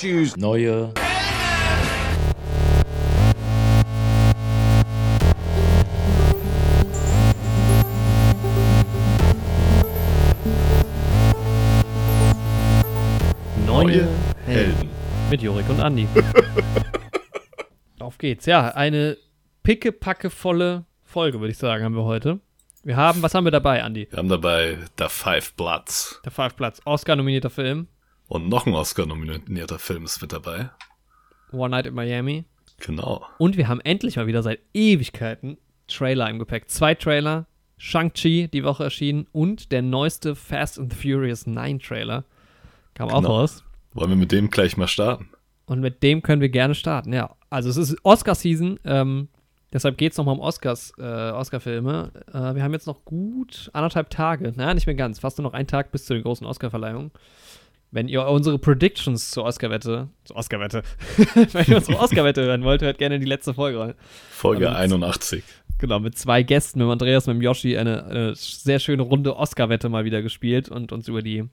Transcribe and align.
Choose 0.00 0.34
neue 0.40 0.94
Neue 13.66 14.08
Helden. 14.46 14.88
Mit 15.28 15.42
Jorik 15.42 15.68
und 15.68 15.80
Andi. 15.80 16.08
Auf 17.98 18.16
geht's. 18.16 18.46
Ja, 18.46 18.68
eine 18.68 19.18
pickepackevolle 19.64 20.86
Folge, 21.04 21.40
würde 21.40 21.52
ich 21.52 21.58
sagen, 21.58 21.84
haben 21.84 21.94
wir 21.94 22.04
heute. 22.04 22.40
Wir 22.84 22.96
haben, 22.96 23.20
was 23.20 23.34
haben 23.34 23.44
wir 23.44 23.50
dabei, 23.50 23.82
Andi? 23.82 24.08
Wir 24.10 24.16
haben 24.16 24.30
dabei 24.30 24.78
The 24.98 25.08
Five 25.10 25.52
Bloods. 25.56 26.22
Der 26.24 26.32
Five 26.32 26.56
Platz, 26.56 26.80
Oscar-nominierter 26.86 27.50
Film. 27.50 27.88
Und 28.30 28.48
noch 28.48 28.64
ein 28.64 28.74
Oscar-nominierter 28.74 29.80
Film 29.80 30.04
ist 30.04 30.22
mit 30.22 30.32
dabei. 30.32 30.70
One 31.50 31.70
Night 31.70 31.86
in 31.86 31.94
Miami. 31.94 32.44
Genau. 32.78 33.26
Und 33.38 33.56
wir 33.56 33.66
haben 33.66 33.80
endlich 33.80 34.14
mal 34.14 34.28
wieder 34.28 34.44
seit 34.44 34.60
Ewigkeiten 34.72 35.58
Trailer 35.88 36.30
im 36.30 36.38
Gepäck. 36.38 36.70
Zwei 36.70 36.94
Trailer. 36.94 37.46
Shang-Chi 37.76 38.46
die 38.46 38.62
Woche 38.62 38.84
erschienen 38.84 39.26
und 39.32 39.72
der 39.72 39.82
neueste 39.82 40.36
Fast 40.36 40.78
and 40.78 40.94
Furious 40.94 41.46
9 41.48 41.80
Trailer 41.80 42.24
kam 42.94 43.08
auch 43.08 43.22
Genau. 43.22 43.38
raus. 43.40 43.64
Wollen 43.94 44.10
wir 44.10 44.16
mit 44.16 44.30
dem 44.30 44.48
gleich 44.50 44.76
mal 44.76 44.86
starten? 44.86 45.30
Und 45.66 45.80
mit 45.80 46.02
dem 46.04 46.22
können 46.22 46.40
wir 46.42 46.50
gerne 46.50 46.74
starten, 46.76 47.12
ja. 47.12 47.34
Also 47.48 47.68
es 47.70 47.78
ist 47.78 47.96
Oscar-Season, 48.04 48.78
ähm, 48.84 49.28
deshalb 49.72 49.96
geht 49.98 50.12
es 50.12 50.18
nochmal 50.18 50.34
um 50.34 50.40
Oscars, 50.40 50.92
äh, 50.98 51.02
Oscar-Filme. 51.02 52.12
Äh, 52.28 52.54
wir 52.54 52.62
haben 52.62 52.74
jetzt 52.74 52.86
noch 52.86 53.04
gut 53.06 53.70
anderthalb 53.72 54.10
Tage, 54.10 54.52
naja, 54.54 54.74
nicht 54.74 54.86
mehr 54.86 54.94
ganz, 54.94 55.18
fast 55.18 55.38
nur 55.38 55.44
noch 55.44 55.54
einen 55.54 55.66
Tag 55.66 55.90
bis 55.90 56.04
zu 56.04 56.12
den 56.12 56.22
großen 56.22 56.46
Oscar-Verleihungen. 56.46 57.10
Wenn 57.92 58.06
ihr 58.08 58.24
unsere 58.26 58.58
Predictions 58.58 59.30
zur 59.32 59.44
Oscar-Wette, 59.44 60.08
zur 60.24 60.36
Oscar-Wette, 60.36 60.82
wenn 61.52 61.66
ihr 61.66 61.76
unsere 61.78 61.98
Oscar-Wette 61.98 62.42
hören 62.42 62.62
wollt, 62.62 62.82
hört 62.82 62.98
gerne 62.98 63.18
die 63.18 63.26
letzte 63.26 63.52
Folge 63.54 63.80
rein. 63.80 63.94
Folge 64.30 64.68
Aber- 64.68 64.78
81. 64.78 65.42
Genau, 65.78 65.98
mit 65.98 66.16
zwei 66.18 66.42
Gästen, 66.42 66.78
mit 66.80 66.88
Andreas, 66.88 67.26
mit 67.26 67.42
Yoshi, 67.42 67.76
eine, 67.78 68.04
eine 68.04 68.34
sehr 68.34 68.78
schöne 68.80 69.02
runde 69.02 69.34
Oscar-Wette 69.36 69.88
mal 69.88 70.04
wieder 70.04 70.20
gespielt 70.22 70.68
und 70.68 70.92
uns 70.92 71.08
über 71.08 71.22
die 71.22 71.44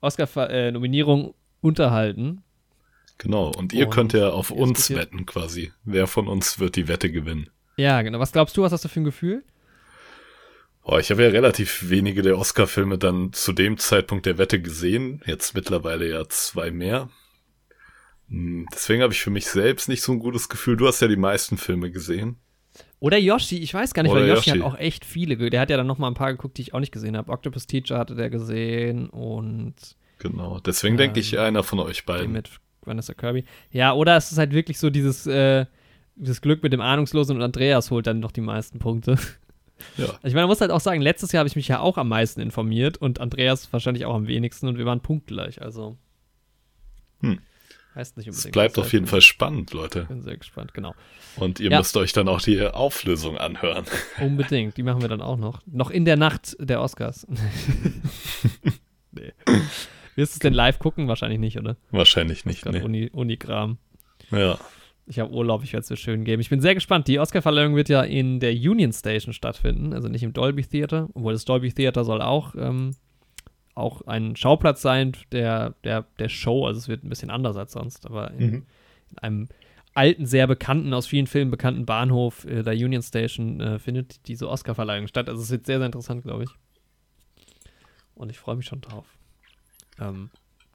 Oscar-Nominierung 0.00 1.34
unterhalten. 1.60 2.42
Genau. 3.18 3.52
Und 3.56 3.72
ihr 3.72 3.86
Und 3.86 3.94
könnt 3.94 4.12
ja 4.14 4.30
auf 4.30 4.50
uns 4.50 4.90
wetten 4.90 5.26
quasi. 5.26 5.72
Wer 5.84 6.06
von 6.06 6.26
uns 6.28 6.58
wird 6.58 6.76
die 6.76 6.88
Wette 6.88 7.10
gewinnen? 7.10 7.50
Ja, 7.76 8.02
genau. 8.02 8.18
Was 8.18 8.32
glaubst 8.32 8.56
du, 8.56 8.62
was 8.62 8.72
hast 8.72 8.84
du 8.84 8.88
für 8.88 9.00
ein 9.00 9.04
Gefühl? 9.04 9.44
Oh, 10.84 10.98
ich 10.98 11.10
habe 11.10 11.22
ja 11.22 11.28
relativ 11.28 11.88
wenige 11.90 12.22
der 12.22 12.36
Oscar-Filme 12.38 12.98
dann 12.98 13.32
zu 13.32 13.52
dem 13.52 13.78
Zeitpunkt 13.78 14.26
der 14.26 14.38
Wette 14.38 14.60
gesehen. 14.60 15.22
Jetzt 15.26 15.54
mittlerweile 15.54 16.08
ja 16.10 16.28
zwei 16.28 16.70
mehr. 16.72 17.08
Hm, 18.28 18.66
Deswegen 18.72 19.02
habe 19.02 19.12
ich 19.12 19.20
für 19.20 19.30
mich 19.30 19.46
selbst 19.46 19.88
nicht 19.88 20.02
so 20.02 20.12
ein 20.12 20.18
gutes 20.18 20.48
Gefühl. 20.48 20.76
Du 20.76 20.86
hast 20.88 21.00
ja 21.00 21.08
die 21.08 21.16
meisten 21.16 21.56
Filme 21.56 21.90
gesehen. 21.90 22.36
Oder 22.98 23.18
Yoshi, 23.18 23.58
ich 23.58 23.74
weiß 23.74 23.94
gar 23.94 24.02
nicht, 24.02 24.12
Oder 24.12 24.22
weil 24.22 24.28
Yoshi, 24.30 24.50
Yoshi. 24.50 24.60
hat 24.60 24.66
auch 24.66 24.78
echt 24.78 25.04
viele. 25.04 25.36
Der 25.50 25.60
hat 25.60 25.70
ja 25.70 25.76
dann 25.76 25.86
noch 25.86 25.98
mal 25.98 26.08
ein 26.08 26.14
paar 26.14 26.32
geguckt, 26.32 26.56
die 26.58 26.62
ich 26.62 26.74
auch 26.74 26.80
nicht 26.80 26.92
gesehen 26.92 27.16
habe. 27.16 27.30
Octopus 27.30 27.66
Teacher 27.66 27.98
hatte 27.98 28.14
der 28.14 28.30
gesehen 28.30 29.08
und 29.10 29.74
Genau. 30.18 30.60
Deswegen 30.60 30.96
denke 30.96 31.18
ich, 31.20 31.32
Ähm, 31.34 31.40
einer 31.40 31.62
von 31.64 31.80
euch 31.80 31.98
den 32.02 32.06
beiden. 32.06 32.32
mit 32.32 32.50
Vanessa 32.84 33.12
Kirby. 33.14 33.44
Ja, 33.70 33.92
oder 33.92 34.16
es 34.16 34.30
ist 34.32 34.38
halt 34.38 34.52
wirklich 34.52 34.78
so 34.78 34.88
dieses, 34.88 35.26
äh, 35.26 35.66
dieses 36.14 36.40
Glück 36.40 36.62
mit 36.62 36.72
dem 36.72 36.80
Ahnungslosen 36.80 37.36
und 37.36 37.42
Andreas 37.42 37.90
holt 37.90 38.06
dann 38.06 38.20
noch 38.20 38.32
die 38.32 38.40
meisten 38.40 38.78
Punkte. 38.78 39.16
Ja. 39.96 40.04
Also 40.06 40.18
ich 40.24 40.34
meine, 40.34 40.42
man 40.42 40.48
muss 40.48 40.60
halt 40.60 40.70
auch 40.70 40.80
sagen, 40.80 41.00
letztes 41.02 41.32
Jahr 41.32 41.40
habe 41.40 41.48
ich 41.48 41.56
mich 41.56 41.68
ja 41.68 41.80
auch 41.80 41.98
am 41.98 42.08
meisten 42.08 42.40
informiert 42.40 42.98
und 42.98 43.20
Andreas 43.20 43.72
wahrscheinlich 43.72 44.04
auch 44.04 44.14
am 44.14 44.26
wenigsten 44.26 44.68
und 44.68 44.78
wir 44.78 44.86
waren 44.86 45.00
punktgleich, 45.00 45.60
also. 45.62 45.96
Hm. 47.20 47.40
Heißt 47.94 48.16
nicht 48.16 48.26
unbedingt. 48.28 48.46
Es 48.46 48.52
bleibt 48.52 48.78
auf 48.78 48.92
jeden. 48.94 49.06
Fall 49.06 49.20
spannend, 49.20 49.74
Leute. 49.74 50.04
Bin 50.06 50.22
sehr 50.22 50.38
gespannt, 50.38 50.72
genau. 50.72 50.94
Und 51.36 51.60
ihr 51.60 51.70
Ja. 51.70 51.78
müsst 51.78 51.94
euch 51.96 52.12
dann 52.14 52.26
auch 52.26 52.40
die 52.40 52.66
Auflösung 52.66 53.36
anhören. 53.36 53.84
Unbedingt, 54.20 54.78
die 54.78 54.82
machen 54.82 55.02
wir 55.02 55.08
dann 55.08 55.20
auch 55.20 55.36
noch. 55.36 55.60
Noch 55.66 55.90
in 55.90 56.06
der 56.06 56.16
Nacht 56.16 56.56
der 56.58 56.80
Oscars. 56.80 57.26
nee. 59.12 59.32
Wirst 60.14 60.34
du 60.34 60.36
es 60.36 60.38
denn 60.38 60.54
live 60.54 60.78
gucken? 60.78 61.08
Wahrscheinlich 61.08 61.38
nicht, 61.38 61.58
oder? 61.58 61.76
Wahrscheinlich 61.90 62.46
nicht, 62.46 62.64
nee. 62.64 62.80
Uni, 62.80 63.10
Unikram. 63.12 63.76
Ja. 64.30 64.58
Ich 65.06 65.18
habe 65.18 65.32
Urlaub, 65.32 65.64
ich 65.64 65.72
werde 65.72 65.82
es 65.82 65.90
mir 65.90 65.96
schön 65.96 66.24
geben. 66.24 66.40
Ich 66.40 66.48
bin 66.50 66.60
sehr 66.60 66.74
gespannt. 66.74 67.08
Die 67.08 67.18
Oscarverleihung 67.18 67.74
wird 67.74 67.88
ja 67.88 68.02
in 68.02 68.38
der 68.40 68.52
Union 68.52 68.92
Station 68.92 69.32
stattfinden, 69.34 69.92
also 69.92 70.08
nicht 70.08 70.22
im 70.22 70.32
Dolby 70.32 70.62
Theater, 70.62 71.08
obwohl 71.14 71.32
das 71.32 71.44
Dolby 71.44 71.72
Theater 71.72 72.04
soll 72.04 72.22
auch, 72.22 72.54
ähm, 72.54 72.92
auch 73.74 74.02
ein 74.02 74.36
Schauplatz 74.36 74.80
sein 74.80 75.12
der, 75.32 75.74
der, 75.82 76.06
der 76.18 76.28
Show. 76.28 76.66
Also 76.66 76.78
es 76.78 76.88
wird 76.88 77.02
ein 77.04 77.08
bisschen 77.08 77.30
anders 77.30 77.56
als 77.56 77.72
sonst, 77.72 78.06
aber 78.06 78.30
in, 78.32 78.38
Mhm. 78.50 78.66
in 79.10 79.18
einem 79.18 79.48
alten, 79.94 80.24
sehr 80.24 80.46
bekannten, 80.46 80.94
aus 80.94 81.06
vielen 81.06 81.26
Filmen 81.26 81.50
bekannten 81.50 81.84
Bahnhof 81.84 82.44
äh, 82.44 82.62
der 82.62 82.74
Union 82.74 83.02
Station 83.02 83.60
äh, 83.60 83.78
findet 83.78 84.26
diese 84.28 84.48
Oscarverleihung 84.48 85.08
statt. 85.08 85.28
Also 85.28 85.42
es 85.42 85.50
wird 85.50 85.66
sehr, 85.66 85.78
sehr 85.78 85.86
interessant, 85.86 86.22
glaube 86.22 86.44
ich. 86.44 86.50
Und 88.14 88.30
ich 88.30 88.38
freue 88.38 88.56
mich 88.56 88.66
schon 88.66 88.80
drauf. 88.80 89.06
Ähm, 90.00 90.30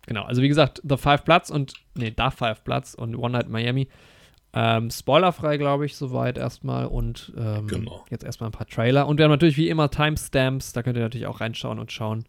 genau, 0.06 0.24
also 0.24 0.42
wie 0.42 0.48
gesagt, 0.48 0.82
The 0.88 0.98
Five 0.98 1.24
Bloods 1.24 1.50
und, 1.50 1.74
nee, 1.96 2.12
Da 2.12 2.30
Five 2.30 2.62
Bloods 2.64 2.94
und 2.94 3.16
One 3.16 3.32
Night 3.32 3.48
Miami. 3.50 3.88
Ähm, 4.60 4.90
spoilerfrei, 4.90 5.58
glaube 5.58 5.86
ich, 5.86 5.96
soweit 5.96 6.38
erstmal. 6.38 6.88
Und 6.88 7.32
ähm, 7.38 7.68
Genau. 7.68 8.04
jetzt 8.10 8.24
erstmal 8.24 8.50
ein 8.50 8.54
paar 8.54 8.66
Trailer. 8.68 9.08
Und 9.08 9.18
wir 9.18 9.26
haben 9.26 9.32
natürlich 9.32 9.58
wie 9.58 9.70
immer 9.70 9.92
Timestamps, 9.92 10.74
da 10.74 10.82
könnt 10.82 10.98
ihr 10.98 11.04
natürlich 11.04 11.28
auch 11.28 11.42
reinschauen 11.42 11.78
und 11.80 11.92
schauen. 11.92 12.26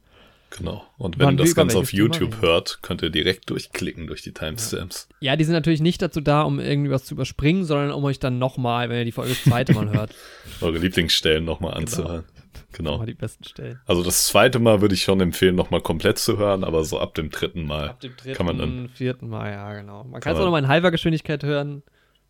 Genau. 0.50 0.82
Und 0.96 1.18
Wann 1.18 1.28
wenn 1.28 1.34
ihr 1.38 1.44
das 1.44 1.54
Ganze 1.54 1.78
auf 1.78 1.92
YouTube 1.92 2.40
hört, 2.40 2.78
könnt 2.82 3.02
ihr 3.02 3.10
direkt 3.10 3.48
durchklicken 3.50 4.06
durch 4.06 4.22
die 4.22 4.32
Timestamps. 4.32 5.08
Ja, 5.20 5.36
die 5.36 5.44
sind 5.44 5.52
natürlich 5.52 5.80
nicht 5.82 6.00
dazu 6.02 6.20
da, 6.20 6.42
um 6.42 6.58
irgendwie 6.58 6.90
was 6.90 7.04
zu 7.04 7.14
überspringen, 7.14 7.64
sondern 7.64 7.92
um 7.92 8.02
euch 8.04 8.18
dann 8.18 8.38
nochmal, 8.38 8.88
wenn 8.88 8.98
ihr 8.98 9.04
die 9.04 9.12
Folge 9.12 9.30
das 9.32 9.44
zweite 9.44 9.74
Mal 9.74 9.90
hört, 9.92 10.14
Eure 10.60 10.78
Lieblingsstellen 10.78 11.44
nochmal 11.44 11.74
anzuhören. 11.74 12.24
Genau. 12.72 12.92
nochmal 12.92 13.06
die 13.06 13.14
besten 13.14 13.44
Stellen. 13.44 13.80
Also 13.86 14.02
das 14.02 14.26
zweite 14.26 14.58
Mal 14.58 14.80
würde 14.80 14.94
ich 14.94 15.02
schon 15.02 15.20
empfehlen, 15.20 15.54
nochmal 15.54 15.80
komplett 15.80 16.18
zu 16.18 16.36
hören, 16.38 16.64
aber 16.64 16.84
so 16.84 16.98
ab 16.98 17.14
dem 17.14 17.30
dritten 17.30 17.64
Mal. 17.66 17.90
Ab 17.90 18.00
dem 18.00 18.14
dritten, 18.16 18.36
Kann 18.36 18.46
man 18.46 18.58
dann- 18.58 18.88
vierten 18.90 19.28
Mal, 19.28 19.50
ja, 19.52 19.72
genau. 19.74 20.04
Man 20.04 20.20
kann 20.20 20.34
es 20.34 20.38
auch 20.40 20.44
nochmal 20.44 20.62
in 20.62 20.68
halber 20.68 20.90
Geschwindigkeit 20.90 21.42
hören, 21.44 21.82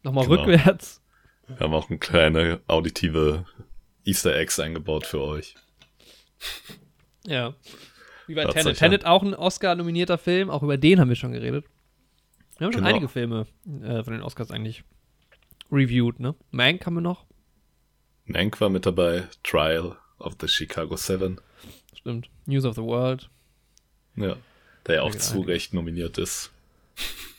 nochmal 0.02 0.26
Genau. 0.26 0.42
rückwärts. 0.42 1.02
Wir 1.46 1.58
haben 1.60 1.74
auch 1.74 1.88
eine 1.88 1.98
kleine 1.98 2.60
auditive 2.66 3.44
Easter 4.04 4.36
Eggs 4.36 4.58
eingebaut 4.60 5.06
für 5.06 5.20
euch. 5.20 5.54
Ja. 7.26 7.54
Wie 8.26 8.34
bei 8.34 8.44
Tenet. 8.44 8.76
Tenet 8.78 9.04
auch 9.06 9.22
ein 9.22 9.34
Oscar-nominierter 9.34 10.18
Film, 10.18 10.50
auch 10.50 10.62
über 10.62 10.76
den 10.76 11.00
haben 11.00 11.08
wir 11.08 11.16
schon 11.16 11.32
geredet. 11.32 11.64
Wir 12.58 12.66
haben 12.66 12.72
schon 12.72 12.82
Genau. 12.82 12.94
einige 12.94 13.08
Filme 13.08 13.46
äh, 13.82 14.02
von 14.04 14.12
den 14.12 14.22
Oscars 14.22 14.50
eigentlich 14.50 14.84
reviewed, 15.72 16.20
ne? 16.20 16.34
Mank 16.50 16.84
haben 16.86 16.94
wir 16.94 17.00
noch, 17.00 17.24
Mank 18.24 18.60
war 18.60 18.68
mit 18.68 18.84
dabei, 18.84 19.26
Trial 19.42 19.96
of 20.18 20.34
the 20.40 20.48
Chicago 20.48 20.96
Seven. 20.96 21.40
stimmt. 21.96 22.28
News 22.46 22.64
of 22.64 22.74
the 22.74 22.82
World, 22.82 23.30
Ja. 24.16 24.36
Der 24.86 24.96
ja 24.96 25.02
auch 25.02 25.14
zu. 25.14 25.40
Recht 25.42 25.72
nominiert 25.74 26.18
ist. 26.18 26.50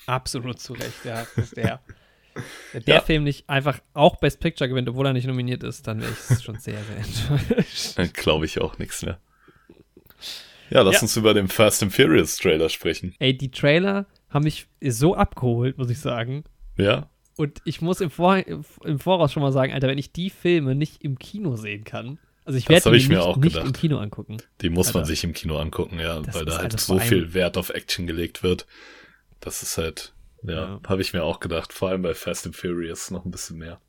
absolut 0.08 0.60
zu 0.60 0.74
Recht, 0.74 1.04
ja. 1.06 1.26
Das 1.36 1.38
ist 1.46 1.58
der. 1.58 1.82
Wenn 2.74 2.84
der 2.86 2.96
Ja. 2.96 3.02
Film 3.02 3.24
nicht 3.24 3.50
einfach 3.50 3.80
auch 3.94 4.18
Best 4.18 4.40
Picture 4.40 4.70
gewinnt, 4.70 4.90
obwohl 4.90 5.06
er 5.06 5.14
nicht 5.14 5.28
nominiert 5.28 5.64
ist, 5.64 5.88
dann 5.88 6.02
wäre 6.02 6.12
ich 6.12 6.44
schon 6.44 6.58
sehr, 6.60 6.78
sehr 6.84 6.98
enttäuscht. 7.48 7.98
Dann 7.98 8.12
glaube 8.14 8.46
ich 8.46 8.60
auch 8.62 8.78
nichts 8.78 9.04
mehr. 9.04 9.20
Ja, 10.70 10.82
lass 10.82 10.96
Ja. 10.96 11.02
uns 11.02 11.18
über 11.18 11.34
den 11.34 11.48
Fast 11.48 11.82
and 11.82 11.94
Furious 11.94 12.38
Trailer 12.38 12.70
sprechen. 12.70 13.16
Ey, 13.20 13.36
die 13.36 13.50
Trailer 13.52 14.06
haben 14.30 14.44
mich 14.44 14.68
so 14.82 15.16
abgeholt, 15.16 15.78
muss 15.78 15.90
ich 15.90 16.00
sagen. 16.00 16.44
Ja? 16.78 17.10
Und 17.38 17.62
ich 17.66 17.82
muss 17.82 18.02
im, 18.02 18.10
Vor 18.12 18.38
im 18.38 19.00
Voraus 19.00 19.32
schon 19.34 19.42
mal 19.42 19.52
sagen, 19.52 19.74
Alter, 19.74 19.88
wenn 19.88 19.98
ich 19.98 20.12
die 20.12 20.30
Filme 20.30 20.76
nicht 20.76 21.04
im 21.04 21.18
Kino 21.18 21.56
sehen 21.56 21.86
kann, 21.86 22.20
also 22.46 22.58
ich 22.58 22.68
werde 22.70 22.92
die 22.92 22.98
ich 22.98 23.08
mir 23.10 23.16
nicht, 23.18 23.24
auch 23.26 23.38
nicht 23.38 23.54
gedacht. 23.54 23.68
im 23.68 23.74
Kino 23.74 23.98
angucken. 24.00 24.38
Die 24.62 24.70
muss 24.70 24.88
man 24.94 25.02
Alter. 25.02 25.08
sich 25.08 25.24
im 25.24 25.34
Kino 25.34 25.58
angucken, 25.58 26.00
ja, 26.00 26.20
Das 26.20 26.36
weil 26.36 26.46
da 26.46 26.58
halt 26.58 26.80
so 26.80 27.00
viel 27.00 27.34
Wert 27.34 27.58
auf 27.58 27.70
Action 27.70 28.08
gelegt 28.08 28.44
wird. 28.44 28.66
Das 29.40 29.64
ist 29.64 29.78
halt, 29.78 30.14
ja, 30.44 30.54
Ja. 30.54 30.80
habe 30.88 31.02
ich 31.02 31.14
mir 31.14 31.24
auch 31.24 31.40
gedacht. 31.40 31.74
Vor 31.74 31.90
allem 31.90 32.02
bei 32.02 32.14
Fast 32.14 32.46
and 32.46 32.56
Furious 32.56 33.12
noch 33.12 33.26
ein 33.26 33.32
bisschen 33.32 33.58
mehr. 33.58 33.80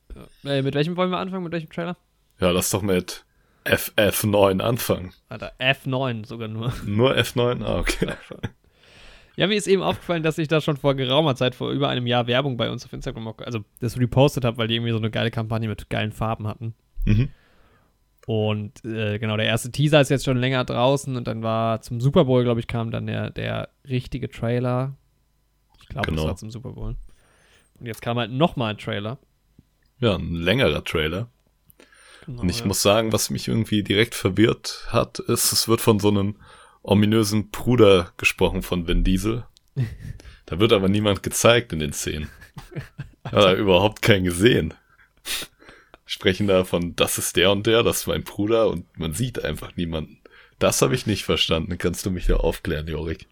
Äh, 0.45 0.63
mit 0.63 0.75
welchem 0.75 0.97
wollen 0.97 1.11
wir 1.11 1.19
anfangen? 1.19 1.45
Mit 1.45 1.53
welchem 1.53 1.71
Trailer? 1.71 1.97
Ja, 2.41 2.51
lass 2.51 2.71
doch 2.71 2.83
mit 2.83 3.25
FF9 3.65 4.61
anfangen. 4.61 5.13
Alter, 5.29 5.53
F9 5.61 6.27
sogar 6.27 6.49
nur. 6.49 6.73
Nur 6.87 7.15
F9? 7.17 7.63
Ah, 7.65 7.79
okay. 7.79 8.09
Ja, 9.37 9.47
mir 9.47 9.55
ist 9.57 9.69
eben 9.69 9.83
aufgefallen, 9.83 10.23
dass 10.23 10.39
ich 10.39 10.49
da 10.49 10.61
schon 10.61 10.77
vor 10.77 10.95
geraumer 10.95 11.35
Zeit, 11.37 11.55
vor 11.55 11.71
über 11.71 11.89
einem 11.89 12.07
Jahr 12.07 12.27
Werbung 12.27 12.57
bei 12.57 12.71
uns 12.71 12.85
auf 12.85 12.93
Instagram, 12.93 13.29
auch- 13.29 13.39
also 13.39 13.61
das 13.81 13.99
repostet 13.99 14.45
habe, 14.45 14.57
weil 14.59 14.69
die 14.69 14.75
irgendwie 14.75 14.93
so 14.93 14.99
eine 14.99 15.11
geile 15.11 15.31
Kampagne 15.31 15.69
mit 15.69 15.89
geilen 15.89 16.13
Farben 16.13 16.47
hatten. 16.49 16.75
Mhm. 17.07 17.29
Und 18.27 18.85
äh, 18.85 19.19
genau, 19.19 19.37
der 19.37 19.47
erste 19.47 19.71
Teaser 19.71 20.01
ist 20.01 20.11
jetzt 20.11 20.25
schon 20.25 20.37
länger 20.37 20.65
draußen 20.65 21.17
und 21.17 21.27
dann 21.27 21.43
war 21.43 21.81
zum 21.81 22.01
Super 22.01 22.27
Bowl, 22.27 22.45
glaube 22.45 22.61
ich, 22.61 22.67
kam 22.67 22.91
dann 22.91 23.07
der, 23.07 23.31
der 23.31 23.71
richtige 23.89 24.29
Trailer. 24.29 24.97
Glaube, 25.91 26.07
Genau. 26.07 26.23
das 26.23 26.29
war 26.31 26.37
zum 26.37 26.51
Super 26.51 26.73
Bowl. 26.73 26.97
Und 27.79 27.87
jetzt 27.87 28.03
kam 28.03 28.19
halt 28.19 28.31
nochmal 28.31 28.73
ein 28.73 28.79
Trailer. 28.79 29.19
Ja, 29.99 30.17
ein 30.17 30.35
längerer 30.35 30.83
Trailer. 30.85 31.29
Genau, 32.27 32.43
Und 32.43 32.49
ich 32.49 32.61
ja. 32.61 32.67
muss 32.67 32.83
sagen, 32.83 33.13
was 33.13 33.31
mich 33.31 33.49
irgendwie 33.49 33.83
direkt 33.83 34.15
verwirrt 34.15 34.87
hat, 34.89 35.19
ist, 35.19 35.53
es 35.53 35.69
wird 35.69 35.81
von 35.81 35.99
so 36.01 36.09
einem 36.09 36.37
ominösen 36.83 37.51
Bruder 37.51 38.13
gesprochen 38.17 38.63
von 38.63 38.87
Vin 38.87 39.05
Diesel. 39.05 39.45
Da 40.47 40.59
wird 40.59 40.73
aber 40.73 40.89
niemand 40.89 41.23
gezeigt 41.23 41.73
in 41.73 41.79
den 41.79 41.93
Szenen. 41.93 42.29
Hat 43.25 43.35
er 43.45 43.55
überhaupt 43.55 44.03
keinen 44.03 44.25
gesehen. 44.25 44.75
Sprechen 46.07 46.49
da 46.49 46.65
von, 46.65 46.97
das 46.97 47.19
ist 47.19 47.37
der 47.37 47.53
und 47.53 47.69
der, 47.69 47.85
das 47.85 47.99
ist 47.99 48.07
mein 48.09 48.25
Bruder 48.25 48.69
und 48.69 48.99
man 48.99 49.15
sieht 49.15 49.45
einfach 49.45 49.77
niemanden. 49.77 50.19
Das 50.59 50.83
habe 50.83 50.97
ich 50.97 51.07
nicht 51.07 51.23
verstanden. 51.25 51.79
Kannst 51.79 52.05
du 52.05 52.11
mich 52.11 52.27
da 52.27 52.39
aufklären, 52.39 52.89
Jorik? 52.89 53.29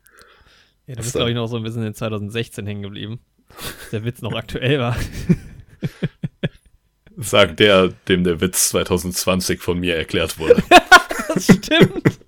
Ja, 0.88 0.94
du 0.94 1.02
bist, 1.02 1.14
glaube 1.14 1.28
ich, 1.28 1.36
noch 1.36 1.48
so 1.48 1.58
ein 1.58 1.62
bisschen 1.62 1.84
in 1.84 1.92
2016 1.92 2.66
hängen 2.66 2.82
geblieben. 2.82 3.20
Dass 3.48 3.90
der 3.90 4.04
Witz 4.04 4.22
noch 4.22 4.32
aktuell 4.34 4.78
war. 4.78 4.96
Sagt 7.18 7.60
der, 7.60 7.88
dem 8.08 8.24
der 8.24 8.40
Witz 8.40 8.70
2020 8.70 9.60
von 9.60 9.78
mir 9.78 9.96
erklärt 9.96 10.38
wurde. 10.38 10.62
das 11.34 11.44
stimmt. 11.44 12.20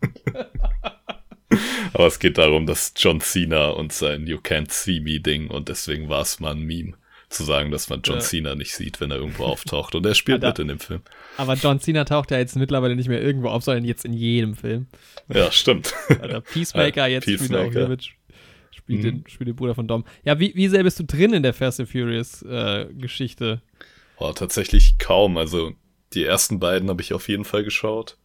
Aber 1.95 2.07
es 2.07 2.19
geht 2.19 2.37
darum, 2.37 2.67
dass 2.67 2.93
John 2.97 3.21
Cena 3.21 3.71
und 3.71 3.93
sein 3.93 4.27
You 4.27 4.39
Can't 4.39 4.71
See 4.71 5.01
Me 5.01 5.21
Ding 5.21 5.49
und 5.49 5.69
deswegen 5.69 6.09
war 6.09 6.23
es 6.23 6.39
mal 6.39 6.53
ein 6.53 6.63
Meme 6.63 6.95
zu 7.31 7.45
sagen, 7.45 7.71
dass 7.71 7.89
man 7.89 8.03
John 8.03 8.17
ja. 8.17 8.23
Cena 8.23 8.55
nicht 8.57 8.75
sieht, 8.75 9.01
wenn 9.01 9.11
er 9.11 9.19
irgendwo 9.19 9.45
auftaucht. 9.45 9.95
Und 9.95 10.05
er 10.05 10.15
spielt 10.15 10.43
mit 10.43 10.59
in 10.59 10.69
dem 10.69 10.81
Film. 10.81 11.01
Aber 11.37 11.55
John 11.55 11.81
Cena 11.81 12.05
taucht 12.05 12.31
ja 12.31 12.39
jetzt 12.39 12.57
mittlerweile 12.57 12.97
nicht 12.97 13.09
mehr 13.09 13.23
irgendwo 13.23 13.49
auf, 13.49 13.63
sondern 13.63 13.85
jetzt 13.85 14.05
in 14.05 14.13
jedem 14.13 14.57
Film. 14.57 14.89
Ja, 15.33 15.51
stimmt. 15.51 15.95
Alter, 16.09 16.41
Peacemaker, 16.41 17.07
jetzt 17.07 17.25
Peacemaker. 17.25 17.79
er 17.79 17.85
auch 17.85 17.89
mit. 17.89 18.11
Spielt, 18.91 19.15
mhm. 19.15 19.23
den, 19.23 19.29
spielt 19.29 19.49
den 19.49 19.57
Bruder 19.57 19.75
von 19.75 19.87
Dom. 19.87 20.05
Ja, 20.25 20.41
wie, 20.41 20.53
wie 20.57 20.69
sehr 20.69 20.83
bist 20.83 20.99
du 20.99 21.05
drin 21.05 21.33
in 21.33 21.43
der 21.43 21.55
Fast 21.55 21.79
and 21.79 21.89
Furious 21.89 22.43
äh, 22.43 22.87
Geschichte? 22.93 23.63
Oh, 24.19 24.33
tatsächlich 24.33 24.99
kaum. 24.99 25.37
Also 25.37 25.73
die 26.13 26.25
ersten 26.25 26.59
beiden 26.59 26.89
habe 26.89 27.01
ich 27.01 27.13
auf 27.13 27.29
jeden 27.29 27.45
Fall 27.45 27.63
geschaut. 27.63 28.17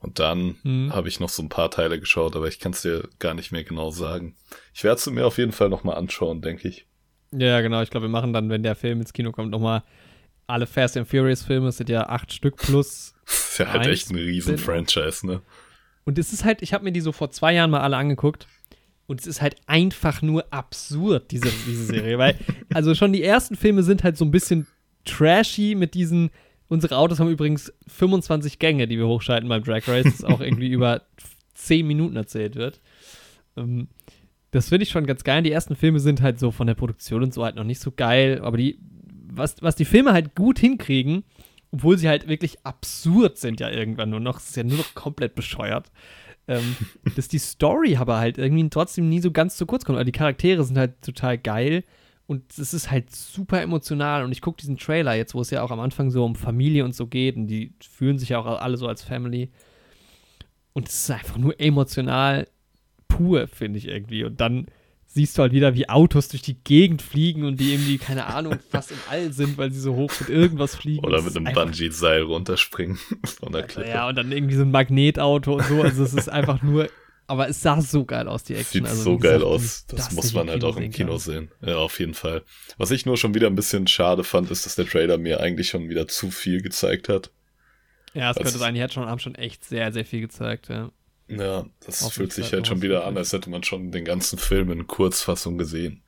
Und 0.00 0.18
dann 0.18 0.56
mhm. 0.62 0.92
habe 0.94 1.08
ich 1.08 1.20
noch 1.20 1.28
so 1.28 1.42
ein 1.42 1.48
paar 1.48 1.70
Teile 1.70 1.98
geschaut, 1.98 2.36
aber 2.36 2.48
ich 2.48 2.58
kann 2.58 2.72
es 2.72 2.82
dir 2.82 3.08
gar 3.18 3.34
nicht 3.34 3.52
mehr 3.52 3.64
genau 3.64 3.90
sagen. 3.90 4.34
Ich 4.74 4.84
werde 4.84 4.98
es 4.98 5.06
mir 5.06 5.26
auf 5.26 5.38
jeden 5.38 5.52
Fall 5.52 5.68
nochmal 5.68 5.96
anschauen, 5.96 6.42
denke 6.42 6.68
ich. 6.68 6.86
Ja, 7.32 7.60
genau. 7.60 7.82
Ich 7.82 7.90
glaube, 7.90 8.06
wir 8.06 8.10
machen 8.10 8.32
dann, 8.32 8.50
wenn 8.50 8.62
der 8.62 8.76
Film 8.76 9.00
ins 9.00 9.12
Kino 9.12 9.32
kommt, 9.32 9.50
nochmal 9.50 9.82
alle 10.46 10.66
Fast 10.66 10.96
and 10.96 11.08
Furious 11.08 11.42
Filme. 11.42 11.68
Es 11.68 11.76
sind 11.76 11.88
ja 11.88 12.08
acht 12.08 12.32
Stück 12.32 12.56
plus. 12.56 13.14
das 13.24 13.34
ist 13.50 13.58
ja 13.58 13.72
halt 13.72 13.86
echt 13.86 14.10
ein 14.10 14.16
riesen 14.16 14.58
Franchise, 14.58 15.26
ne? 15.26 15.42
Und 16.04 16.18
es 16.18 16.32
ist 16.32 16.44
halt, 16.44 16.62
ich 16.62 16.72
habe 16.72 16.84
mir 16.84 16.92
die 16.92 17.00
so 17.00 17.12
vor 17.12 17.30
zwei 17.30 17.54
Jahren 17.54 17.70
mal 17.70 17.80
alle 17.80 17.96
angeguckt. 17.96 18.48
Und 19.10 19.20
es 19.20 19.26
ist 19.26 19.42
halt 19.42 19.56
einfach 19.66 20.22
nur 20.22 20.44
absurd, 20.52 21.32
diese, 21.32 21.50
diese 21.66 21.84
Serie. 21.84 22.16
Weil, 22.16 22.36
also 22.72 22.94
schon 22.94 23.12
die 23.12 23.24
ersten 23.24 23.56
Filme 23.56 23.82
sind 23.82 24.04
halt 24.04 24.16
so 24.16 24.24
ein 24.24 24.30
bisschen 24.30 24.68
trashy 25.04 25.74
mit 25.74 25.94
diesen 25.94 26.30
Unsere 26.68 26.96
Autos 26.96 27.18
haben 27.18 27.28
übrigens 27.28 27.72
25 27.88 28.60
Gänge, 28.60 28.86
die 28.86 28.96
wir 28.96 29.08
hochschalten 29.08 29.48
beim 29.48 29.64
Drag 29.64 29.88
Race, 29.88 30.04
das 30.04 30.22
auch 30.22 30.40
irgendwie 30.40 30.68
über 30.70 31.02
10 31.54 31.84
Minuten 31.84 32.14
erzählt 32.14 32.54
wird. 32.54 32.80
Ähm, 33.56 33.88
das 34.52 34.68
finde 34.68 34.84
ich 34.84 34.90
schon 34.90 35.04
ganz 35.04 35.24
geil. 35.24 35.42
Die 35.42 35.50
ersten 35.50 35.74
Filme 35.74 35.98
sind 35.98 36.22
halt 36.22 36.38
so 36.38 36.52
von 36.52 36.68
der 36.68 36.76
Produktion 36.76 37.24
und 37.24 37.34
so 37.34 37.42
halt 37.44 37.56
noch 37.56 37.64
nicht 37.64 37.80
so 37.80 37.90
geil, 37.90 38.40
aber 38.44 38.56
die, 38.56 38.78
was, 39.26 39.56
was 39.60 39.74
die 39.74 39.84
Filme 39.84 40.12
halt 40.12 40.36
gut 40.36 40.60
hinkriegen, 40.60 41.24
obwohl 41.72 41.98
sie 41.98 42.08
halt 42.08 42.28
wirklich 42.28 42.64
absurd 42.64 43.36
sind 43.36 43.58
ja 43.58 43.68
irgendwann 43.68 44.10
nur 44.10 44.20
noch, 44.20 44.38
es 44.38 44.50
ist 44.50 44.56
ja 44.56 44.62
nur 44.62 44.78
noch 44.78 44.94
komplett 44.94 45.34
bescheuert, 45.34 45.90
ähm, 46.50 46.76
dass 47.14 47.28
die 47.28 47.38
Story 47.38 47.96
aber 47.96 48.18
halt 48.18 48.36
irgendwie 48.36 48.68
trotzdem 48.68 49.08
nie 49.08 49.20
so 49.20 49.30
ganz 49.30 49.56
zu 49.56 49.66
kurz 49.66 49.84
kommt. 49.84 49.98
Also 49.98 50.06
die 50.06 50.18
Charaktere 50.18 50.64
sind 50.64 50.76
halt 50.76 51.00
total 51.00 51.38
geil 51.38 51.84
und 52.26 52.58
es 52.58 52.74
ist 52.74 52.90
halt 52.90 53.14
super 53.14 53.62
emotional. 53.62 54.24
Und 54.24 54.32
ich 54.32 54.40
gucke 54.40 54.58
diesen 54.60 54.76
Trailer 54.76 55.14
jetzt, 55.14 55.34
wo 55.34 55.40
es 55.40 55.50
ja 55.50 55.62
auch 55.62 55.70
am 55.70 55.78
Anfang 55.78 56.10
so 56.10 56.24
um 56.24 56.34
Familie 56.34 56.84
und 56.84 56.94
so 56.94 57.06
geht. 57.06 57.36
Und 57.36 57.46
die 57.46 57.72
fühlen 57.80 58.18
sich 58.18 58.30
ja 58.30 58.40
auch 58.40 58.46
alle 58.46 58.76
so 58.76 58.88
als 58.88 59.02
Family. 59.02 59.50
Und 60.72 60.88
es 60.88 61.02
ist 61.04 61.10
einfach 61.12 61.38
nur 61.38 61.58
emotional 61.60 62.48
pur, 63.06 63.46
finde 63.46 63.78
ich 63.78 63.86
irgendwie. 63.86 64.24
Und 64.24 64.40
dann 64.40 64.66
siehst 65.12 65.36
du 65.36 65.42
halt 65.42 65.52
wieder, 65.52 65.74
wie 65.74 65.88
Autos 65.88 66.28
durch 66.28 66.42
die 66.42 66.54
Gegend 66.62 67.02
fliegen 67.02 67.44
und 67.44 67.58
die 67.58 67.72
irgendwie, 67.72 67.98
keine 67.98 68.26
Ahnung, 68.26 68.58
fast 68.70 68.92
im 68.92 68.98
All 69.08 69.32
sind, 69.32 69.58
weil 69.58 69.72
sie 69.72 69.80
so 69.80 69.94
hoch 69.94 70.12
mit 70.20 70.28
irgendwas 70.28 70.76
fliegen. 70.76 71.04
Oder 71.04 71.22
mit 71.22 71.36
einem 71.36 71.52
Bungee-Seil 71.52 72.22
runterspringen 72.22 72.98
von 73.40 73.52
der 73.52 73.64
Klippe. 73.64 73.90
Ja, 73.90 74.08
und 74.08 74.16
dann 74.16 74.30
irgendwie 74.30 74.54
so 74.54 74.62
ein 74.62 74.70
Magnetauto 74.70 75.54
und 75.54 75.64
so. 75.64 75.82
Also 75.82 76.04
es 76.04 76.14
ist 76.14 76.28
einfach 76.30 76.62
nur 76.62 76.88
aber 77.26 77.48
es 77.48 77.62
sah 77.62 77.80
so 77.80 78.04
geil 78.04 78.26
aus, 78.26 78.42
die 78.42 78.56
Action. 78.56 78.84
Sieht 78.84 78.86
also, 78.88 79.02
so 79.04 79.18
geil 79.18 79.44
aus. 79.44 79.86
Das, 79.86 80.08
das 80.08 80.12
muss 80.14 80.34
man 80.34 80.50
halt 80.50 80.64
auch 80.64 80.76
im 80.76 80.90
Kino 80.90 81.16
sehen. 81.16 81.52
Ja, 81.60 81.76
auf 81.76 82.00
jeden 82.00 82.14
Fall. 82.14 82.42
Was 82.76 82.90
ich 82.90 83.06
nur 83.06 83.16
schon 83.16 83.34
wieder 83.34 83.46
ein 83.46 83.54
bisschen 83.54 83.86
schade 83.86 84.24
fand, 84.24 84.50
ist, 84.50 84.66
dass 84.66 84.74
der 84.74 84.84
Trailer 84.84 85.16
mir 85.16 85.38
eigentlich 85.38 85.68
schon 85.68 85.88
wieder 85.88 86.08
zu 86.08 86.32
viel 86.32 86.60
gezeigt 86.60 87.08
hat. 87.08 87.30
Ja, 88.14 88.32
es 88.32 88.36
könnte 88.36 88.58
sein, 88.58 88.74
die 88.74 88.82
hat 88.82 88.92
schon, 88.92 89.06
haben 89.06 89.20
schon 89.20 89.36
echt 89.36 89.64
sehr, 89.64 89.92
sehr 89.92 90.04
viel 90.04 90.22
gezeigt, 90.22 90.70
ja. 90.70 90.90
Ja, 91.38 91.66
das 91.84 92.02
auf 92.02 92.14
fühlt 92.14 92.32
sich 92.32 92.52
halt 92.52 92.66
schon 92.66 92.82
wieder 92.82 93.06
an, 93.06 93.16
als 93.16 93.32
hätte 93.32 93.50
man 93.50 93.62
schon 93.62 93.92
den 93.92 94.04
ganzen 94.04 94.38
Film 94.38 94.70
in 94.70 94.86
Kurzfassung 94.86 95.58
gesehen. 95.58 96.02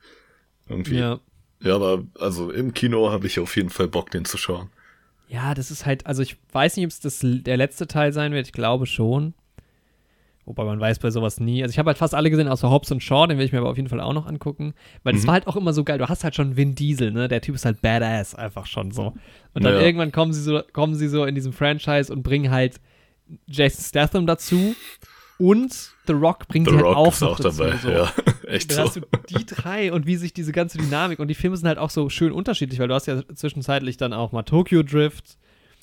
Irgendwie. 0.67 0.97
Ja. 0.97 1.19
Ja, 1.61 1.75
aber 1.75 2.03
also 2.19 2.51
im 2.51 2.73
Kino 2.73 3.09
habe 3.09 3.25
ich 3.25 3.39
auf 3.39 3.55
jeden 3.55 3.69
Fall 3.69 3.87
Bock, 3.87 4.11
den 4.11 4.25
zu 4.25 4.37
schauen. 4.37 4.69
Ja, 5.29 5.53
das 5.53 5.71
ist 5.71 5.85
halt, 5.85 6.05
also 6.05 6.21
ich 6.21 6.35
weiß 6.51 6.75
nicht, 6.75 6.85
ob 6.85 6.91
es 6.91 7.19
der 7.23 7.57
letzte 7.57 7.87
Teil 7.87 8.11
sein 8.11 8.33
wird, 8.33 8.47
ich 8.47 8.53
glaube 8.53 8.85
schon. 8.85 9.33
Wobei 10.45 10.65
man 10.65 10.79
weiß 10.79 10.99
bei 10.99 11.09
sowas 11.09 11.39
nie. 11.39 11.63
Also 11.63 11.71
ich 11.71 11.79
habe 11.79 11.87
halt 11.87 11.97
fast 11.97 12.13
alle 12.13 12.29
gesehen, 12.29 12.49
außer 12.49 12.69
Hobbs 12.69 12.91
und 12.91 13.01
Shaw, 13.01 13.27
den 13.27 13.37
will 13.37 13.45
ich 13.45 13.53
mir 13.53 13.59
aber 13.59 13.69
auf 13.69 13.77
jeden 13.77 13.87
Fall 13.87 14.01
auch 14.01 14.11
noch 14.11 14.25
angucken. 14.25 14.73
Weil 15.03 15.13
das 15.13 15.23
mhm. 15.23 15.27
war 15.27 15.33
halt 15.35 15.47
auch 15.47 15.55
immer 15.55 15.71
so 15.71 15.85
geil. 15.85 15.97
Du 15.97 16.09
hast 16.09 16.25
halt 16.25 16.35
schon 16.35 16.57
Vin 16.57 16.75
Diesel, 16.75 17.11
ne? 17.11 17.29
Der 17.29 17.39
Typ 17.39 17.55
ist 17.55 17.63
halt 17.63 17.81
badass, 17.81 18.35
einfach 18.35 18.65
schon 18.65 18.91
so. 18.91 19.13
Und 19.53 19.63
dann 19.63 19.75
ja. 19.75 19.79
irgendwann 19.79 20.11
kommen 20.11 20.33
sie 20.33 20.41
so, 20.41 20.61
kommen 20.73 20.95
sie 20.95 21.07
so 21.07 21.23
in 21.23 21.33
diesem 21.33 21.53
Franchise 21.53 22.11
und 22.11 22.23
bringen 22.23 22.51
halt 22.51 22.81
Jason 23.47 23.85
Statham 23.85 24.27
dazu. 24.27 24.75
Und 25.39 25.93
The 26.05 26.13
Rock 26.13 26.47
bringt 26.47 26.67
The 26.67 26.71
die 26.71 26.77
halt 26.77 26.85
Rock 26.85 26.95
auch, 26.95 27.13
ist 27.13 27.23
auch 27.23 27.39
dazu, 27.39 27.63
dabei. 27.63 27.77
So. 27.77 27.89
Ja, 27.89 28.11
echt 28.47 28.71
dann 28.71 28.77
so. 28.77 28.83
hast 28.83 28.95
du 28.95 29.01
die 29.29 29.45
drei 29.45 29.91
und 29.91 30.05
wie 30.05 30.15
sich 30.15 30.33
diese 30.33 30.51
ganze 30.51 30.77
Dynamik 30.77 31.19
und 31.19 31.27
die 31.27 31.33
Filme 31.33 31.57
sind 31.57 31.67
halt 31.67 31.77
auch 31.77 31.89
so 31.89 32.09
schön 32.09 32.31
unterschiedlich, 32.31 32.79
weil 32.79 32.87
du 32.87 32.93
hast 32.93 33.07
ja 33.07 33.21
zwischenzeitlich 33.33 33.97
dann 33.97 34.13
auch 34.13 34.31
mal 34.31 34.43
Tokyo 34.43 34.83
Drift. 34.83 35.37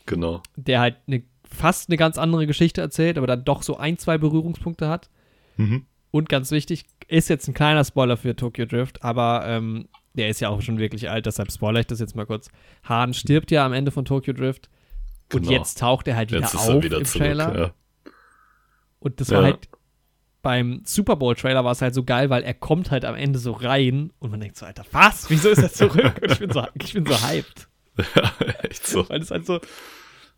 Genau. 0.06 0.42
Der 0.56 0.80
halt 0.80 0.96
eine 1.06 1.22
fast 1.52 1.88
eine 1.88 1.96
ganz 1.96 2.16
andere 2.16 2.46
Geschichte 2.46 2.80
erzählt, 2.80 3.18
aber 3.18 3.26
dann 3.26 3.44
doch 3.44 3.62
so 3.62 3.76
ein, 3.76 3.98
zwei 3.98 4.18
Berührungspunkte 4.18 4.88
hat. 4.88 5.10
Mhm. 5.56 5.86
Und 6.12 6.28
ganz 6.28 6.50
wichtig, 6.50 6.86
ist 7.08 7.28
jetzt 7.28 7.48
ein 7.48 7.54
kleiner 7.54 7.84
Spoiler 7.84 8.16
für 8.16 8.34
Tokyo 8.34 8.66
Drift, 8.66 9.02
aber 9.02 9.44
ähm, 9.46 9.88
der 10.14 10.28
ist 10.28 10.40
ja 10.40 10.48
auch 10.48 10.60
schon 10.60 10.78
wirklich 10.78 11.08
alt, 11.10 11.26
deshalb 11.26 11.52
spoilere 11.52 11.80
ich 11.80 11.86
das 11.86 12.00
jetzt 12.00 12.16
mal 12.16 12.26
kurz. 12.26 12.50
Hahn 12.84 13.14
stirbt 13.14 13.50
ja 13.50 13.64
am 13.64 13.72
Ende 13.72 13.90
von 13.90 14.04
Tokyo 14.04 14.32
Drift 14.32 14.68
und 15.32 15.42
genau. 15.42 15.52
jetzt 15.52 15.78
taucht 15.78 16.08
er 16.08 16.16
halt 16.16 16.32
wieder 16.32 16.46
auf 16.46 16.82
wieder 16.82 16.98
im 16.98 17.04
zurück, 17.04 17.24
Trailer. 17.24 17.58
Ja. 17.58 17.74
Und 19.00 19.20
das 19.20 19.28
ja. 19.28 19.38
war 19.38 19.44
halt 19.44 19.68
beim 20.42 20.82
Super 20.84 21.16
Bowl 21.16 21.34
Trailer 21.34 21.64
war 21.64 21.72
es 21.72 21.82
halt 21.82 21.94
so 21.94 22.02
geil, 22.02 22.30
weil 22.30 22.42
er 22.42 22.54
kommt 22.54 22.90
halt 22.90 23.04
am 23.04 23.14
Ende 23.14 23.38
so 23.38 23.52
rein 23.52 24.10
und 24.20 24.30
man 24.30 24.40
denkt 24.40 24.56
so, 24.56 24.64
Alter, 24.64 24.84
was? 24.92 25.28
Wieso 25.28 25.50
ist 25.50 25.62
er 25.62 25.72
zurück? 25.72 26.14
und 26.22 26.32
ich 26.32 26.38
bin 26.38 26.50
so, 26.50 26.64
ich 26.82 26.94
bin 26.94 27.06
so 27.06 27.22
hyped. 27.22 27.68
Ja, 28.14 28.32
echt 28.62 28.86
so. 28.86 29.06
Weil 29.10 29.20
es 29.20 29.30
halt 29.30 29.44
so, 29.44 29.60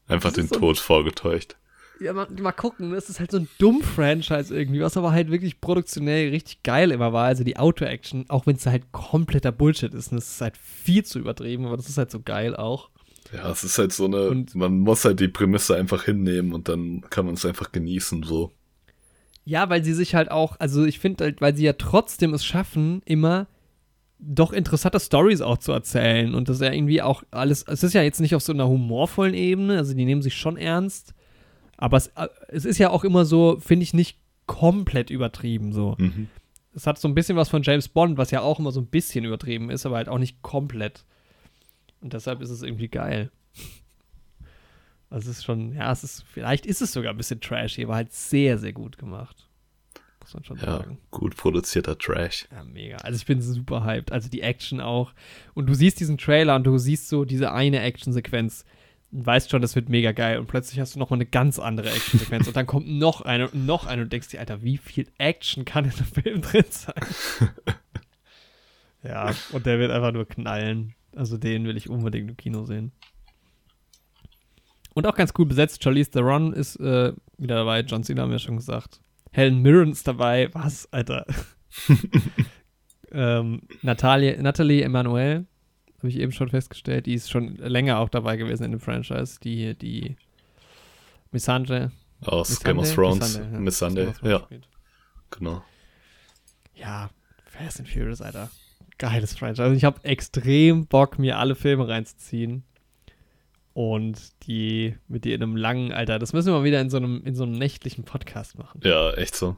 Einfach 0.09 0.33
den 0.33 0.49
so 0.49 0.57
Tod 0.57 0.79
vorgetäuscht. 0.79 1.57
Ja, 2.01 2.13
mal, 2.13 2.27
mal 2.41 2.53
gucken. 2.53 2.93
Das 2.93 3.09
ist 3.09 3.21
halt 3.21 3.31
so 3.31 3.39
ein 3.39 3.49
dumm 3.59 3.83
Franchise 3.83 4.55
irgendwie, 4.55 4.81
was 4.81 4.97
aber 4.97 5.13
halt 5.13 5.31
wirklich 5.31 5.61
produktionell 5.61 6.31
richtig 6.31 6.63
geil 6.63 6.91
immer 6.91 7.13
war. 7.13 7.27
Also 7.27 7.45
die 7.45 7.57
Auto-Action, 7.57 8.27
auch 8.29 8.47
wenn 8.47 8.57
es 8.57 8.67
halt 8.67 8.91
kompletter 8.91 9.53
Bullshit 9.53 9.95
ist. 9.95 10.11
Und 10.11 10.17
das 10.17 10.29
ist 10.29 10.41
halt 10.41 10.57
viel 10.57 11.05
zu 11.05 11.21
übertrieben, 11.21 11.67
aber 11.67 11.77
das 11.77 11.89
ist 11.89 11.99
halt 11.99 12.11
so 12.11 12.21
geil 12.21 12.57
auch. 12.57 12.91
Ja, 13.33 13.51
es 13.51 13.65
ist 13.65 13.79
halt 13.79 13.93
so 13.93 14.05
eine, 14.05 14.29
und, 14.29 14.55
man 14.55 14.79
muss 14.81 15.05
halt 15.05 15.21
die 15.21 15.29
Prämisse 15.29 15.77
einfach 15.77 16.05
hinnehmen 16.05 16.53
und 16.53 16.69
dann 16.69 17.03
kann 17.09 17.25
man 17.25 17.35
es 17.35 17.47
einfach 17.47 17.73
genießen, 17.73 18.23
so. 18.23 18.53
Ja, 19.45 19.69
weil 19.71 19.83
sie 19.83 19.95
sich 19.95 20.15
halt 20.15 20.31
auch, 20.31 20.57
also 20.61 20.85
ich 20.85 20.99
finde 20.99 21.25
halt, 21.25 21.41
weil 21.41 21.57
sie 21.57 21.65
ja 21.65 21.73
trotzdem 21.73 22.35
es 22.35 22.45
schaffen, 22.45 23.03
immer 23.05 23.49
doch 24.19 24.53
interessante 24.53 25.01
Stories 25.01 25.41
auch 25.41 25.59
zu 25.59 25.73
erzählen 25.73 26.35
und 26.35 26.49
das 26.49 26.57
ist 26.57 26.63
ja 26.63 26.73
irgendwie 26.73 27.03
auch 27.03 27.25
alles, 27.33 27.65
es 27.67 27.83
ist 27.83 27.95
ja 27.95 28.03
jetzt 28.03 28.21
nicht 28.21 28.37
auf 28.37 28.43
so 28.43 28.53
einer 28.53 28.69
humorvollen 28.69 29.35
Ebene, 29.35 29.79
also 29.79 29.95
die 29.95 30.05
nehmen 30.05 30.23
sich 30.23 30.37
schon 30.37 30.57
ernst, 30.57 31.15
aber 31.77 31.97
es, 31.97 32.09
äh, 32.09 32.29
es 32.49 32.65
ist 32.65 32.79
ja 32.79 32.91
auch 32.91 33.03
immer 33.03 33.25
so, 33.25 33.59
finde 33.59 33.83
ich, 33.83 33.95
nicht 33.95 34.19
komplett 34.47 35.11
übertrieben 35.11 35.73
so. 35.73 35.97
Mhm. 35.99 36.29
Es 36.75 36.87
hat 36.87 36.99
so 36.99 37.09
ein 37.09 37.15
bisschen 37.15 37.37
was 37.37 37.49
von 37.49 37.63
James 37.63 37.89
Bond, 37.89 38.19
was 38.19 38.31
ja 38.31 38.41
auch 38.41 38.59
immer 38.59 38.73
so 38.73 38.81
ein 38.81 38.87
bisschen 38.87 39.25
übertrieben 39.25 39.71
ist, 39.71 39.85
aber 39.85 39.97
halt 39.97 40.09
auch 40.09 40.19
nicht 40.19 40.43
komplett. 40.43 41.05
Und 42.03 42.13
deshalb 42.13 42.43
ist 42.43 42.51
es 42.51 42.63
irgendwie 42.63 42.89
geil. 42.89 43.31
Also 45.11 45.31
es 45.31 45.41
ist 45.41 45.45
schon, 45.45 45.75
ja, 45.75 45.93
es 45.93 46.05
ist, 46.05 46.25
vielleicht 46.25 46.65
ist 46.65 46.81
es 46.81 46.93
sogar 46.93 47.13
ein 47.13 47.19
bisschen 47.19 47.39
trashy, 47.39 47.85
aber 47.85 47.97
halt 47.97 48.15
sehr, 48.15 48.57
sehr 48.57 48.73
gut 48.73 48.97
gemacht 48.97 49.47
muss 50.23 50.35
man 50.35 50.45
schon 50.45 50.57
ja, 50.59 50.79
sagen. 50.79 50.99
Gut 51.11 51.37
produzierter 51.37 51.99
Trash. 51.99 52.47
Ja, 52.51 52.65
mega. 52.65 52.97
Also 52.99 53.17
ich 53.17 53.27
bin 53.27 53.43
super 53.43 53.85
hyped. 53.85 54.13
Also 54.13 54.29
die 54.29 54.41
Action 54.41 54.81
auch. 54.81 55.13
Und 55.55 55.67
du 55.67 55.75
siehst 55.75 56.01
diesen 56.01 56.19
Trailer 56.19 56.57
und 56.57 56.65
du 56.65 56.79
siehst 56.79 57.09
so 57.09 57.25
diese 57.25 57.53
eine 57.53 57.81
Action-Sequenz 57.81 58.65
und 59.11 59.27
weißt 59.27 59.51
schon, 59.51 59.63
das 59.63 59.75
wird 59.75 59.89
mega 59.89 60.13
geil. 60.13 60.39
Und 60.39 60.47
plötzlich 60.47 60.81
hast 60.81 60.95
du 60.95 60.99
noch 60.99 61.11
mal 61.11 61.17
eine 61.17 61.27
ganz 61.27 61.59
andere 61.59 61.91
Action-Sequenz. 61.91 62.47
und 62.47 62.57
dann 62.57 62.67
kommt 62.67 62.89
noch 62.89 63.21
eine 63.21 63.49
und 63.49 63.67
noch 63.67 63.87
eine 63.87 64.03
und 64.03 64.13
denkst 64.13 64.29
dir, 64.29 64.41
Alter, 64.41 64.63
wie 64.63 64.79
viel 64.79 65.07
Action 65.19 65.65
kann 65.65 65.85
in 65.85 65.93
einem 65.93 66.05
Film 66.07 66.43
drin 66.43 66.65
sein? 66.71 66.95
ja, 69.03 69.35
und 69.53 69.67
der 69.67 69.79
wird 69.79 69.91
einfach 69.91 70.13
nur 70.13 70.27
knallen. 70.27 70.95
Also 71.15 71.37
den 71.37 71.67
will 71.67 71.77
ich 71.77 71.89
unbedingt 71.89 72.31
im 72.31 72.37
Kino 72.37 72.65
sehen. 72.65 72.93
Und 74.95 75.07
auch 75.07 75.15
ganz 75.15 75.33
cool 75.39 75.47
besetzt. 75.47 75.83
Charlize 75.83 76.11
Theron 76.11 76.53
ist 76.53 76.77
äh, 76.77 77.13
wieder 77.39 77.57
dabei. 77.57 77.81
John 77.81 78.05
Cena 78.05 78.23
haben 78.23 78.31
wir 78.31 78.39
schon 78.39 78.57
gesagt. 78.57 79.01
Helen 79.31 79.63
Mirren 79.63 79.93
ist 79.93 80.07
dabei. 80.07 80.51
Was, 80.53 80.93
Alter? 80.93 81.27
Ähm, 83.13 83.63
Natalie, 83.83 84.41
Natalie 84.41 84.83
Emanuel, 84.83 85.47
habe 85.99 86.09
ich 86.09 86.19
eben 86.19 86.33
schon 86.33 86.49
festgestellt, 86.49 87.07
die 87.07 87.15
ist 87.15 87.31
schon 87.31 87.57
länger 87.57 87.99
auch 87.99 88.09
dabei 88.09 88.37
gewesen 88.37 88.65
in 88.65 88.71
dem 88.73 88.81
Franchise. 88.81 89.39
Die, 89.41 89.77
die 89.77 90.17
Missandre. 91.31 91.93
Aus? 92.25 92.61
Game 92.61 92.79
of 92.79 92.93
Thrones. 92.93 93.39
Missandei, 93.39 93.53
ja. 93.53 93.61
Miss 93.61 93.79
Sunday, 93.79 94.13
ja, 94.23 94.49
genau. 95.31 95.63
Ja, 96.75 97.11
Fast 97.47 97.81
and 97.81 97.89
Furious, 97.89 98.23
Alter. 98.23 98.51
Geiles 99.03 99.35
Franchise. 99.37 99.63
Also 99.63 99.75
ich 99.77 99.85
habe 99.85 100.05
extrem 100.05 100.87
Bock, 100.87 101.19
mir 101.19 101.39
alle 101.39 101.57
Filme 101.57 101.89
reinzuziehen. 101.89 102.63
Und 103.75 104.19
die 104.47 104.95
mit 105.09 105.25
dir 105.25 105.35
in 105.35 105.43
einem 105.43 105.57
langen, 105.57 105.93
Alter, 105.93 106.19
das 106.19 106.33
müssen 106.33 106.49
wir 106.53 106.59
mal 106.59 106.65
wieder 106.65 106.81
in 106.81 106.91
so 106.91 106.99
einem, 106.99 107.23
in 107.25 107.35
so 107.35 107.43
einem 107.45 107.53
nächtlichen 107.53 108.05
Podcast 108.05 108.59
machen. 108.59 108.81
Ja, 108.85 109.13
echt 109.15 109.35
so. 109.35 109.57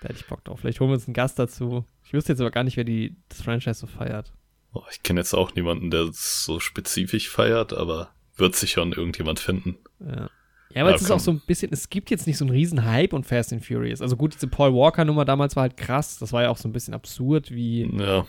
Da 0.00 0.08
hätte 0.08 0.18
ich 0.18 0.26
Bock 0.26 0.42
drauf. 0.44 0.60
Vielleicht 0.60 0.80
holen 0.80 0.90
wir 0.90 0.94
uns 0.96 1.06
einen 1.06 1.14
Gast 1.14 1.38
dazu. 1.38 1.84
Ich 2.04 2.12
wüsste 2.12 2.32
jetzt 2.32 2.40
aber 2.40 2.50
gar 2.50 2.64
nicht, 2.64 2.76
wer 2.76 2.84
die, 2.84 3.14
das 3.28 3.42
Franchise 3.42 3.74
so 3.80 3.86
feiert. 3.86 4.32
Oh, 4.72 4.82
ich 4.90 5.02
kenne 5.04 5.20
jetzt 5.20 5.34
auch 5.34 5.54
niemanden, 5.54 5.90
der 5.90 6.02
es 6.02 6.44
so 6.44 6.58
spezifisch 6.58 7.30
feiert, 7.30 7.72
aber 7.72 8.10
wird 8.36 8.56
sich 8.56 8.72
schon 8.72 8.92
irgendjemand 8.92 9.38
finden. 9.38 9.76
Ja. 10.00 10.28
Ja, 10.74 10.80
aber 10.82 10.90
Ja, 10.90 10.96
es 10.96 11.02
ist 11.02 11.06
komm. 11.08 11.16
auch 11.16 11.20
so 11.20 11.30
ein 11.30 11.40
bisschen, 11.46 11.72
es 11.72 11.88
gibt 11.88 12.10
jetzt 12.10 12.26
nicht 12.26 12.36
so 12.36 12.44
einen 12.44 12.52
riesen 12.52 12.84
Hype 12.84 13.12
und 13.12 13.24
Fast 13.24 13.52
and 13.52 13.64
Furious. 13.64 14.02
Also 14.02 14.16
gut, 14.16 14.34
diese 14.34 14.48
Paul 14.48 14.74
Walker-Nummer 14.74 15.24
damals 15.24 15.54
war 15.54 15.62
halt 15.62 15.76
krass. 15.76 16.18
Das 16.18 16.32
war 16.32 16.42
ja 16.42 16.50
auch 16.50 16.56
so 16.56 16.68
ein 16.68 16.72
bisschen 16.72 16.92
absurd, 16.92 17.52
wie, 17.52 17.88
Ja, 17.96 18.26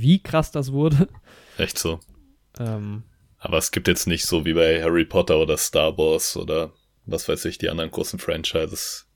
wie 0.00 0.22
krass 0.22 0.50
das 0.50 0.72
wurde. 0.72 1.08
echt 1.58 1.78
so. 1.78 2.00
Ähm, 2.58 3.02
Aber 3.38 3.58
es 3.58 3.70
gibt 3.70 3.88
jetzt 3.88 4.06
nicht 4.06 4.26
so 4.26 4.44
wie 4.44 4.54
bei 4.54 4.82
Harry 4.82 5.04
Potter 5.04 5.38
oder 5.38 5.56
Star 5.56 5.96
Wars 5.98 6.36
oder 6.36 6.72
was 7.06 7.28
weiß 7.28 7.44
ich, 7.46 7.58
die 7.58 7.68
anderen 7.70 7.90
großen 7.90 8.18
Franchises. 8.18 9.06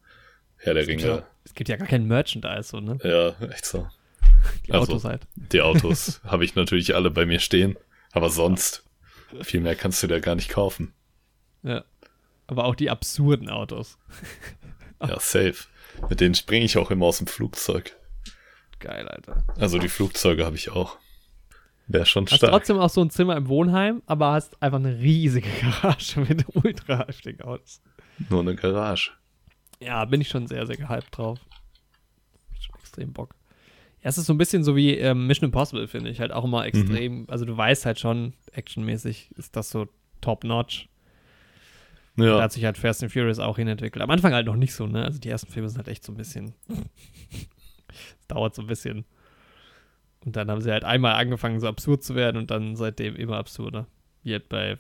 Herr 0.57 0.75
der 0.75 0.87
Ringe. 0.87 1.03
ja, 1.07 1.27
es 1.45 1.55
gibt 1.55 1.69
ja 1.69 1.77
gar 1.77 1.87
kein 1.87 2.07
Merchandise, 2.07 2.65
so, 2.71 2.81
ne? 2.81 2.99
Ja, 3.05 3.29
echt 3.49 3.65
so. 3.65 3.87
Die 4.67 4.73
Also- 4.73 4.93
Autos 4.93 5.05
halt. 5.05 5.27
Die 5.37 5.61
Autos 5.61 6.21
habe 6.25 6.45
ich 6.45 6.55
natürlich 6.57 6.95
alle 6.95 7.11
bei 7.11 7.27
mir 7.27 7.39
stehen, 7.41 7.77
aber 8.13 8.29
sonst 8.31 8.85
viel 9.43 9.61
mehr 9.61 9.77
kannst 9.77 10.03
du 10.03 10.07
da 10.09 10.19
gar 10.21 10.35
nicht 10.35 10.49
kaufen. 10.51 10.93
Ja. 11.63 11.85
Aber 12.47 12.65
auch 12.65 12.75
die 12.75 12.89
absurden 12.91 13.51
Autos. 13.51 13.99
Ja, 15.01 15.21
safe. 15.21 15.55
Mit 16.09 16.21
denen 16.21 16.35
springe 16.35 16.65
ich 16.65 16.79
auch 16.79 16.91
immer 16.91 17.07
aus 17.07 17.19
dem 17.19 17.27
Flugzeug. 17.27 17.95
Geil, 18.81 19.09
Alter. 19.09 19.45
Also 19.59 19.79
die 19.79 19.89
Flugzeuge 19.89 20.45
habe 20.45 20.57
ich 20.57 20.71
auch. 20.71 20.97
Wäre 21.89 22.05
schon 22.07 22.27
Hast 22.27 22.37
stark. 22.37 22.51
trotzdem 22.53 22.79
auch 22.79 22.91
so 22.91 23.01
ein 23.01 23.11
Zimmer 23.11 23.37
im 23.37 23.49
Wohnheim, 23.49 24.03
aber 24.07 24.33
hast 24.33 24.63
einfach 24.63 24.79
eine 24.79 24.99
riesige 24.99 25.49
Garage 25.83 26.21
mit 26.21 26.45
ultra 26.55 27.07
heftigen 27.07 27.41
Autos. 27.43 27.81
Nur 28.29 28.41
eine 28.41 28.55
Garage. 28.55 29.11
Ja, 29.81 30.05
bin 30.05 30.21
ich 30.21 30.29
schon 30.29 30.47
sehr, 30.47 30.67
sehr 30.67 30.77
gehypt 30.77 31.17
drauf. 31.17 31.39
Schon 32.61 32.77
extrem 32.81 33.13
Bock. 33.13 33.35
Ja, 34.03 34.11
es 34.11 34.19
ist 34.19 34.27
so 34.27 34.35
ein 34.35 34.39
bisschen 34.39 34.63
so 34.65 34.77
wie 34.77 34.95
ähm, 34.97 35.27
Mission 35.27 35.47
Impossible, 35.47 35.89
finde 35.89 36.11
ich. 36.11 36.21
Halt 36.21 36.31
auch 36.33 36.45
immer 36.45 36.67
extrem. 36.67 37.27
Also, 37.29 37.45
du 37.45 37.57
weißt 37.57 37.87
halt 37.87 37.99
schon, 37.99 38.35
actionmäßig 38.53 39.31
ist 39.37 39.57
das 39.57 39.71
so 39.71 39.89
top-notch. 40.21 40.89
Da 42.17 42.25
Ja, 42.25 42.43
hat 42.43 42.53
sich 42.53 42.65
halt 42.65 42.77
Fast 42.77 43.03
and 43.03 43.13
Furious 43.13 43.39
auch 43.39 43.57
hinentwickelt. 43.57 44.03
Am 44.03 44.11
Anfang 44.11 44.35
halt 44.35 44.47
noch 44.47 44.57
nicht 44.57 44.75
so, 44.75 44.87
ne? 44.87 45.05
Also, 45.05 45.19
die 45.19 45.29
ersten 45.31 45.51
Filme 45.51 45.69
sind 45.69 45.79
halt 45.79 45.89
echt 45.89 46.05
so 46.05 46.13
ein 46.13 46.17
bisschen. 46.17 46.55
Es 48.21 48.27
dauert 48.29 48.55
so 48.55 48.63
ein 48.63 48.69
bisschen. 48.69 49.05
Und 50.25 50.35
dann 50.37 50.51
haben 50.51 50.61
sie 50.61 50.71
halt 50.73 50.85
einmal 50.85 51.15
angefangen, 51.15 51.61
so 51.61 51.69
absurd 51.69 52.03
zu 52.03 52.15
werden 52.15 52.37
und 52.37 52.51
dann 52.51 52.75
seitdem 52.77 53.15
immer 53.17 53.37
absurder. 53.37 53.87
Wie 54.25 54.33
halt 54.33 54.49
bei 54.49 54.79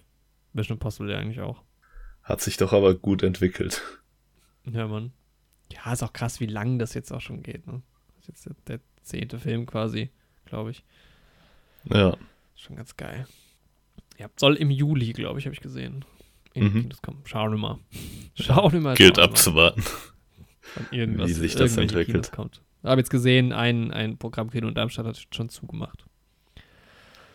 Mission 0.52 0.76
Impossible 0.76 1.10
ja 1.12 1.18
eigentlich 1.18 1.40
auch. 1.40 1.62
hat 2.22 2.40
sich 2.40 2.56
doch 2.56 2.72
aber 2.72 2.94
gut 2.94 3.22
entwickelt. 3.22 3.82
Ja, 4.70 4.86
Mann. 4.86 5.12
Ja, 5.72 5.90
ist 5.94 6.02
auch 6.02 6.12
krass, 6.12 6.40
wie 6.40 6.46
lang 6.46 6.78
das 6.78 6.92
jetzt 6.92 7.10
auch 7.10 7.22
schon 7.22 7.42
geht, 7.42 7.66
ne? 7.66 7.80
Das 8.16 8.28
ist 8.28 8.44
jetzt 8.44 8.44
der, 8.68 8.76
der 8.76 8.80
zehnte 9.02 9.38
Film 9.38 9.64
quasi, 9.64 10.10
glaube 10.44 10.72
ich. 10.72 10.84
Ja, 11.84 12.14
Schon 12.54 12.76
ganz 12.76 12.94
geil. 12.98 13.26
Ja, 14.18 14.28
soll 14.36 14.56
im 14.56 14.70
Juli, 14.70 15.14
glaube 15.14 15.38
ich, 15.38 15.46
habe 15.46 15.54
ich 15.54 15.62
gesehen. 15.62 16.04
In 16.52 16.64
Mhm. 16.64 16.82
Kinos 16.82 17.00
kommen. 17.00 17.22
Schauen 17.24 17.52
wir 17.52 17.58
mal. 17.58 17.78
Schauen 18.34 18.72
wir 18.72 18.80
mal. 18.80 18.94
gilt 18.94 19.18
abzuwarten. 19.18 19.82
wie 20.90 21.32
sich 21.32 21.54
das 21.54 21.78
entwickelt. 21.78 22.06
Kinos 22.08 22.30
kommt. 22.30 22.62
Habe 22.84 23.00
jetzt 23.00 23.10
gesehen, 23.10 23.52
ein, 23.52 23.92
ein 23.92 24.18
Programmkino 24.18 24.68
in 24.68 24.74
Darmstadt 24.74 25.06
hat 25.06 25.26
schon 25.34 25.48
zugemacht. 25.48 26.04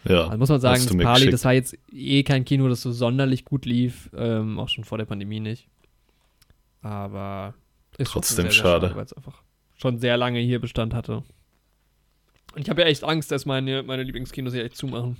Ja, 0.05 0.25
Also 0.25 0.37
muss 0.37 0.49
man 0.49 0.59
sagen, 0.59 0.85
das 0.85 0.97
Pali, 0.97 1.29
das 1.29 1.45
war 1.45 1.53
jetzt 1.53 1.77
eh 1.91 2.23
kein 2.23 2.43
Kino, 2.45 2.67
das 2.67 2.81
so 2.81 2.91
sonderlich 2.91 3.45
gut 3.45 3.65
lief. 3.65 4.09
Ähm, 4.15 4.59
auch 4.59 4.69
schon 4.69 4.83
vor 4.83 4.97
der 4.97 5.05
Pandemie 5.05 5.39
nicht. 5.39 5.67
Aber 6.81 7.53
ist 7.97 8.11
Trotzdem 8.11 8.45
sehr, 8.45 8.51
schade. 8.51 8.87
Sehr 8.87 8.95
weil 8.95 9.05
es 9.05 9.13
einfach 9.13 9.41
schon 9.75 9.99
sehr 9.99 10.17
lange 10.17 10.39
hier 10.39 10.59
Bestand 10.59 10.93
hatte. 10.93 11.23
Und 12.53 12.61
ich 12.61 12.69
habe 12.69 12.81
ja 12.81 12.87
echt 12.87 13.03
Angst, 13.03 13.31
dass 13.31 13.45
meine, 13.45 13.83
meine 13.83 14.03
Lieblingskinos 14.03 14.53
hier 14.53 14.63
echt 14.65 14.77
zumachen. 14.77 15.17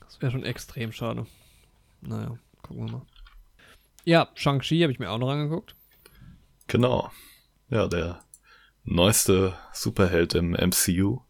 Das 0.00 0.20
wäre 0.20 0.32
schon 0.32 0.44
extrem 0.44 0.92
schade. 0.92 1.26
Naja, 2.00 2.36
gucken 2.62 2.86
wir 2.86 2.92
mal. 2.92 3.02
Ja, 4.04 4.28
Shang-Chi 4.34 4.80
habe 4.82 4.92
ich 4.92 4.98
mir 4.98 5.10
auch 5.10 5.18
noch 5.18 5.30
angeguckt. 5.30 5.74
genau. 6.66 7.10
Ja, 7.70 7.86
der 7.88 8.20
neueste 8.84 9.54
Superheld 9.72 10.34
im 10.34 10.52
MCU. 10.52 11.20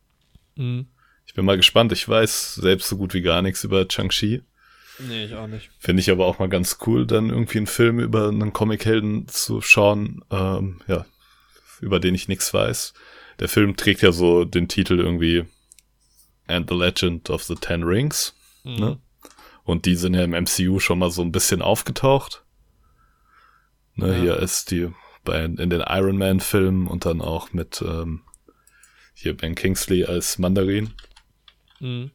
Mhm. 0.57 0.87
Ich 1.27 1.35
bin 1.35 1.45
mal 1.45 1.57
gespannt. 1.57 1.93
Ich 1.93 2.09
weiß 2.09 2.57
selbst 2.57 2.89
so 2.89 2.97
gut 2.97 3.15
wie 3.15 3.23
gar 3.23 3.43
nichts 3.43 3.65
über 3.65 3.89
Chang-Chi. 3.89 4.43
Nee, 4.99 5.25
ich 5.25 5.35
auch 5.35 5.47
nicht. 5.49 5.71
Finde 5.79 6.01
ich 6.01 6.11
aber 6.11 6.27
auch 6.27 6.39
mal 6.39 6.49
ganz 6.49 6.79
cool, 6.87 7.07
dann 7.07 7.31
irgendwie 7.31 7.59
einen 7.59 7.67
Film 7.67 7.99
über 7.99 8.29
einen 8.29 8.53
Comichelden 8.53 9.27
zu 9.27 9.61
schauen, 9.61 10.25
ähm, 10.31 10.81
ja, 10.87 11.05
über 11.81 11.99
den 11.99 12.15
ich 12.15 12.29
nichts 12.29 12.55
weiß. 12.55 12.95
Der 13.41 13.49
Film 13.49 13.77
trägt 13.77 14.03
ja 14.03 14.13
so 14.13 14.45
den 14.45 14.69
Titel 14.69 15.01
irgendwie 15.01 15.45
And 16.47 16.69
the 16.69 16.77
Legend 16.77 17.31
of 17.31 17.43
the 17.43 17.57
Ten 17.57 17.83
Rings. 17.83 18.35
Mhm. 18.63 18.75
Ne? 18.77 18.99
Und 19.65 19.87
die 19.87 19.97
sind 19.97 20.15
ja 20.15 20.23
im 20.23 20.31
MCU 20.31 20.79
schon 20.79 20.99
mal 20.99 21.11
so 21.11 21.23
ein 21.23 21.33
bisschen 21.33 21.63
aufgetaucht. 21.63 22.45
Ne, 23.97 24.09
Ja. 24.15 24.23
Hier 24.23 24.37
ist 24.39 24.71
die 24.71 24.93
bei, 25.25 25.45
in 25.45 25.71
den 25.71 25.83
Iron 25.87 26.19
Man 26.19 26.41
Filmen 26.41 26.87
und 26.87 27.07
dann 27.07 27.21
auch 27.21 27.53
mit 27.53 27.83
ähm, 27.83 28.23
hier 29.15 29.37
Ben 29.37 29.55
Kingsley 29.55 30.05
als 30.05 30.39
Mandarin. 30.39 30.93
Mhm. 31.81 32.11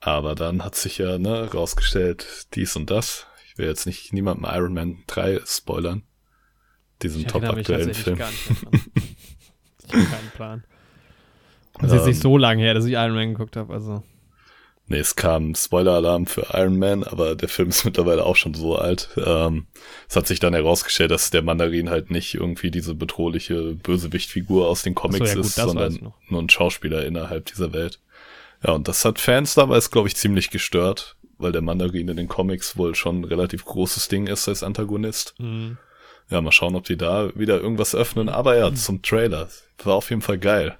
Aber 0.00 0.34
dann 0.34 0.64
hat 0.64 0.74
sich 0.76 0.98
ja 0.98 1.18
ne, 1.18 1.50
rausgestellt, 1.52 2.46
dies 2.54 2.76
und 2.76 2.90
das. 2.90 3.26
Ich 3.46 3.58
will 3.58 3.66
jetzt 3.66 3.86
nicht 3.86 4.12
niemandem 4.12 4.46
Iron 4.48 4.74
Man 4.74 5.02
3 5.06 5.40
spoilern. 5.44 6.02
Diesen 7.02 7.26
top 7.26 7.44
aktuellen 7.44 7.94
Film. 7.94 8.18
gar 8.18 8.30
nicht 8.30 8.50
ich 8.50 9.94
habe 9.94 10.04
keinen 10.04 10.30
Plan. 10.34 10.64
Das 11.80 11.92
ist 11.92 11.92
jetzt 11.92 12.02
Ähm, 12.02 12.08
nicht 12.08 12.22
so 12.22 12.36
lange 12.36 12.60
her, 12.60 12.74
dass 12.74 12.86
ich 12.86 12.94
Iron 12.94 13.14
Man 13.14 13.34
geguckt 13.34 13.56
habe, 13.56 13.72
also. 13.72 14.02
Nee, 14.90 14.98
es 14.98 15.16
kam 15.16 15.54
Spoiler-Alarm 15.54 16.26
für 16.26 16.46
Iron 16.54 16.78
Man, 16.78 17.04
aber 17.04 17.34
der 17.34 17.50
Film 17.50 17.68
ist 17.68 17.84
mittlerweile 17.84 18.24
auch 18.24 18.36
schon 18.36 18.54
so 18.54 18.76
alt. 18.76 19.10
Ähm, 19.22 19.66
es 20.08 20.16
hat 20.16 20.26
sich 20.26 20.40
dann 20.40 20.54
herausgestellt, 20.54 21.10
dass 21.10 21.30
der 21.30 21.42
Mandarin 21.42 21.90
halt 21.90 22.10
nicht 22.10 22.34
irgendwie 22.34 22.70
diese 22.70 22.94
bedrohliche 22.94 23.74
Bösewichtfigur 23.74 24.66
aus 24.66 24.82
den 24.82 24.94
Comics 24.94 25.18
so, 25.18 25.24
ja 25.26 25.34
gut, 25.34 25.44
ist, 25.44 25.54
sondern 25.56 26.12
nur 26.28 26.42
ein 26.42 26.48
Schauspieler 26.48 27.04
innerhalb 27.04 27.44
dieser 27.44 27.74
Welt. 27.74 28.00
Ja, 28.64 28.72
und 28.72 28.88
das 28.88 29.04
hat 29.04 29.18
Fans 29.18 29.54
damals, 29.54 29.90
glaube 29.90 30.08
ich, 30.08 30.16
ziemlich 30.16 30.48
gestört, 30.48 31.16
weil 31.36 31.52
der 31.52 31.62
Mandarin 31.62 32.08
in 32.08 32.16
den 32.16 32.28
Comics 32.28 32.78
wohl 32.78 32.94
schon 32.94 33.20
ein 33.20 33.24
relativ 33.24 33.66
großes 33.66 34.08
Ding 34.08 34.26
ist 34.26 34.48
als 34.48 34.62
Antagonist. 34.62 35.34
Mhm. 35.38 35.76
Ja, 36.30 36.40
mal 36.40 36.52
schauen, 36.52 36.74
ob 36.74 36.84
die 36.84 36.96
da 36.96 37.30
wieder 37.34 37.60
irgendwas 37.60 37.94
öffnen. 37.94 38.28
Aber 38.28 38.56
ja, 38.56 38.74
zum 38.74 39.02
Trailer. 39.02 39.48
War 39.84 39.94
auf 39.94 40.10
jeden 40.10 40.22
Fall 40.22 40.38
geil. 40.38 40.76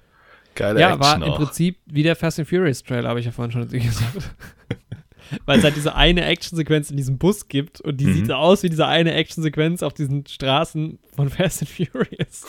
Geile 0.59 0.79
Ja, 0.79 0.99
war 0.99 1.13
Action 1.13 1.23
im 1.23 1.29
auch. 1.31 1.37
Prinzip 1.37 1.77
wie 1.85 2.03
der 2.03 2.15
Fast 2.15 2.37
and 2.39 2.47
Furious 2.47 2.83
Trailer, 2.83 3.07
habe 3.09 3.19
ich 3.19 3.25
ja 3.25 3.31
vorhin 3.31 3.51
schon 3.51 3.67
gesagt. 3.69 4.35
Weil 5.45 5.59
es 5.59 5.63
halt 5.63 5.75
diese 5.75 5.95
eine 5.95 6.25
Actionsequenz 6.25 6.89
in 6.91 6.97
diesem 6.97 7.17
Bus 7.19 7.47
gibt 7.47 7.79
und 7.81 7.97
die 7.97 8.07
Mhm. 8.07 8.13
sieht 8.15 8.25
so 8.27 8.33
aus 8.33 8.63
wie 8.63 8.69
diese 8.69 8.87
eine 8.87 9.13
Actionsequenz 9.13 9.83
auf 9.83 9.93
diesen 9.93 10.25
Straßen 10.25 10.97
von 11.15 11.29
Fast 11.29 11.61
and 11.61 11.69
Furious. 11.69 12.45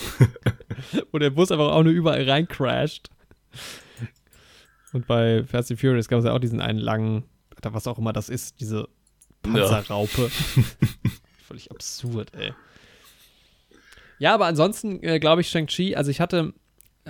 Wo 1.12 1.18
der 1.18 1.30
Bus 1.30 1.52
einfach 1.52 1.70
auch 1.72 1.82
nur 1.82 1.92
überall 1.92 2.28
rein 2.28 2.48
crasht. 2.48 3.08
Und 4.92 5.06
bei 5.06 5.44
Fast 5.44 5.70
and 5.70 5.78
Furious 5.80 6.08
gab 6.08 6.18
es 6.20 6.24
ja 6.24 6.32
auch 6.32 6.38
diesen 6.40 6.60
einen 6.60 6.78
langen, 6.78 7.24
was 7.62 7.86
auch 7.86 7.98
immer 7.98 8.12
das 8.12 8.28
ist, 8.28 8.60
diese 8.60 8.88
Panzerraupe. 9.42 10.30
Völlig 11.46 11.70
absurd, 11.70 12.32
ey. 12.34 12.52
Ja, 14.18 14.34
aber 14.34 14.46
ansonsten 14.46 15.02
äh, 15.02 15.18
glaube 15.20 15.42
ich 15.42 15.48
Shang-Chi, 15.48 15.96
also 15.96 16.10
ich 16.10 16.20
hatte, 16.20 16.52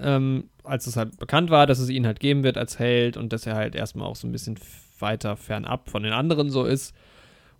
ähm, 0.02 0.50
als 0.64 0.86
es 0.86 0.96
halt 0.96 1.18
bekannt 1.18 1.50
war, 1.50 1.66
dass 1.66 1.78
es 1.78 1.88
ihn 1.90 2.06
halt 2.06 2.20
geben 2.20 2.42
wird 2.42 2.56
als 2.58 2.78
Held 2.78 3.16
und 3.16 3.32
dass 3.32 3.46
er 3.46 3.54
halt 3.54 3.74
erstmal 3.74 4.06
auch 4.06 4.16
so 4.16 4.26
ein 4.28 4.32
bisschen 4.32 4.58
weiter 4.98 5.36
fernab 5.36 5.88
von 5.90 6.02
den 6.02 6.12
anderen 6.12 6.50
so 6.50 6.64
ist 6.64 6.94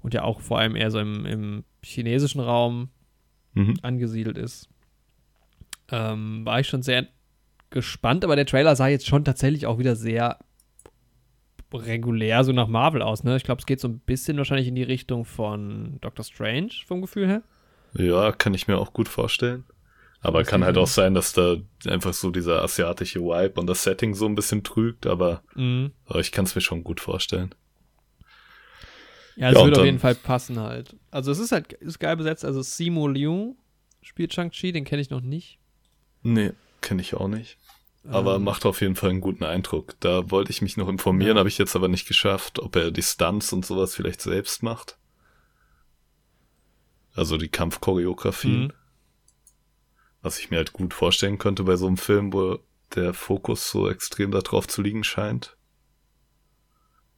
und 0.03 0.15
ja 0.15 0.23
auch 0.23 0.41
vor 0.41 0.59
allem 0.59 0.77
eher 0.77 0.91
so 0.91 0.99
im, 0.99 1.27
im 1.27 1.65
chinesischen 1.83 2.41
Raum 2.41 2.91
Mhm. 3.53 3.75
angesiedelt 3.83 4.39
ist, 4.39 4.69
ähm, 5.91 6.47
war 6.47 6.61
ich 6.61 6.69
schon 6.69 6.83
sehr 6.83 7.09
gespannt, 7.71 8.25
aber 8.25 8.37
der 8.37 8.47
Trailer 8.47 8.77
sah 8.77 8.87
jetzt 8.87 9.09
schon 9.09 9.25
tatsächlich 9.25 9.67
auch 9.67 9.79
wieder 9.81 9.97
sehr 9.97 10.39
regulär 11.73 12.45
so 12.45 12.53
nach 12.53 12.69
Marvel 12.69 13.03
aus, 13.03 13.25
ne? 13.25 13.37
Ich 13.37 13.45
glaube, 13.45 13.61
es 13.61 13.67
geht 13.67 13.81
so 13.81 13.89
ein 13.89 13.99
bisschen 14.01 14.37
wahrscheinlich 14.37 14.69
in 14.69 14.75
die 14.75 14.83
Richtung 14.83 15.25
von 15.25 15.99
Doctor 16.01 16.25
Strange 16.25 16.71
vom 16.87 17.01
Gefühl 17.01 17.27
her. 17.27 17.43
Ja, 17.95 18.33
kann 18.33 18.55
ich 18.55 18.69
mir 18.69 18.79
auch 18.79 18.93
gut 18.93 19.09
vorstellen. 19.09 19.65
Aber 20.23 20.45
kann 20.45 20.65
halt 20.65 20.77
auch 20.77 20.87
sein, 20.87 21.15
dass 21.15 21.33
da 21.33 21.57
einfach 21.87 22.13
so 22.13 22.31
dieser 22.31 22.63
asiatische 22.63 23.21
Vibe 23.21 23.59
und 23.59 23.67
das 23.67 23.83
Setting 23.85 24.15
so 24.15 24.27
ein 24.27 24.35
bisschen 24.35 24.63
trügt, 24.63 25.07
aber, 25.07 25.43
Mhm. 25.55 25.93
aber 26.05 26.21
ich 26.21 26.31
kann 26.31 26.45
es 26.45 26.55
mir 26.55 26.61
schon 26.61 26.85
gut 26.85 27.01
vorstellen. 27.01 27.55
Ja, 29.37 29.49
es 29.51 29.55
Ja, 29.59 29.65
wird 29.65 29.79
auf 29.79 29.85
jeden 29.87 29.99
Fall 29.99 30.15
passen 30.15 30.59
halt. 30.61 30.95
Also 31.11 31.33
es 31.33 31.39
ist 31.39 31.53
halt 31.53 31.73
ist 31.73 31.99
geil 32.01 32.17
besetzt. 32.17 32.45
Also 32.45 32.61
Simu 32.61 33.09
Liu 33.09 33.55
spielt 34.03 34.35
Shang-Chi, 34.35 34.73
den 34.73 34.85
kenne 34.85 35.01
ich 35.01 35.09
noch 35.09 35.23
nicht. 35.23 35.59
Nee, 36.23 36.53
kenne 36.83 37.01
ich 37.01 37.15
auch 37.15 37.29
nicht. 37.29 37.57
Aber 38.07 38.37
Ähm, 38.37 38.45
macht 38.45 38.67
auf 38.67 38.83
jeden 38.83 38.97
Fall 38.97 39.11
einen 39.11 39.21
guten 39.23 39.45
Eindruck. 39.45 39.95
Da 40.01 40.31
wollte 40.31 40.51
ich 40.51 40.61
mich 40.61 40.77
noch 40.77 40.89
informieren, 40.89 41.37
Ja. 41.37 41.41
habe 41.41 41.49
ich 41.49 41.57
jetzt 41.59 41.77
aber 41.77 41.89
nicht 41.89 42.07
geschafft, 42.09 42.59
ob 42.59 42.77
er 42.77 42.91
die 42.91 43.03
Stunts 43.03 43.53
und 43.55 43.65
sowas 43.65 43.95
vielleicht 43.95 44.21
selbst 44.21 44.63
macht. 44.63 44.99
Also 47.15 47.37
die 47.39 47.49
Kampfchoreografien. 47.49 48.65
Mhm. 48.65 48.73
Was 50.23 50.39
ich 50.39 50.51
mir 50.51 50.57
halt 50.57 50.73
gut 50.73 50.93
vorstellen 50.93 51.39
könnte 51.39 51.65
bei 51.65 51.77
so 51.77 51.87
einem 51.87 51.97
Film, 51.97 52.33
wo 52.33 52.59
der 52.95 53.15
Fokus 53.15 53.71
so 53.71 53.89
extrem 53.89 54.31
darauf 54.31 54.67
zu 54.69 54.83
liegen 54.83 55.05
scheint. 55.05 55.57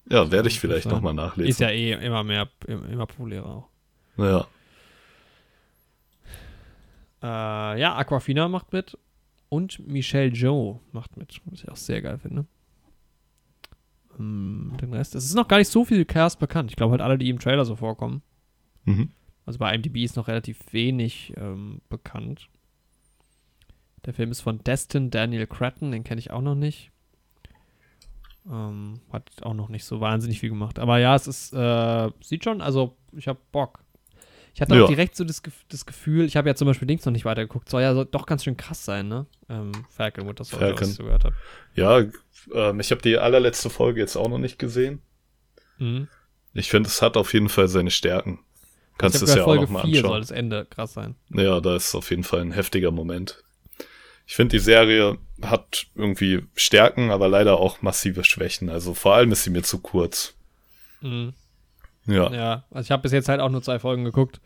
Ja, 0.09 0.31
werde 0.31 0.49
ich 0.49 0.61
vielleicht 0.61 0.89
nochmal 0.89 1.15
nachlesen. 1.15 1.51
Ist 1.51 1.61
ja 1.61 1.71
eh 1.71 1.93
immer 1.93 2.25
mehr, 2.25 2.49
immer 2.67 3.07
populärer 3.07 3.47
auch. 3.47 3.69
ja. 4.19 4.47
Äh, 7.23 7.81
ja, 7.81 7.95
Aquafina 7.97 8.49
macht 8.49 8.73
mit 8.73 8.99
und 9.49 9.87
Michelle 9.87 10.33
Joe 10.33 10.81
macht 10.91 11.17
mit, 11.17 11.41
was 11.45 11.63
ich 11.63 11.69
auch 11.69 11.77
sehr 11.77 12.03
geil 12.03 12.19
finde. 12.19 12.47
Ähm, 14.19 14.73
den 14.81 14.93
Rest, 14.93 15.15
es 15.15 15.25
ist 15.25 15.35
noch 15.35 15.47
gar 15.47 15.59
nicht 15.59 15.69
so 15.69 15.85
viel 15.85 16.05
Cast 16.05 16.41
bekannt. 16.41 16.71
Ich 16.71 16.77
glaube 16.77 16.93
halt 16.93 17.01
alle, 17.01 17.19
die 17.19 17.31
im 17.31 17.39
Trailer 17.39 17.65
so 17.65 17.77
vorkommen. 17.77 18.23
Mhm. 18.85 19.11
Also 19.47 19.59
bei 19.59 19.73
IMDb 19.73 19.99
ist 19.99 20.17
noch 20.17 20.27
relativ 20.27 20.73
wenig 20.73 21.33
ähm, 21.37 21.81
bekannt. 21.89 22.49
Der 24.05 24.15
Film 24.15 24.31
ist 24.31 24.41
von 24.41 24.63
Destin 24.65 25.11
Daniel 25.11 25.47
Cretton, 25.47 25.93
den 25.93 26.05
kenne 26.05 26.19
ich 26.19 26.31
auch 26.31 26.41
noch 26.41 26.55
nicht. 26.57 26.91
Ähm, 28.51 29.01
hat 29.13 29.31
auch 29.43 29.55
noch 29.55 29.69
nicht 29.69 29.85
so 29.85 30.01
wahnsinnig 30.01 30.41
viel 30.41 30.49
gemacht. 30.49 30.79
Aber 30.81 30.99
ja, 30.99 31.15
es 31.15 31.29
ist, 31.29 31.53
äh, 31.53 32.11
sieht 32.21 32.43
schon, 32.43 32.61
also 32.61 32.97
ich 33.17 33.29
habe 33.29 33.39
Bock. 33.53 33.79
Ich 34.55 34.61
hatte 34.61 34.75
Ja. 34.75 34.85
auch 34.85 34.89
direkt 34.89 35.15
so 35.17 35.25
das, 35.25 35.41
das 35.69 35.87
Gefühl, 35.87 36.25
ich 36.25 36.37
habe 36.37 36.49
ja 36.49 36.55
zum 36.55 36.67
Beispiel 36.67 36.87
Dings 36.89 37.05
noch 37.07 37.13
nicht 37.13 37.25
weitergeguckt, 37.25 37.69
soll 37.71 37.83
ja 37.83 37.95
so, 37.95 38.05
doch 38.05 38.27
ganz 38.27 38.45
schön 38.45 38.57
krass 38.57 38.85
sein, 38.85 39.09
ne? 39.09 39.27
Ähm, 39.49 39.73
Falcon 39.89 40.27
Winter 40.27 40.45
Soldier, 40.45 40.73
was 40.73 40.79
Falcon. 40.79 40.89
ich 40.91 40.95
so 40.97 41.05
gehört 41.05 41.25
habe. 41.25 41.35
Ja, 41.75 42.05
ähm, 42.53 42.81
ich 42.81 42.91
habe 42.91 43.01
die 43.01 43.17
allerletzte 43.17 43.71
Folge 43.71 44.01
jetzt 44.01 44.17
auch 44.17 44.29
noch 44.29 44.39
nicht 44.39 44.59
gesehen. 44.59 45.01
Mhm. 45.79 46.09
Ich 46.53 46.69
finde, 46.69 46.89
es 46.89 47.01
hat 47.01 47.17
auf 47.17 47.33
jeden 47.33 47.49
Fall 47.49 47.69
seine 47.69 47.91
Stärken. 47.91 48.41
Kannst 48.99 49.17
ich 49.17 49.23
es 49.23 49.29
ja 49.31 49.37
gehört, 49.37 49.47
auch 49.49 49.51
Folge 49.53 49.65
nochmal 49.65 49.83
4 49.85 49.95
soll 49.95 50.05
anschauen. 50.05 50.21
das 50.21 50.31
Ende 50.33 50.67
krass 50.69 50.93
sein. 50.93 51.15
Ja, 51.31 51.61
da 51.61 51.77
ist 51.77 51.95
auf 51.95 52.11
jeden 52.11 52.25
Fall 52.25 52.41
ein 52.41 52.53
heftiger 52.53 52.91
Moment. 52.91 53.43
Ich 54.33 54.37
finde, 54.37 54.57
die 54.57 54.61
Serie 54.65 55.19
hat 55.43 55.89
irgendwie 55.95 56.41
Stärken, 56.55 57.11
aber 57.11 57.29
leider 57.29 57.59
auch 57.61 57.83
massive 57.83 58.25
Schwächen. 58.25 58.71
Also 58.71 58.95
vor 58.95 59.13
allem 59.15 59.31
ist 59.31 59.45
sie 59.45 59.51
mir 59.51 59.63
zu 59.63 59.79
kurz. 59.81 60.33
Mhm. 61.03 61.35
Ja, 62.07 62.33
Ja, 62.33 62.65
also 62.71 62.87
ich 62.87 62.91
habe 62.91 63.03
bis 63.03 63.13
jetzt 63.13 63.29
halt 63.29 63.41
auch 63.43 63.51
nur 63.51 63.61
zwei 63.63 63.79
Folgen 63.79 64.05
geguckt. 64.05 64.41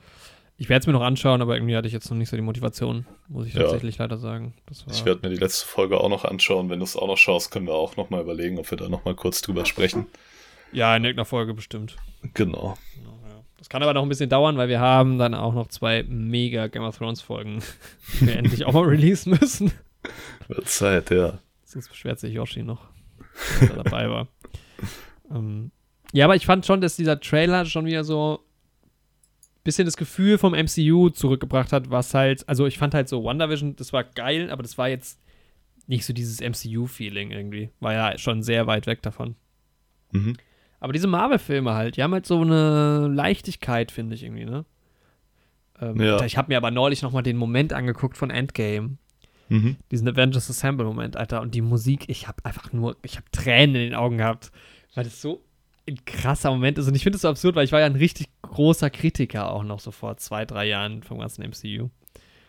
Ich 0.58 0.68
werde 0.68 0.80
es 0.80 0.86
mir 0.88 0.92
noch 0.92 1.02
anschauen, 1.02 1.40
aber 1.40 1.54
irgendwie 1.54 1.76
hatte 1.76 1.86
ich 1.86 1.92
jetzt 1.94 2.10
noch 2.10 2.16
nicht 2.16 2.30
so 2.30 2.34
die 2.36 2.42
Motivation, 2.42 3.06
muss 3.28 3.46
ich 3.46 3.54
Ja. 3.54 3.60
tatsächlich 3.62 3.96
leider 3.96 4.18
sagen. 4.18 4.54
Ich 4.90 5.04
werde 5.04 5.20
mir 5.22 5.32
die 5.32 5.40
letzte 5.40 5.64
Folge 5.68 6.00
auch 6.00 6.08
noch 6.08 6.24
anschauen. 6.24 6.68
Wenn 6.68 6.80
du 6.80 6.84
es 6.84 6.96
auch 6.96 7.06
noch 7.06 7.16
schaust, 7.16 7.52
können 7.52 7.68
wir 7.68 7.74
auch 7.74 7.94
noch 7.96 8.10
mal 8.10 8.20
überlegen, 8.20 8.58
ob 8.58 8.68
wir 8.68 8.76
da 8.78 8.88
noch 8.88 9.04
mal 9.04 9.14
kurz 9.14 9.40
drüber 9.40 9.66
sprechen. 9.66 10.06
ja, 10.72 10.96
in 10.96 11.04
irgendeiner 11.04 11.26
Folge 11.26 11.54
bestimmt. 11.54 11.94
Genau. 12.34 12.76
Genau. 12.96 13.15
Das 13.58 13.68
kann 13.68 13.82
aber 13.82 13.94
noch 13.94 14.02
ein 14.02 14.08
bisschen 14.08 14.28
dauern, 14.28 14.56
weil 14.56 14.68
wir 14.68 14.80
haben 14.80 15.18
dann 15.18 15.34
auch 15.34 15.54
noch 15.54 15.68
zwei 15.68 16.02
mega 16.04 16.66
Game 16.66 16.82
of 16.82 16.98
Thrones 16.98 17.22
Folgen, 17.22 17.62
die 18.20 18.26
wir 18.26 18.36
endlich 18.36 18.64
auch 18.64 18.72
mal 18.72 18.84
releasen 18.84 19.36
müssen. 19.40 19.72
Wird 20.48 20.68
Zeit, 20.68 21.10
ja. 21.10 21.38
Sonst 21.64 21.88
beschwert 21.88 22.20
sich 22.20 22.34
Yoshi 22.34 22.62
noch, 22.62 22.88
dass 23.60 23.70
er 23.70 23.82
dabei 23.82 24.10
war. 24.10 24.28
ähm, 25.30 25.70
ja, 26.12 26.26
aber 26.26 26.36
ich 26.36 26.46
fand 26.46 26.64
schon, 26.66 26.80
dass 26.80 26.96
dieser 26.96 27.18
Trailer 27.18 27.64
schon 27.64 27.86
wieder 27.86 28.04
so 28.04 28.40
ein 28.40 29.62
bisschen 29.64 29.86
das 29.86 29.96
Gefühl 29.96 30.38
vom 30.38 30.52
MCU 30.52 31.10
zurückgebracht 31.10 31.72
hat, 31.72 31.90
was 31.90 32.14
halt, 32.14 32.48
also 32.48 32.66
ich 32.66 32.78
fand 32.78 32.94
halt 32.94 33.08
so 33.08 33.24
WandaVision, 33.24 33.74
das 33.76 33.92
war 33.92 34.04
geil, 34.04 34.50
aber 34.50 34.62
das 34.62 34.78
war 34.78 34.88
jetzt 34.88 35.20
nicht 35.86 36.04
so 36.04 36.12
dieses 36.12 36.40
MCU-Feeling 36.40 37.30
irgendwie. 37.30 37.70
War 37.80 37.92
ja 37.92 38.18
schon 38.18 38.42
sehr 38.42 38.66
weit 38.66 38.86
weg 38.86 39.02
davon. 39.02 39.36
Mhm. 40.12 40.36
Aber 40.80 40.92
diese 40.92 41.06
Marvel-Filme 41.06 41.74
halt, 41.74 41.96
die 41.96 42.02
haben 42.02 42.12
halt 42.12 42.26
so 42.26 42.40
eine 42.40 43.08
Leichtigkeit, 43.08 43.90
finde 43.90 44.14
ich 44.14 44.22
irgendwie, 44.22 44.44
ne? 44.44 44.64
Ähm, 45.80 46.00
Ja. 46.00 46.22
Ich 46.24 46.36
habe 46.36 46.48
mir 46.48 46.56
aber 46.56 46.70
neulich 46.70 47.02
noch 47.02 47.12
mal 47.12 47.22
den 47.22 47.36
Moment 47.36 47.72
angeguckt 47.72 48.16
von 48.16 48.30
Endgame. 48.30 48.98
Mhm. 49.48 49.76
Diesen 49.90 50.08
Avengers 50.08 50.50
Assemble-Moment, 50.50 51.16
Alter. 51.16 51.40
Und 51.40 51.54
die 51.54 51.60
Musik, 51.60 52.08
ich 52.08 52.26
habe 52.28 52.44
einfach 52.44 52.72
nur, 52.72 52.96
ich 53.02 53.16
habe 53.16 53.26
Tränen 53.30 53.76
in 53.76 53.82
den 53.82 53.94
Augen 53.94 54.18
gehabt, 54.18 54.50
weil 54.94 55.04
das 55.04 55.20
so 55.20 55.42
ein 55.88 56.04
krasser 56.04 56.50
Moment 56.50 56.78
ist. 56.78 56.88
Und 56.88 56.94
ich 56.94 57.02
finde 57.02 57.16
es 57.16 57.22
so 57.22 57.28
absurd, 57.28 57.54
weil 57.54 57.64
ich 57.64 57.72
war 57.72 57.80
ja 57.80 57.86
ein 57.86 57.96
richtig 57.96 58.28
großer 58.42 58.90
Kritiker 58.90 59.50
auch 59.50 59.62
noch 59.62 59.80
so 59.80 59.92
vor 59.92 60.16
zwei, 60.16 60.44
drei 60.44 60.66
Jahren 60.66 61.02
vom 61.02 61.18
ganzen 61.18 61.42
MCU. 61.48 61.90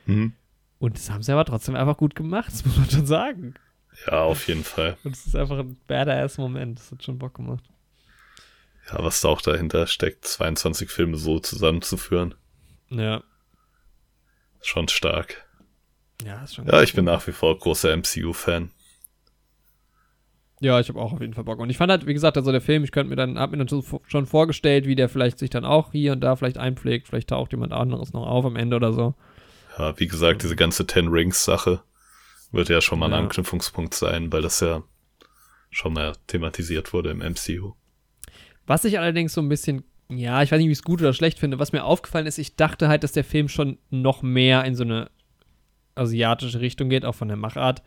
Mhm. 0.05 0.33
Und 0.79 0.95
das 0.95 1.09
haben 1.11 1.21
sie 1.21 1.31
aber 1.31 1.45
trotzdem 1.45 1.75
einfach 1.75 1.97
gut 1.97 2.15
gemacht, 2.15 2.47
das 2.51 2.65
muss 2.65 2.77
man 2.77 2.89
schon 2.89 3.05
sagen. 3.05 3.53
Ja, 4.05 4.23
auf 4.23 4.47
jeden 4.47 4.63
Fall. 4.63 4.97
Und 5.03 5.15
es 5.15 5.25
ist 5.25 5.35
einfach 5.35 5.57
ein 5.59 5.77
badass 5.87 6.37
Moment. 6.37 6.79
Das 6.79 6.91
hat 6.91 7.03
schon 7.03 7.17
Bock 7.17 7.35
gemacht. 7.35 7.63
Ja, 8.91 9.03
was 9.03 9.21
da 9.21 9.27
auch 9.29 9.41
dahinter 9.41 9.85
steckt, 9.87 10.25
22 10.25 10.89
Filme 10.89 11.17
so 11.17 11.39
zusammenzuführen, 11.39 12.35
Ja. 12.89 13.23
schon 14.61 14.87
stark. 14.87 15.45
Ja, 16.25 16.43
ist 16.43 16.55
schon 16.55 16.65
Ja, 16.67 16.81
ich 16.81 16.93
bin 16.93 17.05
nach 17.05 17.25
wie 17.27 17.31
vor 17.31 17.57
großer 17.57 17.91
MCU-Fan. 17.95 18.71
Ja, 20.59 20.79
ich 20.79 20.89
habe 20.89 20.99
auch 20.99 21.13
auf 21.13 21.21
jeden 21.21 21.35
Fall 21.35 21.43
Bock. 21.43 21.59
Und 21.59 21.69
ich 21.69 21.77
fand 21.77 21.91
halt, 21.91 22.07
wie 22.07 22.13
gesagt, 22.15 22.35
also 22.37 22.51
der 22.51 22.61
Film, 22.61 22.83
ich 22.83 22.91
könnte 22.91 23.09
mir 23.11 23.15
dann, 23.15 23.37
hab 23.37 23.51
mir 23.51 23.63
dann 23.63 23.83
schon 24.07 24.25
vorgestellt, 24.25 24.87
wie 24.87 24.95
der 24.95 25.07
vielleicht 25.09 25.37
sich 25.37 25.51
dann 25.51 25.65
auch 25.65 25.91
hier 25.91 26.13
und 26.13 26.21
da 26.21 26.35
vielleicht 26.35 26.57
einpflegt. 26.57 27.07
Vielleicht 27.07 27.29
taucht 27.29 27.51
jemand 27.51 27.73
anderes 27.73 28.11
noch 28.13 28.25
auf 28.25 28.43
am 28.45 28.55
Ende 28.55 28.75
oder 28.75 28.91
so. 28.91 29.13
Ja, 29.77 29.99
wie 29.99 30.07
gesagt, 30.07 30.41
diese 30.41 30.55
ganze 30.55 30.87
Ten 30.87 31.09
Rings-Sache 31.09 31.83
wird 32.51 32.69
ja 32.69 32.81
schon 32.81 32.97
mal 32.97 33.05
ein 33.07 33.11
Ja. 33.11 33.17
Anknüpfungspunkt 33.19 33.93
sein, 33.93 34.31
weil 34.33 34.41
das 34.41 34.59
ja 34.61 34.81
schon 35.69 35.93
mal 35.93 36.13
thematisiert 36.25 36.91
wurde 36.93 37.11
im 37.11 37.19
MCU. 37.21 37.73
Was 38.67 38.85
ich 38.85 38.99
allerdings 38.99 39.33
so 39.33 39.41
ein 39.41 39.49
bisschen, 39.49 39.83
ja, 40.09 40.43
ich 40.43 40.51
weiß 40.51 40.59
nicht, 40.59 40.67
wie 40.67 40.71
ich 40.73 40.77
es 40.79 40.83
gut 40.83 41.01
oder 41.01 41.13
schlecht 41.13 41.39
finde. 41.39 41.57
Was 41.59 41.71
mir 41.71 41.83
aufgefallen 41.83 42.27
ist, 42.27 42.37
ich 42.37 42.55
dachte 42.55 42.87
halt, 42.89 43.03
dass 43.03 43.13
der 43.13 43.23
Film 43.23 43.47
schon 43.49 43.77
noch 43.89 44.21
mehr 44.21 44.63
in 44.65 44.75
so 44.75 44.83
eine 44.83 45.09
asiatische 45.95 46.59
Richtung 46.61 46.89
geht, 46.89 47.05
auch 47.05 47.15
von 47.15 47.27
der 47.27 47.37
Machart. 47.37 47.81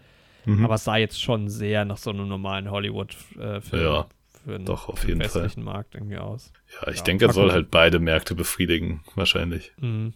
Mhm. 0.47 0.65
Aber 0.65 0.75
es 0.75 0.85
sah 0.85 0.97
jetzt 0.97 1.21
schon 1.23 1.49
sehr 1.49 1.85
nach 1.85 1.99
so 1.99 2.11
einem 2.11 2.27
normalen 2.29 2.71
Hollywood-Film 2.71 3.83
Ja, 3.83 4.07
für 4.43 4.53
den, 4.53 4.65
doch, 4.65 4.89
auf 4.89 5.07
jeden 5.07 5.21
Fall. 5.21 5.43
westlichen 5.43 5.63
Markt 5.65 5.95
irgendwie 5.95 6.17
aus. 6.19 6.53
ja, 6.81 6.89
ich 6.91 6.99
ja, 6.99 7.03
denke, 7.05 7.27
er 7.27 7.33
soll 7.33 7.53
halt 7.53 7.71
beide 7.71 7.99
Märkte 8.01 8.35
befriedigen, 8.35 9.03
wahrscheinlich. 9.15 9.73
Mhm. 9.79 10.15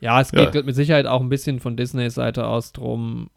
Ja, 0.00 0.20
es 0.20 0.30
Ja. 0.30 0.48
geht 0.48 0.64
mit 0.64 0.74
Sicherheit 0.76 1.06
auch 1.06 1.20
ein 1.20 1.28
bisschen 1.28 1.58
von 1.60 1.76
Disneys 1.76 2.14
Seite 2.14 2.46
aus 2.46 2.72
drum, 2.72 3.30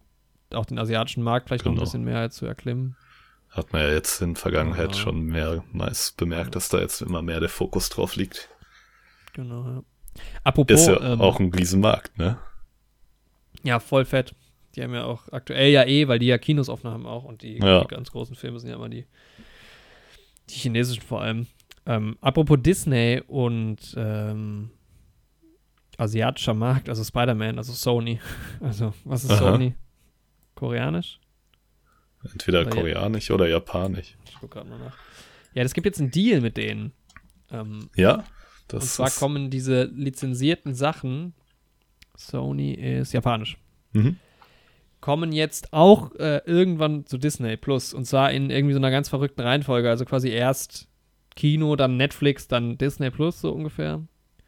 auch 0.53 0.65
den 0.65 0.77
asiatischen 0.79 1.23
Markt 1.23 1.47
vielleicht 1.49 1.65
noch 1.65 1.71
ein 1.71 1.75
Genau. 1.75 1.83
bisschen 1.85 2.03
mehr 2.05 2.29
zu 2.29 2.45
erklimmen. 2.45 2.95
Hat 3.53 3.71
man 3.71 3.83
ja 3.83 3.89
jetzt 3.91 4.21
in 4.21 4.35
Vergangenheit 4.35 4.95
Ja. 4.95 5.01
schon 5.01 5.25
mehrmals 5.27 6.11
bemerkt, 6.13 6.55
dass 6.55 6.69
da 6.69 6.79
jetzt 6.79 7.01
immer 7.01 7.21
mehr 7.21 7.39
der 7.39 7.49
Fokus 7.49 7.89
drauf 7.89 8.15
liegt. 8.15 8.49
Genau, 9.33 9.63
ja. 9.65 9.83
Apropos, 10.43 10.81
Ist 10.81 10.87
ja 10.87 11.13
ähm, 11.13 11.21
auch 11.21 11.39
ein 11.39 11.51
Riesenmarkt, 11.53 12.17
ne? 12.17 12.37
ja, 13.63 13.79
voll 13.79 14.05
fett. 14.05 14.35
Die 14.75 14.81
haben 14.83 14.93
ja 14.93 15.05
auch 15.05 15.27
aktuell 15.31 15.71
ja 15.71 15.85
eh, 15.85 16.07
weil 16.07 16.19
die 16.19 16.25
ja 16.25 16.37
Kinos 16.39 16.67
offen 16.67 16.89
haben 16.89 17.05
auch 17.05 17.23
und 17.23 17.43
die, 17.43 17.57
Ja. 17.59 17.81
die 17.81 17.87
ganz 17.87 18.11
großen 18.11 18.35
Filme 18.35 18.59
sind 18.59 18.69
ja 18.71 18.75
immer 18.75 18.89
die, 18.89 19.05
die 20.49 20.55
chinesischen 20.55 21.03
vor 21.03 21.21
allem. 21.21 21.47
Ähm, 21.85 22.17
apropos 22.21 22.57
Disney 22.61 23.21
und 23.27 23.93
ähm, 23.97 24.71
asiatischer 25.97 26.53
Markt, 26.55 26.89
also 26.89 27.03
Spider-Man, 27.03 27.57
also 27.57 27.71
Sony. 27.73 28.19
Also, 28.59 28.93
was 29.03 29.23
ist 29.23 29.31
Aha. 29.31 29.39
Sony? 29.51 29.75
Koreanisch? 30.55 31.19
Entweder 32.31 32.65
koreanisch 32.65 33.31
oder 33.31 33.47
japanisch. 33.47 34.15
Ich 34.27 34.37
guck 34.39 34.51
gerade 34.51 34.69
mal 34.69 34.79
nach. 34.79 34.95
Ja, 35.53 35.63
es 35.63 35.73
gibt 35.73 35.85
jetzt 35.85 35.99
einen 35.99 36.11
Deal 36.11 36.41
mit 36.41 36.57
denen. 36.57 36.91
Ähm, 37.51 37.89
Ja, 37.95 38.23
das 38.67 38.83
und 38.83 38.89
zwar 38.89 39.07
ist, 39.07 39.19
kommen 39.19 39.49
diese 39.49 39.83
lizenzierten 39.85 40.73
Sachen, 40.73 41.33
Sony 42.15 42.73
ist 42.73 43.13
japanisch, 43.13 43.57
Mhm. 43.91 44.17
kommen 45.01 45.31
jetzt 45.31 45.73
auch 45.73 46.15
äh, 46.15 46.41
irgendwann 46.45 47.05
zu 47.05 47.17
Disney 47.17 47.57
Plus. 47.57 47.93
Und 47.93 48.05
zwar 48.05 48.31
in 48.31 48.49
irgendwie 48.49 48.73
so 48.73 48.79
einer 48.79 48.91
ganz 48.91 49.09
verrückten 49.09 49.41
Reihenfolge. 49.41 49.89
Also 49.89 50.05
quasi 50.05 50.29
erst 50.29 50.87
Kino, 51.35 51.75
dann 51.75 51.97
Netflix, 51.97 52.47
dann 52.47 52.77
Disney 52.77 53.09
Plus, 53.11 53.41
so 53.41 53.51
ungefähr. 53.51 54.01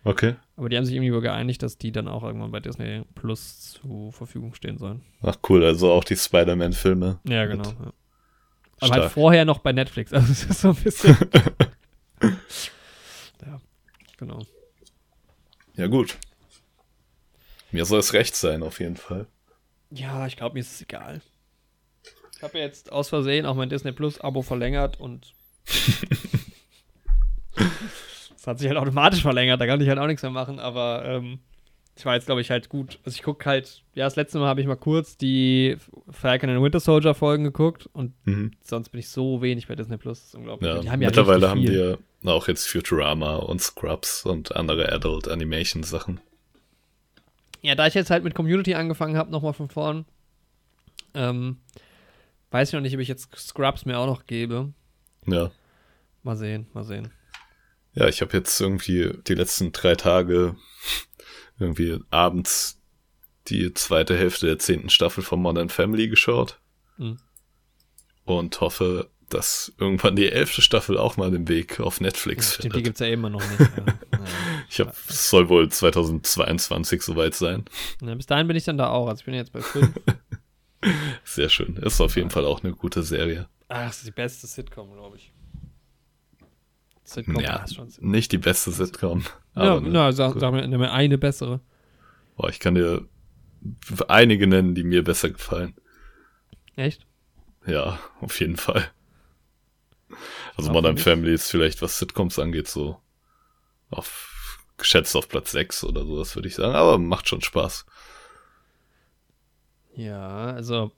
Okay. 0.05 0.35
Aber 0.55 0.69
die 0.69 0.77
haben 0.77 0.85
sich 0.85 0.93
irgendwie 0.93 1.11
wohl 1.11 1.21
geeinigt, 1.21 1.63
dass 1.63 1.79
die 1.79 1.91
dann 1.91 2.07
auch 2.07 2.23
irgendwann 2.23 2.51
bei 2.51 2.59
Disney 2.59 3.03
Plus 3.15 3.71
zur 3.71 4.13
Verfügung 4.13 4.53
stehen 4.53 4.77
sollen. 4.77 5.01
Ach 5.23 5.37
cool, 5.49 5.65
also 5.65 5.91
auch 5.91 6.03
die 6.03 6.15
Spider-Man-Filme. 6.15 7.19
Ja, 7.27 7.45
genau. 7.47 7.67
Ja. 7.67 7.93
Aber 8.81 8.93
halt 8.93 9.11
vorher 9.11 9.45
noch 9.45 9.59
bei 9.59 9.73
Netflix. 9.73 10.13
Also 10.13 10.31
es 10.31 10.43
ist 10.43 10.61
so 10.61 10.69
ein 10.69 10.75
bisschen. 10.75 11.17
ja, 12.21 13.59
genau. 14.17 14.45
Ja, 15.75 15.87
gut. 15.87 16.17
Mir 17.71 17.85
soll 17.85 17.99
es 17.99 18.13
recht 18.13 18.35
sein, 18.35 18.61
auf 18.61 18.79
jeden 18.79 18.97
Fall. 18.97 19.25
Ja, 19.89 20.27
ich 20.27 20.37
glaube, 20.37 20.53
mir 20.53 20.59
ist 20.59 20.75
es 20.75 20.81
egal. 20.81 21.21
Ich 22.37 22.43
habe 22.43 22.59
jetzt 22.59 22.91
aus 22.91 23.09
Versehen 23.09 23.47
auch 23.47 23.55
mein 23.55 23.69
Disney 23.69 23.91
Plus 23.91 24.21
Abo 24.21 24.43
verlängert 24.43 24.99
und 24.99 25.33
es 28.45 28.47
hat 28.47 28.59
sich 28.59 28.67
halt 28.67 28.77
automatisch 28.77 29.23
verlängert, 29.23 29.59
da 29.59 29.65
kann 29.65 29.81
ich 29.81 29.89
halt 29.89 29.97
auch 29.97 30.05
nichts 30.05 30.21
mehr 30.21 30.29
machen, 30.31 30.59
aber 30.59 31.03
ähm, 31.03 31.39
ich 31.97 32.05
war 32.05 32.13
jetzt, 32.13 32.27
glaube 32.27 32.41
ich, 32.41 32.51
halt 32.51 32.69
gut. 32.69 32.99
Also 33.03 33.15
ich 33.15 33.23
gucke 33.23 33.43
halt, 33.49 33.81
ja, 33.95 34.05
das 34.05 34.15
letzte 34.17 34.37
Mal 34.37 34.45
habe 34.47 34.61
ich 34.61 34.67
mal 34.67 34.75
kurz 34.75 35.17
die 35.17 35.77
Falcon 36.11 36.51
and 36.51 36.61
Winter 36.61 36.79
Soldier 36.79 37.15
Folgen 37.15 37.43
geguckt 37.43 37.89
und 37.91 38.13
Mhm. 38.25 38.51
sonst 38.61 38.89
bin 38.89 38.99
ich 38.99 39.09
so 39.09 39.41
wenig 39.41 39.67
bei 39.67 39.73
Disney 39.75 39.97
Plus. 39.97 40.19
Das 40.19 40.27
ist 40.27 40.35
unglaublich. 40.35 40.69
Ja, 40.69 40.91
haben 40.91 41.01
ja 41.01 41.07
mittlerweile 41.07 41.49
haben 41.49 41.63
wir 41.63 41.97
auch 42.25 42.47
jetzt 42.47 42.67
Futurama 42.67 43.37
und 43.37 43.61
Scrubs 43.63 44.25
und 44.25 44.55
andere 44.55 44.91
Adult 44.91 45.27
Animation 45.27 45.81
Sachen. 45.81 46.19
Ja, 47.63 47.73
da 47.73 47.87
ich 47.87 47.95
jetzt 47.95 48.11
halt 48.11 48.23
mit 48.23 48.35
Community 48.35 48.75
angefangen 48.75 49.17
habe, 49.17 49.31
nochmal 49.31 49.53
von 49.53 49.69
vorn, 49.69 50.05
ähm, 51.15 51.57
weiß 52.51 52.69
ich 52.69 52.73
noch 52.75 52.81
nicht, 52.81 52.93
ob 52.93 52.99
ich 52.99 53.07
jetzt 53.07 53.35
Scrubs 53.35 53.85
mir 53.85 53.97
auch 53.97 54.05
noch 54.05 54.27
gebe. 54.27 54.71
Ja. 55.25 55.49
Mal 56.21 56.35
sehen, 56.35 56.67
mal 56.73 56.83
sehen. 56.83 57.09
Ja, 57.95 58.07
ich 58.07 58.21
habe 58.21 58.35
jetzt 58.37 58.59
irgendwie 58.59 59.11
die 59.27 59.33
letzten 59.35 59.71
drei 59.71 59.95
Tage 59.95 60.55
irgendwie 61.59 61.99
abends 62.11 62.79
die 63.47 63.73
zweite 63.73 64.17
Hälfte 64.17 64.47
der 64.47 64.59
zehnten 64.59 64.89
Staffel 64.89 65.23
von 65.23 65.41
Modern 65.41 65.69
Family 65.69 66.07
geschaut 66.09 66.59
Mhm. 66.97 67.17
und 68.25 68.59
hoffe, 68.61 69.09
dass 69.29 69.73
irgendwann 69.79 70.15
die 70.15 70.29
elfte 70.31 70.61
Staffel 70.61 70.97
auch 70.97 71.17
mal 71.17 71.31
den 71.31 71.47
Weg 71.47 71.79
auf 71.79 71.99
Ja, 71.99 72.03
Netflix 72.07 72.53
stimmt, 72.55 72.63
die 72.65 72.69
findet. 72.69 72.83
gibt 72.85 72.95
es 72.95 72.99
ja 73.07 73.13
immer 73.13 73.29
noch 73.29 73.41
nicht. 73.41 73.59
Ja. 73.77 73.83
Naja. 74.19 74.25
Ich 74.69 74.79
hab, 74.79 74.95
es 75.09 75.29
soll 75.29 75.49
wohl 75.49 75.69
2022 75.69 77.01
soweit 77.01 77.35
sein. 77.35 77.65
Ja, 78.01 78.15
bis 78.15 78.25
dahin 78.25 78.47
bin 78.47 78.55
ich 78.57 78.63
dann 78.63 78.77
da 78.77 78.89
auch. 78.89 79.07
Also 79.07 79.19
ich 79.19 79.25
bin 79.25 79.33
jetzt 79.35 79.51
bei 79.51 79.61
5. 79.61 79.89
Sehr 81.23 81.49
schön. 81.49 81.75
Ist 81.77 82.01
auf 82.01 82.15
jeden 82.15 82.29
Fall 82.29 82.45
auch 82.45 82.63
eine 82.63 82.73
gute 82.73 83.03
Serie. 83.03 83.47
Ach, 83.67 83.87
das 83.87 83.97
ist 83.97 84.07
die 84.07 84.11
beste 84.11 84.47
Sitcom, 84.47 84.91
glaube 84.93 85.17
ich. 85.17 85.31
Sitcom 87.15 87.39
ja, 87.39 87.63
ist 87.63 87.75
schon. 87.75 87.91
nicht 87.99 88.31
die 88.31 88.37
beste 88.37 88.71
Sitcom. 88.71 89.23
Ja, 89.55 89.79
ne, 89.79 89.89
na, 89.89 90.11
sag, 90.11 90.39
sag 90.39 90.53
mir, 90.53 90.67
mir 90.67 90.91
eine 90.91 91.17
bessere. 91.17 91.61
boah, 92.35 92.49
ich 92.49 92.59
kann 92.59 92.75
dir 92.75 93.07
einige 94.07 94.47
nennen, 94.47 94.75
die 94.75 94.83
mir 94.83 95.03
besser 95.03 95.29
gefallen. 95.29 95.75
Echt? 96.75 97.07
Ja, 97.65 97.99
auf 98.21 98.39
jeden 98.39 98.57
Fall. 98.57 98.91
Also 100.55 100.71
Modern? 100.71 100.97
Family 100.97 101.33
ist 101.33 101.49
vielleicht, 101.49 101.81
was 101.81 101.97
Sitcoms 101.97 102.37
angeht, 102.37 102.67
so 102.67 102.99
auf 103.89 104.31
geschätzt 104.77 105.15
auf 105.15 105.29
Platz 105.29 105.51
6 105.51 105.85
oder 105.85 106.05
sowas, 106.05 106.35
würde 106.35 106.47
ich 106.47 106.55
sagen. 106.55 106.75
Aber 106.75 106.97
macht 106.97 107.29
schon 107.29 107.41
Spaß. 107.41 107.85
Ja, 109.95 110.51
also 110.51 110.91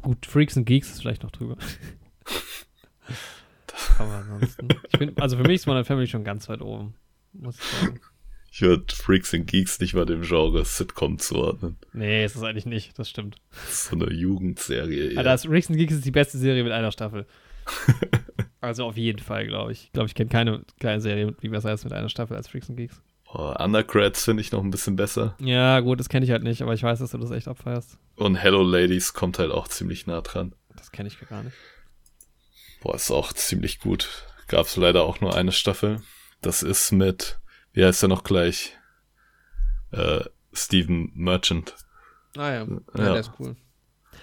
gut, 0.00 0.24
Freaks 0.24 0.56
and 0.56 0.66
Geeks 0.66 0.90
ist 0.90 1.00
vielleicht 1.02 1.22
noch 1.22 1.30
drüber. 1.30 1.56
Aber 3.98 4.14
ansonsten. 4.14 4.68
Bin, 4.98 5.16
also 5.18 5.36
für 5.36 5.42
mich 5.42 5.56
ist 5.56 5.66
Modern 5.66 5.84
Family 5.84 6.06
schon 6.06 6.24
ganz 6.24 6.48
weit 6.48 6.60
oben. 6.60 6.94
Muss 7.32 7.58
ich 7.58 7.64
sagen. 7.64 8.00
Ich 8.54 8.60
würde 8.60 8.94
Freaks 8.94 9.32
and 9.32 9.46
Geeks 9.46 9.80
nicht 9.80 9.94
mal 9.94 10.04
dem 10.04 10.20
Genre 10.22 10.62
Sitcom 10.64 11.18
zuordnen. 11.18 11.78
Nee, 11.94 12.22
ist 12.22 12.36
es 12.36 12.42
eigentlich 12.42 12.66
nicht, 12.66 12.98
das 12.98 13.08
stimmt. 13.08 13.36
Das 13.50 13.72
ist 13.72 13.84
so 13.86 13.96
eine 13.96 14.12
Jugendserie. 14.12 15.12
Aber 15.12 15.16
eher. 15.16 15.22
das 15.22 15.46
Freaks 15.46 15.70
and 15.70 15.78
Geeks 15.78 15.94
ist 15.94 16.04
die 16.04 16.10
beste 16.10 16.36
Serie 16.36 16.62
mit 16.62 16.72
einer 16.72 16.92
Staffel. 16.92 17.26
also 18.60 18.84
auf 18.84 18.98
jeden 18.98 19.20
Fall, 19.20 19.46
glaube 19.46 19.72
ich. 19.72 19.84
Ich 19.84 19.92
glaube, 19.92 20.08
ich 20.08 20.14
kenne 20.14 20.28
keine 20.28 20.64
kleine 20.78 21.00
Serie, 21.00 21.34
die 21.40 21.48
besser 21.48 21.72
ist 21.72 21.84
mit 21.84 21.94
einer 21.94 22.10
Staffel 22.10 22.36
als 22.36 22.48
Freaks 22.48 22.68
and 22.68 22.76
Geeks. 22.76 23.00
Oh, 23.32 23.54
Undergrads 23.58 24.26
finde 24.26 24.42
ich 24.42 24.52
noch 24.52 24.62
ein 24.62 24.70
bisschen 24.70 24.96
besser. 24.96 25.34
Ja, 25.40 25.80
gut, 25.80 25.98
das 25.98 26.10
kenne 26.10 26.26
ich 26.26 26.30
halt 26.30 26.42
nicht, 26.42 26.60
aber 26.60 26.74
ich 26.74 26.82
weiß, 26.82 26.98
dass 26.98 27.12
du 27.12 27.18
das 27.18 27.30
echt 27.30 27.48
abfeierst. 27.48 27.96
Und 28.16 28.34
Hello 28.34 28.62
Ladies 28.62 29.14
kommt 29.14 29.38
halt 29.38 29.50
auch 29.50 29.68
ziemlich 29.68 30.06
nah 30.06 30.20
dran. 30.20 30.54
Das 30.76 30.92
kenne 30.92 31.08
ich 31.08 31.18
gar 31.26 31.42
nicht. 31.42 31.56
Boah, 32.82 32.94
ist 32.94 33.10
auch 33.10 33.32
ziemlich 33.32 33.80
gut. 33.80 34.08
Gab's 34.48 34.76
leider 34.76 35.04
auch 35.04 35.20
nur 35.20 35.34
eine 35.36 35.52
Staffel. 35.52 36.00
Das 36.40 36.62
ist 36.62 36.90
mit, 36.92 37.38
wie 37.72 37.84
heißt 37.84 38.02
er 38.02 38.08
noch 38.08 38.24
gleich? 38.24 38.72
Äh, 39.92 40.24
Steven 40.52 41.10
Merchant. 41.14 41.74
Ah 42.36 42.50
ja, 42.52 42.64
ja, 42.64 42.66
Ja. 42.96 43.12
der 43.12 43.20
ist 43.20 43.32
cool. 43.38 43.56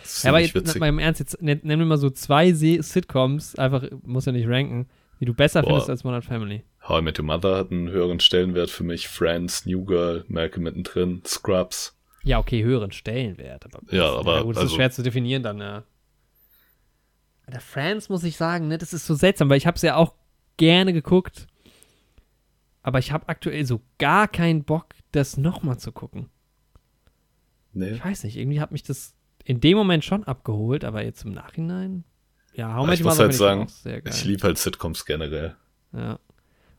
Ist 0.03 0.23
Ja, 0.23 0.29
aber 0.31 0.39
jetzt, 0.39 0.55
witzig. 0.55 0.79
mal 0.79 0.89
im 0.89 0.99
Ernst, 0.99 1.19
jetzt 1.19 1.41
nenn, 1.41 1.59
nenn 1.63 1.79
mir 1.79 1.85
mal 1.85 1.97
so 1.97 2.09
zwei 2.09 2.51
Se 2.53 2.81
Sitcoms, 2.81 3.55
einfach, 3.55 3.83
muss 4.03 4.25
ja 4.25 4.31
nicht 4.31 4.47
ranken, 4.47 4.89
die 5.19 5.25
du 5.25 5.33
besser 5.33 5.61
Boah. 5.61 5.69
findest 5.69 5.89
als 5.89 6.03
Modern 6.03 6.21
Family. 6.21 6.63
How 6.87 6.99
I 6.99 7.03
Met 7.03 7.19
Your 7.19 7.25
Mother 7.25 7.55
hat 7.57 7.71
einen 7.71 7.89
höheren 7.89 8.19
Stellenwert 8.19 8.69
für 8.69 8.83
mich. 8.83 9.07
Friends, 9.07 9.65
New 9.65 9.83
Girl, 9.85 10.25
Malcolm 10.27 10.63
mittendrin, 10.63 11.21
Scrubs. 11.25 11.95
Ja, 12.23 12.39
okay, 12.39 12.63
höheren 12.63 12.91
Stellenwert. 12.91 13.65
Aber 13.65 13.81
Ja, 13.93 14.11
aber 14.13 14.43
gut, 14.43 14.55
das 14.55 14.63
ist 14.63 14.65
also- 14.69 14.75
schwer 14.75 14.91
zu 14.91 15.03
definieren 15.03 15.43
dann, 15.43 15.59
ja. 15.59 15.83
Der 17.49 17.61
Friends, 17.61 18.09
muss 18.09 18.23
ich 18.23 18.37
sagen, 18.37 18.67
ne, 18.67 18.77
das 18.77 18.93
ist 18.93 19.05
so 19.05 19.15
seltsam, 19.15 19.49
weil 19.49 19.57
ich 19.57 19.67
habe 19.67 19.75
es 19.75 19.81
ja 19.81 19.95
auch 19.95 20.13
gerne 20.57 20.93
geguckt, 20.93 21.47
aber 22.83 22.99
ich 22.99 23.11
habe 23.11 23.27
aktuell 23.29 23.65
so 23.65 23.81
gar 23.97 24.27
keinen 24.27 24.63
Bock, 24.63 24.93
das 25.11 25.37
nochmal 25.37 25.79
zu 25.79 25.91
gucken. 25.91 26.29
Nee. 27.73 27.91
Ich 27.91 28.05
weiß 28.05 28.23
nicht, 28.23 28.37
irgendwie 28.37 28.61
hat 28.61 28.71
mich 28.71 28.83
das 28.83 29.13
in 29.45 29.59
dem 29.59 29.77
Moment 29.77 30.03
schon 30.03 30.23
abgeholt, 30.25 30.83
aber 30.83 31.03
jetzt 31.03 31.23
im 31.25 31.31
Nachhinein, 31.31 32.03
ja, 32.53 32.75
How 32.75 32.89
ich 32.89 33.03
muss 33.03 33.19
halt 33.19 33.33
sagen. 33.33 33.67
Ich 34.05 34.25
liebe 34.25 34.43
halt 34.43 34.57
Sitcoms 34.57 35.05
generell. 35.05 35.55
Ja. 35.93 36.19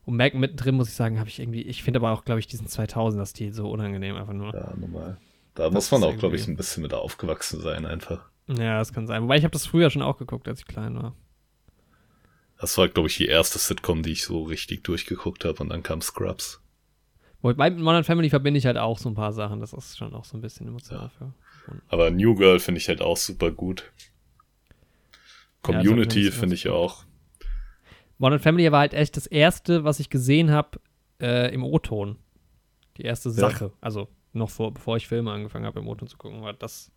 Und 0.05 0.15
Malcolm 0.15 0.41
mittendrin, 0.41 0.75
muss 0.75 0.89
ich 0.89 0.95
sagen, 0.95 1.19
habe 1.19 1.29
ich 1.29 1.39
irgendwie, 1.39 1.61
ich 1.61 1.83
finde 1.83 1.99
aber 1.99 2.11
auch, 2.11 2.23
glaube 2.25 2.39
ich, 2.39 2.47
diesen 2.47 2.67
2000er-Stil 2.67 3.53
so 3.53 3.69
unangenehm 3.69 4.15
einfach 4.15 4.33
nur. 4.33 4.53
Ja, 4.53 4.73
normal. 4.75 5.17
Da 5.53 5.65
Das 5.65 5.73
muss 5.73 5.91
man 5.91 6.03
auch, 6.03 6.17
glaube 6.17 6.35
ich, 6.35 6.47
ein 6.47 6.55
bisschen 6.55 6.83
mit 6.83 6.93
aufgewachsen 6.93 7.61
sein 7.61 7.85
einfach. 7.85 8.30
Ja, 8.47 8.79
das 8.79 8.93
kann 8.93 9.07
sein. 9.07 9.23
Wobei 9.23 9.37
ich 9.37 9.43
habe 9.43 9.51
das 9.51 9.65
früher 9.65 9.89
schon 9.89 10.01
auch 10.01 10.17
geguckt, 10.17 10.47
als 10.47 10.59
ich 10.59 10.65
klein 10.65 10.95
war. 10.95 11.15
Das 12.59 12.77
war, 12.77 12.87
glaube 12.87 13.07
ich, 13.07 13.17
die 13.17 13.25
erste 13.25 13.57
Sitcom, 13.57 14.03
die 14.03 14.11
ich 14.11 14.23
so 14.23 14.43
richtig 14.43 14.83
durchgeguckt 14.83 15.45
habe 15.45 15.63
und 15.63 15.69
dann 15.69 15.83
kam 15.83 16.01
Scrubs. 16.01 16.61
Wobei 17.41 17.71
mit 17.71 17.79
Modern 17.79 18.03
Family 18.03 18.29
verbinde 18.29 18.59
ich 18.59 18.65
halt 18.65 18.77
auch 18.77 18.99
so 18.99 19.09
ein 19.09 19.15
paar 19.15 19.33
Sachen. 19.33 19.59
Das 19.59 19.73
ist 19.73 19.97
schon 19.97 20.13
auch 20.13 20.25
so 20.25 20.37
ein 20.37 20.41
bisschen 20.41 20.67
emotional 20.67 21.09
für. 21.09 21.33
Aber 21.89 22.11
New 22.11 22.35
Girl 22.35 22.59
finde 22.59 22.79
ich 22.79 22.87
halt 22.87 23.01
auch 23.01 23.17
super 23.17 23.51
gut. 23.51 23.91
Community 25.63 26.27
ist 26.27 26.37
finde 26.37 26.55
ich 26.55 26.63
gut. 26.63 26.71
auch. 26.71 27.05
Modern 28.19 28.39
Family 28.39 28.71
war 28.71 28.81
halt 28.81 28.93
echt 28.93 29.17
das 29.17 29.25
erste, 29.25 29.83
was 29.83 29.99
ich 29.99 30.11
gesehen 30.11 30.51
habe 30.51 30.79
äh, 31.19 31.51
im 31.53 31.63
O-Ton. 31.63 32.17
Die 32.97 33.03
erste 33.03 33.31
Sache. 33.31 33.73
Also 33.81 34.07
noch 34.33 34.49
vor, 34.51 34.73
bevor 34.73 34.97
ich 34.97 35.07
Filme 35.07 35.31
angefangen 35.31 35.65
habe, 35.65 35.79
im 35.79 35.87
O-Ton 35.87 36.07
zu 36.07 36.17
gucken, 36.17 36.43
war 36.43 36.53
das 36.53 36.91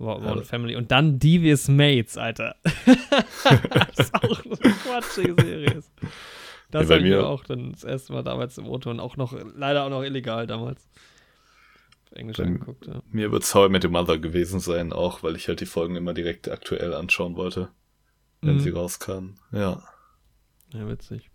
Modern 0.00 0.38
Ja. 0.38 0.44
Family. 0.44 0.76
Und 0.76 0.90
dann 0.90 1.18
Devious 1.18 1.68
Mates, 1.68 2.16
Alter. 2.16 2.56
das 2.64 3.98
ist 3.98 4.14
auch 4.14 4.44
eine 4.44 4.74
quatschige 4.74 5.34
Serie. 5.40 5.82
Das 6.70 6.88
Ja, 6.88 6.94
habe 6.94 7.04
ich 7.04 7.10
mir 7.10 7.26
auch 7.26 7.44
dann 7.44 7.72
das 7.72 7.84
erste 7.84 8.12
Mal 8.12 8.22
damals 8.22 8.56
im 8.58 8.66
O-Ton, 8.68 9.00
auch 9.00 9.16
noch, 9.16 9.34
leider 9.56 9.84
auch 9.84 9.90
noch 9.90 10.02
illegal 10.02 10.46
damals. 10.46 10.88
Auf 12.10 12.12
Englisch 12.16 12.36
Bei- 12.38 12.44
angeguckt, 12.44 12.86
ja. 12.86 13.02
Mir 13.10 13.30
wird's 13.32 13.54
How 13.54 13.68
I 13.68 13.72
Met 13.72 13.84
Your 13.84 13.90
Mother 13.90 14.18
gewesen 14.18 14.58
sein, 14.60 14.92
auch 14.92 15.22
weil 15.22 15.36
ich 15.36 15.48
halt 15.48 15.60
die 15.60 15.66
Folgen 15.66 15.96
immer 15.96 16.14
direkt 16.14 16.48
aktuell 16.48 16.94
anschauen 16.94 17.36
wollte, 17.36 17.68
wenn 18.40 18.54
Mhm. 18.54 18.60
sie 18.60 18.70
rauskamen. 18.70 19.38
Ja. 19.52 19.82
Ja, 20.72 20.88
witzig. 20.88 21.28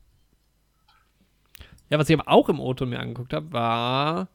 Ja, 1.89 1.99
was 1.99 2.09
ich 2.09 2.17
aber 2.19 2.29
auch 2.31 2.49
im 2.49 2.59
O-Ton 2.59 2.89
mir 2.89 2.99
angeguckt 2.99 3.31
habe, 3.33 3.51
war 3.53 4.27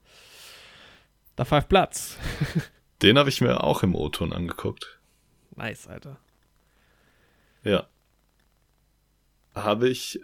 da 1.37 1.45
Five 1.45 1.69
Platz. 1.69 2.17
Den 3.03 3.19
habe 3.19 3.29
ich 3.29 3.41
mir 3.41 3.65
auch 3.65 3.83
im 3.83 3.95
O-Ton 3.95 4.33
angeguckt. 4.33 4.99
Nice, 5.57 5.89
Alter. 5.89 6.19
Ja. 7.65 7.87
Habe 9.55 9.89
ich 9.89 10.21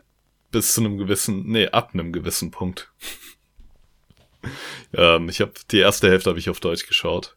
bis 0.51 0.75
zu 0.75 0.81
einem 0.81 0.99
gewissen, 0.99 1.47
nee, 1.47 1.69
ab 1.69 1.91
einem 1.95 2.12
gewissen 2.12 2.51
Punkt. 2.51 2.93
ähm, 4.93 5.29
ich 5.29 5.41
habe 5.41 5.53
die 5.71 5.79
erste 5.79 6.09
Hälfte 6.09 6.31
habe 6.31 6.39
ich 6.39 6.51
auf 6.51 6.61
Deutsch 6.61 6.87
geschaut, 6.87 7.37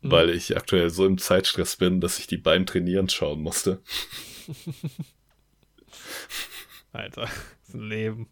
Mhm. 0.00 0.10
weil 0.10 0.30
ich 0.30 0.56
aktuell 0.56 0.90
so 0.90 1.06
im 1.06 1.18
Zeitstress 1.18 1.76
bin, 1.76 2.00
dass 2.00 2.18
ich 2.18 2.26
die 2.26 2.36
beim 2.36 2.66
Trainieren 2.66 3.08
schauen 3.08 3.40
musste. 3.40 3.80
Alter, 6.92 7.22
das 7.22 7.32
ist 7.68 7.74
ein 7.74 7.88
Leben. 7.88 8.28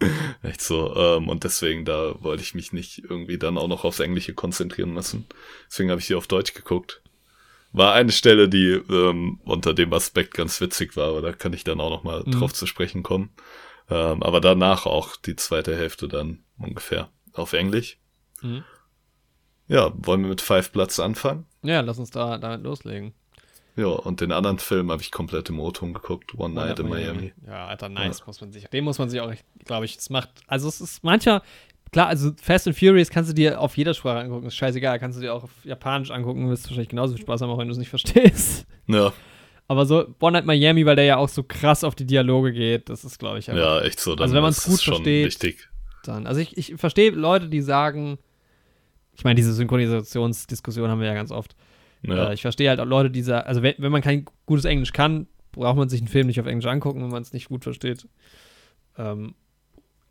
Echt 0.42 0.62
so. 0.62 0.94
Ähm, 0.96 1.28
und 1.28 1.44
deswegen, 1.44 1.84
da 1.84 2.14
wollte 2.22 2.42
ich 2.42 2.54
mich 2.54 2.72
nicht 2.72 2.98
irgendwie 2.98 3.38
dann 3.38 3.58
auch 3.58 3.68
noch 3.68 3.84
aufs 3.84 4.00
Englische 4.00 4.34
konzentrieren 4.34 4.92
müssen. 4.92 5.26
Deswegen 5.68 5.90
habe 5.90 6.00
ich 6.00 6.06
sie 6.06 6.14
auf 6.14 6.26
Deutsch 6.26 6.54
geguckt. 6.54 7.02
War 7.72 7.92
eine 7.92 8.10
Stelle, 8.12 8.48
die 8.48 8.70
ähm, 8.90 9.40
unter 9.44 9.74
dem 9.74 9.92
Aspekt 9.92 10.34
ganz 10.34 10.60
witzig 10.60 10.96
war, 10.96 11.08
aber 11.10 11.22
da 11.22 11.32
kann 11.32 11.52
ich 11.52 11.62
dann 11.64 11.80
auch 11.80 11.90
noch 11.90 12.02
mal 12.02 12.22
Mhm. 12.26 12.32
drauf 12.32 12.52
zu 12.52 12.66
sprechen 12.66 13.02
kommen. 13.02 13.30
Ähm, 13.88 14.22
aber 14.22 14.40
danach 14.40 14.86
auch 14.86 15.16
die 15.16 15.36
zweite 15.36 15.76
Hälfte 15.76 16.08
dann 16.08 16.44
ungefähr 16.58 17.10
auf 17.32 17.52
Englisch. 17.52 17.98
Mhm. 18.42 18.64
Ja, 19.68 19.92
wollen 19.94 20.22
wir 20.22 20.28
mit 20.30 20.40
Five 20.40 20.72
Platz 20.72 20.98
anfangen? 20.98 21.46
Ja, 21.62 21.80
lass 21.80 21.98
uns 21.98 22.10
da 22.10 22.38
damit 22.38 22.62
loslegen. 22.64 23.14
Ja, 23.76 23.86
und 23.86 24.20
den 24.20 24.32
anderen 24.32 24.58
Film 24.58 24.90
habe 24.90 25.00
ich 25.02 25.10
komplett 25.10 25.48
im 25.48 25.60
O-Ton 25.60 25.94
geguckt. 25.94 26.34
One 26.36 26.54
Night 26.54 26.78
in 26.78 26.88
Miami. 26.88 27.32
Ja, 27.46 27.66
Alter, 27.66 27.88
nice, 27.88 28.26
muss 28.26 28.40
man 28.40 28.52
sich. 28.52 28.64
Den 28.68 28.84
muss 28.84 28.98
man 28.98 29.08
sich 29.08 29.20
auch, 29.20 29.32
glaube 29.64 29.84
ich, 29.84 29.96
es 29.96 30.10
macht. 30.10 30.28
Also 30.46 30.68
es 30.68 30.80
ist 30.80 31.04
mancher 31.04 31.42
klar, 31.92 32.06
also 32.08 32.30
Fast 32.40 32.66
and 32.66 32.76
Furious 32.78 33.10
kannst 33.10 33.30
du 33.30 33.34
dir 33.34 33.60
auf 33.60 33.76
jeder 33.76 33.94
Sprache 33.94 34.20
angucken, 34.20 34.46
ist 34.46 34.56
scheißegal. 34.56 34.98
Kannst 34.98 35.18
du 35.18 35.22
dir 35.22 35.34
auch 35.34 35.44
auf 35.44 35.50
Japanisch 35.64 36.10
angucken, 36.10 36.48
wirst 36.48 36.64
wahrscheinlich 36.64 36.88
genauso 36.88 37.14
viel 37.14 37.22
Spaß 37.22 37.42
haben, 37.42 37.50
auch 37.50 37.58
wenn 37.58 37.68
du 37.68 37.72
es 37.72 37.78
nicht 37.78 37.88
verstehst. 37.88 38.66
Ja. 38.86 39.12
Aber 39.68 39.86
so 39.86 40.14
One 40.20 40.32
Night 40.32 40.46
Miami, 40.46 40.84
weil 40.84 40.96
der 40.96 41.04
ja 41.04 41.16
auch 41.16 41.28
so 41.28 41.42
krass 41.44 41.84
auf 41.84 41.94
die 41.94 42.06
Dialoge 42.06 42.52
geht, 42.52 42.88
das 42.88 43.04
ist, 43.04 43.18
glaube 43.18 43.38
ich, 43.38 43.48
einfach, 43.50 43.62
Ja, 43.62 43.80
echt 43.82 44.00
so. 44.00 44.14
also 44.16 44.34
wenn 44.34 44.42
man 44.42 44.50
es 44.50 44.64
gut 44.64 44.80
schon 44.80 44.94
versteht, 44.96 45.26
wichtig. 45.26 45.68
dann. 46.02 46.26
Also 46.26 46.40
ich, 46.40 46.56
ich 46.56 46.74
verstehe 46.76 47.10
Leute, 47.10 47.48
die 47.48 47.60
sagen, 47.60 48.18
ich 49.14 49.22
meine, 49.22 49.36
diese 49.36 49.52
Synchronisationsdiskussion 49.52 50.88
haben 50.90 51.00
wir 51.00 51.06
ja 51.06 51.14
ganz 51.14 51.30
oft. 51.30 51.54
Ja. 52.02 52.30
Äh, 52.30 52.34
ich 52.34 52.42
verstehe 52.42 52.68
halt 52.68 52.80
auch 52.80 52.86
Leute, 52.86 53.10
die 53.10 53.22
sagen, 53.22 53.46
also 53.46 53.62
wenn, 53.62 53.74
wenn 53.78 53.92
man 53.92 54.02
kein 54.02 54.24
gutes 54.46 54.64
Englisch 54.64 54.92
kann, 54.92 55.26
braucht 55.52 55.76
man 55.76 55.88
sich 55.88 56.00
einen 56.00 56.08
Film 56.08 56.26
nicht 56.26 56.40
auf 56.40 56.46
Englisch 56.46 56.66
angucken, 56.66 57.02
wenn 57.02 57.10
man 57.10 57.22
es 57.22 57.32
nicht 57.32 57.48
gut 57.48 57.64
versteht. 57.64 58.08
Ähm, 58.96 59.34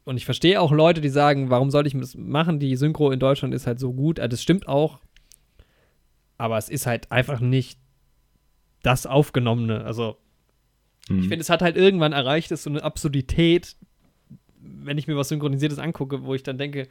und 0.06 0.18
ich 0.18 0.26
verstehe 0.26 0.60
auch 0.60 0.72
Leute, 0.72 1.02
die 1.02 1.10
sagen, 1.10 1.50
warum 1.50 1.70
soll 1.72 1.86
ich 1.86 1.94
das 1.98 2.16
machen? 2.16 2.60
Die 2.60 2.76
Synchro 2.76 3.12
in 3.12 3.20
Deutschland 3.20 3.54
ist 3.54 3.68
halt 3.68 3.80
so 3.80 3.94
gut. 3.94 4.20
Also 4.20 4.30
das 4.30 4.42
stimmt 4.42 4.68
auch. 4.68 5.00
Aber 6.38 6.58
es 6.58 6.70
ist 6.70 6.86
halt 6.86 7.12
einfach 7.12 7.40
nicht 7.42 7.80
das 8.82 9.06
Aufgenommene. 9.06 9.84
Also, 9.84 10.18
Hm. 11.08 11.20
ich 11.20 11.28
finde, 11.28 11.42
es 11.42 11.50
hat 11.50 11.62
halt 11.62 11.76
irgendwann 11.76 12.14
erreicht, 12.14 12.52
ist 12.52 12.64
so 12.64 12.70
eine 12.70 12.84
Absurdität, 12.84 13.76
wenn 14.62 14.98
ich 14.98 15.08
mir 15.08 15.18
was 15.18 15.30
Synchronisiertes 15.30 15.80
angucke, 15.80 16.24
wo 16.24 16.34
ich 16.34 16.44
dann 16.44 16.58
denke, 16.58 16.88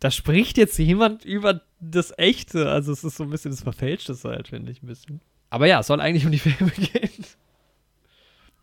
da 0.00 0.10
spricht 0.10 0.56
jetzt 0.58 0.78
jemand 0.78 1.24
über 1.24 1.60
das 1.78 2.12
Echte. 2.18 2.68
Also, 2.70 2.92
es 2.92 3.04
ist 3.04 3.16
so 3.16 3.24
ein 3.24 3.30
bisschen 3.30 3.50
das 3.52 3.62
Verfälschte 3.62 4.16
halt, 4.24 4.48
finde 4.48 4.72
ich 4.72 4.82
ein 4.82 4.86
bisschen. 4.86 5.20
Aber 5.50 5.66
ja, 5.66 5.80
es 5.80 5.86
soll 5.86 6.00
eigentlich 6.00 6.24
um 6.24 6.32
die 6.32 6.38
Filme 6.40 6.70
gehen. 6.72 7.24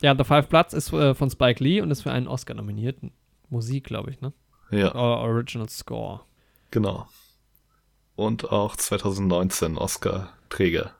Ja, 0.01 0.15
The 0.15 0.23
Five 0.23 0.47
Bloods 0.47 0.73
ist 0.73 0.91
äh, 0.93 1.15
von 1.15 1.29
Spike 1.29 1.63
Lee 1.63 1.81
und 1.81 1.89
ist 1.91 2.01
für 2.03 2.11
einen 2.11 2.27
Oscar 2.27 2.53
nominiert. 2.53 2.97
Musik, 3.49 3.85
glaube 3.85 4.11
ich, 4.11 4.21
ne? 4.21 4.33
Ja, 4.69 4.93
Or 4.93 5.19
Original 5.19 5.69
Score. 5.69 6.21
genau. 6.71 7.07
Und 8.15 8.51
auch 8.51 8.75
2019 8.75 9.77
Oscar-Träger. 9.77 10.91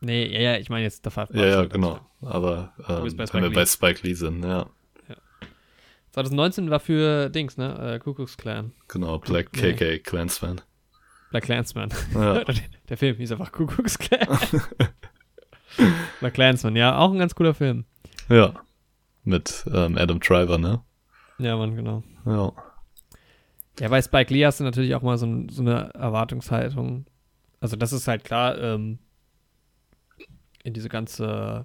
Nee, 0.00 0.26
ja, 0.32 0.52
ja, 0.52 0.58
ich 0.58 0.70
meine 0.70 0.84
jetzt 0.84 1.04
The 1.04 1.10
Five 1.10 1.28
Bloods. 1.28 1.44
Ja, 1.46 1.62
ja, 1.62 1.64
genau. 1.66 2.00
Aber 2.22 2.72
ähm, 2.88 3.18
wenn 3.32 3.42
wir 3.42 3.52
bei 3.52 3.66
Spike 3.66 4.00
Lee 4.06 4.14
sind, 4.14 4.42
ja. 4.42 4.66
2019 6.14 6.70
war 6.70 6.78
für 6.78 7.28
Dings, 7.28 7.56
ne? 7.56 7.94
Äh, 7.94 7.98
Ku 7.98 8.14
Klux 8.14 8.36
Klan. 8.36 8.72
Genau, 8.86 9.18
Black 9.18 9.48
Nee. 9.56 9.72
KK 9.72 9.98
Clansman. 10.04 10.60
Black 11.30 11.42
Clansman. 11.44 11.88
Ja, 12.14 12.44
Der 12.88 12.96
Film 12.96 13.16
hieß 13.16 13.32
einfach 13.32 13.50
Ku 13.50 13.66
Klux 13.66 13.98
Klan. 13.98 14.28
Black 16.20 16.34
Clansman, 16.34 16.76
ja, 16.76 16.96
auch 16.98 17.10
ein 17.12 17.18
ganz 17.18 17.34
cooler 17.34 17.54
Film. 17.54 17.84
ja. 18.28 18.54
Mit 19.26 19.64
ähm, 19.72 19.96
Adam 19.96 20.20
Driver, 20.20 20.58
ne? 20.58 20.82
Ja, 21.38 21.56
Mann, 21.56 21.74
genau. 21.74 22.02
Ja. 22.26 22.52
Ja, 23.80 23.88
bei 23.88 24.02
Spike 24.02 24.32
Lee 24.32 24.44
hast 24.44 24.60
du 24.60 24.64
natürlich 24.64 24.94
auch 24.94 25.00
mal 25.00 25.16
so, 25.16 25.26
so 25.50 25.62
eine 25.62 25.88
Erwartungshaltung. 25.94 27.06
Also, 27.58 27.74
das 27.76 27.94
ist 27.94 28.06
halt 28.06 28.22
klar, 28.22 28.58
ähm, 28.58 28.98
in 30.62 30.74
diese 30.74 30.90
ganze 30.90 31.64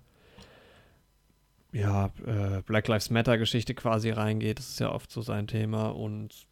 ja, 1.72 2.10
äh, 2.26 2.62
Black 2.66 2.88
Lives 2.88 3.10
Matter-Geschichte 3.10 3.74
quasi 3.74 4.10
reingeht. 4.10 4.60
Das 4.60 4.70
ist 4.70 4.80
ja 4.80 4.92
oft 4.92 5.12
so 5.12 5.22
sein 5.22 5.48
Thema 5.48 5.90
und 5.90 6.48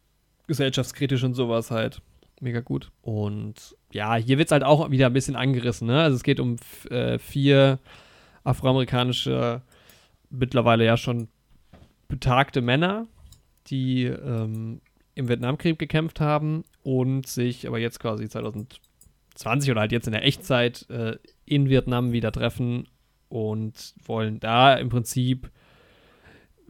gesellschaftskritisch 0.46 1.24
und 1.24 1.34
sowas 1.34 1.70
halt. 1.70 2.00
Mega 2.40 2.60
gut. 2.60 2.92
Und 3.02 3.76
ja, 3.92 4.14
hier 4.14 4.38
wird 4.38 4.48
es 4.48 4.52
halt 4.52 4.62
auch 4.62 4.90
wieder 4.90 5.06
ein 5.06 5.12
bisschen 5.12 5.34
angerissen, 5.34 5.88
ne? 5.88 6.02
Also 6.02 6.16
es 6.16 6.22
geht 6.22 6.38
um 6.38 6.56
äh, 6.88 7.18
vier 7.18 7.80
afroamerikanische, 8.44 9.62
mittlerweile 10.30 10.84
ja 10.84 10.96
schon 10.96 11.28
betagte 12.06 12.62
Männer, 12.62 13.06
die 13.66 14.04
ähm, 14.04 14.80
im 15.14 15.28
Vietnamkrieg 15.28 15.78
gekämpft 15.78 16.20
haben 16.20 16.64
und 16.84 17.26
sich 17.26 17.66
aber 17.66 17.78
jetzt 17.78 17.98
quasi 17.98 18.28
2020 18.28 19.70
oder 19.72 19.80
halt 19.80 19.92
jetzt 19.92 20.06
in 20.06 20.12
der 20.12 20.24
Echtzeit 20.24 20.88
äh, 20.90 21.16
in 21.44 21.68
Vietnam 21.68 22.12
wieder 22.12 22.30
treffen 22.30 22.86
und 23.28 23.94
wollen 24.04 24.40
da 24.40 24.74
im 24.74 24.88
Prinzip 24.88 25.50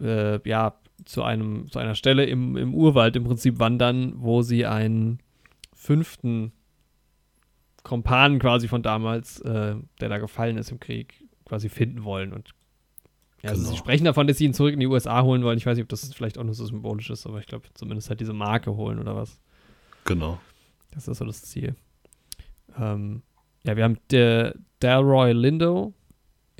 äh, 0.00 0.40
ja 0.48 0.74
zu 1.04 1.22
einem 1.22 1.70
zu 1.70 1.78
einer 1.78 1.94
Stelle 1.94 2.24
im, 2.24 2.56
im 2.56 2.74
Urwald 2.74 3.16
im 3.16 3.24
Prinzip 3.24 3.58
wandern, 3.58 4.14
wo 4.16 4.42
sie 4.42 4.66
einen 4.66 5.20
fünften 5.74 6.52
Kompan 7.84 8.38
quasi 8.38 8.68
von 8.68 8.82
damals, 8.82 9.40
äh, 9.40 9.76
der 10.00 10.08
da 10.08 10.18
gefallen 10.18 10.58
ist 10.58 10.70
im 10.70 10.80
Krieg, 10.80 11.24
quasi 11.44 11.68
finden 11.68 12.04
wollen 12.04 12.32
und 12.32 12.50
ja, 13.42 13.50
also 13.50 13.62
Genau. 13.62 13.70
sie 13.72 13.78
sprechen 13.78 14.04
davon, 14.04 14.26
dass 14.26 14.38
sie 14.38 14.46
ihn 14.46 14.52
zurück 14.54 14.72
in 14.74 14.80
die 14.80 14.88
USA 14.88 15.22
holen 15.22 15.44
wollen. 15.44 15.58
Ich 15.58 15.64
weiß 15.66 15.76
nicht, 15.76 15.84
ob 15.84 15.88
das 15.88 16.12
vielleicht 16.12 16.38
auch 16.38 16.44
nur 16.44 16.54
so 16.54 16.66
symbolisch 16.66 17.08
ist, 17.08 17.24
aber 17.24 17.38
ich 17.38 17.46
glaube 17.46 17.68
zumindest 17.74 18.10
halt 18.10 18.18
diese 18.20 18.32
Marke 18.32 18.74
holen 18.74 18.98
oder 18.98 19.14
was. 19.14 19.40
Genau. 20.04 20.40
Das 20.90 21.06
ist 21.06 21.18
so 21.18 21.24
das 21.24 21.42
Ziel. 21.42 21.76
Ähm, 22.76 23.22
ja, 23.62 23.76
wir 23.76 23.84
haben 23.84 23.98
der 24.10 24.56
Delroy 24.82 25.32
Lindo 25.32 25.94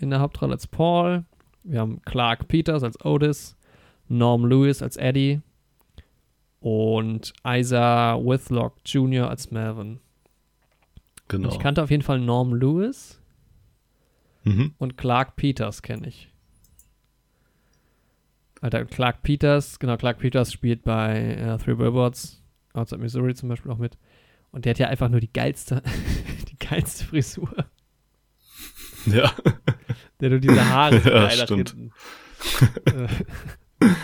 in 0.01 0.11
der 0.11 0.21
Hauptrolle 0.21 0.53
als 0.53 0.67
Paul. 0.67 1.25
Wir 1.65 1.81
haben 1.81 2.01
Clark 2.03 2.49
Peters 2.49 2.83
als 2.83 3.05
Otis. 3.05 3.57
Norm 4.09 4.47
Lewis 4.47 4.83
als 4.83 4.97
Eddie. 4.97 5.41
Und 6.61 7.33
Isa 7.47 8.17
Whitlock 8.17 8.77
Jr. 8.85 9.29
als 9.29 9.51
Melvin. 9.51 10.01
Genau. 11.29 11.49
Und 11.49 11.55
ich 11.55 11.61
kannte 11.61 11.83
auf 11.83 11.91
jeden 11.91 12.03
Fall 12.03 12.21
Norm 12.21 12.55
Lewis 12.55 13.21
mhm. 14.45 14.75
und 14.79 14.97
Clark 14.97 15.37
Peters 15.37 15.83
kenne 15.83 16.09
ich. 16.09 16.33
Alter, 18.61 18.87
Clark 18.87 19.23
Peters, 19.23 19.79
genau, 19.79 19.97
Clark 19.97 20.19
Peters 20.19 20.53
spielt 20.53 20.83
bei 20.83 21.35
äh, 21.35 21.59
Three 21.59 21.75
Billboards 21.75 22.43
Outside 22.73 23.01
Missouri 23.01 23.35
zum 23.35 23.49
Beispiel 23.49 23.71
auch 23.71 23.79
mit. 23.79 23.99
Und 24.51 24.65
der 24.65 24.71
hat 24.71 24.79
ja 24.79 24.89
einfach 24.89 25.09
nur 25.09 25.21
die 25.21 25.33
geilste, 25.33 25.83
die 26.51 26.59
geilste 26.59 27.05
Frisur. 27.05 27.53
Ja. 29.07 29.33
Der 30.21 30.31
nur 30.31 30.39
diese 30.41 30.69
Haare 30.69 31.01
so 31.03 31.09
Ja, 31.11 31.31
stimmt. 31.31 31.77
Äh, 32.87 33.09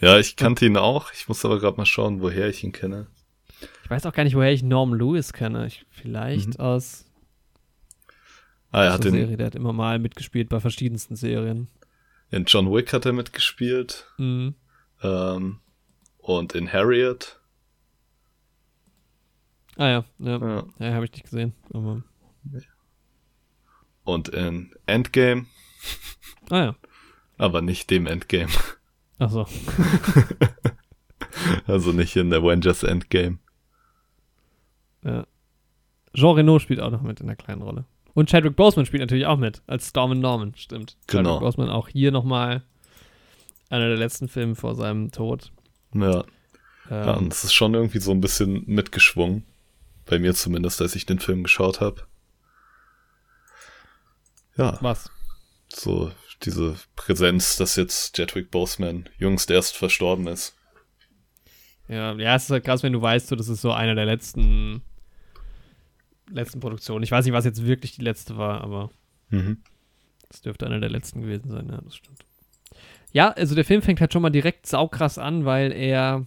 Ja, 0.00 0.18
ich 0.18 0.34
kannte 0.34 0.66
ihn 0.66 0.76
auch. 0.76 1.12
Ich 1.12 1.28
muss 1.28 1.44
aber 1.44 1.60
gerade 1.60 1.76
mal 1.76 1.86
schauen, 1.86 2.20
woher 2.22 2.48
ich 2.48 2.64
ihn 2.64 2.72
kenne. 2.72 3.06
ich 3.84 3.90
weiß 3.90 4.04
auch 4.06 4.12
gar 4.12 4.24
nicht, 4.24 4.34
woher 4.34 4.50
ich 4.52 4.64
Norm 4.64 4.94
Lewis 4.94 5.32
kenne. 5.32 5.66
Ich, 5.66 5.86
vielleicht 5.90 6.58
Mhm. 6.58 6.64
aus 6.64 7.04
Ah, 8.72 8.84
er 8.84 8.92
hat 8.94 9.04
der 9.04 9.12
in, 9.12 9.18
Serie. 9.18 9.36
Der 9.36 9.46
hat 9.46 9.54
immer 9.54 9.72
mal 9.72 9.98
mitgespielt 10.00 10.48
bei 10.48 10.58
verschiedensten 10.58 11.14
Serien. 11.14 11.68
in 12.30 12.46
John 12.46 12.72
Wick 12.72 12.92
hat 12.92 13.04
er 13.06 13.12
mitgespielt. 13.12 14.06
Mhm. 14.18 14.54
Ähm, 15.02 15.60
und 16.18 16.54
in 16.54 16.72
Harriet. 16.72 17.38
Ah 19.76 19.88
ja, 19.88 20.04
ja. 20.18 20.38
Ja. 20.38 20.64
Ja, 20.78 20.94
habe 20.94 21.04
ich 21.04 21.12
nicht 21.12 21.24
gesehen. 21.24 21.52
Aber, 21.72 22.02
Und 24.04 24.28
in 24.28 24.72
Endgame. 24.86 25.46
ah 26.50 26.64
ja. 26.64 26.76
Aber 27.38 27.62
nicht 27.62 27.90
dem 27.90 28.06
Endgame. 28.06 28.50
Achso. 29.18 29.46
Also 31.66 31.92
nicht 31.92 32.14
in 32.16 32.32
Avengers 32.32 32.82
Endgame. 32.82 33.38
Ja. 35.04 35.26
Jean 36.14 36.34
Reno 36.36 36.58
spielt 36.58 36.80
auch 36.80 36.90
noch 36.90 37.02
mit 37.02 37.20
in 37.20 37.26
der 37.26 37.36
kleinen 37.36 37.62
Rolle. 37.62 37.84
Und 38.14 38.28
Chadwick 38.28 38.56
Boseman 38.56 38.84
spielt 38.84 39.00
natürlich 39.00 39.26
auch 39.26 39.38
mit, 39.38 39.62
als 39.66 39.88
Storm 39.88 40.20
Norman, 40.20 40.54
stimmt. 40.56 40.96
Genau. 41.06 41.34
Chadwick 41.34 41.40
Boseman 41.40 41.70
auch 41.70 41.88
hier 41.88 42.12
nochmal 42.12 42.62
einer 43.70 43.88
der 43.88 43.96
letzten 43.96 44.28
Filme 44.28 44.54
vor 44.54 44.74
seinem 44.74 45.10
Tod. 45.10 45.50
Ja. 45.94 46.24
Ähm, 46.90 47.06
ja, 47.06 47.14
und 47.14 47.32
es 47.32 47.44
ist 47.44 47.54
schon 47.54 47.74
irgendwie 47.74 48.00
so 48.00 48.10
ein 48.10 48.20
bisschen 48.20 48.64
mitgeschwungen. 48.66 49.44
Bei 50.04 50.18
mir 50.18 50.34
zumindest, 50.34 50.82
als 50.82 50.94
ich 50.94 51.06
den 51.06 51.20
Film 51.20 51.42
geschaut 51.44 51.80
habe. 51.80 52.02
Ja, 54.56 54.78
was? 54.80 55.10
so 55.68 56.12
diese 56.42 56.76
Präsenz, 56.96 57.56
dass 57.56 57.76
jetzt 57.76 58.14
Chadwick 58.16 58.50
Boseman 58.50 59.08
jüngst 59.18 59.50
erst 59.50 59.76
verstorben 59.76 60.26
ist. 60.26 60.54
Ja, 61.88 62.12
ja, 62.14 62.36
es 62.36 62.44
ist 62.44 62.50
halt 62.50 62.64
krass, 62.64 62.82
wenn 62.82 62.92
du 62.92 63.00
weißt, 63.02 63.28
so, 63.28 63.36
das 63.36 63.48
ist 63.48 63.60
so 63.62 63.72
einer 63.72 63.94
der 63.94 64.06
letzten 64.06 64.82
letzten 66.30 66.60
Produktionen. 66.60 67.02
Ich 67.02 67.10
weiß 67.10 67.24
nicht, 67.24 67.34
was 67.34 67.44
jetzt 67.44 67.64
wirklich 67.64 67.92
die 67.96 68.02
letzte 68.02 68.36
war, 68.36 68.60
aber 68.62 68.90
Mhm. 69.30 69.58
das 70.28 70.40
dürfte 70.42 70.66
einer 70.66 70.80
der 70.80 70.90
letzten 70.90 71.22
gewesen 71.22 71.50
sein, 71.50 71.68
ja, 71.70 71.80
das 71.80 71.96
stimmt. 71.96 72.24
Ja, 73.12 73.30
also 73.30 73.54
der 73.54 73.64
Film 73.64 73.82
fängt 73.82 74.00
halt 74.00 74.12
schon 74.12 74.22
mal 74.22 74.30
direkt 74.30 74.66
saukrass 74.66 75.18
an, 75.18 75.44
weil 75.44 75.72
er 75.72 76.26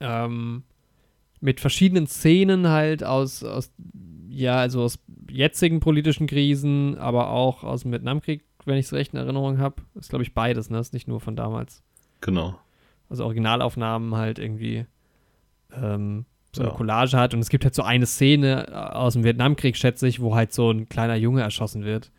ähm, 0.00 0.62
mit 1.40 1.60
verschiedenen 1.60 2.06
Szenen 2.06 2.68
halt 2.68 3.02
aus, 3.02 3.42
aus, 3.42 3.72
ja, 4.28 4.56
also 4.58 4.82
aus 4.82 4.98
jetzigen 5.36 5.80
politischen 5.80 6.26
Krisen, 6.26 6.98
aber 6.98 7.30
auch 7.30 7.62
aus 7.64 7.82
dem 7.82 7.92
Vietnamkrieg, 7.92 8.44
wenn 8.64 8.76
ich 8.78 8.86
es 8.86 8.92
recht 8.92 9.12
in 9.12 9.18
Erinnerung 9.20 9.58
habe. 9.58 9.76
Ist, 9.94 10.10
glaube 10.10 10.22
ich, 10.24 10.34
beides, 10.34 10.70
ne? 10.70 10.78
Ist 10.78 10.92
nicht 10.92 11.06
nur 11.08 11.20
von 11.20 11.36
damals. 11.36 11.82
Genau. 12.20 12.58
Also 13.08 13.24
Originalaufnahmen 13.24 14.16
halt 14.16 14.38
irgendwie 14.38 14.86
ähm, 15.72 16.24
so 16.52 16.62
eine 16.62 16.70
Ja. 16.70 16.76
Collage 16.76 17.16
hat. 17.16 17.34
Und 17.34 17.40
es 17.40 17.48
gibt 17.50 17.64
halt 17.64 17.74
so 17.74 17.82
eine 17.82 18.06
Szene 18.06 18.94
aus 18.94 19.12
dem 19.12 19.22
Vietnamkrieg, 19.24 19.76
schätze 19.76 20.08
ich, 20.08 20.20
wo 20.20 20.34
halt 20.34 20.52
so 20.52 20.70
ein 20.70 20.88
kleiner 20.88 21.14
Junge 21.16 21.42
erschossen 21.42 21.84
wird. 21.84 22.10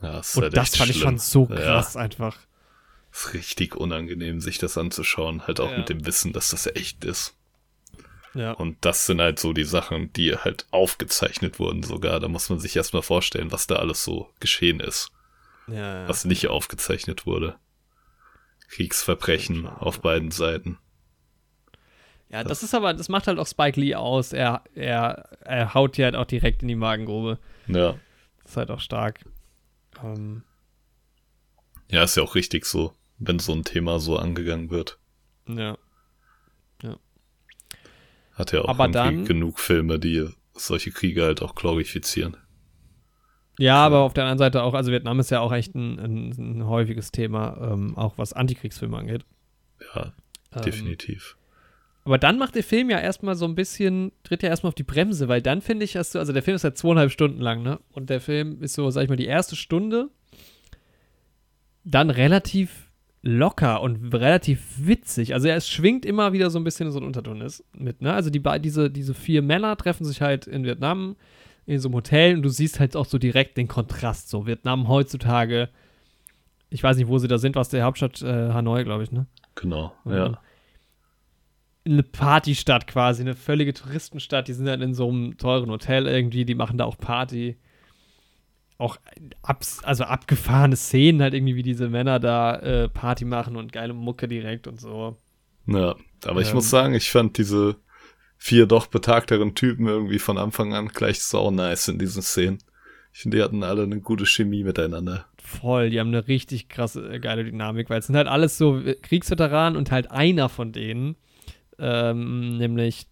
Ja, 0.00 0.20
ist 0.20 0.36
Und 0.36 0.44
halt 0.44 0.56
das 0.56 0.76
fand 0.76 0.90
ich 0.90 0.96
schlimm. 0.96 1.08
schon 1.10 1.18
so 1.18 1.46
Ja. 1.50 1.56
krass 1.56 1.96
einfach. 1.96 2.38
ist 3.12 3.32
richtig 3.34 3.76
unangenehm, 3.76 4.40
sich 4.40 4.58
das 4.58 4.76
anzuschauen. 4.76 5.46
Halt 5.46 5.60
auch 5.60 5.70
Ja. 5.70 5.78
mit 5.78 5.88
dem 5.88 6.04
Wissen, 6.06 6.32
dass 6.32 6.50
das 6.50 6.66
echt 6.66 7.04
ist. 7.04 7.36
Ja. 8.34 8.52
Und 8.52 8.84
das 8.84 9.06
sind 9.06 9.20
halt 9.20 9.38
so 9.38 9.52
die 9.52 9.64
Sachen, 9.64 10.12
die 10.12 10.34
halt 10.36 10.66
aufgezeichnet 10.72 11.58
wurden 11.58 11.82
sogar. 11.82 12.18
Da 12.20 12.28
muss 12.28 12.50
man 12.50 12.58
sich 12.58 12.74
erstmal 12.76 13.02
vorstellen, 13.02 13.52
was 13.52 13.66
da 13.66 13.76
alles 13.76 14.02
so 14.04 14.28
geschehen 14.40 14.80
ist, 14.80 15.12
ja, 15.68 16.08
was 16.08 16.24
nicht 16.24 16.48
aufgezeichnet 16.48 17.26
wurde. 17.26 17.56
Kriegsverbrechen 18.68 19.66
auf 19.66 20.00
beiden 20.00 20.30
Seiten. 20.30 20.78
Ja, 22.28 22.42
das 22.42 22.64
ist 22.64 22.74
aber, 22.74 22.94
das 22.94 23.08
macht 23.08 23.28
halt 23.28 23.38
auch 23.38 23.46
Spike 23.46 23.78
Lee 23.78 23.94
aus. 23.94 24.32
Er, 24.32 24.62
er, 24.74 25.28
er 25.42 25.74
haut 25.74 25.96
dir 25.96 26.06
halt 26.06 26.16
auch 26.16 26.24
direkt 26.24 26.62
in 26.62 26.68
die 26.68 26.74
Magengrube. 26.74 27.38
Ja. 27.68 27.92
Das 28.42 28.52
ist 28.52 28.56
halt 28.56 28.70
auch 28.72 28.80
stark. 28.80 29.20
Ähm, 30.02 30.42
Ja, 31.90 32.02
ist 32.02 32.16
ja 32.16 32.24
auch 32.24 32.34
richtig 32.34 32.64
so, 32.66 32.92
wenn 33.18 33.38
so 33.38 33.52
ein 33.52 33.62
Thema 33.62 34.00
so 34.00 34.18
angegangen 34.18 34.70
wird. 34.70 34.98
ja. 35.46 35.76
Hat 38.34 38.52
ja 38.52 38.62
auch 38.62 38.68
Aber 38.68 38.88
dann- 38.88 39.24
genug 39.24 39.58
Filme, 39.60 39.98
die 39.98 40.28
solche 40.54 40.90
Kriege 40.90 41.22
halt 41.24 41.42
auch 41.42 41.54
glorifizieren. 41.54 42.36
Ja, 43.58 43.76
aber 43.76 44.00
auf 44.00 44.14
der 44.14 44.24
anderen 44.24 44.38
Seite 44.38 44.62
auch, 44.64 44.74
also 44.74 44.90
Vietnam 44.90 45.20
ist 45.20 45.30
ja 45.30 45.40
auch 45.40 45.52
echt 45.52 45.74
ein, 45.76 45.98
ein, 46.00 46.30
ein 46.58 46.66
häufiges 46.66 47.12
Thema, 47.12 47.70
ähm, 47.72 47.96
auch 47.96 48.18
was 48.18 48.32
Antikriegsfilme 48.32 48.96
angeht. 48.96 49.24
Ja, 49.94 50.12
Ähm, 50.54 50.62
definitiv. 50.62 51.36
Aber 52.04 52.18
dann 52.18 52.36
macht 52.36 52.54
der 52.56 52.64
Film 52.64 52.90
ja 52.90 52.98
erstmal 52.98 53.34
so 53.36 53.44
ein 53.46 53.54
bisschen, 53.54 54.12
tritt 54.24 54.42
ja 54.42 54.48
erstmal 54.48 54.68
auf 54.68 54.74
die 54.74 54.82
Bremse, 54.82 55.28
weil 55.28 55.40
dann 55.40 55.62
finde 55.62 55.84
ich, 55.84 55.96
hast 55.96 56.14
du, 56.14 56.18
also 56.18 56.32
der 56.32 56.42
Film 56.42 56.56
ist 56.56 56.64
halt 56.64 56.76
zweieinhalb 56.76 57.10
Stunden 57.12 57.40
lang, 57.40 57.62
ne? 57.62 57.78
Und 57.92 58.10
der 58.10 58.20
Film 58.20 58.60
ist 58.62 58.74
so, 58.74 58.90
sag 58.90 59.04
ich 59.04 59.08
mal, 59.08 59.16
die 59.16 59.24
erste 59.26 59.54
Stunde 59.56 60.10
dann 61.84 62.10
relativ 62.10 62.83
locker 63.24 63.80
und 63.80 64.12
relativ 64.12 64.86
witzig. 64.86 65.32
Also 65.32 65.48
es 65.48 65.68
schwingt 65.68 66.04
immer 66.04 66.32
wieder 66.34 66.50
so 66.50 66.58
ein 66.58 66.64
bisschen 66.64 66.92
so 66.92 66.98
ein 67.00 67.04
Unterton 67.04 67.40
ist 67.40 67.64
mit, 67.74 68.02
ne? 68.02 68.12
Also 68.12 68.28
die, 68.28 68.42
diese, 68.60 68.90
diese 68.90 69.14
vier 69.14 69.40
Männer 69.40 69.76
treffen 69.76 70.04
sich 70.04 70.20
halt 70.20 70.46
in 70.46 70.64
Vietnam 70.64 71.16
in 71.66 71.80
so 71.80 71.88
einem 71.88 71.96
Hotel 71.96 72.36
und 72.36 72.42
du 72.42 72.50
siehst 72.50 72.78
halt 72.80 72.94
auch 72.94 73.06
so 73.06 73.16
direkt 73.16 73.56
den 73.56 73.66
Kontrast. 73.66 74.28
So 74.28 74.46
Vietnam 74.46 74.88
heutzutage, 74.88 75.70
ich 76.68 76.82
weiß 76.82 76.98
nicht, 76.98 77.08
wo 77.08 77.16
sie 77.16 77.26
da 77.28 77.38
sind, 77.38 77.56
was 77.56 77.70
der 77.70 77.84
Hauptstadt 77.84 78.20
äh, 78.20 78.52
Hanoi, 78.52 78.84
glaube 78.84 79.04
ich, 79.04 79.10
ne? 79.10 79.26
Genau, 79.54 79.94
Ja. 80.04 80.16
ja. 80.16 80.40
eine 81.86 82.02
Partystadt 82.02 82.86
quasi, 82.86 83.22
eine 83.22 83.34
völlige 83.34 83.72
Touristenstadt. 83.72 84.48
Die 84.48 84.52
sind 84.52 84.66
dann 84.66 84.82
in 84.82 84.92
so 84.92 85.08
einem 85.08 85.38
teuren 85.38 85.70
Hotel 85.70 86.06
irgendwie, 86.06 86.44
die 86.44 86.54
machen 86.54 86.76
da 86.76 86.84
auch 86.84 86.98
Party. 86.98 87.56
Auch 88.76 88.96
abs 89.42 89.84
also 89.84 90.04
abgefahrene 90.04 90.76
Szenen 90.76 91.22
halt 91.22 91.32
irgendwie, 91.34 91.54
wie 91.54 91.62
diese 91.62 91.88
Männer 91.88 92.18
da 92.18 92.56
äh, 92.56 92.88
Party 92.88 93.24
machen 93.24 93.56
und 93.56 93.72
geile 93.72 93.94
Mucke 93.94 94.26
direkt 94.26 94.66
und 94.66 94.80
so. 94.80 95.16
Ja, 95.66 95.94
aber 96.24 96.40
ich 96.40 96.48
Ähm. 96.48 96.54
muss 96.54 96.70
sagen, 96.70 96.94
ich 96.94 97.10
fand 97.10 97.38
diese 97.38 97.76
vier 98.36 98.66
doch 98.66 98.88
betagteren 98.88 99.54
Typen 99.54 99.86
irgendwie 99.86 100.18
von 100.18 100.38
Anfang 100.38 100.74
an 100.74 100.88
gleich 100.88 101.22
sau 101.22 101.50
nice 101.50 101.88
in 101.88 101.98
diesen 101.98 102.20
Szenen. 102.20 102.58
Ich 103.12 103.20
finde, 103.20 103.36
die 103.36 103.42
hatten 103.44 103.62
alle 103.62 103.84
eine 103.84 104.00
gute 104.00 104.26
Chemie 104.26 104.64
miteinander. 104.64 105.26
Voll, 105.38 105.90
die 105.90 106.00
haben 106.00 106.08
eine 106.08 106.26
richtig 106.26 106.68
krasse, 106.68 107.08
äh, 107.12 107.20
geile 107.20 107.44
Dynamik, 107.44 107.88
weil 107.88 108.00
es 108.00 108.06
sind 108.06 108.16
halt 108.16 108.26
alles 108.26 108.58
so 108.58 108.82
Kriegsveteranen 109.02 109.76
und 109.78 109.92
halt 109.92 110.10
einer 110.10 110.48
von 110.48 110.72
denen, 110.72 111.14
ähm, 111.78 112.58
nämlich 112.58 113.06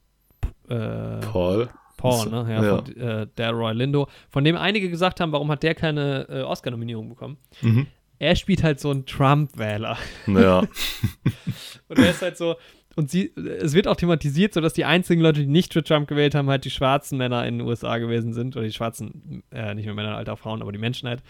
äh, 0.69 1.19
Paul. 1.21 1.69
Paul, 2.03 2.31
ne? 2.31 2.47
Ja, 2.49 2.63
Ja. 2.63 2.77
Von, 2.77 2.97
äh, 2.97 3.27
der 3.37 3.51
Roy 3.51 3.73
Lindo, 3.73 4.09
von 4.29 4.45
dem 4.45 4.57
einige 4.57 4.91
gesagt 4.91 5.21
haben, 5.21 5.33
warum 5.33 5.51
hat 5.51 5.63
der 5.63 5.75
keine 5.75 6.27
äh, 6.29 6.43
Oscar-Nominierung 6.43 7.09
bekommen? 7.09 7.39
Mhm. 7.61 7.87
Er 8.19 8.37
spielt 8.37 8.63
halt 8.63 8.79
so 8.79 8.91
einen 8.91 9.05
Trump-Wähler. 9.07 9.97
Ja, 10.27 10.61
Und 11.89 11.99
er 11.99 12.11
ist 12.11 12.23
halt 12.23 12.37
so, 12.37 12.57
und 12.95 13.11
sie, 13.11 13.33
es 13.37 13.73
wird 13.73 13.89
auch 13.89 13.97
thematisiert, 13.97 14.55
so 14.55 14.61
dass 14.61 14.75
die 14.75 14.85
einzigen 14.85 15.23
Leute, 15.23 15.41
die 15.41 15.47
nicht 15.47 15.73
für 15.73 15.83
Trump 15.83 16.09
gewählt 16.09 16.35
haben, 16.35 16.51
halt 16.51 16.65
die 16.65 16.71
schwarzen 16.71 17.19
Männer 17.19 17.47
in 17.47 17.59
den 17.59 17.67
USA 17.67 17.99
gewesen 17.99 18.33
sind. 18.33 18.57
Oder 18.57 18.67
die 18.67 18.73
schwarzen, 18.73 19.43
äh, 19.51 19.75
nicht 19.75 19.87
nur 19.87 19.95
Männer, 19.95 20.23
auch 20.27 20.39
Frauen, 20.39 20.63
aber 20.63 20.73
die 20.73 20.79
Menschen 20.79 21.09
halt. 21.09 21.23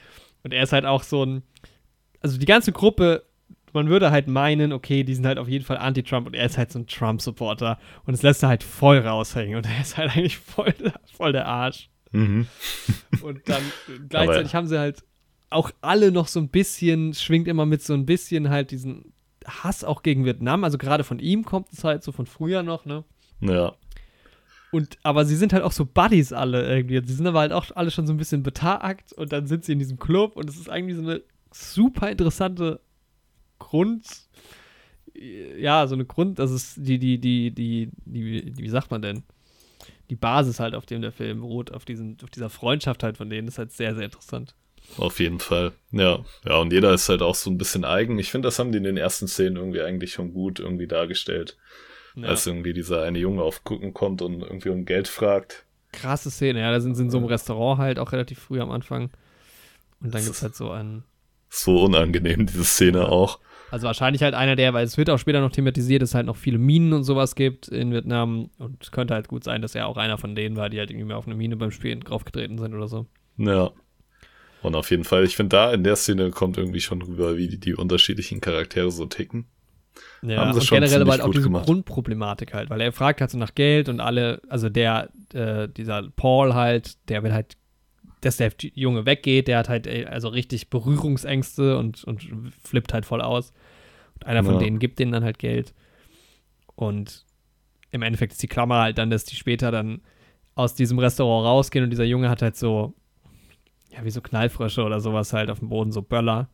Und 0.43 0.53
er 0.53 0.63
ist 0.63 0.73
halt 0.73 0.85
auch 0.85 1.03
so 1.03 1.25
ein, 1.25 1.43
also 2.21 2.39
die 2.39 2.47
ganze 2.47 2.73
Gruppe, 2.73 3.25
man 3.73 3.89
würde 3.89 4.11
halt 4.11 4.29
meinen, 4.29 4.73
okay, 4.73 5.03
die 5.05 5.15
sind 5.15 5.27
halt 5.27 5.39
auf 5.39 5.49
jeden 5.49 5.65
Fall 5.65 5.79
anti-Trump 5.79 6.27
und 6.27 6.35
er 6.35 6.47
ist 6.47 6.59
halt 6.59 6.71
so 6.73 6.79
ein 6.79 6.87
Trump-Supporter. 6.87 7.79
Und 8.05 8.15
es 8.15 8.23
lässt 8.23 8.43
er 8.43 8.49
halt 8.49 8.63
voll 8.63 8.99
raushängen. 8.99 9.57
Und 9.57 9.67
er 9.67 9.81
ist 9.81 9.97
halt 9.97 10.11
eigentlich 10.17 10.39
voll, 10.39 10.75
voll 11.17 11.33
der 11.33 11.47
Arsch. 11.47 11.89
mhm. 12.13 12.47
Und 13.23 13.49
dann 13.49 13.63
gleichzeitig 14.09 14.55
haben 14.55 14.67
sie 14.67 14.79
halt 14.79 15.03
auch 15.51 15.71
alle 15.81 16.13
noch 16.13 16.29
so 16.29 16.41
ein 16.41 16.49
bisschen, 16.49 17.15
schwingt 17.15 17.49
immer 17.49 17.67
mit 17.67 17.83
so 17.83 17.95
ein 17.95 18.07
bisschen 18.07 18.49
halt 18.51 18.71
diesen 18.71 19.13
Hass 19.47 19.85
auch 19.85 20.03
gegen 20.03 20.25
Vietnam. 20.25 20.65
Also 20.65 20.79
gerade 20.79 21.05
von 21.05 21.19
ihm 21.19 21.45
kommt 21.45 21.73
es 21.73 21.85
halt 21.85 22.03
so 22.03 22.13
von 22.13 22.27
früher 22.27 22.63
noch, 22.63 22.85
ne? 22.85 23.05
ja, 23.41 23.75
Und, 24.71 24.99
aber 25.03 25.25
sie 25.25 25.37
sind 25.37 25.53
halt 25.53 25.63
auch 25.63 25.73
so 25.73 25.85
Buddies 25.85 26.33
alle 26.33 26.67
irgendwie. 26.67 27.01
Sie 27.05 27.15
sind 27.15 27.27
aber 27.27 27.41
halt 27.41 27.53
auch 27.53 27.67
alle 27.75 27.91
schon 27.91 28.07
so 28.07 28.13
ein 28.13 28.19
bisschen 28.19 28.43
betagt 28.43 29.13
und 29.13 29.33
dann 29.33 29.47
sind 29.47 29.65
sie 29.65 29.73
in 29.73 29.79
diesem 29.79 29.99
Club 29.99 30.37
und 30.37 30.49
es 30.49 30.57
ist 30.57 30.71
eigentlich 30.71 30.97
so 30.97 31.03
eine 31.03 31.23
super 31.51 32.11
interessante 32.11 32.81
Grund, 33.63 34.05
ja, 35.15 35.87
so 35.87 35.95
eine 35.95 36.05
Grund, 36.05 36.39
das 36.39 36.51
ist 36.51 36.75
die, 36.79 36.99
die, 36.99 37.19
die, 37.19 37.51
die, 37.51 37.91
die, 38.05 38.51
die, 38.53 38.63
wie 38.63 38.69
sagt 38.69 38.91
man 38.91 39.03
denn? 39.03 39.23
Die 40.11 40.17
Basis 40.17 40.59
halt, 40.61 40.75
auf 40.75 40.87
dem 40.87 41.03
der 41.03 41.13
Film 41.13 41.41
beruht, 41.41 41.73
auf, 41.73 41.85
diesen, 41.85 42.17
auf 42.23 42.31
dieser 42.31 42.51
Freundschaft 42.51 43.03
halt 43.03 43.17
von 43.17 43.31
denen, 43.31 43.49
ist 43.49 43.59
halt 43.59 43.73
sehr, 43.73 43.95
sehr 43.95 44.05
interessant. 44.05 44.55
auf 44.99 45.21
jeden 45.21 45.39
Fall. 45.39 45.73
Ja, 45.91 46.25
ja, 46.45 46.57
und 46.57 46.73
jeder 46.73 46.93
ist 46.93 47.09
halt 47.09 47.23
auch 47.23 47.35
so 47.35 47.51
ein 47.51 47.59
bisschen 47.59 47.85
eigen. 47.85 48.19
Ich 48.19 48.31
finde, 48.31 48.47
das 48.49 48.59
haben 48.59 48.73
die 48.73 48.79
in 48.79 48.85
den 48.85 48.97
ersten 48.97 49.29
Szenen 49.29 49.57
irgendwie 49.57 49.81
eigentlich 49.83 50.13
schon 50.13 50.33
gut 50.33 50.59
irgendwie 50.61 50.87
dargestellt. 50.87 51.57
Ja. 52.15 52.29
Als 52.29 52.47
irgendwie 52.47 52.75
dieser 52.75 53.03
eine 53.03 53.19
Junge 53.19 53.43
auf 53.43 53.65
Gucken 53.65 53.95
kommt 53.95 54.21
und 54.23 54.43
irgendwie 54.43 54.69
um 54.69 54.85
Geld 54.85 55.09
fragt. 55.09 55.65
krasse 55.93 56.31
Szene, 56.31 56.61
ja, 56.61 56.71
da 56.71 56.81
sind 56.81 56.95
sie 56.95 57.03
in 57.03 57.11
so 57.11 57.19
einem 57.19 57.27
Restaurant 57.27 57.79
halt 57.81 57.99
auch 57.99 58.13
relativ 58.13 58.39
früh 58.39 58.61
am 58.61 58.71
Anfang. 58.71 59.11
Und 60.01 60.13
dann 60.15 60.21
gibt 60.23 60.33
es 60.33 60.39
ist- 60.39 60.43
halt 60.43 60.57
so 60.57 60.71
einen, 60.71 61.05
So 61.49 61.83
unangenehm, 61.85 62.45
diese 62.47 62.65
Szene 62.65 63.09
auch. 63.09 63.39
Also 63.73 63.87
wahrscheinlich 63.87 64.23
halt 64.23 64.35
einer 64.35 64.55
der, 64.55 64.75
weil 64.75 64.85
es 64.85 64.99
wird 64.99 65.09
auch 65.09 65.19
später 65.19 65.41
noch 65.41 65.51
thematisiert, 65.51 66.03
dass 66.03 66.11
es 66.11 66.15
halt 66.15 66.27
noch 66.27 66.37
viele 66.37 66.59
Minen 66.59 66.93
und 66.93 67.05
sowas 67.05 67.35
gibt 67.35 67.69
in 67.69 67.91
Vietnam. 67.91 68.51
Und 68.59 68.83
es 68.83 68.91
könnte 68.91 69.15
halt 69.15 69.29
gut 69.29 69.45
sein, 69.45 69.63
dass 69.63 69.75
er 69.75 69.87
auch 69.87 69.97
einer 69.97 70.19
von 70.19 70.35
denen 70.35 70.57
war, 70.57 70.69
die 70.69 70.79
halt 70.79 70.91
irgendwie 70.91 71.07
mal 71.07 71.15
auf 71.15 71.27
eine 71.27 71.35
Mine 71.35 71.57
beim 71.57 71.71
Spielen 71.71 72.01
draufgetreten 72.01 72.59
sind 72.59 72.75
oder 72.75 72.87
so. 72.87 73.07
Ja. 73.39 73.71
Und 74.61 74.75
auf 74.77 74.91
jeden 74.91 75.05
Fall, 75.05 75.25
ich 75.25 75.37
finde, 75.37 75.57
da 75.57 75.73
in 75.73 75.85
der 75.85 75.97
Szene 75.97 76.31
kommt 76.31 76.59
irgendwie 76.59 76.81
schon 76.81 77.01
rüber, 77.01 77.39
wie 77.39 77.49
die, 77.49 77.59
die 77.59 77.75
unterschiedlichen 77.75 78.43
Charaktere 78.43 78.91
so 78.91 79.07
ticken. 79.07 79.47
Ja, 80.21 80.37
Haben 80.37 80.53
sie 80.53 80.61
und 80.61 80.67
schon 80.67 80.77
generell 80.77 81.01
aber 81.01 81.13
halt 81.13 81.23
auch 81.23 81.31
diese 81.31 81.45
gemacht. 81.45 81.65
Grundproblematik 81.65 82.53
halt, 82.53 82.69
weil 82.69 82.81
er 82.83 82.93
fragt 82.93 83.23
halt 83.23 83.31
so 83.31 83.39
nach 83.39 83.55
Geld 83.55 83.89
und 83.89 84.01
alle, 84.01 84.43
also 84.51 84.69
der, 84.69 85.09
äh, 85.33 85.67
dieser 85.67 86.11
Paul 86.15 86.53
halt, 86.53 86.97
der 87.09 87.23
will 87.23 87.33
halt, 87.33 87.57
dass 88.21 88.37
der 88.37 88.53
Junge 88.75 89.07
weggeht, 89.07 89.49
der 89.49 89.59
hat 89.59 89.71
halt 89.71 89.87
äh, 89.87 90.05
also 90.05 90.29
richtig 90.29 90.69
Berührungsängste 90.69 91.79
und, 91.79 92.05
und 92.05 92.53
flippt 92.63 92.93
halt 92.93 93.07
voll 93.07 93.23
aus. 93.23 93.55
Einer 94.25 94.45
von 94.45 94.55
Ja. 94.55 94.61
denen 94.61 94.79
gibt 94.79 94.99
denen 94.99 95.13
dann 95.13 95.25
halt 95.25 95.39
Geld. 95.39 95.75
Und 96.75 97.25
im 97.91 98.03
Endeffekt 98.03 98.33
ist 98.33 98.43
die 98.43 98.49
Klammer 98.49 98.81
halt 98.81 98.99
dann, 98.99 99.11
dass 99.11 99.25
die 99.25 99.37
später 99.37 99.71
dann 99.71 100.01
aus 100.55 100.75
diesem 100.75 100.99
Restaurant 100.99 101.47
rausgehen 101.47 101.85
und 101.85 101.91
dieser 101.91 102.05
Junge 102.05 102.29
hat 102.29 102.43
halt 102.43 102.57
so, 102.57 102.95
ja, 103.91 104.05
wie 104.05 104.11
so 104.11 104.21
Knallfrösche 104.21 104.83
oder 104.83 105.01
sowas 105.01 105.33
halt 105.33 105.51
auf 105.51 105.59
dem 105.59 105.69
Boden, 105.69 105.93
so 105.93 106.03
Böller, 106.03 106.49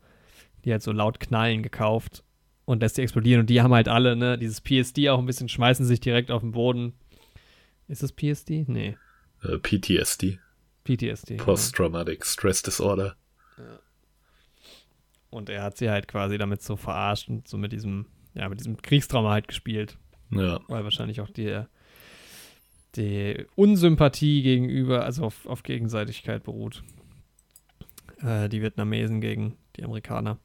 die 0.65 0.71
halt 0.71 0.83
so 0.83 0.91
laut 0.91 1.19
knallen 1.19 1.63
gekauft 1.63 2.23
und 2.65 2.81
lässt 2.81 2.97
die 2.97 3.01
explodieren. 3.01 3.41
Und 3.41 3.49
die 3.49 3.61
haben 3.61 3.73
halt 3.73 3.87
alle, 3.87 4.15
ne, 4.15 4.37
dieses 4.37 4.61
PSD 4.61 5.09
auch 5.09 5.19
ein 5.19 5.25
bisschen, 5.25 5.49
schmeißen 5.49 5.85
sich 5.85 5.99
direkt 5.99 6.31
auf 6.31 6.41
den 6.41 6.51
Boden. 6.51 6.93
Ist 7.87 8.03
das 8.03 8.11
PSD? 8.11 8.65
Nee. 8.67 8.97
Äh, 9.43 9.57
PTSD, 9.57 10.39
PTSD. 10.83 11.37
Post-Traumatic 11.37 12.25
Stress 12.25 12.61
Disorder. 12.61 13.15
Und 15.29 15.49
er 15.49 15.63
hat 15.63 15.77
sie 15.77 15.89
halt 15.89 16.07
quasi 16.07 16.37
damit 16.37 16.61
so 16.63 16.75
verarscht 16.75 17.29
und 17.29 17.47
so 17.47 17.57
mit 17.57 17.71
diesem, 17.71 18.05
ja, 18.33 18.49
mit 18.49 18.59
diesem 18.59 18.81
Kriegstrauma 18.81 19.31
halt 19.31 19.47
gespielt. 19.47 19.97
Ja, 20.31 20.59
Weil 20.67 20.83
wahrscheinlich 20.83 21.21
auch 21.21 21.29
die, 21.29 21.63
die 22.95 23.45
Unsympathie 23.55 24.41
gegenüber, 24.41 25.03
also 25.05 25.23
auf, 25.25 25.45
auf 25.45 25.63
Gegenseitigkeit 25.63 26.43
beruht. 26.43 26.83
Äh, 28.21 28.49
die 28.49 28.61
Vietnamesen 28.61 29.21
gegen 29.21 29.57
die 29.75 29.83
Amerikaner. 29.83 30.37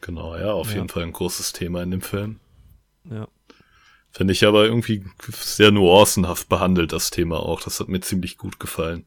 genau, 0.00 0.36
ja, 0.36 0.52
auf 0.52 0.68
Ja. 0.70 0.76
jeden 0.76 0.88
Fall 0.88 1.02
ein 1.02 1.12
großes 1.12 1.52
Thema 1.52 1.82
in 1.82 1.90
dem 1.90 2.00
Film. 2.02 2.38
Ja. 3.10 3.26
Finde 4.10 4.32
ich 4.32 4.46
aber 4.46 4.64
irgendwie 4.64 5.04
sehr 5.30 5.70
nuancenhaft 5.70 6.48
behandelt, 6.48 6.92
das 6.92 7.10
Thema 7.10 7.40
auch. 7.40 7.60
Das 7.62 7.78
hat 7.80 7.88
mir 7.88 8.00
ziemlich 8.00 8.38
gut 8.38 8.58
gefallen. 8.60 9.04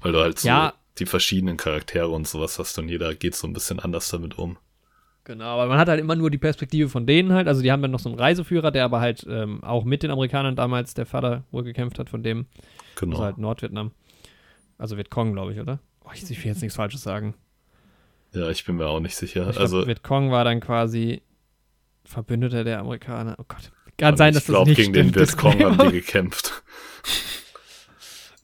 Weil 0.00 0.12
du 0.12 0.20
halt 0.20 0.38
so 0.38 0.48
Ja. 0.48 0.74
Die 0.98 1.06
verschiedenen 1.06 1.56
Charaktere 1.56 2.08
und 2.08 2.28
sowas 2.28 2.58
hast 2.58 2.78
und 2.78 2.88
jeder 2.88 3.14
geht 3.14 3.34
so 3.34 3.46
ein 3.46 3.52
bisschen 3.52 3.80
anders 3.80 4.08
damit 4.08 4.38
um. 4.38 4.56
Genau, 5.24 5.46
aber 5.46 5.66
man 5.66 5.78
hat 5.78 5.88
halt 5.88 6.00
immer 6.00 6.16
nur 6.16 6.30
die 6.30 6.38
Perspektive 6.38 6.90
von 6.90 7.06
denen 7.06 7.32
halt. 7.32 7.48
Also 7.48 7.62
die 7.62 7.72
haben 7.72 7.80
dann 7.80 7.90
noch 7.90 7.98
so 7.98 8.10
einen 8.10 8.18
Reiseführer, 8.18 8.70
der 8.70 8.84
aber 8.84 9.00
halt 9.00 9.26
ähm, 9.28 9.64
auch 9.64 9.84
mit 9.84 10.02
den 10.02 10.10
Amerikanern 10.10 10.54
damals, 10.54 10.92
der 10.92 11.06
Vater 11.06 11.44
wohl 11.50 11.64
gekämpft 11.64 11.98
hat 11.98 12.10
von 12.10 12.22
dem. 12.22 12.46
Genau. 12.96 13.16
Also 13.16 13.24
halt 13.24 13.38
Nordvietnam. 13.38 13.92
Also 14.76 14.98
Vietcong, 14.98 15.32
glaube 15.32 15.52
ich, 15.52 15.60
oder? 15.60 15.80
Oh, 16.04 16.10
ich 16.12 16.28
will 16.28 16.50
jetzt 16.50 16.60
nichts 16.60 16.76
Falsches 16.76 17.02
sagen. 17.02 17.34
Ja, 18.34 18.50
ich 18.50 18.64
bin 18.66 18.76
mir 18.76 18.86
auch 18.86 19.00
nicht 19.00 19.16
sicher. 19.16 19.48
Ich 19.48 19.58
also 19.58 19.78
glaub, 19.78 19.88
Vietcong 19.88 20.30
war 20.30 20.44
dann 20.44 20.60
quasi 20.60 21.22
Verbündeter 22.04 22.64
der 22.64 22.80
Amerikaner. 22.80 23.36
Oh 23.38 23.44
Gott. 23.48 23.72
Kann 23.96 24.16
sein, 24.16 24.34
dass 24.34 24.42
ich 24.42 24.48
glaube, 24.48 24.70
das 24.70 24.78
nicht 24.78 24.92
gegen 24.92 24.92
den 24.92 25.14
Vietcong 25.14 25.58
haben 25.62 25.90
die 25.90 25.92
gekämpft. 26.00 26.62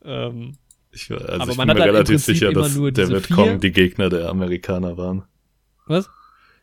ähm, 0.05 0.53
Ich, 0.93 1.11
also 1.11 1.25
Aber 1.27 1.51
ich 1.53 1.57
man 1.57 1.69
bin 1.69 1.71
hat 1.71 1.77
mir 1.77 1.83
halt 1.83 1.95
relativ 1.95 2.25
sicher, 2.25 2.53
dass 2.53 2.75
der 2.75 3.09
Vietcong 3.09 3.61
die 3.61 3.71
Gegner 3.71 4.09
der 4.09 4.29
Amerikaner 4.29 4.97
waren. 4.97 5.25
was? 5.87 6.09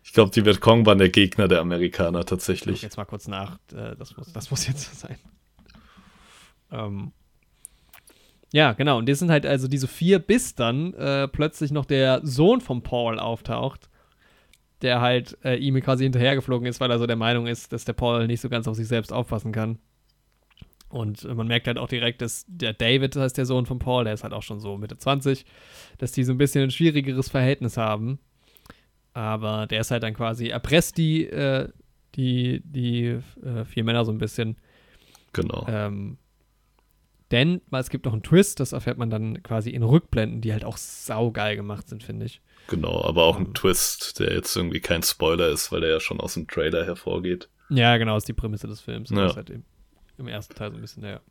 Ich 0.03 0.13
glaube, 0.13 0.31
die 0.31 0.45
Vietcong 0.45 0.85
waren 0.85 0.97
der 0.97 1.09
Gegner 1.09 1.49
der 1.49 1.59
Amerikaner 1.59 2.23
tatsächlich. 2.23 2.81
Jetzt 2.81 2.95
mal 2.95 3.05
kurz 3.05 3.27
nach. 3.27 3.57
Äh, 3.73 3.95
das, 3.97 4.15
muss, 4.15 4.31
das 4.31 4.49
muss 4.51 4.65
jetzt 4.67 4.89
so 4.89 5.07
sein. 5.07 5.17
Ähm, 6.71 7.11
ja, 8.53 8.71
genau. 8.73 8.97
Und 8.99 9.09
das 9.09 9.19
sind 9.19 9.29
halt 9.29 9.45
also 9.45 9.67
diese 9.67 9.87
vier, 9.87 10.19
bis 10.19 10.55
dann 10.55 10.93
äh, 10.93 11.27
plötzlich 11.27 11.71
noch 11.71 11.85
der 11.85 12.21
Sohn 12.23 12.61
von 12.61 12.83
Paul 12.83 13.19
auftaucht, 13.19 13.89
der 14.81 15.01
halt 15.01 15.37
äh, 15.43 15.55
ihm 15.55 15.79
quasi 15.81 16.05
hinterhergeflogen 16.05 16.67
ist, 16.67 16.79
weil 16.79 16.91
er 16.91 16.99
so 16.99 17.07
der 17.07 17.15
Meinung 17.17 17.47
ist, 17.47 17.73
dass 17.73 17.83
der 17.83 17.93
Paul 17.93 18.27
nicht 18.27 18.41
so 18.41 18.49
ganz 18.49 18.67
auf 18.67 18.75
sich 18.75 18.87
selbst 18.87 19.11
aufpassen 19.11 19.51
kann. 19.51 19.79
Und 20.89 21.23
man 21.25 21.47
merkt 21.47 21.67
halt 21.67 21.77
auch 21.77 21.89
direkt, 21.89 22.21
dass 22.21 22.45
der 22.47 22.73
David, 22.73 23.15
das 23.15 23.23
heißt 23.23 23.37
der 23.37 23.45
Sohn 23.45 23.65
von 23.65 23.79
Paul, 23.79 24.05
der 24.05 24.13
ist 24.13 24.23
halt 24.23 24.33
auch 24.33 24.43
schon 24.43 24.59
so 24.59 24.77
Mitte 24.77 24.97
20, 24.97 25.45
dass 25.97 26.13
die 26.13 26.23
so 26.23 26.31
ein 26.31 26.37
bisschen 26.37 26.63
ein 26.63 26.71
schwierigeres 26.71 27.29
Verhältnis 27.29 27.75
haben. 27.75 28.19
Aber 29.13 29.67
der 29.67 29.81
ist 29.81 29.91
halt 29.91 30.03
dann 30.03 30.13
quasi, 30.13 30.47
erpresst 30.47 30.97
die, 30.97 31.25
äh, 31.25 31.69
die, 32.15 32.61
die 32.63 33.19
äh, 33.43 33.65
vier 33.65 33.83
Männer 33.83 34.05
so 34.05 34.11
ein 34.11 34.17
bisschen. 34.17 34.57
Genau. 35.33 35.65
Ähm, 35.67 36.17
denn 37.31 37.61
weil 37.69 37.81
es 37.81 37.89
gibt 37.89 38.05
noch 38.05 38.13
einen 38.13 38.23
Twist, 38.23 38.59
das 38.59 38.71
erfährt 38.71 38.97
man 38.97 39.09
dann 39.09 39.43
quasi 39.43 39.71
in 39.71 39.83
Rückblenden, 39.83 40.39
die 40.39 40.53
halt 40.53 40.63
auch 40.63 40.77
saugeil 40.77 41.55
gemacht 41.55 41.89
sind, 41.89 42.03
finde 42.03 42.25
ich. 42.25 42.41
Genau, 42.67 43.03
aber 43.03 43.23
auch 43.23 43.37
ein 43.37 43.47
Ähm. 43.47 43.53
Twist, 43.53 44.19
der 44.19 44.33
jetzt 44.33 44.55
irgendwie 44.55 44.79
kein 44.79 45.03
Spoiler 45.03 45.49
ist, 45.49 45.71
weil 45.71 45.81
der 45.81 45.89
ja 45.89 45.99
schon 45.99 46.19
aus 46.21 46.35
dem 46.35 46.47
Trailer 46.47 46.85
hervorgeht. 46.85 47.49
Ja, 47.69 47.97
genau, 47.97 48.15
ist 48.15 48.27
die 48.27 48.33
Prämisse 48.33 48.67
des 48.67 48.79
Films. 48.81 49.09
Ja. 49.09 49.35
Halt 49.35 49.49
im, 49.49 49.63
im 50.17 50.27
ersten 50.27 50.55
Teil 50.55 50.71
so 50.71 50.77
ein 50.77 50.81
bisschen 50.81 51.03
der. 51.03 51.21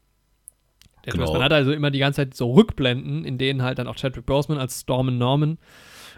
Der 1.05 1.13
Genau. 1.13 1.33
Man 1.33 1.43
hat 1.43 1.53
also 1.53 1.73
immer 1.73 1.91
die 1.91 2.01
ganze 2.01 2.17
Zeit 2.23 2.35
so 2.35 2.53
Rückblenden, 2.53 3.25
in 3.25 3.39
denen 3.39 3.63
halt 3.63 3.79
dann 3.79 3.87
auch 3.87 3.95
Chadwick 3.97 4.27
Boseman 4.27 4.59
als 4.59 4.81
Stormin 4.81 5.19
Norman 5.19 5.59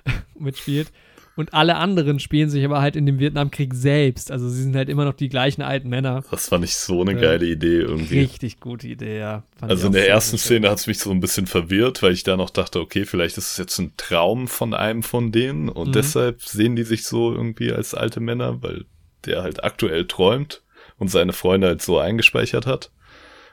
mitspielt. 0.38 0.90
Und 1.36 1.54
alle 1.54 1.76
anderen 1.76 2.18
spielen 2.18 2.50
sich 2.50 2.64
aber 2.64 2.80
halt 2.80 2.96
in 2.96 3.06
dem 3.06 3.20
Vietnamkrieg 3.20 3.72
selbst. 3.72 4.32
Also 4.32 4.48
sie 4.48 4.60
sind 4.60 4.74
halt 4.74 4.88
immer 4.88 5.04
noch 5.04 5.12
die 5.14 5.28
gleichen 5.28 5.62
alten 5.62 5.88
Männer. 5.88 6.24
Das 6.32 6.48
fand 6.48 6.64
ich 6.64 6.74
so 6.74 7.00
eine 7.02 7.14
geile 7.14 7.46
Idee 7.46 7.78
irgendwie. 7.82 8.18
Richtig 8.20 8.58
gute 8.58 8.88
Idee, 8.88 9.20
ja. 9.20 9.44
Fand 9.56 9.70
Also 9.70 9.86
in 9.86 9.92
der 9.92 10.08
ersten 10.08 10.36
Szene 10.36 10.68
hat 10.68 10.78
es 10.78 10.88
mich 10.88 10.98
so 10.98 11.12
ein 11.12 11.20
bisschen 11.20 11.46
verwirrt, 11.46 12.02
weil 12.02 12.12
ich 12.12 12.24
da 12.24 12.36
noch 12.36 12.50
dachte, 12.50 12.80
okay, 12.80 13.04
vielleicht 13.04 13.38
ist 13.38 13.52
es 13.52 13.56
jetzt 13.56 13.78
ein 13.78 13.92
Traum 13.96 14.48
von 14.48 14.74
einem 14.74 15.04
von 15.04 15.30
denen 15.30 15.68
und 15.68 15.88
Mhm. 15.88 15.92
deshalb 15.92 16.42
sehen 16.42 16.74
die 16.74 16.82
sich 16.82 17.04
so 17.04 17.32
irgendwie 17.32 17.70
als 17.70 17.94
alte 17.94 18.18
Männer, 18.18 18.60
weil 18.64 18.86
der 19.24 19.42
halt 19.44 19.62
aktuell 19.62 20.08
träumt 20.08 20.62
und 20.98 21.08
seine 21.08 21.32
Freunde 21.32 21.68
halt 21.68 21.82
so 21.82 21.98
eingespeichert 21.98 22.66
hat. 22.66 22.90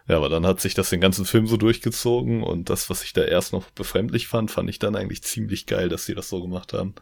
Ja, 0.08 0.18
aber 0.18 0.30
dann 0.30 0.46
hat 0.46 0.62
sich 0.62 0.76
das 0.76 0.92
den 0.92 1.02
ganzen 1.02 1.26
Film 1.26 1.48
so 1.48 1.58
durchgezogen 1.58 2.44
und 2.44 2.70
das, 2.70 2.90
was 2.92 3.04
ich 3.04 3.14
da 3.14 3.24
erst 3.24 3.54
noch 3.54 3.70
befremdlich 3.72 4.28
fand, 4.28 4.52
fand 4.52 4.70
ich 4.70 4.78
dann 4.78 4.96
eigentlich 4.96 5.24
ziemlich 5.24 5.66
geil, 5.66 5.90
dass 5.90 6.06
die 6.06 6.14
das 6.14 6.30
so 6.30 6.42
gemacht 6.42 6.74
haben. 6.74 6.94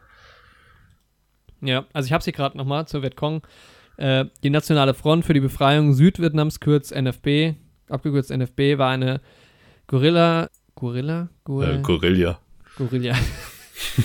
Ja, 1.61 1.85
also 1.93 2.07
ich 2.07 2.13
habe 2.13 2.23
sie 2.23 2.31
gerade 2.31 2.57
nochmal 2.57 2.87
zur 2.87 3.03
Vietcong. 3.03 3.41
Äh, 3.97 4.25
die 4.43 4.49
Nationale 4.49 4.93
Front 4.93 5.25
für 5.25 5.33
die 5.33 5.39
Befreiung 5.39 5.93
Südvietnams, 5.93 6.59
kurz 6.59 6.91
NFB, 6.91 7.55
abgekürzt 7.89 8.31
NFB, 8.31 8.77
war 8.77 8.91
eine 8.91 9.21
Gorilla, 9.87 10.49
Gorilla, 10.75 11.29
Gorilla, 11.43 11.75
Äh, 11.75 11.81
Gorilla. 11.81 12.39
Gorilla, 12.77 13.15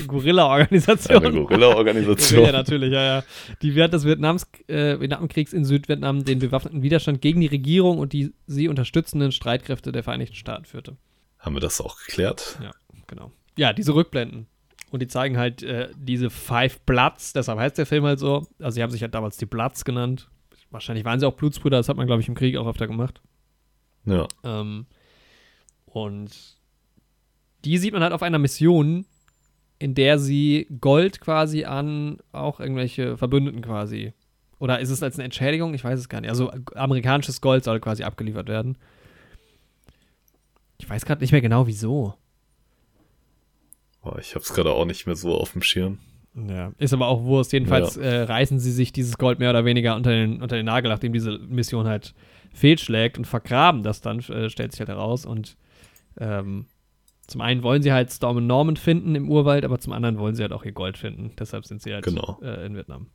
Gorilla-Organisation. 0.06 1.24
Eine 1.24 1.32
Gorilla-Organisation. 1.32 2.44
Ja, 2.44 2.52
natürlich, 2.52 2.92
ja, 2.92 3.02
ja. 3.02 3.24
Die 3.62 3.74
während 3.74 3.94
des 3.94 4.04
Vietnams, 4.04 4.46
äh, 4.66 4.98
Vietnamkriegs 5.00 5.52
in 5.52 5.64
Südvietnam 5.64 6.24
den 6.24 6.38
bewaffneten 6.38 6.82
Widerstand 6.82 7.20
gegen 7.20 7.40
die 7.40 7.46
Regierung 7.46 7.98
und 7.98 8.12
die 8.12 8.32
sie 8.46 8.68
unterstützenden 8.68 9.32
Streitkräfte 9.32 9.92
der 9.92 10.02
Vereinigten 10.02 10.34
Staaten 10.34 10.64
führte. 10.64 10.96
Haben 11.38 11.54
wir 11.56 11.60
das 11.60 11.80
auch 11.80 11.98
geklärt? 11.98 12.58
Ja, 12.62 12.72
genau. 13.06 13.32
Ja, 13.56 13.72
diese 13.72 13.94
Rückblenden. 13.94 14.46
Und 14.90 15.00
die 15.00 15.08
zeigen 15.08 15.36
halt 15.36 15.62
äh, 15.62 15.88
diese 15.96 16.30
Five 16.30 16.80
Bloods, 16.80 17.32
deshalb 17.32 17.58
heißt 17.58 17.76
der 17.76 17.86
Film 17.86 18.04
halt 18.04 18.18
so. 18.18 18.46
Also, 18.58 18.76
sie 18.76 18.82
haben 18.82 18.90
sich 18.90 19.02
halt 19.02 19.14
damals 19.14 19.36
die 19.36 19.46
Bloods 19.46 19.84
genannt. 19.84 20.28
Wahrscheinlich 20.70 21.04
waren 21.04 21.20
sie 21.20 21.26
auch 21.26 21.34
Blutsbrüder, 21.34 21.76
das 21.78 21.88
hat 21.88 21.96
man, 21.96 22.06
glaube 22.06 22.22
ich, 22.22 22.28
im 22.28 22.34
Krieg 22.34 22.56
auch 22.56 22.66
öfter 22.66 22.86
gemacht. 22.86 23.20
Ja. 24.04 24.26
Ähm, 24.44 24.86
und 25.86 26.30
die 27.64 27.78
sieht 27.78 27.92
man 27.92 28.02
halt 28.02 28.12
auf 28.12 28.22
einer 28.22 28.38
Mission, 28.38 29.06
in 29.78 29.94
der 29.94 30.18
sie 30.18 30.66
Gold 30.80 31.20
quasi 31.20 31.64
an 31.64 32.18
auch 32.32 32.60
irgendwelche 32.60 33.16
Verbündeten 33.16 33.62
quasi. 33.62 34.12
Oder 34.58 34.80
ist 34.80 34.90
es 34.90 35.02
als 35.02 35.16
eine 35.16 35.24
Entschädigung? 35.24 35.72
Ich 35.74 35.84
weiß 35.84 35.98
es 35.98 36.08
gar 36.08 36.20
nicht. 36.20 36.30
Also 36.30 36.50
amerikanisches 36.74 37.40
Gold 37.40 37.62
soll 37.62 37.78
quasi 37.80 38.02
abgeliefert 38.02 38.48
werden. 38.48 38.76
Ich 40.78 40.88
weiß 40.88 41.04
gerade 41.04 41.20
nicht 41.20 41.32
mehr 41.32 41.40
genau 41.40 41.66
wieso. 41.66 42.14
Boah, 44.02 44.18
ich 44.18 44.34
hab's 44.34 44.52
gerade 44.52 44.72
auch 44.72 44.84
nicht 44.84 45.06
mehr 45.06 45.16
so 45.16 45.36
auf 45.36 45.52
dem 45.52 45.62
Schirm. 45.62 45.98
Ja, 46.34 46.72
ist 46.78 46.92
aber 46.92 47.08
auch 47.08 47.22
Wurst. 47.24 47.52
Jedenfalls 47.52 47.96
äh, 47.96 48.22
reißen 48.22 48.58
sie 48.58 48.70
sich 48.70 48.92
dieses 48.92 49.18
Gold 49.18 49.38
mehr 49.38 49.50
oder 49.50 49.64
weniger 49.64 49.96
unter 49.96 50.10
den, 50.10 50.40
unter 50.40 50.56
den 50.56 50.66
Nagel, 50.66 50.88
nachdem 50.88 51.12
diese 51.12 51.38
Mission 51.38 51.86
halt 51.86 52.14
fehlschlägt 52.52 53.18
und 53.18 53.26
vergraben 53.26 53.82
das 53.82 54.00
dann, 54.00 54.20
äh, 54.20 54.48
stellt 54.48 54.72
sich 54.72 54.80
halt 54.80 54.88
heraus. 54.88 55.26
Und 55.26 55.56
ähm, 56.18 56.66
zum 57.28 57.40
einen 57.42 57.62
wollen 57.62 57.82
sie 57.82 57.92
halt 57.92 58.10
Storm 58.10 58.38
und 58.38 58.46
Norman 58.48 58.76
finden 58.76 59.14
im 59.14 59.30
Urwald, 59.30 59.64
aber 59.64 59.78
zum 59.78 59.92
anderen 59.92 60.18
wollen 60.18 60.34
sie 60.34 60.42
halt 60.42 60.52
auch 60.52 60.64
ihr 60.64 60.72
Gold 60.72 60.98
finden. 60.98 61.32
Deshalb 61.38 61.64
sind 61.66 61.80
sie 61.82 61.94
halt 61.94 62.04
Genau. 62.04 62.40
äh, 62.42 62.66
in 62.66 62.74
Vietnam. 62.74 63.06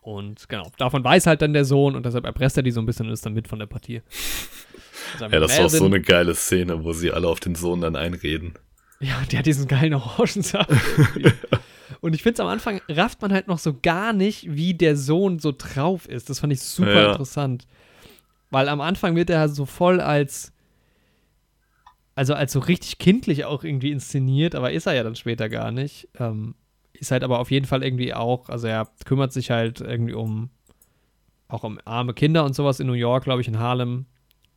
Und 0.00 0.48
genau, 0.48 0.70
davon 0.76 1.02
weiß 1.02 1.26
halt 1.26 1.40
dann 1.40 1.52
der 1.54 1.64
Sohn 1.64 1.96
und 1.96 2.04
deshalb 2.04 2.24
erpresst 2.26 2.56
er 2.58 2.62
die 2.62 2.70
so 2.70 2.80
ein 2.80 2.86
bisschen 2.86 3.06
und 3.06 3.12
ist 3.12 3.24
dann 3.24 3.32
mit 3.32 3.48
von 3.48 3.58
der 3.58 3.66
Partie. 3.66 4.02
Also 5.20 5.26
Ja, 5.26 5.38
das 5.38 5.58
war 5.58 5.66
auch 5.66 5.70
so 5.70 5.84
eine 5.84 6.00
geile 6.00 6.34
Szene, 6.34 6.82
wo 6.82 6.92
sie 6.92 7.12
alle 7.12 7.28
auf 7.28 7.38
den 7.38 7.54
Sohn 7.54 7.80
dann 7.82 7.94
einreden. 7.94 8.54
Ja, 9.00 9.14
der 9.30 9.40
hat 9.40 9.46
diesen 9.46 9.68
geilen 9.68 9.92
Orangensaft. 9.94 10.70
und 12.00 12.14
ich 12.14 12.22
finde 12.22 12.34
es 12.34 12.40
am 12.40 12.46
Anfang 12.48 12.80
rafft 12.88 13.20
man 13.20 13.30
halt 13.32 13.46
noch 13.46 13.58
so 13.58 13.74
gar 13.80 14.12
nicht, 14.14 14.54
wie 14.56 14.72
der 14.74 14.96
Sohn 14.96 15.38
so 15.40 15.52
drauf 15.56 16.08
ist. 16.08 16.30
Das 16.30 16.40
fand 16.40 16.52
ich 16.54 16.62
super 16.62 16.94
Ja. 17.02 17.10
interessant. 17.12 17.66
Weil 18.50 18.68
am 18.68 18.80
Anfang 18.80 19.14
wird 19.14 19.28
er 19.30 19.48
so 19.50 19.66
voll 19.66 20.00
als, 20.00 20.52
also 22.14 22.34
als 22.34 22.52
so 22.52 22.60
richtig 22.60 22.98
kindlich 22.98 23.44
auch 23.44 23.64
irgendwie 23.64 23.90
inszeniert, 23.90 24.54
aber 24.54 24.72
ist 24.72 24.86
er 24.86 24.94
ja 24.94 25.02
dann 25.02 25.16
später 25.16 25.48
gar 25.48 25.72
nicht. 25.72 26.08
Ähm, 26.18 26.54
ist 26.92 27.10
halt 27.10 27.24
aber 27.24 27.40
auf 27.40 27.50
jeden 27.50 27.66
Fall 27.66 27.82
irgendwie 27.82 28.14
auch, 28.14 28.48
also 28.48 28.66
er 28.66 28.88
kümmert 29.04 29.32
sich 29.32 29.50
halt 29.50 29.80
irgendwie 29.80 30.14
um, 30.14 30.50
auch 31.48 31.64
um 31.64 31.78
arme 31.84 32.14
Kinder 32.14 32.44
und 32.44 32.54
sowas 32.54 32.80
in 32.80 32.86
New 32.86 32.92
York, 32.92 33.24
glaube 33.24 33.40
ich, 33.40 33.48
in 33.48 33.58
Harlem. 33.58 34.06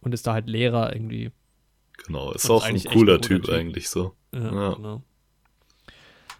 Und 0.01 0.13
ist 0.13 0.27
da 0.27 0.33
halt 0.33 0.47
Lehrer 0.47 0.93
irgendwie. 0.93 1.31
Genau, 2.05 2.31
ist 2.31 2.45
Und 2.49 2.55
auch 2.57 2.63
ein 2.63 2.69
eigentlich 2.69 2.85
echt 2.85 2.93
cooler 2.93 3.15
ein 3.15 3.21
typ, 3.21 3.43
Typ. 3.45 3.53
eigentlich 3.55 3.89
so. 3.89 4.13
Ja, 4.33 4.53
Ja. 4.53 4.73
genau. 4.75 5.01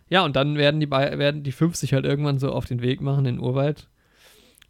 Ja, 0.09 0.23
und 0.23 0.35
dann 0.37 0.55
werden 0.55 0.79
die, 0.79 0.89
werden 0.89 1.43
die 1.43 1.51
fünf 1.51 1.75
sich 1.75 1.93
halt 1.93 2.05
irgendwann 2.05 2.39
so 2.39 2.51
auf 2.51 2.65
den 2.65 2.81
Weg 2.81 3.01
machen 3.01 3.25
in 3.25 3.35
den 3.37 3.43
Urwald 3.43 3.89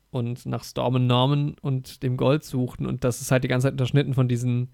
und 0.09 0.45
nach 0.47 0.63
Storm 0.63 0.95
und 0.95 1.05
Norman 1.05 1.55
und 1.61 2.01
dem 2.01 2.17
Gold 2.17 2.43
suchen. 2.43 2.87
Und 2.87 3.03
das 3.03 3.21
ist 3.21 3.29
halt 3.29 3.43
die 3.43 3.47
ganze 3.47 3.65
Zeit 3.65 3.73
unterschnitten 3.73 4.13
von 4.15 4.27
diesen, 4.27 4.69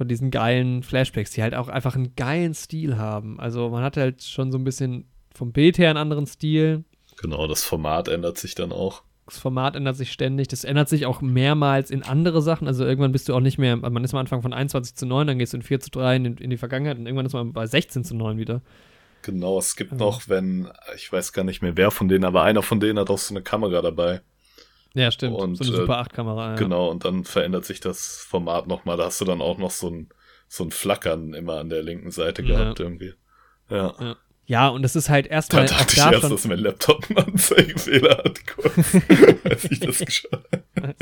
von 0.00 0.08
diesen 0.08 0.30
geilen 0.30 0.82
Flashbacks, 0.82 1.32
die 1.32 1.42
halt 1.42 1.54
auch 1.54 1.68
einfach 1.68 1.94
einen 1.94 2.14
geilen 2.16 2.54
Stil 2.54 2.96
haben. 2.96 3.38
Also 3.38 3.68
man 3.68 3.82
hat 3.82 3.98
halt 3.98 4.22
schon 4.22 4.50
so 4.50 4.56
ein 4.56 4.64
bisschen 4.64 5.04
vom 5.34 5.52
Bild 5.52 5.76
her 5.76 5.90
einen 5.90 5.98
anderen 5.98 6.24
Stil. 6.26 6.84
Genau, 7.20 7.46
das 7.46 7.64
Format 7.64 8.08
ändert 8.08 8.38
sich 8.38 8.54
dann 8.54 8.72
auch. 8.72 9.02
Das 9.26 9.38
Format 9.38 9.76
ändert 9.76 9.96
sich 9.96 10.10
ständig. 10.10 10.48
Das 10.48 10.64
ändert 10.64 10.88
sich 10.88 11.04
auch 11.04 11.20
mehrmals 11.20 11.90
in 11.90 12.02
andere 12.02 12.40
Sachen. 12.40 12.66
Also 12.66 12.86
irgendwann 12.86 13.12
bist 13.12 13.28
du 13.28 13.34
auch 13.34 13.40
nicht 13.40 13.58
mehr, 13.58 13.76
man 13.76 14.02
ist 14.02 14.14
am 14.14 14.20
Anfang 14.20 14.40
von 14.40 14.54
21 14.54 14.94
zu 14.94 15.04
9, 15.04 15.26
dann 15.26 15.38
gehst 15.38 15.52
du 15.52 15.58
in 15.58 15.62
4 15.62 15.80
zu 15.80 15.90
3 15.90 16.16
in, 16.16 16.24
in 16.38 16.48
die 16.48 16.56
Vergangenheit 16.56 16.96
und 16.96 17.04
irgendwann 17.04 17.26
ist 17.26 17.34
man 17.34 17.52
bei 17.52 17.66
16 17.66 18.02
zu 18.02 18.16
9 18.16 18.38
wieder. 18.38 18.62
Genau, 19.20 19.58
es 19.58 19.76
gibt 19.76 19.92
Ja. 19.92 19.98
noch, 19.98 20.30
wenn, 20.30 20.70
ich 20.96 21.12
weiß 21.12 21.34
gar 21.34 21.44
nicht 21.44 21.60
mehr 21.60 21.76
wer 21.76 21.90
von 21.90 22.08
denen, 22.08 22.24
aber 22.24 22.42
einer 22.42 22.62
von 22.62 22.80
denen 22.80 22.98
hat 22.98 23.10
auch 23.10 23.18
so 23.18 23.34
eine 23.34 23.42
Kamera 23.42 23.82
dabei. 23.82 24.22
Ja, 24.94 25.10
stimmt. 25.10 25.36
Und, 25.36 25.54
so 25.56 25.64
eine 25.64 25.72
äh, 25.72 25.76
Super 25.76 26.00
8-Kamera. 26.02 26.50
Ja. 26.50 26.56
Genau, 26.56 26.88
und 26.88 27.04
dann 27.04 27.24
verändert 27.24 27.64
sich 27.64 27.80
das 27.80 28.24
Format 28.28 28.66
nochmal. 28.66 28.96
Da 28.96 29.04
hast 29.04 29.20
du 29.20 29.24
dann 29.24 29.40
auch 29.40 29.58
noch 29.58 29.70
so 29.70 29.88
ein, 29.88 30.08
so 30.48 30.64
ein 30.64 30.70
Flackern 30.70 31.32
immer 31.34 31.58
an 31.58 31.68
der 31.68 31.82
linken 31.82 32.10
Seite 32.10 32.42
Ja. 32.42 32.58
gehabt 32.58 32.80
irgendwie. 32.80 33.14
Ja. 33.68 34.16
Ja, 34.46 34.66
und 34.66 34.82
das 34.82 34.96
ist 34.96 35.08
halt 35.08 35.26
Da 35.26 35.30
erstmal 35.30 35.66
auch 35.66 35.68
dachte 35.68 35.94
ich 35.94 36.02
da 36.02 36.10
erst, 36.10 36.28
dass 36.28 36.44
mein 36.44 36.58
Laptop 36.58 37.04
einen 37.08 37.18
Anzeigefehler 37.18 38.18
hat, 38.18 38.46
kurz, 38.56 38.96
als 39.44 39.70
ich 39.70 39.78
das 39.78 40.00
geschaut 40.00 40.44
habe. 40.76 40.94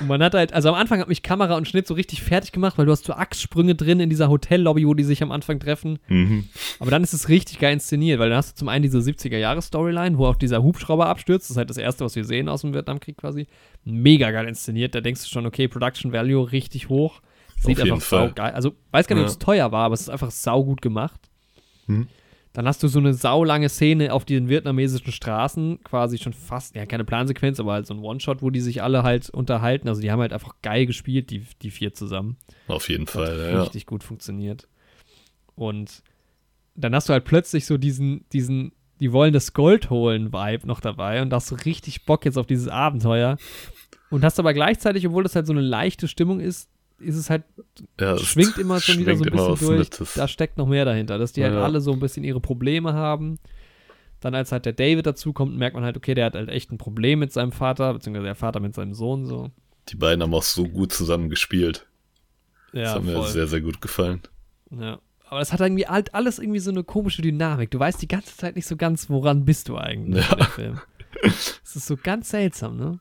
Und 0.00 0.06
man 0.06 0.22
hat 0.22 0.34
halt, 0.34 0.52
also 0.52 0.68
am 0.68 0.74
Anfang 0.76 1.00
hat 1.00 1.08
mich 1.08 1.22
Kamera 1.22 1.56
und 1.56 1.66
Schnitt 1.66 1.86
so 1.86 1.94
richtig 1.94 2.22
fertig 2.22 2.52
gemacht, 2.52 2.78
weil 2.78 2.86
du 2.86 2.92
hast 2.92 3.04
so 3.04 3.12
Achssprünge 3.14 3.74
drin 3.74 3.98
in 4.00 4.08
dieser 4.10 4.28
Hotellobby, 4.28 4.86
wo 4.86 4.94
die 4.94 5.02
sich 5.02 5.22
am 5.22 5.32
Anfang 5.32 5.58
treffen. 5.58 5.98
Mhm. 6.08 6.44
Aber 6.78 6.90
dann 6.90 7.02
ist 7.02 7.12
es 7.12 7.28
richtig 7.28 7.58
geil 7.58 7.72
inszeniert, 7.72 8.18
weil 8.20 8.28
dann 8.28 8.38
hast 8.38 8.52
du 8.52 8.58
zum 8.60 8.68
einen 8.68 8.82
diese 8.82 8.98
70er-Jahre-Storyline, 8.98 10.16
wo 10.18 10.26
auch 10.26 10.36
dieser 10.36 10.62
Hubschrauber 10.62 11.06
abstürzt. 11.06 11.46
Das 11.46 11.50
ist 11.52 11.56
halt 11.56 11.70
das 11.70 11.78
erste, 11.78 12.04
was 12.04 12.14
wir 12.14 12.24
sehen 12.24 12.48
aus 12.48 12.60
dem 12.60 12.74
Vietnamkrieg 12.74 13.16
quasi. 13.16 13.46
Mega 13.84 14.30
geil 14.30 14.46
inszeniert. 14.46 14.94
Da 14.94 15.00
denkst 15.00 15.22
du 15.24 15.28
schon, 15.28 15.46
okay, 15.46 15.66
Production 15.68 16.12
Value 16.12 16.52
richtig 16.52 16.88
hoch. 16.88 17.20
Sieht 17.60 17.78
Auf 17.78 17.84
jeden 17.84 17.94
einfach 17.96 18.06
Fall. 18.06 18.28
saugeil. 18.28 18.52
Also, 18.52 18.72
weiß 18.92 19.08
gar 19.08 19.16
nicht, 19.16 19.22
ob 19.24 19.28
Ja. 19.28 19.32
es 19.32 19.38
teuer 19.38 19.72
war, 19.72 19.84
aber 19.86 19.94
es 19.94 20.02
ist 20.02 20.10
einfach 20.10 20.30
saugut 20.30 20.80
gemacht. 20.80 21.20
Hm. 21.86 22.06
Dann 22.58 22.66
hast 22.66 22.82
du 22.82 22.88
so 22.88 22.98
eine 22.98 23.14
saulange 23.14 23.68
Szene 23.68 24.12
auf 24.12 24.24
den 24.24 24.48
vietnamesischen 24.48 25.12
Straßen, 25.12 25.78
quasi 25.84 26.18
schon 26.18 26.32
fast, 26.32 26.74
ja, 26.74 26.86
keine 26.86 27.04
Plansequenz, 27.04 27.60
aber 27.60 27.74
halt 27.74 27.86
so 27.86 27.94
ein 27.94 28.00
One-Shot, 28.00 28.42
wo 28.42 28.50
die 28.50 28.58
sich 28.58 28.82
alle 28.82 29.04
halt 29.04 29.30
unterhalten. 29.30 29.88
Also 29.88 30.00
die 30.00 30.10
haben 30.10 30.18
halt 30.18 30.32
einfach 30.32 30.56
geil 30.60 30.84
gespielt, 30.84 31.30
die, 31.30 31.44
die 31.62 31.70
vier 31.70 31.94
zusammen. 31.94 32.36
Auf 32.66 32.88
jeden 32.88 33.06
Fall, 33.06 33.46
hat 33.46 33.52
ja. 33.52 33.62
richtig 33.62 33.86
gut 33.86 34.02
funktioniert. 34.02 34.66
Und 35.54 36.02
dann 36.74 36.96
hast 36.96 37.08
du 37.08 37.12
halt 37.12 37.26
plötzlich 37.26 37.64
so 37.64 37.78
diesen, 37.78 38.24
diesen, 38.32 38.72
die 38.98 39.12
wollen 39.12 39.32
das 39.32 39.52
Gold 39.52 39.88
holen 39.88 40.32
Vibe 40.32 40.66
noch 40.66 40.80
dabei 40.80 41.22
und 41.22 41.30
da 41.30 41.36
hast 41.36 41.52
du 41.52 41.54
richtig 41.54 42.06
Bock 42.06 42.24
jetzt 42.24 42.38
auf 42.38 42.46
dieses 42.48 42.66
Abenteuer. 42.66 43.36
Und 44.10 44.24
hast 44.24 44.40
aber 44.40 44.52
gleichzeitig, 44.52 45.06
obwohl 45.06 45.22
das 45.22 45.36
halt 45.36 45.46
so 45.46 45.52
eine 45.52 45.60
leichte 45.60 46.08
Stimmung 46.08 46.40
ist, 46.40 46.68
ist 47.00 47.16
es 47.16 47.30
halt, 47.30 47.44
ja 48.00 48.14
es 48.14 48.22
schwingt 48.24 48.58
immer 48.58 48.80
schon 48.80 48.98
wieder 48.98 49.16
so 49.16 49.24
ein 49.24 49.30
schwingt 49.30 49.58
bisschen 49.58 49.76
durch. 49.76 49.90
Das- 49.90 50.14
Da 50.14 50.28
steckt 50.28 50.58
noch 50.58 50.66
mehr 50.66 50.84
dahinter, 50.84 51.18
dass 51.18 51.32
die 51.32 51.42
halt 51.44 51.54
Ja. 51.54 51.62
alle 51.62 51.80
so 51.80 51.92
ein 51.92 52.00
bisschen 52.00 52.24
ihre 52.24 52.40
Probleme 52.40 52.92
haben. 52.94 53.38
Dann 54.20 54.34
als 54.34 54.50
halt 54.50 54.66
der 54.66 54.72
David 54.72 55.06
dazukommt, 55.06 55.56
merkt 55.56 55.76
man 55.76 55.84
halt, 55.84 55.96
okay, 55.96 56.14
der 56.14 56.26
hat 56.26 56.34
halt 56.34 56.48
echt 56.48 56.72
ein 56.72 56.78
Problem 56.78 57.20
mit 57.20 57.32
seinem 57.32 57.52
Vater, 57.52 57.92
beziehungsweise 57.94 58.24
der 58.26 58.34
Vater 58.34 58.58
mit 58.58 58.74
seinem 58.74 58.94
Sohn 58.94 59.26
so. 59.26 59.50
Die 59.90 59.96
beiden 59.96 60.22
haben 60.22 60.34
auch 60.34 60.42
so 60.42 60.64
gut 60.64 60.92
zusammen 60.92 61.30
gespielt. 61.30 61.86
Das 62.72 62.82
Ja, 62.82 62.94
hat 62.96 63.04
mir 63.04 63.12
voll. 63.12 63.28
sehr, 63.28 63.46
sehr 63.46 63.60
gut 63.60 63.80
gefallen. 63.80 64.20
Ja. 64.70 64.98
Aber 65.30 65.38
das 65.40 65.52
hat 65.52 65.60
irgendwie 65.60 65.86
halt 65.86 66.14
alles 66.14 66.38
irgendwie 66.38 66.58
so 66.58 66.70
eine 66.70 66.82
komische 66.84 67.22
Dynamik. 67.22 67.70
Du 67.70 67.78
weißt 67.78 68.00
die 68.02 68.08
ganze 68.08 68.36
Zeit 68.36 68.56
nicht 68.56 68.66
so 68.66 68.76
ganz, 68.76 69.08
woran 69.08 69.44
bist 69.44 69.68
du 69.68 69.76
eigentlich 69.76 70.26
Ja. 70.26 70.32
in 70.32 70.38
dem 70.38 70.46
Film. 70.48 70.80
Das 71.22 71.76
ist 71.76 71.86
so 71.86 71.96
ganz 71.96 72.30
seltsam, 72.30 72.76
ne? 72.76 72.98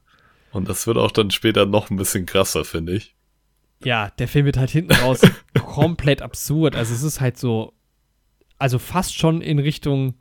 Und 0.51 0.69
das 0.69 0.87
wird 0.87 0.97
auch 0.97 1.11
dann 1.11 1.31
später 1.31 1.65
noch 1.65 1.89
ein 1.89 1.97
bisschen 1.97 2.25
krasser, 2.25 2.63
finde 2.63 2.93
ich. 2.93 3.15
Ja, 3.83 4.09
der 4.17 4.27
Film 4.27 4.45
wird 4.45 4.57
halt 4.57 4.69
hinten 4.71 4.93
raus 5.03 5.21
komplett 5.63 6.21
absurd. 6.21 6.75
Also 6.75 6.93
es 6.93 7.03
ist 7.03 7.21
halt 7.21 7.37
so, 7.37 7.73
also 8.57 8.79
fast 8.79 9.15
schon 9.17 9.41
in 9.41 9.59
Richtung 9.59 10.15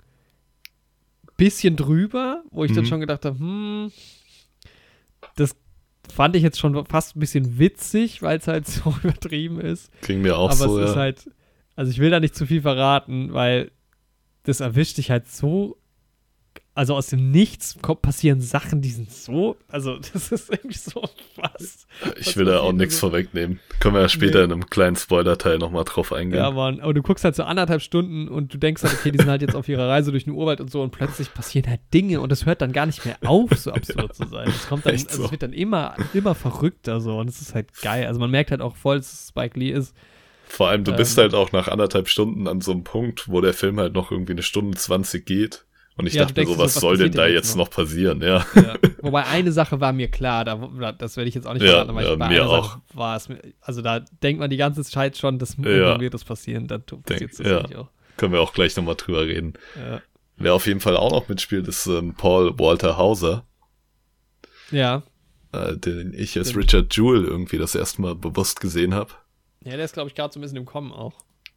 bisschen 1.37 1.77
drüber, 1.77 2.43
wo 2.51 2.65
ich 2.65 2.73
dann 2.73 2.85
Mhm. 2.85 2.89
schon 2.89 3.01
gedacht 3.01 3.25
habe, 3.25 3.39
hm, 3.39 3.93
das 5.37 5.55
fand 6.13 6.35
ich 6.37 6.43
jetzt 6.43 6.59
schon 6.59 6.87
fast 6.87 7.17
ein 7.17 7.21
bisschen 7.21 7.59
witzig, 7.59 8.23
weil 8.23 8.39
es 8.39 8.49
halt 8.49 8.67
so 8.69 8.95
übertrieben 9.03 9.61
ist. 9.61 9.91
Ging 10.03 10.23
mir 10.23 10.37
auch 10.39 10.51
aber 10.51 10.69
so, 10.69 10.79
es 10.79 10.85
ja. 10.85 10.91
ist 10.93 10.97
halt, 10.97 11.31
also 11.75 11.91
ich 11.91 11.99
will 11.99 12.11
da 12.11 12.21
nicht 12.21 12.35
zu 12.35 12.47
viel 12.47 12.63
verraten, 12.63 13.33
weil 13.35 13.71
das 14.45 14.61
erwischt 14.61 14.97
dich 14.99 15.11
halt 15.11 15.29
so, 15.29 15.77
also 16.77 16.95
aus 16.95 17.09
dem 17.09 17.31
Nichts 17.31 17.75
passieren 18.03 18.41
Sachen, 18.41 18.83
die 18.83 18.91
sind 18.91 19.11
so, 19.11 19.57
also 19.69 19.97
das 20.13 20.31
ist 20.31 20.51
irgendwie 20.51 20.77
so 20.77 21.03
was. 21.37 21.87
ich 22.19 22.37
will 22.37 22.45
da 22.45 22.61
auch 22.61 22.73
nichts 22.73 22.95
also? 22.97 23.09
vorwegnehmen. 23.09 23.59
Können 23.81 23.95
wir 23.95 24.03
ja 24.03 24.09
später 24.09 24.39
Nee. 24.39 24.45
in 24.45 24.53
einem 24.53 24.67
kleinen 24.71 24.95
Spoiler-Teil 24.97 25.59
nochmal 25.59 25.85
drauf 25.85 26.13
eingehen. 26.13 26.39
Ja, 26.39 26.51
Mann, 26.51 26.81
aber 26.81 26.95
du 26.95 27.03
guckst 27.03 27.25
halt 27.25 27.35
so 27.35 27.43
anderthalb 27.45 27.83
Stunden 27.83 28.29
und 28.29 28.55
du 28.55 28.59
denkst 28.59 28.83
halt, 28.83 28.95
okay, 28.95 29.11
die 29.11 29.19
sind 29.19 29.29
halt 29.29 29.43
jetzt 29.43 29.57
auf 29.57 29.69
ihrer 29.69 29.89
Reise 29.89 30.11
durch 30.13 30.25
den 30.25 30.35
Urwald 30.35 30.61
und 30.61 30.71
so 30.71 30.83
und 30.83 30.91
plötzlich 30.93 31.33
passieren 31.35 31.69
halt 31.69 31.81
Dinge 31.93 32.21
und 32.21 32.31
es 32.31 32.47
hört 32.47 32.61
dann 32.63 32.73
gar 32.73 32.87
nicht 32.87 33.05
mehr 33.05 33.17
auf, 33.25 33.51
so 33.57 33.73
absurd 33.73 34.15
zu 34.15 34.27
sein. 34.29 34.49
Es 34.49 34.69
kommt 34.69 34.87
dann, 34.87 34.95
echt 34.95 35.09
also 35.09 35.19
so. 35.21 35.25
es 35.25 35.31
wird 35.33 35.43
dann 35.43 35.53
immer, 35.53 35.97
immer 36.15 36.35
verrückter 36.35 37.01
so 37.01 37.19
und 37.19 37.29
es 37.29 37.41
ist 37.41 37.55
halt 37.55 37.73
geil. 37.83 38.07
Also 38.07 38.21
man 38.21 38.31
merkt 38.31 38.51
halt 38.51 38.61
auch 38.61 38.77
voll, 38.77 38.99
dass 38.99 39.13
es 39.13 39.29
Spike 39.29 39.59
Lee 39.59 39.71
ist. 39.71 39.95
Vor 40.49 40.69
allem, 40.69 40.85
du 40.85 40.93
bist 40.95 41.19
Ähm. 41.19 41.23
halt 41.23 41.35
auch 41.35 41.51
nach 41.53 41.67
anderthalb 41.69 42.09
Stunden 42.09 42.47
an 42.47 42.61
so 42.61 42.71
einem 42.73 42.85
Punkt, 42.85 43.29
wo 43.29 43.41
der 43.41 43.53
Film 43.53 43.81
halt 43.81 43.95
noch 43.95 44.13
irgendwie 44.13 44.33
eine 44.33 44.43
Stunde 44.43 44.77
20 44.79 45.27
geht. 45.27 45.65
Und 45.97 46.07
ich 46.07 46.15
Ja, 46.15 46.25
dachte 46.25 46.41
mir 46.41 46.47
so, 46.47 46.59
was 46.59 46.77
was 46.77 46.83
soll 46.83 46.99
denn 46.99 47.13
da 47.13 47.27
jetzt 47.27 47.47
jetzt 47.47 47.57
noch 47.57 47.71
passieren? 47.71 48.21
Ja, 48.21 48.45
Ja. 48.55 48.77
Wobei 49.03 49.25
eine 49.25 49.51
Sache 49.51 49.81
war 49.81 49.93
mir 49.93 50.09
klar, 50.09 50.45
da, 50.45 50.93
das 50.93 51.17
werde 51.17 51.29
ich 51.29 51.35
jetzt 51.35 51.47
auch 51.47 51.55
nicht 51.55 51.65
verraten, 51.65 51.91
aber 51.91 52.03
ja, 52.03 52.29
mir 52.29 52.49
auch. 52.49 52.79
War 52.93 53.17
es 53.17 53.29
mir, 53.29 53.41
also 53.61 53.81
da 53.81 54.01
denkt 54.23 54.41
man 54.41 54.51
die 54.51 54.57
ganze 54.57 54.85
Zeit 54.85 55.17
schon, 55.17 55.39
das 55.39 55.57
wird 55.59 56.15
das 56.15 56.25
passieren, 56.25 56.67
dann 56.67 56.83
passiert 56.83 57.33
es 57.33 57.39
ja. 57.39 57.65
auch. 57.65 57.89
können 58.17 58.33
wir 58.33 58.41
auch 58.41 58.53
gleich 58.53 58.77
nochmal 58.77 58.97
drüber 58.97 59.27
reden. 59.27 59.55
Wer 60.37 60.55
auf 60.55 60.67
jeden 60.67 60.81
Fall 60.81 60.97
auch 60.97 61.13
noch 61.13 61.29
mitspielt, 61.29 61.67
ist 61.67 61.87
ähm, 61.87 62.15
Paul 62.15 62.59
Walter 62.59 62.99
Hauser, 62.99 63.47
ja. 64.71 65.03
äh, 65.53 65.77
den 65.79 66.13
ich 66.13 66.37
als. 66.37 66.55
Richard 66.55 66.95
Jewell 66.95 67.25
irgendwie 67.25 67.57
das 67.57 67.75
erste 67.75 68.03
Mal 68.03 68.15
bewusst 68.15 68.61
gesehen 68.61 68.95
habe. 68.95 69.13
Ja, 69.65 69.77
der 69.77 69.85
ist, 69.85 69.95
glaube 69.95 70.09
ich, 70.09 70.15
gerade 70.15 70.33
so 70.33 70.39
ein 70.39 70.43
bisschen 70.43 70.59
im 70.59 70.67
Kommen 70.67 70.93
auch. 70.93 71.15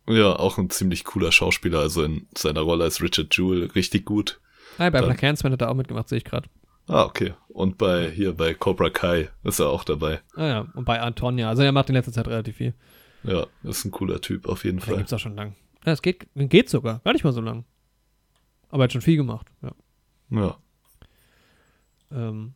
Ja, 0.09 0.33
auch 0.37 0.57
ein 0.57 0.69
ziemlich 0.69 1.03
cooler 1.05 1.31
Schauspieler, 1.31 1.79
also 1.79 2.03
in 2.03 2.27
seiner 2.37 2.61
Rolle 2.61 2.83
als 2.83 3.01
Richard 3.01 3.35
Jewell 3.37 3.65
richtig 3.75 4.05
gut. 4.05 4.39
Ah, 4.77 4.89
bei 4.89 4.99
Dann- 4.99 5.05
Black 5.05 5.21
Handsman 5.23 5.53
hat 5.53 5.61
er 5.61 5.69
auch 5.69 5.75
mitgemacht, 5.75 6.09
sehe 6.09 6.17
ich 6.17 6.23
gerade. 6.25 6.49
Ah, 6.87 7.03
okay. 7.03 7.33
Und 7.49 7.77
bei 7.77 8.09
hier 8.09 8.33
bei 8.33 8.53
Cobra 8.55 8.89
Kai 8.89 9.29
ist 9.43 9.59
er 9.59 9.69
auch 9.69 9.83
dabei. 9.83 10.21
Ah 10.35 10.47
ja, 10.47 10.67
und 10.73 10.85
bei 10.85 10.99
Antonia. 10.99 11.47
Also 11.49 11.61
er 11.61 11.71
macht 11.71 11.89
in 11.89 11.95
letzter 11.95 12.11
Zeit 12.11 12.27
relativ 12.27 12.55
viel. 12.57 12.73
Ja, 13.23 13.45
ist 13.63 13.85
ein 13.85 13.91
cooler 13.91 14.19
Typ 14.21 14.47
auf 14.47 14.63
jeden 14.65 14.79
Den 14.79 14.85
Fall. 14.85 14.97
gibt's 14.97 15.13
auch 15.13 15.19
schon 15.19 15.35
lang. 15.35 15.55
Ja, 15.85 15.91
es 15.91 16.01
geht, 16.01 16.27
geht 16.33 16.69
sogar. 16.69 16.99
Gar 17.03 17.13
nicht 17.13 17.23
mal 17.23 17.33
so 17.33 17.41
lang. 17.41 17.65
Aber 18.69 18.83
er 18.83 18.85
hat 18.85 18.93
schon 18.93 19.01
viel 19.01 19.17
gemacht. 19.17 19.47
Ja. 19.61 19.71
Ja. 20.31 20.57
Ähm. 22.11 22.53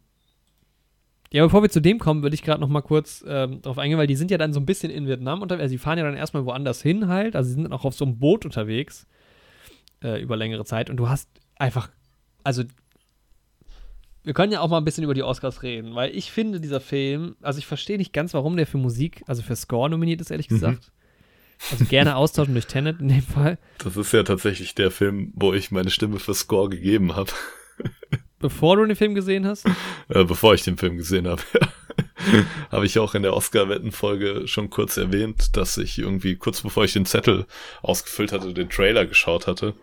Ja, 1.33 1.43
bevor 1.43 1.63
wir 1.63 1.69
zu 1.69 1.81
dem 1.81 1.97
kommen, 1.97 2.21
würde 2.21 2.35
ich 2.35 2.43
gerade 2.43 2.61
noch 2.61 2.69
mal 2.69 2.81
kurz 2.81 3.25
ähm, 3.27 3.61
darauf 3.63 3.79
eingehen, 3.79 3.97
weil 3.97 4.05
die 4.07 4.15
sind 4.15 4.29
ja 4.29 4.37
dann 4.37 4.53
so 4.53 4.59
ein 4.59 4.67
bisschen 4.67 4.91
in 4.91 5.07
Vietnam 5.07 5.41
unterwegs. 5.41 5.63
Also, 5.63 5.73
die 5.73 5.79
fahren 5.79 5.97
ja 5.97 6.03
dann 6.03 6.15
erstmal 6.15 6.45
woanders 6.45 6.81
hin 6.81 7.07
halt. 7.07 7.35
Also, 7.35 7.47
sie 7.47 7.55
sind 7.55 7.63
dann 7.63 7.73
auch 7.73 7.85
auf 7.85 7.95
so 7.95 8.05
einem 8.05 8.19
Boot 8.19 8.45
unterwegs 8.45 9.07
äh, 10.03 10.21
über 10.21 10.37
längere 10.37 10.63
Zeit. 10.63 10.91
Und 10.91 10.97
du 10.97 11.09
hast 11.09 11.27
einfach, 11.57 11.89
also, 12.43 12.63
wir 14.23 14.33
können 14.33 14.51
ja 14.53 14.61
auch 14.61 14.69
mal 14.69 14.77
ein 14.77 14.85
bisschen 14.85 15.03
über 15.03 15.15
die 15.15 15.23
Oscars 15.23 15.63
reden, 15.63 15.95
weil 15.95 16.15
ich 16.15 16.31
finde, 16.31 16.61
dieser 16.61 16.79
Film, 16.79 17.35
also 17.41 17.57
ich 17.59 17.65
verstehe 17.65 17.97
nicht 17.97 18.13
ganz, 18.13 18.33
warum 18.35 18.55
der 18.55 18.67
für 18.67 18.77
Musik, 18.77 19.23
also 19.27 19.41
für 19.41 19.55
Score 19.55 19.89
nominiert 19.89 20.21
ist, 20.21 20.29
ehrlich 20.31 20.49
Mhm. 20.51 20.55
gesagt. 20.55 20.91
Also 21.71 21.85
gerne 21.85 22.15
austauschen 22.15 22.53
durch 22.53 22.67
Tenet 22.67 22.99
in 23.01 23.07
dem 23.09 23.21
Fall. 23.21 23.57
Das 23.79 23.97
ist 23.97 24.11
ja 24.11 24.23
tatsächlich 24.23 24.75
der 24.75 24.91
Film, 24.91 25.31
wo 25.35 25.51
ich 25.53 25.71
meine 25.71 25.89
Stimme 25.89 26.19
für 26.19 26.33
Score 26.33 26.69
gegeben 26.69 27.15
habe, 27.15 27.31
Bevor 28.43 28.75
du 28.75 28.85
den 28.85 28.97
Film 28.97 29.15
gesehen 29.15 29.47
hast. 29.47 29.65
äh, 30.09 30.25
bevor 30.25 30.53
ich 30.53 30.63
den 30.63 30.75
Film 30.75 30.97
gesehen 30.97 31.27
habe. 31.27 31.41
habe 32.71 32.85
ich 32.85 32.99
auch 32.99 33.15
in 33.15 33.23
der 33.23 33.33
Oscar-Wetten-Folge 33.33 34.49
schon 34.49 34.69
kurz 34.69 34.97
erwähnt, 34.97 35.55
dass 35.55 35.77
ich 35.77 35.97
irgendwie 35.97 36.35
kurz 36.35 36.61
bevor 36.61 36.83
ich 36.83 36.91
den 36.91 37.05
Zettel 37.05 37.45
ausgefüllt 37.81 38.33
hatte, 38.33 38.53
den 38.53 38.69
Trailer 38.69 39.05
geschaut 39.05 39.47
hatte 39.47 39.75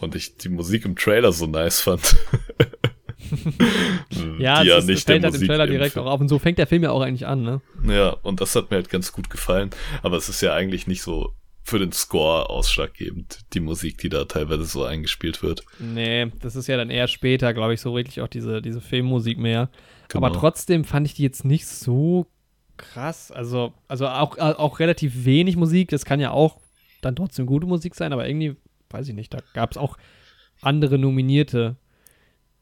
und 0.00 0.16
ich 0.16 0.36
die 0.36 0.48
Musik 0.48 0.84
im 0.84 0.96
Trailer 0.96 1.30
so 1.30 1.46
nice 1.46 1.80
fand. 1.80 2.16
Ja, 4.38 4.62
die 4.62 4.68
es 4.68 4.80
ist, 4.80 4.86
nicht 4.86 5.06
fällt 5.06 5.24
halt 5.24 5.34
im 5.34 5.46
Trailer 5.46 5.66
direkt 5.66 5.94
Film- 5.94 6.04
auch 6.04 6.10
auf. 6.10 6.20
Und 6.20 6.28
so 6.28 6.38
fängt 6.38 6.58
der 6.58 6.66
Film 6.66 6.82
ja 6.82 6.90
auch 6.90 7.00
eigentlich 7.00 7.26
an, 7.26 7.42
ne? 7.42 7.62
Ja, 7.88 8.10
und 8.22 8.42
das 8.42 8.54
hat 8.54 8.70
mir 8.70 8.76
halt 8.76 8.90
ganz 8.90 9.12
gut 9.12 9.30
gefallen. 9.30 9.70
Aber 10.02 10.18
es 10.18 10.28
ist 10.28 10.42
ja 10.42 10.52
eigentlich 10.52 10.86
nicht 10.86 11.00
so 11.00 11.32
für 11.66 11.78
den 11.78 11.92
Score 11.92 12.50
ausschlaggebend, 12.50 13.40
die 13.54 13.60
Musik, 13.60 13.96
die 13.98 14.10
da 14.10 14.26
teilweise 14.26 14.64
so 14.64 14.84
eingespielt 14.84 15.42
wird. 15.42 15.64
Nee, 15.78 16.30
das 16.40 16.56
ist 16.56 16.66
ja 16.66 16.76
dann 16.76 16.90
eher 16.90 17.08
später, 17.08 17.54
glaube 17.54 17.72
ich, 17.72 17.80
so 17.80 17.96
wirklich 17.96 18.20
auch 18.20 18.28
diese, 18.28 18.60
diese 18.60 18.82
Filmmusik 18.82 19.38
mehr. 19.38 19.70
Genau. 20.08 20.26
Aber 20.26 20.36
trotzdem 20.38 20.84
fand 20.84 21.06
ich 21.06 21.14
die 21.14 21.22
jetzt 21.22 21.46
nicht 21.46 21.66
so 21.66 22.26
krass. 22.76 23.32
Also, 23.32 23.72
also 23.88 24.06
auch, 24.08 24.36
auch 24.36 24.78
relativ 24.78 25.24
wenig 25.24 25.56
Musik. 25.56 25.88
Das 25.88 26.04
kann 26.04 26.20
ja 26.20 26.32
auch 26.32 26.58
dann 27.00 27.16
trotzdem 27.16 27.46
gute 27.46 27.66
Musik 27.66 27.94
sein, 27.94 28.12
aber 28.12 28.28
irgendwie, 28.28 28.56
weiß 28.90 29.08
ich 29.08 29.14
nicht, 29.14 29.32
da 29.32 29.38
gab 29.54 29.70
es 29.70 29.78
auch 29.78 29.96
andere 30.60 30.98
Nominierte, 30.98 31.76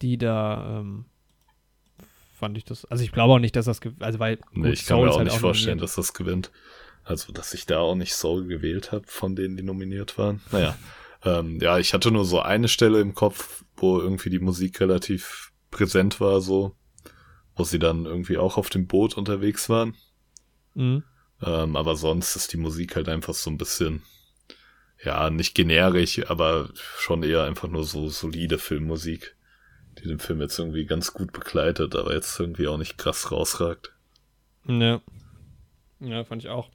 die 0.00 0.16
da, 0.16 0.78
ähm, 0.80 1.06
fand 2.38 2.56
ich 2.56 2.64
das. 2.64 2.84
Also 2.84 3.02
ich 3.02 3.10
glaube 3.10 3.34
auch 3.34 3.38
nicht, 3.40 3.56
dass 3.56 3.64
das, 3.66 3.80
also 3.98 4.18
weil 4.20 4.38
Nee, 4.52 4.70
ich 4.70 4.86
kann 4.86 5.00
mir 5.00 5.10
auch 5.10 5.16
halt 5.16 5.26
nicht 5.26 5.38
vorstellen, 5.38 5.78
nominiert. 5.78 5.88
dass 5.88 5.96
das 5.96 6.14
gewinnt. 6.14 6.52
Also, 7.04 7.32
dass 7.32 7.54
ich 7.54 7.66
da 7.66 7.78
auch 7.78 7.94
nicht 7.94 8.14
Soul 8.14 8.46
gewählt 8.46 8.92
habe, 8.92 9.04
von 9.06 9.34
denen, 9.34 9.56
die 9.56 9.62
nominiert 9.62 10.18
waren. 10.18 10.40
Naja, 10.52 10.76
ähm, 11.24 11.58
ja, 11.60 11.78
ich 11.78 11.94
hatte 11.94 12.10
nur 12.10 12.24
so 12.24 12.40
eine 12.40 12.68
Stelle 12.68 13.00
im 13.00 13.14
Kopf, 13.14 13.64
wo 13.76 13.98
irgendwie 13.98 14.30
die 14.30 14.38
Musik 14.38 14.80
relativ 14.80 15.52
präsent 15.70 16.20
war, 16.20 16.40
so, 16.40 16.76
wo 17.56 17.64
sie 17.64 17.78
dann 17.78 18.04
irgendwie 18.04 18.38
auch 18.38 18.56
auf 18.56 18.70
dem 18.70 18.86
Boot 18.86 19.16
unterwegs 19.16 19.68
waren. 19.68 19.96
Mhm. 20.74 21.02
Ähm, 21.42 21.76
aber 21.76 21.96
sonst 21.96 22.36
ist 22.36 22.52
die 22.52 22.58
Musik 22.58 22.94
halt 22.94 23.08
einfach 23.08 23.34
so 23.34 23.50
ein 23.50 23.58
bisschen, 23.58 24.02
ja, 25.02 25.28
nicht 25.30 25.54
generisch, 25.54 26.24
aber 26.30 26.70
schon 26.98 27.24
eher 27.24 27.42
einfach 27.42 27.68
nur 27.68 27.84
so 27.84 28.08
solide 28.08 28.58
Filmmusik, 28.58 29.34
die 29.98 30.06
den 30.06 30.20
Film 30.20 30.40
jetzt 30.40 30.58
irgendwie 30.58 30.86
ganz 30.86 31.12
gut 31.12 31.32
begleitet, 31.32 31.96
aber 31.96 32.14
jetzt 32.14 32.38
irgendwie 32.38 32.68
auch 32.68 32.78
nicht 32.78 32.96
krass 32.96 33.32
rausragt. 33.32 33.92
Ja. 34.66 35.00
Ja, 36.02 36.24
fand 36.24 36.42
ich 36.42 36.48
auch. 36.48 36.70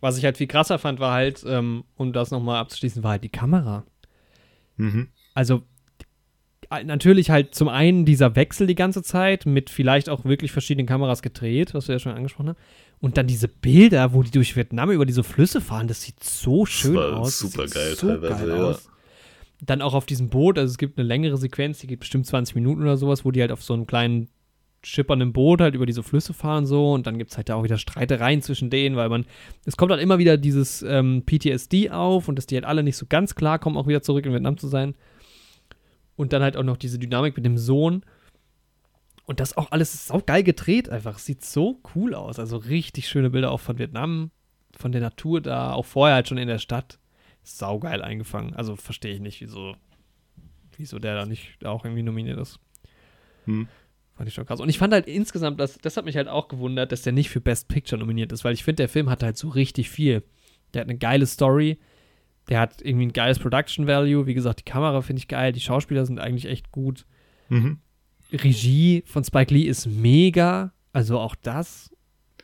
Was 0.00 0.18
ich 0.18 0.24
halt 0.24 0.36
viel 0.36 0.46
krasser 0.46 0.78
fand, 0.78 1.00
war 1.00 1.12
halt, 1.12 1.44
ähm, 1.46 1.84
um 1.96 2.12
das 2.12 2.30
nochmal 2.30 2.58
abzuschließen, 2.58 3.02
war 3.02 3.12
halt 3.12 3.24
die 3.24 3.28
Kamera. 3.28 3.84
Mhm. 4.76 5.08
Also 5.34 5.62
äh, 6.70 6.84
natürlich 6.84 7.30
halt 7.30 7.54
zum 7.54 7.68
einen 7.68 8.04
dieser 8.04 8.34
Wechsel 8.36 8.66
die 8.66 8.74
ganze 8.74 9.02
Zeit 9.02 9.46
mit 9.46 9.70
vielleicht 9.70 10.08
auch 10.08 10.24
wirklich 10.24 10.52
verschiedenen 10.52 10.86
Kameras 10.86 11.22
gedreht, 11.22 11.74
was 11.74 11.88
wir 11.88 11.94
ja 11.94 11.98
schon 11.98 12.12
angesprochen 12.12 12.50
haben. 12.50 12.58
Und 12.98 13.18
dann 13.18 13.26
diese 13.26 13.48
Bilder, 13.48 14.12
wo 14.14 14.22
die 14.22 14.30
durch 14.30 14.56
Vietnam 14.56 14.90
über 14.90 15.06
diese 15.06 15.22
Flüsse 15.22 15.60
fahren, 15.60 15.86
das 15.86 16.02
sieht 16.02 16.22
so 16.24 16.64
schön 16.64 16.96
aus. 16.96 17.38
Das 17.40 17.50
super 17.50 17.66
geil 17.66 17.94
so 17.94 18.08
teilweise, 18.08 18.56
ja. 18.56 18.78
Dann 19.60 19.80
auch 19.80 19.94
auf 19.94 20.06
diesem 20.06 20.28
Boot, 20.28 20.58
also 20.58 20.70
es 20.70 20.78
gibt 20.78 20.98
eine 20.98 21.06
längere 21.06 21.36
Sequenz, 21.36 21.78
die 21.78 21.86
geht 21.86 22.00
bestimmt 22.00 22.26
20 22.26 22.54
Minuten 22.54 22.82
oder 22.82 22.96
sowas, 22.96 23.24
wo 23.24 23.30
die 23.30 23.40
halt 23.40 23.52
auf 23.52 23.62
so 23.62 23.74
einem 23.74 23.86
kleinen 23.86 24.28
schippernden 24.82 25.32
Boot 25.32 25.60
halt 25.60 25.74
über 25.74 25.86
diese 25.86 26.02
Flüsse 26.02 26.32
fahren 26.32 26.64
so 26.66 26.92
und 26.92 27.06
dann 27.06 27.18
gibt 27.18 27.32
es 27.32 27.36
halt 27.36 27.48
da 27.48 27.56
auch 27.56 27.64
wieder 27.64 27.78
Streitereien 27.78 28.40
zwischen 28.42 28.70
denen, 28.70 28.96
weil 28.96 29.08
man, 29.08 29.26
es 29.64 29.76
kommt 29.76 29.90
halt 29.90 30.00
immer 30.00 30.18
wieder 30.18 30.36
dieses 30.36 30.82
ähm, 30.82 31.24
PTSD 31.26 31.90
auf 31.90 32.28
und 32.28 32.36
dass 32.36 32.46
die 32.46 32.54
halt 32.54 32.64
alle 32.64 32.82
nicht 32.82 32.96
so 32.96 33.06
ganz 33.08 33.34
klar 33.34 33.58
kommen, 33.58 33.76
auch 33.76 33.88
wieder 33.88 34.02
zurück 34.02 34.24
in 34.26 34.32
Vietnam 34.32 34.58
zu 34.58 34.68
sein. 34.68 34.94
Und 36.14 36.32
dann 36.32 36.42
halt 36.42 36.56
auch 36.56 36.62
noch 36.62 36.76
diese 36.76 36.98
Dynamik 36.98 37.36
mit 37.36 37.44
dem 37.44 37.58
Sohn. 37.58 38.02
Und 39.26 39.40
das 39.40 39.56
auch 39.56 39.70
alles 39.70 40.06
sau 40.06 40.20
geil 40.24 40.42
gedreht 40.42 40.88
einfach. 40.88 41.18
Sieht 41.18 41.44
so 41.44 41.80
cool 41.94 42.14
aus. 42.14 42.38
Also 42.38 42.56
richtig 42.56 43.08
schöne 43.08 43.30
Bilder 43.30 43.50
auch 43.50 43.60
von 43.60 43.78
Vietnam, 43.78 44.30
von 44.74 44.92
der 44.92 45.00
Natur 45.02 45.40
da, 45.40 45.72
auch 45.72 45.84
vorher 45.84 46.14
halt 46.14 46.28
schon 46.28 46.38
in 46.38 46.48
der 46.48 46.58
Stadt. 46.58 46.98
Sau 47.42 47.78
geil 47.78 48.02
eingefangen. 48.02 48.54
Also 48.54 48.76
verstehe 48.76 49.12
ich 49.12 49.20
nicht, 49.20 49.40
wieso, 49.40 49.76
wieso 50.76 50.98
der 50.98 51.16
da 51.16 51.26
nicht 51.26 51.64
auch 51.66 51.84
irgendwie 51.84 52.02
nominiert 52.02 52.38
ist. 52.38 52.60
Hm. 53.44 53.68
Fand 54.16 54.28
ich 54.28 54.34
schon 54.34 54.46
krass. 54.46 54.60
Und 54.60 54.68
ich 54.68 54.78
fand 54.78 54.94
halt 54.94 55.06
insgesamt, 55.06 55.60
das, 55.60 55.76
das 55.78 55.96
hat 55.96 56.06
mich 56.06 56.16
halt 56.16 56.28
auch 56.28 56.48
gewundert, 56.48 56.90
dass 56.90 57.02
der 57.02 57.12
nicht 57.12 57.28
für 57.28 57.40
Best 57.40 57.68
Picture 57.68 57.98
nominiert 57.98 58.32
ist, 58.32 58.44
weil 58.44 58.54
ich 58.54 58.64
finde, 58.64 58.82
der 58.82 58.88
Film 58.88 59.10
hat 59.10 59.22
halt 59.22 59.36
so 59.36 59.48
richtig 59.48 59.90
viel. 59.90 60.22
Der 60.72 60.80
hat 60.80 60.88
eine 60.88 60.98
geile 60.98 61.26
Story, 61.26 61.78
der 62.48 62.60
hat 62.60 62.80
irgendwie 62.80 63.06
ein 63.06 63.12
geiles 63.12 63.38
Production 63.38 63.86
Value. 63.86 64.26
Wie 64.26 64.34
gesagt, 64.34 64.60
die 64.60 64.64
Kamera 64.70 65.02
finde 65.02 65.20
ich 65.20 65.28
geil, 65.28 65.52
die 65.52 65.60
Schauspieler 65.60 66.06
sind 66.06 66.18
eigentlich 66.18 66.46
echt 66.46 66.72
gut. 66.72 67.04
Mhm. 67.48 67.80
Regie 68.32 69.02
von 69.06 69.22
Spike 69.22 69.52
Lee 69.52 69.64
ist 69.64 69.86
mega. 69.86 70.72
Also 70.92 71.18
auch 71.18 71.34
das, 71.34 71.90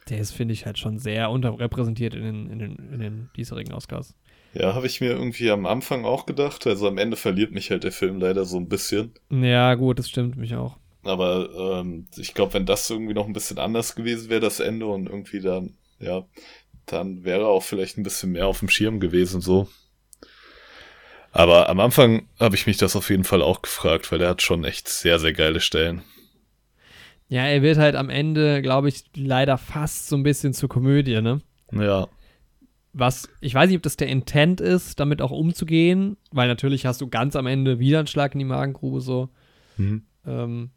der 0.09 0.19
ist, 0.19 0.33
finde 0.33 0.53
ich, 0.53 0.67
halt 0.67 0.79
schon 0.79 0.99
sehr 0.99 1.31
unterrepräsentiert 1.31 2.15
in 2.15 2.23
den, 2.23 2.51
in 2.51 2.59
den, 2.59 2.77
in 2.93 3.01
den 3.01 3.31
diesjährigen 3.37 3.73
Oscars. 3.73 4.15
Ja, 4.55 4.75
habe 4.75 4.87
ich 4.87 5.01
mir 5.01 5.13
irgendwie 5.13 5.51
am 5.51 5.65
Anfang 5.65 6.05
auch 6.05 6.27
gedacht. 6.27 6.67
Also 6.67 6.87
am 6.87 6.99
Ende 6.99 7.17
verliert 7.17 7.53
mich 7.53 7.71
halt 7.71 7.85
der 7.85 7.93
Film 7.93 8.21
leider 8.21 8.45
so 8.45 8.59
ein 8.59 8.69
bisschen. 8.69 9.13
Ja, 9.31 9.75
gut, 9.75 9.99
das 9.99 10.11
stimmt 10.11 10.37
mich 10.37 10.55
auch. 10.55 10.77
Aber 11.05 11.81
ähm, 11.81 12.07
ich 12.17 12.35
glaube, 12.35 12.55
wenn 12.55 12.67
das 12.67 12.89
irgendwie 12.89 13.15
noch 13.15 13.27
ein 13.27 13.33
bisschen 13.33 13.59
anders 13.59 13.95
gewesen 13.95 14.31
wäre, 14.31 14.41
das 14.41 14.61
Ende 14.61 14.87
und 14.87 15.09
irgendwie 15.09 15.41
dann, 15.41 15.75
ja, 15.99 16.25
dann 16.87 17.25
wäre 17.25 17.47
auch 17.47 17.63
vielleicht 17.63 17.99
ein 17.99 18.05
bisschen 18.05 18.33
mehr 18.33 18.47
auf 18.47 18.61
dem 18.61 18.69
Schirm 18.69 19.01
gewesen 19.01 19.41
so. 19.41 19.69
Aber 21.33 21.71
am 21.71 21.81
Anfang 21.81 22.29
habe 22.39 22.55
ich 22.55 22.67
mich 22.67 22.77
das 22.77 22.95
auf 22.95 23.09
jeden 23.09 23.25
Fall 23.25 23.43
auch 23.43 23.63
gefragt, 23.63 24.13
weil 24.13 24.19
der 24.19 24.29
hat 24.29 24.43
schon 24.43 24.65
echt 24.65 24.89
sehr, 24.89 25.19
sehr 25.19 25.33
geile 25.33 25.61
Stellen. 25.61 26.03
Ja, 27.29 27.47
er 27.47 27.63
wird 27.63 27.79
halt 27.79 27.97
am 27.97 28.11
Ende, 28.11 28.61
glaube 28.61 28.91
ich, 28.91 29.05
leider 29.17 29.57
fast 29.57 30.09
so 30.09 30.17
ein 30.17 30.23
bisschen 30.23 30.53
zur 30.53 30.69
Komödie, 30.69 31.23
ne? 31.23 31.41
Ja. 31.73 32.09
Was, 32.93 33.31
ich 33.41 33.55
weiß 33.55 33.69
nicht, 33.69 33.79
ob 33.79 33.83
das 33.83 33.97
der 33.97 34.09
Intent 34.09 34.61
ist, 34.61 35.01
damit 35.01 35.23
auch 35.23 35.31
umzugehen, 35.31 36.19
weil 36.31 36.47
natürlich 36.47 36.85
hast 36.85 37.01
du 37.01 37.09
ganz 37.09 37.35
am 37.35 37.47
Ende 37.47 37.79
wieder 37.79 38.01
einen 38.01 38.07
Schlag 38.07 38.35
in 38.35 38.41
die 38.41 38.45
Magengrube 38.45 39.01
so. 39.01 39.31
Mhm. 39.79 40.03
Ähm, 40.27 40.71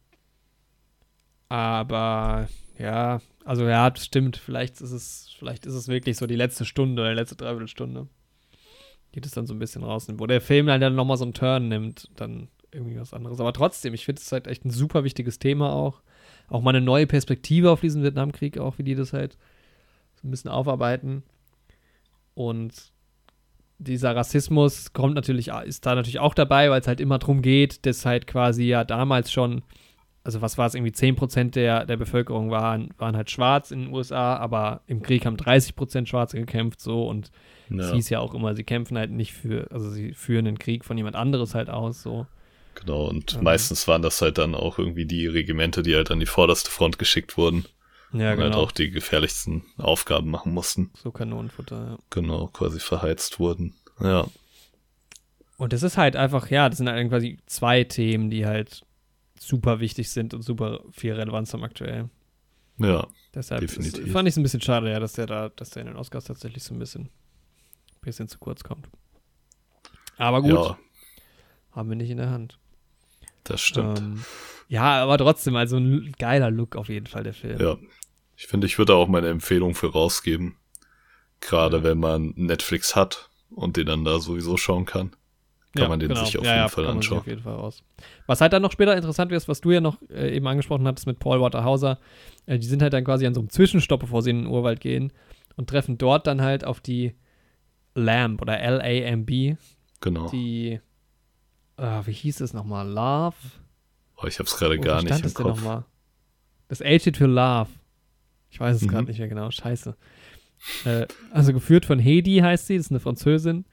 aber 1.50 2.48
ja, 2.78 3.20
also 3.44 3.68
ja, 3.68 3.90
das 3.90 4.06
stimmt. 4.06 4.38
Vielleicht 4.38 4.82
ist 4.82 4.92
es, 4.92 5.34
vielleicht 5.38 5.66
ist 5.66 5.74
es 5.74 5.88
wirklich 5.88 6.18
so 6.18 6.28
die 6.28 6.36
letzte 6.36 6.66
Stunde 6.66 7.02
oder 7.02 7.12
die 7.12 7.20
letzte 7.20 7.36
Dreiviertelstunde. 7.36 8.08
Geht 9.12 9.26
es 9.26 9.32
dann 9.32 9.48
so 9.48 9.54
ein 9.54 9.60
bisschen 9.60 9.84
raus, 9.84 10.08
wo 10.18 10.28
der 10.28 10.42
Film 10.42 10.68
dann 10.68 10.96
nochmal 10.96 11.18
so 11.18 11.24
einen 11.24 11.34
Turn 11.34 11.70
nimmt, 11.70 12.10
dann 12.16 12.50
irgendwie 12.72 13.00
was 13.00 13.14
anderes. 13.14 13.40
Aber 13.40 13.54
trotzdem, 13.54 13.94
ich 13.94 14.06
finde 14.06 14.22
es 14.22 14.32
halt 14.32 14.48
echt 14.48 14.66
ein 14.66 14.72
super 14.72 15.04
wichtiges 15.04 15.40
Thema 15.40 15.72
auch. 15.72 16.02
Auch 16.50 16.62
mal 16.62 16.72
eine 16.72 16.82
neue 16.82 17.08
Perspektive 17.08 17.72
auf 17.72 17.82
diesen 17.82 18.04
Vietnamkrieg, 18.04 18.58
auch 18.58 18.78
wie 18.78 18.84
die 18.84 18.96
das 18.96 19.14
halt 19.14 19.38
so 20.22 20.28
ein 20.28 20.32
bisschen 20.32 20.52
aufarbeiten. 20.52 21.24
Und 22.34 22.92
dieser 23.78 24.16
Rassismus 24.16 24.94
kommt 24.94 25.16
natürlich, 25.16 25.48
ist 25.66 25.86
da 25.86 25.96
natürlich 25.96 26.20
auch 26.20 26.34
dabei, 26.34 26.70
weil 26.70 26.82
es 26.82 26.88
halt 26.88 27.00
immer 27.00 27.20
darum 27.20 27.42
geht, 27.42 27.86
dass 27.86 28.06
halt 28.06 28.28
quasi 28.28 28.66
ja 28.66 28.84
damals 28.84 29.32
schon 29.32 29.64
also 30.26 30.42
was 30.42 30.58
war 30.58 30.66
es, 30.66 30.74
irgendwie 30.74 30.92
10% 30.92 31.52
der, 31.52 31.86
der 31.86 31.98
Bevölkerung 31.98 32.50
waren, 32.50 32.90
waren 32.98 33.16
halt 33.16 33.30
schwarz 33.30 33.70
in 33.70 33.84
den 33.84 33.94
USA, 33.94 34.36
aber 34.36 34.82
im 34.88 35.04
Krieg 35.04 35.24
haben 35.26 35.38
30% 35.38 36.08
Schwarze 36.08 36.40
gekämpft 36.40 36.82
so 36.82 37.08
und 37.08 37.32
ja. 37.70 37.84
es 37.84 37.94
hieß 37.94 38.10
ja 38.10 38.20
auch 38.20 38.34
immer, 38.34 38.56
sie 38.56 38.64
kämpfen 38.64 38.98
halt 38.98 39.12
nicht 39.12 39.34
für, 39.34 39.72
also 39.72 39.88
sie 39.90 40.14
führen 40.14 40.46
den 40.46 40.58
Krieg 40.58 40.84
von 40.84 40.98
jemand 40.98 41.16
anderes 41.16 41.54
halt 41.54 41.70
aus 41.70 42.02
so. 42.02 42.26
Genau, 42.74 43.06
und 43.06 43.36
ähm. 43.36 43.44
meistens 43.44 43.88
waren 43.88 44.02
das 44.02 44.20
halt 44.20 44.40
dann 44.40 44.56
auch 44.56 44.80
irgendwie 44.80 45.06
die 45.06 45.28
Regimente, 45.28 45.84
die 45.84 45.96
halt 45.96 46.10
an 46.10 46.20
die 46.20 46.26
vorderste 46.26 46.72
Front 46.72 46.98
geschickt 46.98 47.38
wurden. 47.38 47.66
Ja, 48.12 48.20
und 48.20 48.24
halt 48.24 48.38
genau. 48.38 48.46
halt 48.46 48.56
auch 48.56 48.72
die 48.72 48.90
gefährlichsten 48.90 49.64
Aufgaben 49.78 50.32
machen 50.32 50.54
mussten. 50.54 50.90
So 50.96 51.12
Kanonenfutter, 51.12 51.86
ja. 51.92 51.98
Genau, 52.10 52.48
quasi 52.48 52.80
verheizt 52.80 53.40
wurden. 53.40 53.76
Ja. 54.00 54.26
Und 55.58 55.72
das 55.72 55.84
ist 55.84 55.98
halt 55.98 56.16
einfach, 56.16 56.50
ja, 56.50 56.68
das 56.68 56.80
sind 56.80 56.90
halt 56.90 57.10
quasi 57.10 57.38
zwei 57.46 57.84
Themen, 57.84 58.30
die 58.30 58.46
halt 58.46 58.85
super 59.48 59.80
wichtig 59.80 60.10
sind 60.10 60.34
und 60.34 60.42
super 60.42 60.82
viel 60.92 61.14
Relevanz 61.14 61.54
haben 61.54 61.64
aktuell. 61.64 62.10
Ja. 62.78 63.08
Deshalb 63.34 63.62
definitiv. 63.62 64.06
Ist, 64.06 64.12
fand 64.12 64.28
ich 64.28 64.34
es 64.34 64.38
ein 64.38 64.44
bisschen 64.44 64.62
schade, 64.62 64.92
ja, 64.92 65.00
dass 65.00 65.14
der 65.14 65.28
da, 65.28 65.50
dass 65.50 65.70
der 65.70 65.82
in 65.82 65.88
den 65.88 65.98
Oscars 65.98 66.26
tatsächlich 66.26 66.64
so 66.64 66.74
ein 66.74 66.80
bisschen, 66.80 67.10
bisschen 68.02 68.28
zu 68.28 68.38
kurz 68.40 68.64
kommt. 68.64 68.88
Aber 70.18 70.42
gut. 70.42 70.52
Ja. 70.52 70.78
Haben 71.72 71.90
wir 71.90 71.96
nicht 71.96 72.10
in 72.10 72.18
der 72.18 72.30
Hand. 72.30 72.58
Das 73.44 73.62
stimmt. 73.62 74.00
Ähm, 74.00 74.26
ja, 74.70 75.04
aber 75.04 75.18
trotzdem, 75.18 75.56
also 75.56 75.78
ein 75.78 76.14
geiler 76.18 76.50
Look 76.50 76.76
auf 76.76 76.90
jeden 76.90 77.08
Fall, 77.08 77.24
der 77.24 77.34
Film. 77.34 77.60
Ja. 77.60 77.78
Ich 78.38 78.48
finde, 78.48 78.68
ich 78.68 78.78
würde 78.78 78.96
auch 78.96 79.08
meine 79.08 79.30
Empfehlung 79.30 79.76
für 79.76 79.92
rausgeben. 79.92 80.56
Gerade 81.42 81.78
ja. 81.78 81.84
wenn 81.84 81.98
man 81.98 82.34
Netflix 82.36 82.96
hat 82.96 83.30
und 83.50 83.78
den 83.78 83.86
dann 83.86 84.04
da 84.06 84.20
sowieso 84.20 84.58
schauen 84.58 84.86
kann 84.86 85.16
kann 85.76 85.84
ja, 85.84 85.90
man 85.90 86.00
den 86.00 86.10
genau. 86.10 86.24
sich 86.24 86.38
auf 86.38 86.46
ja, 86.46 86.56
jeden 86.58 86.70
Fall 86.70 86.88
anschauen. 86.88 87.20
auf 87.20 87.28
jeden 87.28 87.42
Fall. 87.42 87.72
Was 88.28 88.42
halt 88.42 88.54
dann 88.54 88.62
noch 88.62 88.72
später 88.72 88.96
interessant 88.96 89.30
wird, 89.30 89.48
was 89.48 89.62
du 89.62 89.72
ja 89.72 89.82
noch 89.82 89.98
äh, 90.10 90.36
eben 90.36 90.48
angesprochen 90.48 90.88
hattest 90.88 91.06
mit 91.06 91.20
Paul 91.20 91.42
Waterhauser, 91.42 92.00
äh, 92.46 92.58
die 92.58 92.66
sind 92.66 92.82
halt 92.82 92.94
dann 92.94 93.04
quasi 93.04 93.28
an 93.28 93.34
so 93.34 93.42
einem 93.42 93.50
Zwischenstopp, 93.50 94.00
bevor 94.00 94.22
sie 94.22 94.30
in 94.32 94.44
den 94.44 94.48
Urwald 94.48 94.80
gehen 94.80 95.12
und 95.58 95.70
treffen 95.70 95.98
dort 95.98 96.28
dann 96.28 96.42
halt 96.42 96.64
auf 96.64 96.80
die 96.80 97.14
LAMB 97.94 98.42
oder 98.42 98.60
L-A-M-B. 98.60 99.56
Genau. 100.02 100.30
Die, 100.30 100.80
äh, 101.78 102.02
wie 102.06 102.12
hieß 102.12 102.42
es 102.42 102.54
nochmal? 102.54 102.88
Love? 102.88 103.36
Oh, 104.18 104.28
ich 104.28 104.40
hab's 104.40 104.58
gerade 104.58 104.80
gar 104.80 105.04
nicht 105.04 105.26
im 105.26 105.34
Kopf. 105.34 105.62
Das 106.68 106.82
L 106.82 107.00
steht 107.00 107.18
für 107.18 107.28
Love. 107.28 107.70
Ich 108.50 108.60
weiß 108.60 108.78
es 108.78 108.84
mhm. 108.84 108.88
gerade 108.88 109.08
nicht 109.08 109.20
mehr 109.20 109.28
genau. 109.28 109.52
Scheiße. 109.52 109.96
Äh, 110.86 111.06
also 111.32 111.52
geführt 111.52 111.86
von 111.86 112.00
Hedi 112.00 112.38
heißt 112.38 112.68
sie, 112.68 112.78
das 112.78 112.88
ist 112.88 112.92
eine 112.92 113.02
Französin 113.02 113.66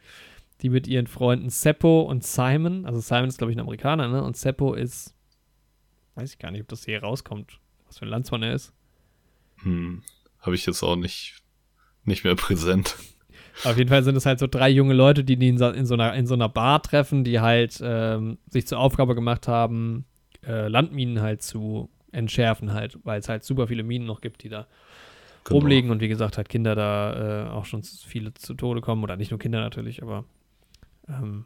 die 0.63 0.71
mit 0.71 0.87
ihren 0.87 1.07
Freunden 1.07 1.51
Seppo 1.51 2.03
und 2.03 2.25
Simon, 2.25 2.87
also 2.87 3.01
Simon 3.01 3.29
ist, 3.29 3.39
glaube 3.39 3.51
ich, 3.51 3.57
ein 3.57 3.61
Amerikaner, 3.61 4.09
ne? 4.09 4.23
Und 4.23 4.37
Seppo 4.37 4.75
ist, 4.75 5.15
weiß 6.15 6.33
ich 6.33 6.39
gar 6.39 6.51
nicht, 6.51 6.63
ob 6.63 6.69
das 6.69 6.85
hier 6.85 7.03
rauskommt, 7.03 7.59
was 7.87 7.99
für 7.99 8.07
ein 8.07 8.11
Landsmann 8.11 8.43
er 8.43 8.55
ist. 8.55 8.73
Hm, 9.63 10.03
habe 10.41 10.55
ich 10.55 10.65
jetzt 10.67 10.83
auch 10.83 10.97
nicht, 10.97 11.43
nicht 12.05 12.25
mehr 12.25 12.37
präsent. 12.37 12.97
Auf 13.65 13.77
jeden 13.77 13.91
Fall 13.91 14.03
sind 14.03 14.17
es 14.17 14.25
halt 14.25 14.39
so 14.39 14.47
drei 14.47 14.71
junge 14.71 14.95
Leute, 14.95 15.25
die, 15.25 15.35
in, 15.35 15.59
so, 15.59 15.69
in, 15.69 15.85
so, 15.85 15.95
einer, 15.95 16.15
in 16.15 16.27
so 16.27 16.35
einer 16.35 16.49
Bar 16.49 16.83
treffen, 16.83 17.23
die 17.23 17.41
halt 17.41 17.81
ähm, 17.83 18.39
sich 18.49 18.67
zur 18.67 18.79
Aufgabe 18.79 19.15
gemacht 19.15 19.47
haben, 19.47 20.05
äh, 20.47 20.69
Landminen 20.69 21.21
halt 21.21 21.43
zu 21.43 21.91
entschärfen 22.13 22.73
halt, 22.73 22.99
weil 23.05 23.21
es 23.21 23.29
halt 23.29 23.45
super 23.45 23.67
viele 23.67 23.83
Minen 23.83 24.07
noch 24.07 24.21
gibt, 24.21 24.43
die 24.43 24.49
da 24.49 24.67
genau. 25.45 25.59
rumliegen 25.59 25.91
und 25.91 26.01
wie 26.01 26.09
gesagt 26.09 26.37
halt 26.37 26.49
Kinder 26.49 26.75
da 26.75 27.47
äh, 27.47 27.51
auch 27.51 27.65
schon 27.65 27.83
viele 27.83 28.35
zu 28.35 28.55
Tode 28.55 28.81
kommen 28.81 29.03
oder 29.03 29.17
nicht 29.17 29.31
nur 29.31 29.41
Kinder 29.41 29.61
natürlich, 29.61 30.03
aber 30.03 30.25
ähm, 31.09 31.45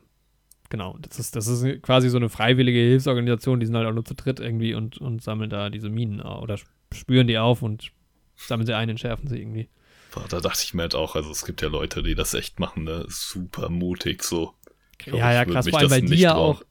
genau, 0.68 0.96
das 1.00 1.18
ist, 1.18 1.36
das 1.36 1.46
ist 1.46 1.82
quasi 1.82 2.08
so 2.08 2.16
eine 2.16 2.28
freiwillige 2.28 2.78
Hilfsorganisation, 2.78 3.60
die 3.60 3.66
sind 3.66 3.76
halt 3.76 3.86
auch 3.86 3.94
nur 3.94 4.04
zu 4.04 4.14
dritt 4.14 4.40
irgendwie 4.40 4.74
und, 4.74 4.98
und 4.98 5.22
sammeln 5.22 5.50
da 5.50 5.70
diese 5.70 5.88
Minen 5.88 6.20
oder 6.20 6.56
spüren 6.92 7.26
die 7.26 7.38
auf 7.38 7.62
und 7.62 7.92
sammeln 8.36 8.66
sie 8.66 8.76
ein, 8.76 8.88
entschärfen 8.88 9.28
sie 9.28 9.38
irgendwie. 9.38 9.68
Da 10.28 10.40
dachte 10.40 10.60
ich 10.64 10.72
mir 10.72 10.82
halt 10.82 10.94
auch, 10.94 11.14
also 11.14 11.30
es 11.30 11.44
gibt 11.44 11.60
ja 11.60 11.68
Leute, 11.68 12.02
die 12.02 12.14
das 12.14 12.32
echt 12.32 12.58
machen, 12.58 12.84
ne? 12.84 13.04
Super 13.08 13.68
mutig 13.68 14.22
so. 14.22 14.54
Glaub, 14.96 15.18
ja, 15.18 15.32
ja, 15.32 15.44
krass, 15.44 15.68
vor 15.68 15.78
allem, 15.78 15.90
weil 15.90 16.02
die 16.02 16.14
ja 16.14 16.34
auch, 16.34 16.62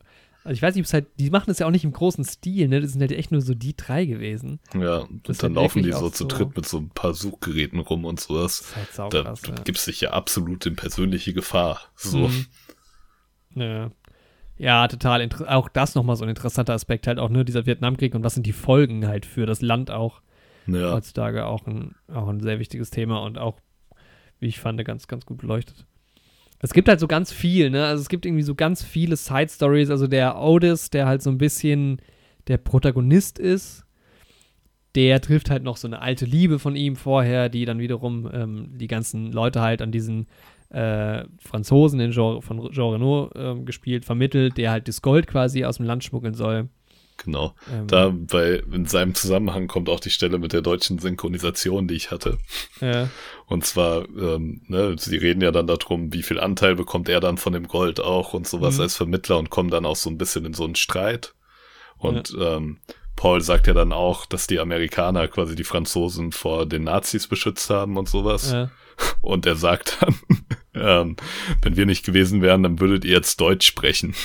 also 0.43 0.55
ich 0.55 0.61
weiß 0.61 0.75
nicht, 0.75 0.83
ob 0.83 0.85
es 0.85 0.93
halt, 0.93 1.07
die 1.19 1.29
machen 1.29 1.45
das 1.47 1.59
ja 1.59 1.67
auch 1.67 1.71
nicht 1.71 1.83
im 1.83 1.91
großen 1.91 2.23
Stil, 2.23 2.67
ne? 2.67 2.81
Das 2.81 2.91
sind 2.91 3.01
halt 3.01 3.11
echt 3.11 3.31
nur 3.31 3.41
so 3.41 3.53
die 3.53 3.75
drei 3.75 4.05
gewesen. 4.05 4.59
Ja, 4.73 4.99
und 4.99 5.43
dann 5.43 5.53
laufen 5.53 5.83
die 5.83 5.91
so 5.91 6.09
zu 6.09 6.25
dritt 6.25 6.55
mit 6.55 6.67
so 6.67 6.77
ein 6.77 6.89
paar 6.89 7.13
Suchgeräten 7.13 7.79
rum 7.79 8.05
und 8.05 8.19
sowas. 8.19 8.59
Das 8.75 8.89
ist 8.89 8.99
halt 8.99 9.13
da 9.13 9.21
krass, 9.23 9.41
ja. 9.47 9.55
gibst 9.63 9.87
dich 9.87 10.01
ja 10.01 10.11
absolut 10.11 10.65
in 10.65 10.75
persönliche 10.75 11.33
Gefahr. 11.33 11.81
So. 11.95 12.27
Mhm. 12.27 12.45
Ja. 13.55 13.91
Ja, 14.57 14.87
total. 14.87 15.27
Auch 15.47 15.67
das 15.67 15.95
nochmal 15.95 16.15
so 16.15 16.23
ein 16.23 16.29
interessanter 16.29 16.73
Aspekt, 16.73 17.07
halt 17.07 17.19
auch 17.19 17.29
nur 17.29 17.39
ne, 17.39 17.45
dieser 17.45 17.65
Vietnamkrieg 17.65 18.15
und 18.15 18.23
was 18.23 18.35
sind 18.35 18.45
die 18.45 18.53
Folgen 18.53 19.05
halt 19.07 19.25
für 19.25 19.45
das 19.45 19.61
Land 19.61 19.91
auch. 19.91 20.21
Ja. 20.67 20.93
Heutzutage 20.93 21.45
auch 21.45 21.67
ein, 21.67 21.95
auch 22.13 22.27
ein 22.27 22.39
sehr 22.39 22.59
wichtiges 22.59 22.89
Thema 22.89 23.21
und 23.21 23.37
auch, 23.37 23.59
wie 24.39 24.47
ich 24.47 24.59
fand, 24.59 24.83
ganz, 24.85 25.07
ganz 25.07 25.25
gut 25.25 25.37
beleuchtet. 25.39 25.85
Es 26.59 26.73
gibt 26.73 26.87
halt 26.87 26.99
so 26.99 27.07
ganz 27.07 27.31
viel, 27.31 27.69
ne? 27.69 27.85
Also 27.85 28.01
es 28.01 28.09
gibt 28.09 28.25
irgendwie 28.25 28.43
so 28.43 28.55
ganz 28.55 28.81
viele 28.81 29.17
Side 29.17 29.49
Stories. 29.49 29.89
Also 29.89 30.07
der 30.07 30.41
Otis, 30.41 30.89
der 30.89 31.05
halt 31.05 31.21
so 31.21 31.29
ein 31.29 31.37
bisschen 31.37 32.01
der 32.47 32.57
Protagonist 32.57 33.37
ist, 33.37 33.85
der 34.95 35.19
trifft 35.19 35.49
halt 35.49 35.63
noch 35.63 35.77
so 35.77 35.87
eine 35.87 36.01
alte 36.01 36.25
Liebe 36.25 36.57
von 36.57 36.75
ihm 36.75 36.95
vorher, 36.95 37.49
die 37.49 37.65
dann 37.65 37.79
wiederum 37.79 38.29
ähm, 38.33 38.69
die 38.77 38.87
ganzen 38.87 39.31
Leute 39.31 39.61
halt 39.61 39.81
an 39.81 39.91
diesen 39.91 40.27
äh, 40.75 41.23
Franzosen, 41.39 41.99
den 41.99 42.11
Jean, 42.11 42.41
von 42.41 42.69
Jean 42.71 42.91
Renault 42.91 43.35
äh, 43.35 43.55
gespielt, 43.63 44.03
vermittelt, 44.03 44.57
der 44.57 44.71
halt 44.71 44.87
das 44.87 45.01
Gold 45.01 45.27
quasi 45.27 45.63
aus 45.63 45.77
dem 45.77 45.85
Land 45.85 46.03
schmuggeln 46.03 46.33
soll. 46.33 46.67
Genau. 47.23 47.55
Ähm, 47.71 47.87
da 47.87 48.09
bei 48.13 48.61
in 48.73 48.85
seinem 48.85 49.15
Zusammenhang 49.15 49.67
kommt 49.67 49.87
auch 49.87 50.01
die 50.01 50.09
Stelle 50.09 50.37
mit 50.37 50.51
der 50.51 50.61
deutschen 50.61 50.99
Synchronisation, 50.99 51.87
die 51.87 51.95
ich 51.95 52.11
hatte. 52.11 52.37
Ja. 52.81 53.09
Und 53.47 53.65
zwar, 53.65 54.03
ähm, 54.09 54.63
ne, 54.67 54.97
sie 54.99 55.15
reden 55.15 55.39
ja 55.39 55.51
dann 55.51 55.65
darum, 55.65 56.11
wie 56.11 56.23
viel 56.23 56.41
Anteil 56.41 56.75
bekommt 56.75 57.07
er 57.07 57.21
dann 57.21 57.37
von 57.37 57.53
dem 57.53 57.69
Gold 57.69 58.01
auch 58.01 58.33
und 58.33 58.45
sowas 58.45 58.75
mhm. 58.75 58.81
als 58.81 58.97
Vermittler 58.97 59.37
und 59.37 59.49
kommen 59.49 59.69
dann 59.69 59.85
auch 59.85 59.95
so 59.95 60.09
ein 60.09 60.17
bisschen 60.17 60.43
in 60.43 60.53
so 60.53 60.65
einen 60.65 60.75
Streit. 60.75 61.35
Und 61.97 62.31
ja. 62.31 62.57
ähm, 62.57 62.79
Paul 63.15 63.39
sagt 63.39 63.67
ja 63.67 63.73
dann 63.73 63.93
auch, 63.93 64.25
dass 64.25 64.45
die 64.45 64.59
Amerikaner 64.59 65.29
quasi 65.29 65.55
die 65.55 65.63
Franzosen 65.63 66.33
vor 66.33 66.65
den 66.65 66.83
Nazis 66.83 67.27
beschützt 67.27 67.69
haben 67.69 67.95
und 67.95 68.09
sowas. 68.09 68.51
Ja. 68.51 68.71
Und 69.21 69.45
er 69.45 69.55
sagt 69.55 69.97
dann, 70.01 70.15
ähm, 70.73 71.15
wenn 71.61 71.75
wir 71.75 71.85
nicht 71.85 72.05
gewesen 72.05 72.41
wären, 72.41 72.63
dann 72.63 72.79
würdet 72.79 73.05
ihr 73.05 73.13
jetzt 73.13 73.39
Deutsch 73.41 73.67
sprechen. 73.67 74.15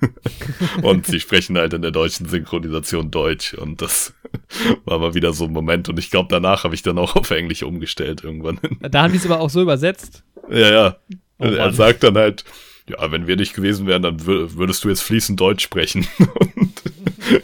und 0.82 1.06
sie 1.06 1.20
sprechen 1.20 1.58
halt 1.58 1.72
in 1.74 1.82
der 1.82 1.90
deutschen 1.90 2.28
Synchronisation 2.28 3.10
Deutsch 3.10 3.54
und 3.54 3.82
das 3.82 4.14
war 4.84 4.98
mal 4.98 5.14
wieder 5.14 5.32
so 5.32 5.46
ein 5.46 5.52
Moment 5.52 5.88
und 5.88 5.98
ich 5.98 6.10
glaube 6.10 6.28
danach 6.30 6.64
habe 6.64 6.74
ich 6.74 6.82
dann 6.82 6.98
auch 6.98 7.16
auf 7.16 7.30
Englisch 7.30 7.62
umgestellt 7.62 8.22
irgendwann. 8.22 8.60
Da 8.80 9.02
haben 9.02 9.12
die 9.12 9.18
es 9.18 9.26
aber 9.26 9.40
auch 9.40 9.50
so 9.50 9.60
übersetzt. 9.60 10.22
Ja, 10.50 10.70
ja. 10.70 10.96
Oh, 11.38 11.44
er 11.44 11.72
sagt 11.72 12.02
dann 12.02 12.16
halt, 12.16 12.44
ja, 12.88 13.10
wenn 13.10 13.26
wir 13.26 13.36
nicht 13.36 13.54
gewesen 13.54 13.86
wären, 13.86 14.02
dann 14.02 14.24
würdest 14.26 14.84
du 14.84 14.88
jetzt 14.88 15.02
fließend 15.02 15.38
Deutsch 15.38 15.64
sprechen. 15.64 16.06
und 16.18 16.82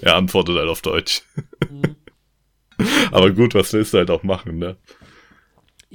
er 0.00 0.16
antwortet 0.16 0.56
halt 0.56 0.68
auf 0.68 0.82
Deutsch. 0.82 1.22
Mhm. 1.70 1.96
aber 3.10 3.30
gut, 3.30 3.54
was 3.54 3.72
willst 3.72 3.94
du 3.94 3.98
halt 3.98 4.10
auch 4.10 4.22
machen, 4.22 4.58
ne? 4.58 4.76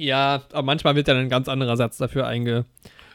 Ja, 0.00 0.42
aber 0.52 0.62
manchmal 0.62 0.96
wird 0.96 1.08
dann 1.08 1.18
ein 1.18 1.28
ganz 1.28 1.46
anderer 1.46 1.76
Satz 1.76 1.98
dafür 1.98 2.26
einge, 2.26 2.64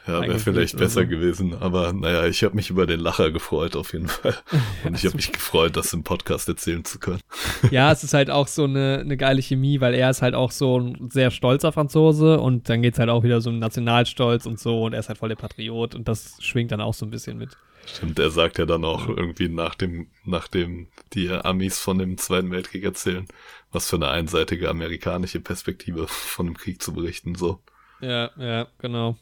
ja, 0.06 0.22
wäre 0.22 0.38
vielleicht 0.38 0.76
besser 0.76 1.02
so. 1.02 1.08
gewesen. 1.08 1.54
Aber 1.54 1.92
naja, 1.92 2.26
ich 2.26 2.44
habe 2.44 2.54
mich 2.54 2.70
über 2.70 2.86
den 2.86 3.00
Lacher 3.00 3.32
gefreut 3.32 3.74
auf 3.74 3.92
jeden 3.92 4.06
Fall. 4.06 4.36
Und 4.84 4.96
ich 4.96 5.04
habe 5.04 5.16
mich 5.16 5.32
gefreut, 5.32 5.76
das 5.76 5.92
im 5.92 6.04
Podcast 6.04 6.48
erzählen 6.48 6.84
zu 6.84 7.00
können. 7.00 7.20
Ja, 7.72 7.90
es 7.90 8.04
ist 8.04 8.14
halt 8.14 8.30
auch 8.30 8.46
so 8.46 8.64
eine, 8.64 9.00
eine 9.00 9.16
geile 9.16 9.42
Chemie, 9.42 9.80
weil 9.80 9.94
er 9.94 10.10
ist 10.10 10.22
halt 10.22 10.34
auch 10.34 10.52
so 10.52 10.78
ein 10.78 11.10
sehr 11.10 11.32
stolzer 11.32 11.72
Franzose 11.72 12.38
und 12.38 12.68
dann 12.68 12.82
geht 12.82 12.94
es 12.94 13.00
halt 13.00 13.10
auch 13.10 13.24
wieder 13.24 13.40
so 13.40 13.50
um 13.50 13.58
Nationalstolz 13.58 14.46
und 14.46 14.60
so 14.60 14.84
und 14.84 14.92
er 14.92 15.00
ist 15.00 15.08
halt 15.08 15.18
voll 15.18 15.30
der 15.30 15.36
Patriot 15.36 15.96
und 15.96 16.06
das 16.06 16.36
schwingt 16.40 16.70
dann 16.70 16.80
auch 16.80 16.94
so 16.94 17.04
ein 17.04 17.10
bisschen 17.10 17.36
mit. 17.36 17.56
Stimmt, 17.86 18.18
er 18.18 18.30
sagt 18.30 18.58
ja 18.58 18.66
dann 18.66 18.84
auch 18.84 19.08
irgendwie 19.08 19.48
nach 19.48 19.74
dem, 19.74 20.08
nachdem 20.24 20.88
die 21.12 21.30
Amis 21.30 21.78
von 21.78 21.98
dem 21.98 22.18
Zweiten 22.18 22.50
Weltkrieg 22.50 22.84
erzählen, 22.84 23.26
was 23.72 23.88
für 23.88 23.96
eine 23.96 24.08
einseitige 24.08 24.68
amerikanische 24.68 25.40
Perspektive 25.40 26.06
von 26.08 26.46
dem 26.46 26.56
Krieg 26.56 26.82
zu 26.82 26.92
berichten, 26.92 27.34
so. 27.34 27.60
Ja, 28.00 28.30
ja, 28.36 28.66
genau. 28.78 29.16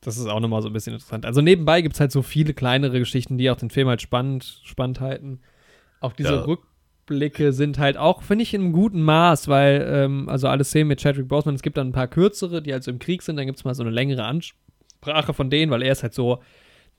Das 0.00 0.16
ist 0.16 0.26
auch 0.26 0.40
nochmal 0.40 0.62
so 0.62 0.68
ein 0.68 0.72
bisschen 0.72 0.94
interessant. 0.94 1.26
Also 1.26 1.42
nebenbei 1.42 1.82
gibt 1.82 1.94
es 1.94 2.00
halt 2.00 2.12
so 2.12 2.22
viele 2.22 2.54
kleinere 2.54 2.98
Geschichten, 2.98 3.36
die 3.36 3.50
auch 3.50 3.56
den 3.56 3.70
Film 3.70 3.88
halt 3.88 4.00
spannend, 4.00 4.60
spannend 4.64 5.00
halten. 5.00 5.40
Auch 6.00 6.14
diese 6.14 6.34
ja. 6.34 6.40
Rückblicke 6.40 7.52
sind 7.52 7.78
halt 7.78 7.98
auch, 7.98 8.22
finde 8.22 8.42
ich, 8.42 8.54
in 8.54 8.62
einem 8.62 8.72
guten 8.72 9.02
Maß, 9.02 9.48
weil, 9.48 9.86
ähm, 9.92 10.28
also 10.28 10.48
alle 10.48 10.64
Szenen 10.64 10.88
mit 10.88 11.00
Chadwick 11.00 11.28
Boseman, 11.28 11.54
es 11.54 11.62
gibt 11.62 11.76
dann 11.76 11.88
ein 11.88 11.92
paar 11.92 12.08
kürzere, 12.08 12.62
die 12.62 12.72
halt 12.72 12.82
so 12.82 12.90
im 12.90 12.98
Krieg 12.98 13.20
sind, 13.20 13.36
dann 13.36 13.46
gibt 13.46 13.58
es 13.58 13.64
mal 13.64 13.74
so 13.74 13.82
eine 13.82 13.90
längere 13.90 14.24
Ansprache 14.24 15.34
von 15.34 15.50
denen, 15.50 15.70
weil 15.70 15.82
er 15.82 15.92
ist 15.92 16.02
halt 16.02 16.14
so 16.14 16.42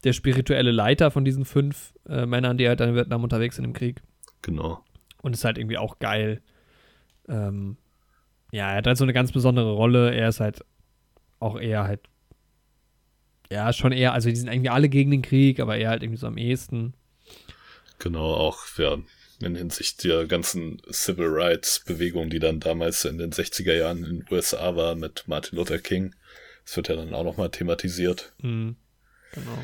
der 0.03 0.13
spirituelle 0.13 0.71
Leiter 0.71 1.09
von 1.09 1.25
diesen 1.25 1.45
fünf 1.45 1.93
äh, 2.07 2.27
Männern, 2.27 2.57
die 2.57 2.67
halt 2.67 2.79
dann 2.79 2.89
in 2.89 2.95
Vietnam 2.95 3.23
unterwegs 3.23 3.55
sind 3.55 3.65
im 3.65 3.73
Krieg. 3.73 4.01
Genau. 4.43 4.83
Und 5.21 5.33
ist 5.33 5.45
halt 5.45 5.57
irgendwie 5.57 5.77
auch 5.77 5.99
geil. 5.99 6.41
Ähm, 7.27 7.77
ja, 8.51 8.71
er 8.71 8.77
hat 8.77 8.87
halt 8.87 8.97
so 8.97 9.05
eine 9.05 9.13
ganz 9.13 9.31
besondere 9.31 9.71
Rolle. 9.73 10.13
Er 10.13 10.29
ist 10.29 10.39
halt 10.39 10.65
auch 11.39 11.59
eher 11.59 11.83
halt 11.83 12.01
ja, 13.51 13.73
schon 13.73 13.91
eher, 13.91 14.13
also 14.13 14.29
die 14.29 14.35
sind 14.35 14.47
irgendwie 14.47 14.69
alle 14.69 14.87
gegen 14.87 15.11
den 15.11 15.21
Krieg, 15.21 15.59
aber 15.59 15.75
eher 15.75 15.89
halt 15.89 16.03
irgendwie 16.03 16.19
so 16.19 16.27
am 16.27 16.37
ehesten. 16.37 16.93
Genau, 17.99 18.33
auch 18.33 18.65
ja, 18.77 18.97
in 19.41 19.55
Hinsicht 19.55 20.05
der 20.05 20.25
ganzen 20.25 20.81
Civil 20.89 21.27
Rights 21.27 21.81
Bewegung, 21.81 22.29
die 22.29 22.39
dann 22.39 22.61
damals 22.61 23.03
in 23.03 23.17
den 23.17 23.31
60er 23.31 23.73
Jahren 23.73 24.05
in 24.05 24.19
den 24.19 24.25
USA 24.31 24.75
war 24.77 24.95
mit 24.95 25.25
Martin 25.27 25.57
Luther 25.57 25.79
King. 25.79 26.15
Das 26.63 26.77
wird 26.77 26.87
ja 26.87 26.95
dann 26.95 27.13
auch 27.13 27.25
nochmal 27.25 27.51
thematisiert. 27.51 28.33
Mhm, 28.41 28.77
genau. 29.33 29.57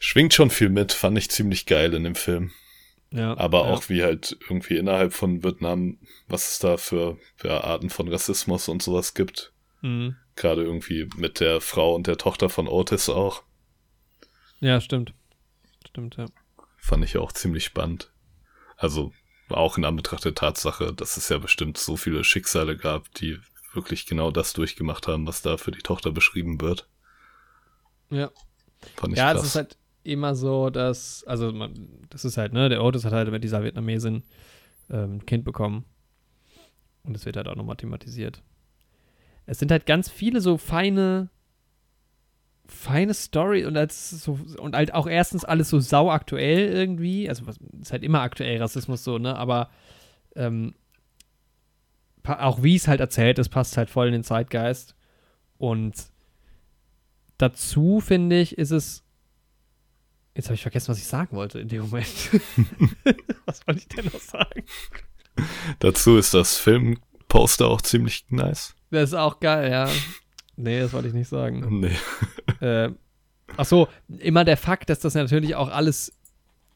Schwingt 0.00 0.34
schon 0.34 0.50
viel 0.50 0.68
mit, 0.68 0.92
fand 0.92 1.16
ich 1.16 1.30
ziemlich 1.30 1.66
geil 1.66 1.94
in 1.94 2.02
dem 2.02 2.16
Film. 2.16 2.50
Ja, 3.10 3.36
aber 3.38 3.64
ja. 3.64 3.72
auch 3.72 3.88
wie 3.88 4.02
halt 4.02 4.36
irgendwie 4.48 4.76
innerhalb 4.76 5.14
von 5.14 5.42
Vietnam, 5.42 5.98
was 6.26 6.52
es 6.52 6.58
da 6.58 6.76
für, 6.76 7.18
für 7.36 7.64
Arten 7.64 7.88
von 7.88 8.08
Rassismus 8.08 8.68
und 8.68 8.82
sowas 8.82 9.14
gibt. 9.14 9.52
Mhm. 9.80 10.16
Gerade 10.36 10.62
irgendwie 10.62 11.08
mit 11.16 11.40
der 11.40 11.60
Frau 11.60 11.94
und 11.94 12.06
der 12.06 12.18
Tochter 12.18 12.48
von 12.48 12.68
Otis 12.68 13.08
auch. 13.08 13.42
Ja, 14.60 14.80
stimmt. 14.80 15.14
Stimmt, 15.86 16.16
ja. 16.16 16.26
Fand 16.76 17.04
ich 17.04 17.16
auch 17.16 17.32
ziemlich 17.32 17.64
spannend. 17.64 18.12
Also 18.76 19.12
auch 19.48 19.78
in 19.78 19.84
Anbetracht 19.84 20.24
der 20.24 20.34
Tatsache, 20.34 20.92
dass 20.92 21.16
es 21.16 21.28
ja 21.30 21.38
bestimmt 21.38 21.78
so 21.78 21.96
viele 21.96 22.24
Schicksale 22.24 22.76
gab, 22.76 23.12
die 23.14 23.38
wirklich 23.72 24.06
genau 24.06 24.30
das 24.30 24.52
durchgemacht 24.52 25.08
haben, 25.08 25.26
was 25.26 25.42
da 25.42 25.56
für 25.56 25.70
die 25.70 25.82
Tochter 25.82 26.12
beschrieben 26.12 26.60
wird. 26.60 26.88
Ja. 28.10 28.30
Fand 28.96 29.14
ich 29.14 29.18
ja, 29.18 29.32
krass. 29.32 29.42
es 29.42 29.48
ist 29.48 29.56
halt 29.56 29.76
immer 30.08 30.34
so, 30.34 30.70
dass, 30.70 31.24
also 31.24 31.52
man, 31.52 31.74
das 32.10 32.24
ist 32.24 32.36
halt, 32.36 32.52
ne, 32.52 32.68
der 32.68 32.82
Otis 32.82 33.04
hat 33.04 33.12
halt 33.12 33.30
mit 33.30 33.44
dieser 33.44 33.62
Vietnamesin 33.62 34.22
ähm, 34.90 35.16
ein 35.16 35.26
Kind 35.26 35.44
bekommen. 35.44 35.84
Und 37.04 37.16
es 37.16 37.24
wird 37.24 37.36
halt 37.36 37.48
auch 37.48 37.56
nochmal 37.56 37.76
thematisiert 37.76 38.42
es 39.48 39.58
sind 39.58 39.70
halt 39.70 39.86
ganz 39.86 40.10
viele 40.10 40.42
so 40.42 40.58
feine, 40.58 41.30
feine 42.66 43.14
Story 43.14 43.64
und 43.64 43.78
als 43.78 44.10
so 44.10 44.38
und 44.58 44.76
halt 44.76 44.92
auch 44.92 45.06
erstens 45.06 45.44
alles 45.44 45.70
so 45.70 45.80
sau 45.80 46.10
aktuell 46.10 46.68
irgendwie. 46.68 47.28
Also 47.30 47.46
was, 47.46 47.56
ist 47.80 47.90
halt 47.90 48.02
immer 48.02 48.20
aktuell 48.20 48.60
Rassismus 48.60 49.02
so, 49.02 49.16
ne? 49.16 49.34
Aber 49.36 49.70
ähm, 50.36 50.74
auch 52.24 52.62
wie 52.62 52.76
es 52.76 52.88
halt 52.88 53.00
erzählt 53.00 53.38
ist, 53.38 53.48
passt 53.48 53.78
halt 53.78 53.88
voll 53.88 54.08
in 54.08 54.12
den 54.12 54.22
Zeitgeist. 54.22 54.94
Und 55.56 55.94
dazu 57.38 58.00
finde 58.00 58.38
ich, 58.38 58.58
ist 58.58 58.70
es. 58.70 59.02
Jetzt 60.38 60.46
habe 60.46 60.54
ich 60.54 60.62
vergessen, 60.62 60.86
was 60.86 60.98
ich 60.98 61.06
sagen 61.06 61.36
wollte 61.36 61.58
in 61.58 61.66
dem 61.66 61.82
Moment. 61.82 62.06
was 63.44 63.66
wollte 63.66 63.80
ich 63.80 63.88
denn 63.88 64.04
noch 64.04 64.20
sagen? 64.20 64.62
Dazu 65.80 66.16
ist 66.16 66.32
das 66.32 66.56
Filmposter 66.56 67.66
auch 67.66 67.82
ziemlich 67.82 68.24
nice. 68.28 68.76
Das 68.92 69.10
ist 69.10 69.14
auch 69.14 69.40
geil, 69.40 69.68
ja. 69.68 69.90
Nee, 70.54 70.78
das 70.78 70.92
wollte 70.92 71.08
ich 71.08 71.14
nicht 71.14 71.28
sagen. 71.28 71.80
Nee. 71.80 71.96
Äh, 72.60 72.90
ach 73.56 73.64
so, 73.66 73.86
immer 74.08 74.44
der 74.44 74.56
Fakt, 74.56 74.90
dass 74.90 74.98
das 74.98 75.14
natürlich 75.14 75.54
auch 75.54 75.68
alles 75.68 76.12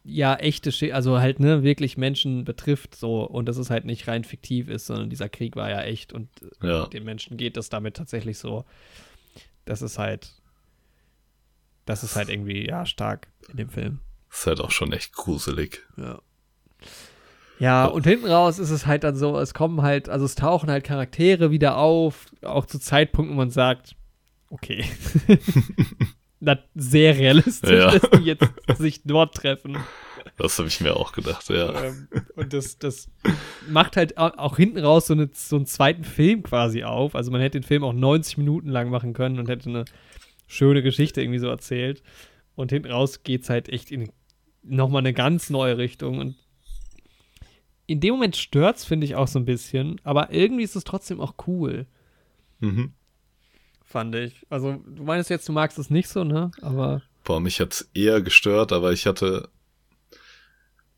ja 0.04 0.36
echte, 0.36 0.94
also 0.94 1.18
halt 1.18 1.40
ne, 1.40 1.64
wirklich 1.64 1.96
Menschen 1.96 2.44
betrifft 2.44 2.94
so 2.94 3.24
und 3.24 3.46
dass 3.46 3.56
es 3.56 3.68
halt 3.68 3.84
nicht 3.84 4.06
rein 4.06 4.22
fiktiv 4.22 4.68
ist, 4.68 4.86
sondern 4.86 5.10
dieser 5.10 5.28
Krieg 5.28 5.56
war 5.56 5.70
ja 5.70 5.82
echt 5.82 6.12
und 6.12 6.28
ja. 6.62 6.86
den 6.86 7.02
Menschen 7.02 7.36
geht 7.36 7.56
das 7.56 7.68
damit 7.68 7.96
tatsächlich 7.96 8.38
so. 8.38 8.64
Das 9.64 9.82
ist 9.82 9.98
halt, 9.98 10.41
das 11.85 12.05
ist 12.05 12.16
halt 12.16 12.28
irgendwie 12.28 12.66
ja 12.66 12.87
stark 12.87 13.28
in 13.49 13.57
dem 13.57 13.68
Film. 13.70 14.01
Ist 14.30 14.47
halt 14.47 14.61
auch 14.61 14.70
schon 14.70 14.93
echt 14.93 15.12
gruselig. 15.12 15.87
Ja. 15.97 16.20
Ja, 17.59 17.87
und 17.87 18.07
hinten 18.07 18.26
raus 18.26 18.59
ist 18.59 18.70
es 18.70 18.87
halt 18.87 19.05
dann 19.05 19.14
so, 19.14 19.39
es 19.39 19.55
kommen 19.55 19.83
halt, 19.83 20.09
also 20.09 20.24
es 20.24 20.35
tauchen 20.35 20.68
halt 20.68 20.83
Charaktere 20.83 21.53
wieder 21.53 21.76
auf, 21.76 22.26
auch 22.43 22.66
zu 22.66 22.80
Zeitpunkten, 22.80 23.37
wo 23.37 23.39
man 23.39 23.51
sagt, 23.51 23.95
okay, 24.51 24.85
das 26.41 26.59
sehr 26.74 27.16
realistisch, 27.16 27.70
ja. 27.70 27.93
dass 27.93 28.11
die 28.11 28.24
jetzt 28.24 28.49
sich 28.78 29.03
dort 29.05 29.37
treffen. 29.37 29.78
Das 30.39 30.59
habe 30.59 30.66
ich 30.66 30.80
mir 30.80 30.97
auch 30.97 31.12
gedacht, 31.12 31.49
ja. 31.51 31.85
Ähm, 31.85 32.09
und 32.35 32.53
das, 32.53 32.78
das 32.78 33.09
macht 33.68 33.97
halt 33.97 34.18
auch 34.18 34.57
hinten 34.57 34.78
raus 34.78 35.07
so, 35.07 35.14
eine, 35.14 35.30
so 35.33 35.57
einen 35.57 35.66
zweiten 35.66 36.05
Film 36.05 36.43
quasi 36.43 36.83
auf. 36.83 37.14
Also 37.14 37.30
man 37.30 37.41
hätte 37.41 37.61
den 37.61 37.66
Film 37.66 37.85
auch 37.85 37.93
90 37.93 38.39
Minuten 38.39 38.68
lang 38.68 38.91
machen 38.91 39.12
können 39.12 39.39
und 39.39 39.49
hätte 39.49 39.68
eine 39.68 39.85
schöne 40.53 40.82
Geschichte 40.82 41.20
irgendwie 41.20 41.38
so 41.38 41.48
erzählt. 41.48 42.03
Und 42.55 42.70
hinten 42.70 42.90
raus 42.90 43.22
geht 43.22 43.42
es 43.42 43.50
halt 43.50 43.68
echt 43.68 43.90
in 43.90 44.11
nochmal 44.62 45.00
eine 45.00 45.12
ganz 45.12 45.50
neue 45.50 45.78
Richtung. 45.78 46.18
Und 46.18 46.36
in 47.86 48.00
dem 48.00 48.14
Moment 48.14 48.36
stört 48.36 48.76
es, 48.76 48.84
finde 48.84 49.07
ich, 49.07 49.16
auch 49.16 49.28
so 49.28 49.38
ein 49.38 49.44
bisschen, 49.44 50.00
aber 50.05 50.32
irgendwie 50.32 50.62
ist 50.62 50.76
es 50.76 50.84
trotzdem 50.84 51.20
auch 51.20 51.34
cool. 51.46 51.86
Mhm. 52.61 52.92
Fand 53.84 54.14
ich. 54.14 54.46
Also, 54.48 54.82
du 54.86 55.03
meinst 55.03 55.30
jetzt, 55.30 55.48
du 55.48 55.53
magst 55.53 55.78
es 55.78 55.90
nicht 55.90 56.09
so, 56.09 56.24
ne? 56.24 56.50
Aber. 56.62 57.03
Boah, 57.24 57.40
mich 57.40 57.61
hat 57.61 57.72
es 57.72 57.90
eher 57.94 58.20
gestört, 58.22 58.72
aber 58.72 58.92
ich 58.92 59.07
hatte. 59.07 59.48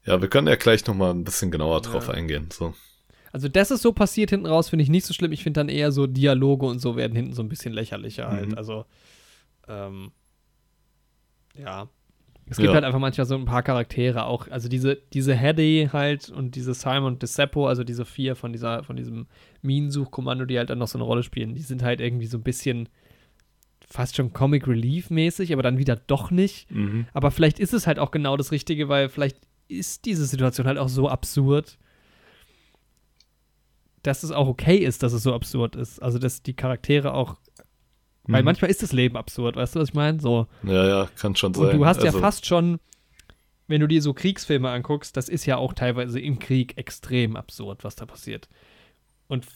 Ja, 0.04 0.20
wir 0.20 0.28
können 0.28 0.46
ja 0.46 0.56
gleich 0.56 0.86
nochmal 0.86 1.12
ein 1.12 1.24
bisschen 1.24 1.50
genauer 1.50 1.80
drauf 1.80 2.08
ja. 2.08 2.14
eingehen. 2.14 2.48
So. 2.52 2.74
Also, 3.32 3.48
dass 3.48 3.70
es 3.70 3.82
so 3.82 3.92
passiert 3.92 4.30
hinten 4.30 4.46
raus, 4.46 4.68
finde 4.68 4.84
ich 4.84 4.90
nicht 4.90 5.06
so 5.06 5.14
schlimm. 5.14 5.32
Ich 5.32 5.42
finde 5.42 5.60
dann 5.60 5.68
eher 5.68 5.90
so 5.90 6.06
Dialoge 6.06 6.66
und 6.66 6.78
so 6.78 6.94
werden 6.94 7.16
hinten 7.16 7.32
so 7.32 7.42
ein 7.42 7.48
bisschen 7.48 7.72
lächerlicher 7.72 8.28
halt. 8.28 8.50
Mhm. 8.50 8.58
Also, 8.58 8.84
ähm, 9.68 10.12
ja. 11.56 11.88
Es 12.46 12.58
gibt 12.58 12.68
ja. 12.68 12.74
halt 12.74 12.84
einfach 12.84 12.98
manchmal 12.98 13.26
so 13.26 13.36
ein 13.36 13.46
paar 13.46 13.62
Charaktere 13.62 14.26
auch. 14.26 14.48
Also 14.48 14.68
diese, 14.68 14.96
diese 15.14 15.34
Hedy 15.34 15.88
halt 15.92 16.28
und 16.28 16.54
diese 16.56 16.74
Simon 16.74 17.18
DeSeppo, 17.18 17.66
also 17.66 17.84
diese 17.84 18.04
vier 18.04 18.36
von 18.36 18.52
dieser, 18.52 18.84
von 18.84 18.96
diesem 18.96 19.26
Minensuchkommando, 19.62 20.44
die 20.44 20.58
halt 20.58 20.68
dann 20.68 20.78
noch 20.78 20.88
so 20.88 20.98
eine 20.98 21.04
Rolle 21.04 21.22
spielen, 21.22 21.54
die 21.54 21.62
sind 21.62 21.82
halt 21.82 22.02
irgendwie 22.02 22.26
so 22.26 22.36
ein 22.36 22.42
bisschen 22.42 22.90
fast 23.88 24.16
schon 24.16 24.32
Comic 24.32 24.66
Relief 24.66 25.08
mäßig, 25.08 25.52
aber 25.52 25.62
dann 25.62 25.78
wieder 25.78 25.96
doch 25.96 26.30
nicht. 26.30 26.70
Mhm. 26.70 27.06
Aber 27.14 27.30
vielleicht 27.30 27.58
ist 27.58 27.72
es 27.72 27.86
halt 27.86 27.98
auch 27.98 28.10
genau 28.10 28.36
das 28.36 28.52
Richtige, 28.52 28.88
weil 28.88 29.08
vielleicht 29.08 29.38
ist 29.68 30.04
diese 30.04 30.26
Situation 30.26 30.66
halt 30.66 30.78
auch 30.78 30.88
so 30.88 31.08
absurd, 31.08 31.78
dass 34.02 34.22
es 34.22 34.30
auch 34.30 34.48
okay 34.48 34.76
ist, 34.76 35.02
dass 35.02 35.12
es 35.12 35.22
so 35.22 35.34
absurd 35.34 35.76
ist. 35.76 36.02
Also, 36.02 36.18
dass 36.18 36.42
die 36.42 36.54
Charaktere 36.54 37.14
auch. 37.14 37.36
Weil 38.26 38.42
Mhm. 38.42 38.46
manchmal 38.46 38.70
ist 38.70 38.82
das 38.82 38.92
Leben 38.92 39.16
absurd, 39.16 39.56
weißt 39.56 39.74
du, 39.76 39.80
was 39.80 39.88
ich 39.90 39.94
meine? 39.94 40.20
So. 40.20 40.46
Ja, 40.62 40.86
ja, 40.88 41.08
kann 41.18 41.36
schon 41.36 41.52
sein. 41.54 41.64
Und 41.66 41.72
du 41.74 41.86
hast 41.86 41.98
Also, 42.02 42.06
ja 42.18 42.20
fast 42.22 42.46
schon, 42.46 42.80
wenn 43.66 43.80
du 43.80 43.86
dir 43.86 44.00
so 44.02 44.14
Kriegsfilme 44.14 44.68
anguckst, 44.70 45.16
das 45.16 45.28
ist 45.28 45.46
ja 45.46 45.56
auch 45.56 45.72
teilweise 45.74 46.20
im 46.20 46.38
Krieg 46.38 46.76
extrem 46.78 47.36
absurd, 47.36 47.84
was 47.84 47.96
da 47.96 48.06
passiert. 48.06 48.48
Und 49.28 49.46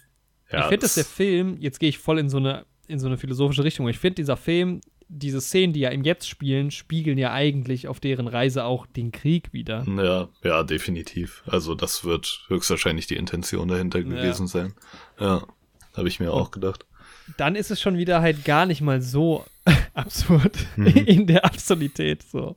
ja, 0.50 0.60
ich 0.60 0.64
finde, 0.66 0.78
dass 0.80 0.94
der 0.94 1.04
Film, 1.04 1.56
jetzt 1.60 1.78
gehe 1.78 1.88
ich 1.88 1.98
voll 1.98 2.18
in 2.18 2.28
so 2.28 2.38
eine, 2.38 2.64
in 2.86 2.98
so 2.98 3.06
eine 3.06 3.18
philosophische 3.18 3.64
Richtung, 3.64 3.88
ich 3.88 3.98
finde, 3.98 4.16
dieser 4.16 4.36
Film, 4.36 4.80
diese 5.10 5.40
Szenen, 5.40 5.72
die 5.72 5.80
ja 5.80 5.88
im 5.90 6.04
Jetzt 6.04 6.28
spielen, 6.28 6.70
spiegeln 6.70 7.16
ja 7.16 7.32
eigentlich 7.32 7.88
auf 7.88 8.00
deren 8.00 8.28
Reise 8.28 8.64
auch 8.64 8.86
den 8.86 9.12
Krieg 9.12 9.52
wieder. 9.54 9.84
Ja, 9.86 10.28
ja, 10.42 10.62
definitiv. 10.62 11.42
Also 11.46 11.74
das 11.74 12.04
wird 12.04 12.44
höchstwahrscheinlich 12.48 13.06
die 13.06 13.16
Intention 13.16 13.68
dahinter 13.68 14.02
gewesen 14.02 14.46
sein. 14.46 14.74
Ja, 15.18 15.46
habe 15.96 16.08
ich 16.08 16.20
mir 16.20 16.32
auch 16.32 16.50
gedacht. 16.50 16.84
Dann 17.36 17.54
ist 17.56 17.70
es 17.70 17.80
schon 17.80 17.96
wieder 17.98 18.20
halt 18.20 18.44
gar 18.44 18.66
nicht 18.66 18.80
mal 18.80 19.00
so 19.02 19.44
absurd 19.94 20.56
Mhm. 20.76 20.86
in 20.86 21.26
der 21.26 21.44
Absurdität, 21.44 22.22
so. 22.22 22.56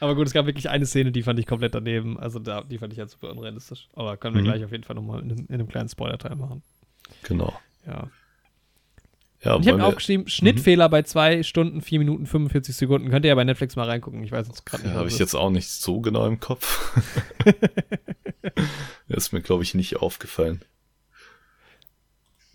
Aber 0.00 0.14
gut, 0.14 0.26
es 0.26 0.32
gab 0.32 0.46
wirklich 0.46 0.70
eine 0.70 0.86
Szene, 0.86 1.12
die 1.12 1.22
fand 1.22 1.38
ich 1.38 1.46
komplett 1.46 1.74
daneben. 1.74 2.18
Also 2.18 2.38
da, 2.38 2.62
die 2.62 2.78
fand 2.78 2.92
ich 2.92 2.98
halt 2.98 3.10
super 3.10 3.30
unrealistisch. 3.30 3.88
Aber 3.94 4.16
können 4.16 4.34
wir 4.36 4.42
Mhm. 4.42 4.46
gleich 4.46 4.64
auf 4.64 4.72
jeden 4.72 4.84
Fall 4.84 4.96
nochmal 4.96 5.20
in, 5.22 5.32
einem- 5.32 5.46
in 5.48 5.54
einem 5.54 5.68
kleinen 5.68 5.88
Spoiler-Teil 5.88 6.36
machen. 6.36 6.62
Genau. 7.24 7.52
Ja. 7.86 8.08
Ja, 9.42 9.58
ich 9.58 9.66
habe 9.68 9.76
mir 9.76 9.84
aufgeschrieben, 9.84 10.26
Schnittfehler 10.26 10.88
bei 10.88 11.02
2 11.02 11.42
Stunden, 11.42 11.82
4 11.82 11.98
Minuten, 11.98 12.24
45 12.26 12.74
Sekunden. 12.74 13.10
Könnt 13.10 13.26
ihr 13.26 13.28
ja 13.28 13.34
bei 13.34 13.44
Netflix 13.44 13.76
mal 13.76 13.86
reingucken. 13.86 14.24
Ich 14.24 14.32
weiß 14.32 14.46
jetzt 14.46 14.64
gerade 14.64 14.84
ja, 14.84 14.88
nicht. 14.88 14.96
habe 14.96 15.04
was 15.06 15.12
ich 15.12 15.16
es 15.16 15.20
jetzt 15.20 15.34
auch 15.34 15.50
nicht 15.50 15.68
so 15.68 16.00
genau 16.00 16.26
im 16.26 16.40
Kopf. 16.40 16.98
ist 19.08 19.32
mir, 19.32 19.42
glaube 19.42 19.62
ich, 19.62 19.74
nicht 19.74 19.96
aufgefallen. 19.96 20.62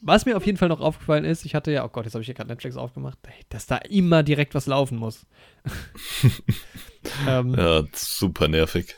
Was 0.01 0.25
mir 0.25 0.37
auf 0.37 0.45
jeden 0.45 0.57
Fall 0.57 0.69
noch 0.69 0.79
aufgefallen 0.79 1.25
ist, 1.25 1.45
ich 1.45 1.55
hatte 1.55 1.71
ja, 1.71 1.85
oh 1.85 1.89
Gott, 1.89 2.05
jetzt 2.05 2.13
habe 2.13 2.21
ich 2.21 2.27
hier 2.27 2.35
gerade 2.35 2.49
Netflix 2.49 2.77
aufgemacht, 2.77 3.17
dass 3.49 3.65
da 3.65 3.77
immer 3.77 4.23
direkt 4.23 4.55
was 4.55 4.65
laufen 4.65 4.97
muss. 4.97 5.25
ähm, 7.27 7.55
Ja, 7.55 7.83
super 7.93 8.47
nervig. 8.47 8.95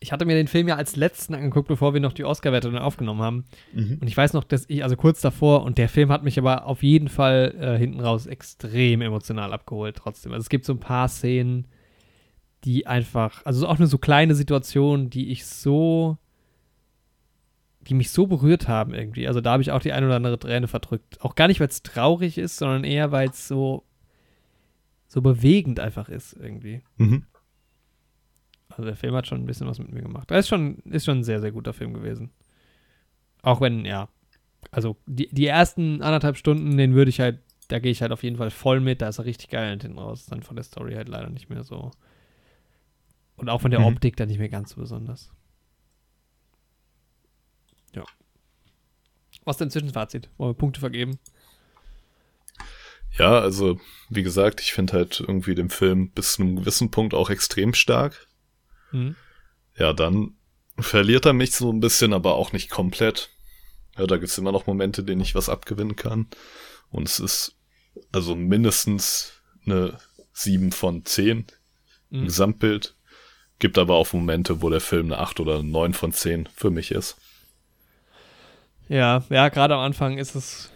Ich 0.00 0.10
hatte 0.10 0.24
mir 0.24 0.34
den 0.34 0.48
Film 0.48 0.66
ja 0.66 0.74
als 0.74 0.96
letzten 0.96 1.34
angeguckt, 1.34 1.68
bevor 1.68 1.94
wir 1.94 2.00
noch 2.00 2.12
die 2.12 2.24
Oscar-Werte 2.24 2.70
dann 2.72 2.82
aufgenommen 2.82 3.22
haben. 3.22 3.44
Mhm. 3.72 3.98
Und 4.00 4.08
ich 4.08 4.16
weiß 4.16 4.32
noch, 4.32 4.42
dass 4.42 4.64
ich, 4.68 4.82
also 4.82 4.96
kurz 4.96 5.20
davor, 5.20 5.62
und 5.62 5.78
der 5.78 5.88
Film 5.88 6.10
hat 6.10 6.24
mich 6.24 6.38
aber 6.38 6.66
auf 6.66 6.82
jeden 6.82 7.08
Fall 7.08 7.54
äh, 7.58 7.78
hinten 7.78 8.00
raus 8.00 8.26
extrem 8.26 9.00
emotional 9.00 9.52
abgeholt 9.52 9.96
trotzdem. 9.96 10.32
Also 10.32 10.42
es 10.42 10.48
gibt 10.48 10.64
so 10.64 10.72
ein 10.72 10.80
paar 10.80 11.08
Szenen, 11.08 11.68
die 12.64 12.86
einfach, 12.86 13.44
also 13.44 13.66
auch 13.68 13.78
nur 13.78 13.88
so 13.88 13.98
kleine 13.98 14.34
Situationen, 14.34 15.08
die 15.08 15.30
ich 15.30 15.46
so, 15.46 16.18
die 17.88 17.94
mich 17.94 18.10
so 18.10 18.26
berührt 18.26 18.68
haben 18.68 18.94
irgendwie. 18.94 19.26
Also 19.26 19.40
da 19.40 19.52
habe 19.52 19.62
ich 19.62 19.72
auch 19.72 19.80
die 19.80 19.92
ein 19.92 20.04
oder 20.04 20.16
andere 20.16 20.38
Träne 20.38 20.68
verdrückt. 20.68 21.20
Auch 21.20 21.34
gar 21.34 21.48
nicht, 21.48 21.60
weil 21.60 21.68
es 21.68 21.82
traurig 21.82 22.38
ist, 22.38 22.56
sondern 22.56 22.84
eher, 22.84 23.10
weil 23.12 23.28
es 23.30 23.48
so, 23.48 23.84
so 25.08 25.20
bewegend 25.20 25.80
einfach 25.80 26.08
ist 26.08 26.34
irgendwie. 26.34 26.82
Mhm. 26.96 27.24
Also 28.68 28.84
der 28.84 28.96
Film 28.96 29.14
hat 29.14 29.26
schon 29.26 29.42
ein 29.42 29.46
bisschen 29.46 29.66
was 29.66 29.78
mit 29.78 29.92
mir 29.92 30.02
gemacht. 30.02 30.30
Er 30.30 30.38
ist 30.38 30.48
schon, 30.48 30.76
ist 30.84 31.04
schon 31.04 31.18
ein 31.18 31.24
sehr, 31.24 31.40
sehr 31.40 31.52
guter 31.52 31.72
Film 31.72 31.92
gewesen. 31.92 32.30
Auch 33.42 33.60
wenn, 33.60 33.84
ja, 33.84 34.08
also 34.70 34.96
die, 35.06 35.28
die 35.30 35.46
ersten 35.46 36.00
anderthalb 36.02 36.36
Stunden, 36.36 36.76
den 36.76 36.94
würde 36.94 37.08
ich 37.10 37.20
halt, 37.20 37.40
da 37.68 37.80
gehe 37.80 37.90
ich 37.92 38.00
halt 38.00 38.12
auf 38.12 38.22
jeden 38.22 38.36
Fall 38.36 38.50
voll 38.50 38.80
mit, 38.80 39.02
da 39.02 39.08
ist 39.08 39.18
er 39.18 39.24
richtig 39.24 39.50
geil 39.50 39.70
hinten 39.70 39.98
raus. 39.98 40.26
Dann 40.26 40.42
von 40.42 40.56
der 40.56 40.64
Story 40.64 40.94
halt 40.94 41.08
leider 41.08 41.28
nicht 41.28 41.50
mehr 41.50 41.64
so. 41.64 41.90
Und 43.36 43.48
auch 43.50 43.60
von 43.60 43.70
der 43.72 43.80
Mhm. 43.80 43.86
Optik 43.86 44.16
dann 44.16 44.28
nicht 44.28 44.38
mehr 44.38 44.48
ganz 44.48 44.70
so 44.70 44.80
besonders. 44.80 45.32
Ja. 47.94 48.04
Was 49.44 49.56
denn 49.56 49.70
Zwischenfazit? 49.70 50.28
Wollen 50.36 50.50
wir 50.50 50.58
Punkte 50.58 50.80
vergeben? 50.80 51.18
Ja, 53.18 53.38
also, 53.40 53.78
wie 54.08 54.22
gesagt, 54.22 54.60
ich 54.60 54.72
finde 54.72 54.94
halt 54.94 55.20
irgendwie 55.20 55.54
den 55.54 55.68
Film 55.68 56.10
bis 56.10 56.34
zu 56.34 56.42
einem 56.42 56.56
gewissen 56.56 56.90
Punkt 56.90 57.12
auch 57.12 57.28
extrem 57.28 57.74
stark. 57.74 58.26
Mhm. 58.90 59.16
Ja, 59.76 59.92
dann 59.92 60.36
verliert 60.78 61.26
er 61.26 61.32
mich 61.34 61.52
so 61.52 61.70
ein 61.70 61.80
bisschen, 61.80 62.14
aber 62.14 62.34
auch 62.34 62.52
nicht 62.52 62.70
komplett. 62.70 63.30
Ja, 63.98 64.06
da 64.06 64.16
gibt's 64.16 64.38
immer 64.38 64.52
noch 64.52 64.66
Momente, 64.66 65.04
denen 65.04 65.20
ich 65.20 65.34
was 65.34 65.50
abgewinnen 65.50 65.96
kann. 65.96 66.28
Und 66.90 67.06
es 67.06 67.20
ist 67.20 67.56
also 68.10 68.34
mindestens 68.34 69.32
eine 69.66 69.98
7 70.32 70.72
von 70.72 71.04
10 71.04 71.46
im 72.10 72.20
Mhm. 72.20 72.24
Gesamtbild. 72.24 72.94
Gibt 73.58 73.78
aber 73.78 73.94
auch 73.94 74.12
Momente, 74.12 74.62
wo 74.62 74.70
der 74.70 74.80
Film 74.80 75.06
eine 75.06 75.18
8 75.18 75.40
oder 75.40 75.62
9 75.62 75.92
von 75.94 76.12
10 76.12 76.48
für 76.54 76.70
mich 76.70 76.90
ist. 76.90 77.16
Ja, 78.92 79.24
ja, 79.30 79.48
gerade 79.48 79.72
am 79.74 79.80
Anfang 79.80 80.18
ist 80.18 80.34
es. 80.34 80.70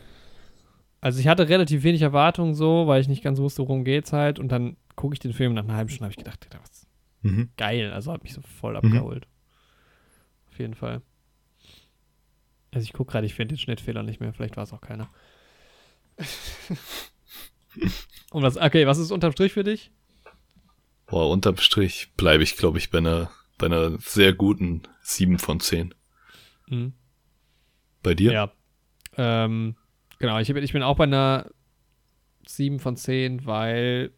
Also 1.02 1.20
ich 1.20 1.28
hatte 1.28 1.50
relativ 1.50 1.82
wenig 1.82 2.00
Erwartungen 2.00 2.54
so, 2.54 2.86
weil 2.86 3.02
ich 3.02 3.08
nicht 3.08 3.22
ganz 3.22 3.38
wusste, 3.38 3.60
worum 3.60 3.84
geht's 3.84 4.14
halt. 4.14 4.38
Und 4.38 4.48
dann 4.48 4.78
gucke 4.94 5.12
ich 5.12 5.20
den 5.20 5.34
Film 5.34 5.52
nach 5.52 5.64
einer 5.64 5.76
halben 5.76 5.90
Stunde 5.90 6.04
habe 6.04 6.12
ich 6.12 6.16
gedacht, 6.24 6.48
was 6.62 6.86
Mhm. 7.20 7.50
geil. 7.58 7.92
Also 7.92 8.12
hat 8.12 8.22
mich 8.22 8.32
so 8.32 8.40
voll 8.40 8.76
abgeholt. 8.76 9.26
Auf 10.50 10.58
jeden 10.58 10.74
Fall. 10.74 11.02
Also 12.72 12.84
ich 12.84 12.94
gucke 12.94 13.12
gerade, 13.12 13.26
ich 13.26 13.34
finde 13.34 13.54
den 13.54 13.58
Schnittfehler 13.58 14.02
nicht 14.02 14.20
mehr. 14.20 14.32
Vielleicht 14.32 14.56
war 14.56 14.64
es 14.64 14.72
auch 14.72 14.80
keiner. 14.80 15.10
Und 18.30 18.42
was, 18.42 18.56
okay, 18.56 18.86
was 18.86 18.98
ist 18.98 19.10
unterm 19.10 19.32
Strich 19.32 19.52
für 19.52 19.64
dich? 19.64 19.90
Boah, 21.06 21.30
unterm 21.30 21.58
Strich 21.58 22.12
bleibe 22.16 22.42
ich, 22.42 22.56
glaube 22.56 22.78
ich, 22.78 22.90
bei 22.90 22.98
einer, 22.98 23.30
bei 23.58 23.66
einer 23.66 23.98
sehr 23.98 24.32
guten 24.32 24.82
7 25.02 25.38
von 25.38 25.60
10. 25.60 25.94
Mhm. 26.68 26.94
Bei 28.06 28.14
dir? 28.14 28.32
Ja. 28.32 28.52
Ähm, 29.18 29.74
genau, 30.20 30.38
ich, 30.38 30.46
bin- 30.52 30.62
ich 30.62 30.72
bin 30.72 30.82
auch 30.84 30.96
bei 30.96 31.04
einer 31.04 31.50
7 32.46 32.78
von 32.78 32.96
10, 32.96 33.44
weil, 33.46 34.12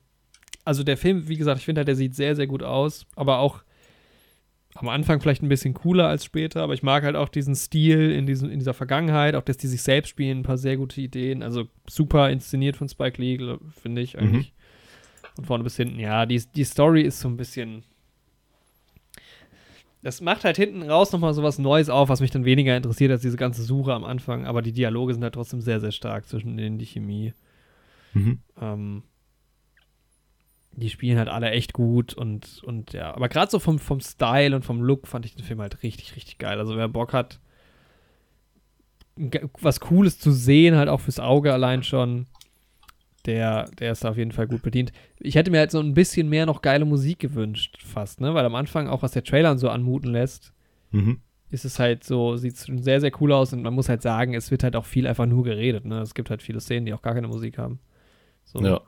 also 0.64 0.82
der 0.84 0.98
Film, 0.98 1.26
wie 1.28 1.36
gesagt, 1.38 1.58
ich 1.60 1.64
finde 1.64 1.78
halt, 1.80 1.88
der 1.88 1.96
sieht 1.96 2.14
sehr, 2.14 2.36
sehr 2.36 2.46
gut 2.46 2.62
aus, 2.62 3.06
aber 3.16 3.38
auch 3.38 3.62
am 4.74 4.88
Anfang 4.90 5.20
vielleicht 5.20 5.42
ein 5.42 5.48
bisschen 5.48 5.72
cooler 5.74 6.06
als 6.06 6.24
später, 6.24 6.62
aber 6.62 6.74
ich 6.74 6.82
mag 6.82 7.02
halt 7.02 7.16
auch 7.16 7.30
diesen 7.30 7.54
Stil 7.56 8.12
in, 8.12 8.26
diesem, 8.26 8.50
in 8.50 8.58
dieser 8.58 8.74
Vergangenheit, 8.74 9.34
auch 9.34 9.42
dass 9.42 9.56
die 9.56 9.66
sich 9.66 9.82
selbst 9.82 10.10
spielen, 10.10 10.40
ein 10.40 10.42
paar 10.42 10.58
sehr 10.58 10.76
gute 10.76 11.00
Ideen, 11.00 11.42
also 11.42 11.66
super 11.88 12.30
inszeniert 12.30 12.76
von 12.76 12.88
Spike 12.88 13.20
Lee, 13.20 13.38
finde 13.80 14.02
ich 14.02 14.18
eigentlich. 14.18 14.52
Von 15.36 15.44
vorne 15.46 15.64
bis 15.64 15.76
hinten, 15.76 15.98
ja, 15.98 16.26
die, 16.26 16.42
die 16.54 16.64
Story 16.64 17.02
ist 17.02 17.20
so 17.20 17.28
ein 17.28 17.36
bisschen. 17.36 17.82
Das 20.02 20.20
macht 20.20 20.44
halt 20.44 20.56
hinten 20.56 20.82
raus 20.82 21.12
nochmal 21.12 21.34
so 21.34 21.42
was 21.42 21.58
Neues 21.58 21.88
auf, 21.88 22.08
was 22.08 22.20
mich 22.20 22.30
dann 22.30 22.44
weniger 22.44 22.76
interessiert 22.76 23.10
als 23.10 23.22
diese 23.22 23.36
ganze 23.36 23.62
Suche 23.62 23.92
am 23.92 24.04
Anfang. 24.04 24.46
Aber 24.46 24.62
die 24.62 24.72
Dialoge 24.72 25.14
sind 25.14 25.22
halt 25.24 25.34
trotzdem 25.34 25.60
sehr, 25.60 25.80
sehr 25.80 25.92
stark 25.92 26.28
zwischen 26.28 26.56
denen, 26.56 26.78
die 26.78 26.86
Chemie. 26.86 27.34
Mhm. 28.14 28.38
Ähm, 28.60 29.02
die 30.72 30.90
spielen 30.90 31.18
halt 31.18 31.28
alle 31.28 31.50
echt 31.50 31.72
gut 31.72 32.14
und, 32.14 32.62
und 32.62 32.92
ja. 32.92 33.14
Aber 33.14 33.28
gerade 33.28 33.50
so 33.50 33.58
vom, 33.58 33.78
vom 33.80 34.00
Style 34.00 34.54
und 34.54 34.64
vom 34.64 34.80
Look 34.80 35.08
fand 35.08 35.26
ich 35.26 35.34
den 35.34 35.44
Film 35.44 35.60
halt 35.60 35.82
richtig, 35.82 36.14
richtig 36.14 36.38
geil. 36.38 36.58
Also 36.58 36.76
wer 36.76 36.88
Bock 36.88 37.12
hat, 37.12 37.40
was 39.60 39.80
Cooles 39.80 40.20
zu 40.20 40.30
sehen, 40.30 40.76
halt 40.76 40.88
auch 40.88 41.00
fürs 41.00 41.18
Auge 41.18 41.52
allein 41.52 41.82
schon, 41.82 42.26
der, 43.28 43.66
der 43.78 43.92
ist 43.92 44.02
da 44.02 44.10
auf 44.10 44.16
jeden 44.16 44.32
Fall 44.32 44.48
gut 44.48 44.62
bedient. 44.62 44.90
Ich 45.20 45.36
hätte 45.36 45.52
mir 45.52 45.58
halt 45.60 45.70
so 45.70 45.78
ein 45.78 45.94
bisschen 45.94 46.28
mehr 46.28 46.46
noch 46.46 46.62
geile 46.62 46.84
Musik 46.84 47.20
gewünscht, 47.20 47.80
fast, 47.84 48.20
ne? 48.20 48.34
Weil 48.34 48.44
am 48.44 48.56
Anfang, 48.56 48.88
auch 48.88 49.02
was 49.02 49.12
der 49.12 49.22
Trailer 49.22 49.56
so 49.58 49.68
anmuten 49.68 50.10
lässt, 50.10 50.52
Mhm. 50.90 51.20
ist 51.50 51.64
es 51.64 51.78
halt 51.78 52.02
so, 52.02 52.36
sieht 52.36 52.56
schon 52.58 52.82
sehr, 52.82 53.00
sehr 53.00 53.12
cool 53.20 53.30
aus 53.32 53.52
und 53.52 53.62
man 53.62 53.74
muss 53.74 53.88
halt 53.88 54.02
sagen, 54.02 54.34
es 54.34 54.50
wird 54.50 54.64
halt 54.64 54.74
auch 54.74 54.86
viel 54.86 55.06
einfach 55.06 55.26
nur 55.26 55.44
geredet, 55.44 55.84
ne? 55.84 56.00
Es 56.00 56.14
gibt 56.14 56.30
halt 56.30 56.42
viele 56.42 56.60
Szenen, 56.60 56.86
die 56.86 56.94
auch 56.94 57.02
gar 57.02 57.14
keine 57.14 57.28
Musik 57.28 57.58
haben. 57.58 57.78
So. 58.44 58.60
Ja. 58.64 58.80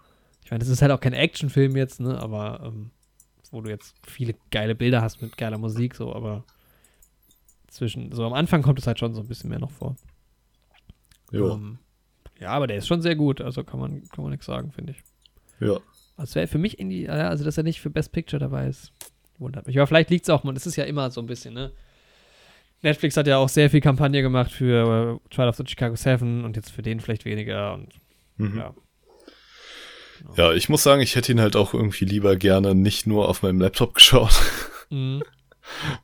Ich 0.45 0.51
meine, 0.51 0.61
das 0.61 0.69
ist 0.69 0.83
halt 0.83 0.91
auch 0.91 1.01
kein 1.01 1.13
Actionfilm 1.13 1.77
jetzt, 1.77 2.01
ne? 2.01 2.19
Aber 2.19 2.63
ähm, 2.65 2.91
wo 3.53 3.61
du 3.61 3.69
jetzt 3.71 3.95
viele 4.07 4.35
geile 4.51 4.75
Bilder 4.75 5.03
hast 5.03 5.21
mit 5.23 5.37
geiler 5.37 5.59
Musik, 5.59 5.95
so, 5.95 6.15
aber 6.15 6.45
zwischen, 7.69 8.11
so 8.13 8.25
am 8.25 8.33
Anfang 8.33 8.63
kommt 8.63 8.79
es 8.79 8.87
halt 8.87 8.99
schon 8.99 9.15
so 9.15 9.21
ein 9.21 9.29
bisschen 9.29 9.51
mehr 9.51 9.59
noch 9.61 9.71
vor. 9.71 9.97
Ja. 11.33 11.53
Ähm, 11.53 11.79
ja, 12.41 12.49
aber 12.51 12.67
der 12.67 12.77
ist 12.79 12.87
schon 12.89 13.03
sehr 13.03 13.15
gut, 13.17 13.41
also 13.41 13.63
kann 13.65 13.79
man, 13.81 14.03
kann 14.09 14.23
man 14.25 14.31
nichts 14.31 14.47
sagen, 14.47 14.73
finde 14.73 14.93
ich. 14.93 15.03
Ja. 15.67 15.79
Also 16.17 16.35
wäre 16.35 16.47
für 16.49 16.59
mich 16.59 16.79
irgendwie, 16.81 17.05
ja, 17.05 17.29
also 17.29 17.45
dass 17.45 17.57
er 17.57 17.63
nicht 17.65 17.81
für 17.81 17.91
Best 17.91 18.13
Picture 18.13 18.41
dabei 18.41 18.67
ist, 18.67 18.93
wundert 19.39 19.67
mich. 19.67 19.79
Aber 19.79 19.87
vielleicht 19.87 20.11
liegt 20.11 20.25
es 20.25 20.31
auch, 20.31 20.45
man, 20.45 20.55
das 20.55 20.67
ist 20.67 20.77
ja 20.77 20.85
immer 20.85 21.11
so 21.11 21.21
ein 21.21 21.27
bisschen, 21.27 21.55
ne? 21.55 21.73
Netflix 22.83 23.17
hat 23.19 23.27
ja 23.27 23.37
auch 23.37 23.49
sehr 23.51 23.69
viel 23.69 23.83
Kampagne 23.83 24.23
gemacht 24.23 24.51
für 24.51 25.21
äh, 25.23 25.35
Trial 25.35 25.49
of 25.51 25.57
the 25.57 25.65
Chicago 25.67 25.97
7 25.97 26.45
und 26.45 26.57
jetzt 26.57 26.71
für 26.71 26.83
den 26.83 27.01
vielleicht 27.01 27.25
weniger 27.25 27.75
und 27.75 27.89
Mhm. 28.39 28.57
ja. 28.57 28.75
Ja, 30.37 30.53
ich 30.53 30.69
muss 30.69 30.83
sagen, 30.83 31.01
ich 31.03 31.15
hätte 31.17 31.33
ihn 31.33 31.41
halt 31.41 31.57
auch 31.57 31.73
irgendwie 31.75 32.05
lieber 32.05 32.37
gerne 32.37 32.75
nicht 32.75 33.07
nur 33.07 33.29
auf 33.29 33.43
meinem 33.43 33.61
Laptop 33.61 33.95
geschaut, 33.95 34.33
Mhm. 34.91 35.23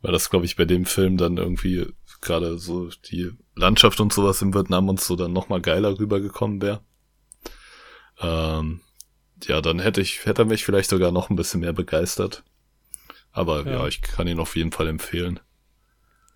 weil 0.03 0.13
das, 0.13 0.29
glaube 0.31 0.45
ich, 0.45 0.57
bei 0.57 0.65
dem 0.67 0.85
Film 0.87 1.17
dann 1.17 1.37
irgendwie 1.39 1.87
gerade 2.27 2.59
so 2.59 2.91
die 3.11 3.33
Landschaft 3.55 4.01
und 4.01 4.13
sowas 4.13 4.43
in 4.43 4.55
Vietnam 4.55 4.89
und 4.89 5.01
so 5.01 5.17
dann 5.17 5.33
nochmal 5.33 5.61
geiler 5.61 5.99
rübergekommen 5.99 6.61
wäre. 6.61 6.81
Ähm, 8.21 8.81
ja, 9.45 9.61
dann 9.61 9.79
hätte 9.79 10.01
ich, 10.01 10.25
hätte 10.27 10.43
er 10.43 10.47
mich 10.47 10.65
vielleicht 10.65 10.91
sogar 10.91 11.13
noch 11.13 11.31
ein 11.31 11.37
bisschen 11.37 11.61
mehr 11.61 11.73
begeistert. 11.73 12.43
Aber 13.33 13.65
ja. 13.65 13.73
Ja. 13.73 13.87
ich 13.87 14.01
kann 14.03 14.27
ihn 14.29 14.41
auf 14.41 14.57
jeden 14.57 14.73
Fall 14.73 14.89
empfehlen. 14.89 15.41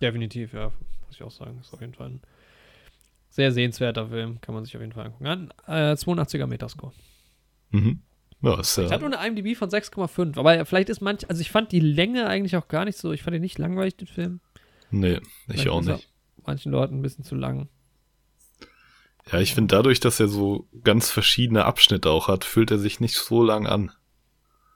Definitiv, 0.01 0.53
ja, 0.53 0.71
muss 1.05 1.15
ich 1.15 1.23
auch 1.23 1.31
sagen. 1.31 1.59
Ist 1.59 1.73
auf 1.73 1.81
jeden 1.81 1.93
Fall 1.93 2.09
ein 2.09 2.21
sehr 3.29 3.51
sehenswerter 3.51 4.09
Film. 4.09 4.39
Kann 4.41 4.53
man 4.53 4.65
sich 4.65 4.75
auf 4.75 4.81
jeden 4.81 4.93
Fall 4.93 5.05
angucken. 5.05 5.27
An, 5.27 5.53
äh, 5.67 5.95
82er 5.95 6.47
Metascore. 6.47 6.93
Mhm. 7.71 8.01
Ja, 8.41 8.59
ist 8.59 8.77
Ich 8.77 8.91
hatte 8.91 9.07
nur 9.07 9.17
eine 9.17 9.27
IMDb 9.27 9.55
von 9.55 9.69
6,5. 9.69 10.37
Aber 10.37 10.65
vielleicht 10.65 10.89
ist 10.89 11.01
manch. 11.01 11.29
Also, 11.29 11.41
ich 11.41 11.51
fand 11.51 11.71
die 11.71 11.79
Länge 11.79 12.27
eigentlich 12.27 12.55
auch 12.55 12.67
gar 12.67 12.85
nicht 12.85 12.97
so. 12.97 13.11
Ich 13.11 13.23
fand 13.23 13.35
ihn 13.35 13.41
nicht 13.41 13.59
langweilig, 13.59 13.97
den 13.97 14.07
Film. 14.07 14.39
Nee, 14.91 15.13
ich 15.13 15.21
Vielleicht 15.45 15.69
auch 15.69 15.81
nicht. 15.81 16.09
Manchen 16.45 16.71
Leuten 16.71 16.99
ein 16.99 17.01
bisschen 17.01 17.23
zu 17.23 17.35
lang. 17.35 17.69
Ja, 19.31 19.39
ich 19.39 19.53
finde 19.53 19.75
dadurch, 19.75 19.99
dass 19.99 20.19
er 20.19 20.27
so 20.27 20.67
ganz 20.83 21.09
verschiedene 21.09 21.65
Abschnitte 21.65 22.09
auch 22.09 22.27
hat, 22.27 22.43
fühlt 22.43 22.71
er 22.71 22.79
sich 22.79 22.99
nicht 22.99 23.15
so 23.15 23.43
lang 23.43 23.67
an. 23.67 23.91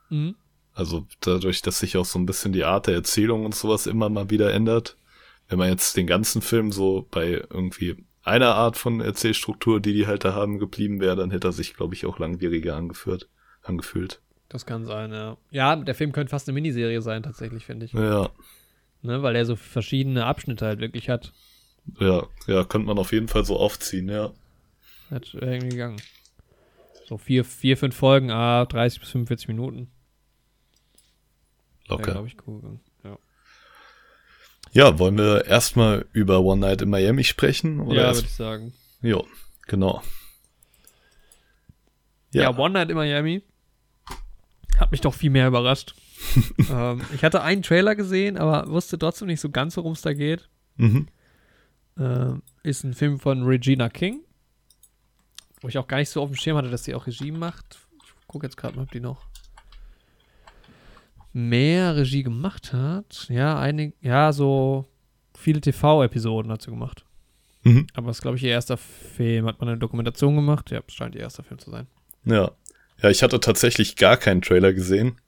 Mhm. 0.08 0.36
Also 0.72 1.06
dadurch, 1.20 1.62
dass 1.62 1.78
sich 1.78 1.96
auch 1.96 2.04
so 2.04 2.18
ein 2.18 2.26
bisschen 2.26 2.52
die 2.52 2.64
Art 2.64 2.86
der 2.86 2.94
Erzählung 2.94 3.44
und 3.44 3.54
sowas 3.54 3.86
immer 3.86 4.08
mal 4.08 4.30
wieder 4.30 4.52
ändert. 4.52 4.96
Wenn 5.48 5.58
man 5.58 5.68
jetzt 5.68 5.96
den 5.96 6.06
ganzen 6.06 6.42
Film 6.42 6.72
so 6.72 7.06
bei 7.10 7.44
irgendwie 7.50 8.04
einer 8.22 8.54
Art 8.54 8.76
von 8.76 9.00
Erzählstruktur, 9.00 9.80
die 9.80 9.94
die 9.94 10.06
halt 10.06 10.24
da 10.24 10.34
haben, 10.34 10.58
geblieben 10.58 11.00
wäre, 11.00 11.16
dann 11.16 11.30
hätte 11.30 11.48
er 11.48 11.52
sich, 11.52 11.74
glaube 11.74 11.94
ich, 11.94 12.04
auch 12.06 12.18
langwieriger 12.18 12.76
angeführt, 12.76 13.28
angefühlt. 13.62 14.20
Das 14.48 14.66
kann 14.66 14.84
sein, 14.84 15.12
ja. 15.12 15.36
Ja, 15.50 15.76
der 15.76 15.94
Film 15.94 16.12
könnte 16.12 16.30
fast 16.30 16.48
eine 16.48 16.54
Miniserie 16.54 17.00
sein, 17.02 17.22
tatsächlich, 17.22 17.64
finde 17.64 17.86
ich. 17.86 17.92
Ja, 17.92 18.30
Ne, 19.02 19.22
weil 19.22 19.36
er 19.36 19.44
so 19.44 19.56
verschiedene 19.56 20.24
Abschnitte 20.26 20.66
halt 20.66 20.80
wirklich 20.80 21.08
hat. 21.08 21.32
ja, 22.00 22.26
ja, 22.46 22.64
könnte 22.64 22.86
man 22.86 22.98
auf 22.98 23.12
jeden 23.12 23.28
Fall 23.28 23.44
so 23.44 23.58
aufziehen, 23.58 24.08
ja. 24.08 24.32
Hat 25.10 25.32
irgendwie 25.34 25.68
gegangen. 25.68 26.02
So 27.06 27.18
vier, 27.18 27.44
vier, 27.44 27.76
fünf 27.76 27.94
Folgen, 27.94 28.30
ah, 28.32 28.64
30 28.64 28.98
bis 29.00 29.10
45 29.10 29.48
Minuten. 29.48 29.88
Locker. 31.86 32.12
glaube 32.12 32.26
ich, 32.26 32.36
cool 32.46 32.56
gegangen. 32.60 32.80
Ja, 33.04 33.18
Ja, 34.72 34.98
wollen 34.98 35.16
wir 35.16 35.44
erstmal 35.44 36.06
über 36.12 36.40
One 36.40 36.60
Night 36.60 36.82
in 36.82 36.90
Miami 36.90 37.22
sprechen? 37.22 37.80
Oder 37.80 38.02
ja 38.02 38.14
würde 38.14 38.26
ich 38.26 38.34
sagen. 38.34 38.72
Jo, 39.02 39.24
genau. 39.68 40.02
Ja. 42.32 42.56
One 42.58 42.74
Night 42.74 42.90
in 42.90 42.96
Miami 42.96 43.42
hat 44.78 44.90
mich 44.90 45.00
doch 45.00 45.14
viel 45.14 45.30
mehr 45.30 45.46
überrascht. 45.46 45.94
ähm, 46.70 47.00
ich 47.14 47.24
hatte 47.24 47.42
einen 47.42 47.62
Trailer 47.62 47.94
gesehen, 47.94 48.36
aber 48.36 48.70
wusste 48.70 48.98
trotzdem 48.98 49.28
nicht 49.28 49.40
so 49.40 49.50
ganz, 49.50 49.76
worum 49.76 49.92
es 49.92 50.02
da 50.02 50.12
geht. 50.12 50.48
Mhm. 50.76 51.08
Ähm, 51.98 52.42
ist 52.62 52.84
ein 52.84 52.94
Film 52.94 53.18
von 53.18 53.44
Regina 53.44 53.88
King, 53.88 54.20
wo 55.60 55.68
ich 55.68 55.78
auch 55.78 55.86
gar 55.86 55.98
nicht 55.98 56.10
so 56.10 56.22
auf 56.22 56.30
dem 56.30 56.36
Schirm 56.36 56.56
hatte, 56.56 56.70
dass 56.70 56.84
sie 56.84 56.94
auch 56.94 57.06
Regie 57.06 57.32
macht. 57.32 57.78
Ich 58.04 58.26
gucke 58.26 58.46
jetzt 58.46 58.56
gerade 58.56 58.76
mal, 58.76 58.82
ob 58.82 58.90
die 58.90 59.00
noch 59.00 59.26
mehr 61.32 61.96
Regie 61.96 62.22
gemacht 62.22 62.72
hat. 62.72 63.26
Ja, 63.28 63.58
einig, 63.58 63.94
ja, 64.00 64.32
so 64.32 64.86
viele 65.36 65.60
TV-Episoden 65.60 66.50
hat 66.50 66.62
sie 66.62 66.70
gemacht. 66.70 67.04
Mhm. 67.62 67.86
Aber 67.94 68.08
das 68.08 68.18
ist, 68.18 68.22
glaube 68.22 68.36
ich, 68.36 68.42
ihr 68.44 68.50
erster 68.50 68.76
Film. 68.76 69.46
Hat 69.46 69.60
man 69.60 69.68
eine 69.68 69.78
Dokumentation 69.78 70.36
gemacht? 70.36 70.70
Ja, 70.70 70.80
es 70.86 70.94
scheint 70.94 71.14
ihr 71.14 71.20
erster 71.20 71.42
Film 71.42 71.58
zu 71.58 71.70
sein. 71.70 71.86
Ja. 72.24 72.52
Ja, 73.02 73.10
ich 73.10 73.22
hatte 73.22 73.38
tatsächlich 73.40 73.96
gar 73.96 74.16
keinen 74.16 74.40
Trailer 74.40 74.72
gesehen. 74.72 75.20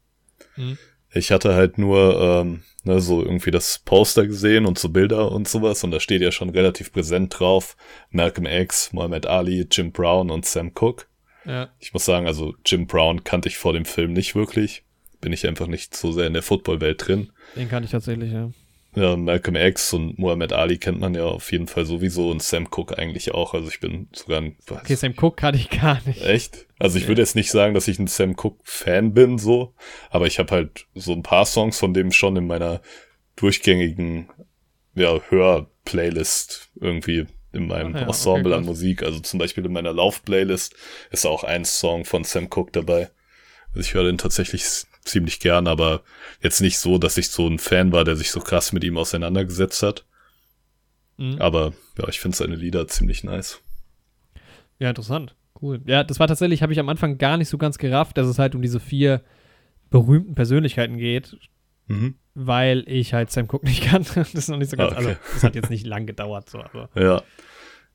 Mhm. 0.59 0.79
Ich 1.15 1.31
hatte 1.33 1.55
halt 1.55 1.79
nur 1.79 2.21
ähm, 2.21 2.63
ne, 2.85 3.01
so 3.01 3.23
irgendwie 3.23 3.51
das 3.51 3.79
Poster 3.79 4.27
gesehen 4.27 4.67
und 4.67 4.79
so 4.79 4.91
Bilder 4.91 5.33
und 5.33 5.49
sowas 5.49 5.83
und 5.85 5.91
da 5.91 6.01
steht 6.01 6.21
ja 6.21 6.31
schon 6.33 6.51
relativ 6.51 6.93
präsent 6.93 7.39
drauf 7.39 7.77
Malcolm 8.11 8.47
X, 8.47 8.93
Muhammad 8.93 9.27
Ali, 9.27 9.67
Jim 9.71 9.91
Brown 9.93 10.31
und 10.31 10.45
Sam 10.45 10.75
Cooke. 10.75 11.07
Ja, 11.47 11.71
Ich 11.79 11.95
muss 11.95 12.05
sagen, 12.05 12.27
also 12.27 12.55
Jim 12.67 12.87
Brown 12.87 13.25
kannte 13.25 13.49
ich 13.49 13.57
vor 13.57 13.73
dem 13.73 13.87
Film 13.87 14.13
nicht 14.13 14.35
wirklich. 14.35 14.85
Bin 15.21 15.33
ich 15.33 15.47
einfach 15.47 15.67
nicht 15.67 15.97
so 15.97 16.13
sehr 16.13 16.27
in 16.27 16.35
der 16.35 16.43
Footballwelt 16.43 17.07
drin. 17.09 17.33
den 17.57 17.69
kann 17.71 17.85
ich 17.85 17.91
tatsächlich, 17.91 18.33
ja. 18.33 18.51
Ja, 18.95 19.17
Malcolm 19.17 19.57
X 19.57 19.93
und 19.93 20.19
Muhammad 20.19 20.53
Ali 20.53 20.79
kennt 20.79 21.01
man 21.01 21.15
ja 21.15 21.25
auf 21.25 21.53
jeden 21.53 21.69
Fall 21.69 21.87
sowieso 21.87 22.31
und 22.31 22.43
Sam 22.43 22.69
Cooke 22.71 22.97
eigentlich 22.99 23.33
auch. 23.33 23.55
Also 23.55 23.69
ich 23.69 23.81
bin 23.81 24.09
sogar 24.13 24.41
ein, 24.41 24.57
Okay, 24.69 24.95
Sam 24.95 25.15
Cook 25.17 25.37
kann 25.39 25.55
ich 25.55 25.71
gar 25.71 26.01
nicht. 26.07 26.23
Echt? 26.23 26.67
Also 26.79 26.99
ich 26.99 27.09
würde 27.09 27.23
jetzt 27.23 27.35
nicht 27.35 27.51
sagen, 27.51 27.75
dass 27.75 27.89
ich 27.89 27.99
ein 27.99 28.07
Sam 28.07 28.37
Cooke-Fan 28.37 29.13
bin, 29.13 29.39
so, 29.39 29.75
aber 30.11 30.27
ich 30.27 30.39
habe 30.39 30.53
halt 30.53 30.87
so 30.95 31.13
ein 31.13 31.23
paar 31.23 31.45
Songs 31.45 31.79
von 31.79 31.93
dem 31.93 32.13
schon 32.13 32.37
in 32.37 32.47
meiner 32.47 32.81
durchgängigen 33.37 34.29
ja, 34.95 35.21
Hör-Playlist 35.29 36.71
irgendwie 36.81 37.27
in 37.53 37.67
meinem 37.67 37.95
Ach 37.97 38.01
ja, 38.01 38.07
Ensemble 38.07 38.53
okay, 38.53 38.61
an. 38.61 38.65
Musik. 38.65 39.03
Also 39.03 39.21
zum 39.21 39.39
Beispiel 39.39 39.65
in 39.65 39.73
meiner 39.73 39.93
Lauf-Playlist 39.93 40.75
ist 41.11 41.27
auch 41.27 41.45
ein 41.45 41.65
Song 41.65 42.05
von 42.05 42.25
Sam 42.25 42.49
Cooke 42.51 42.73
dabei. 42.73 43.11
Also 43.69 43.81
ich 43.81 43.95
höre 43.95 44.05
den 44.05 44.19
tatsächlich 44.19 44.65
ziemlich 45.05 45.41
gern, 45.41 45.67
aber 45.67 46.03
jetzt 46.43 46.61
nicht 46.61 46.79
so, 46.79 46.99
dass 46.99 47.17
ich 47.17 47.31
so 47.31 47.47
ein 47.49 47.59
Fan 47.59 47.93
war, 47.93 48.05
der 48.05 48.17
sich 48.17 48.31
so 48.31 48.41
krass 48.41 48.73
mit 48.73 48.85
ihm 48.85 48.99
auseinandergesetzt 48.99 49.83
hat. 49.83 50.05
Mhm. 51.17 51.41
Aber 51.41 51.73
ja, 51.99 52.09
ich 52.09 52.21
finde 52.21 52.37
seine 52.37 52.57
Lieder 52.57 52.87
ziemlich 52.89 53.25
nice. 53.25 53.61
Ja, 54.79 54.91
interessant. 54.91 55.35
Cool. 55.61 55.81
Ja, 55.87 56.05
das 56.05 56.21
war 56.21 56.29
tatsächlich, 56.29 56.63
habe 56.63 56.73
ich 56.73 56.79
am 56.81 56.89
Anfang 56.89 57.19
gar 57.19 57.37
nicht 57.37 57.49
so 57.49 57.59
ganz 57.59 57.79
gerafft, 57.79 58.17
dass 58.19 58.27
es 58.29 58.39
halt 58.39 58.55
um 58.55 58.63
diese 58.63 58.81
vier 58.81 59.23
berühmten 59.91 60.35
Persönlichkeiten 60.35 60.99
geht, 60.99 61.37
Mhm. 61.87 62.17
weil 62.35 62.85
ich 62.87 63.15
halt 63.15 63.31
Sam 63.31 63.47
Cook 63.51 63.65
nicht 63.65 63.83
kannte. 63.91 64.15
Das 64.21 64.35
ist 64.35 64.49
noch 64.49 64.59
nicht 64.59 64.71
so 64.71 64.77
ganz, 64.77 64.93
Ah, 64.93 64.99
okay. 64.99 65.07
also 65.09 65.21
das 65.35 65.43
hat 65.45 65.55
jetzt 65.55 65.71
nicht 65.71 65.87
lang 65.87 66.07
gedauert, 66.07 66.49
so, 66.51 66.59
aber 66.61 66.89
Ja. 66.95 67.23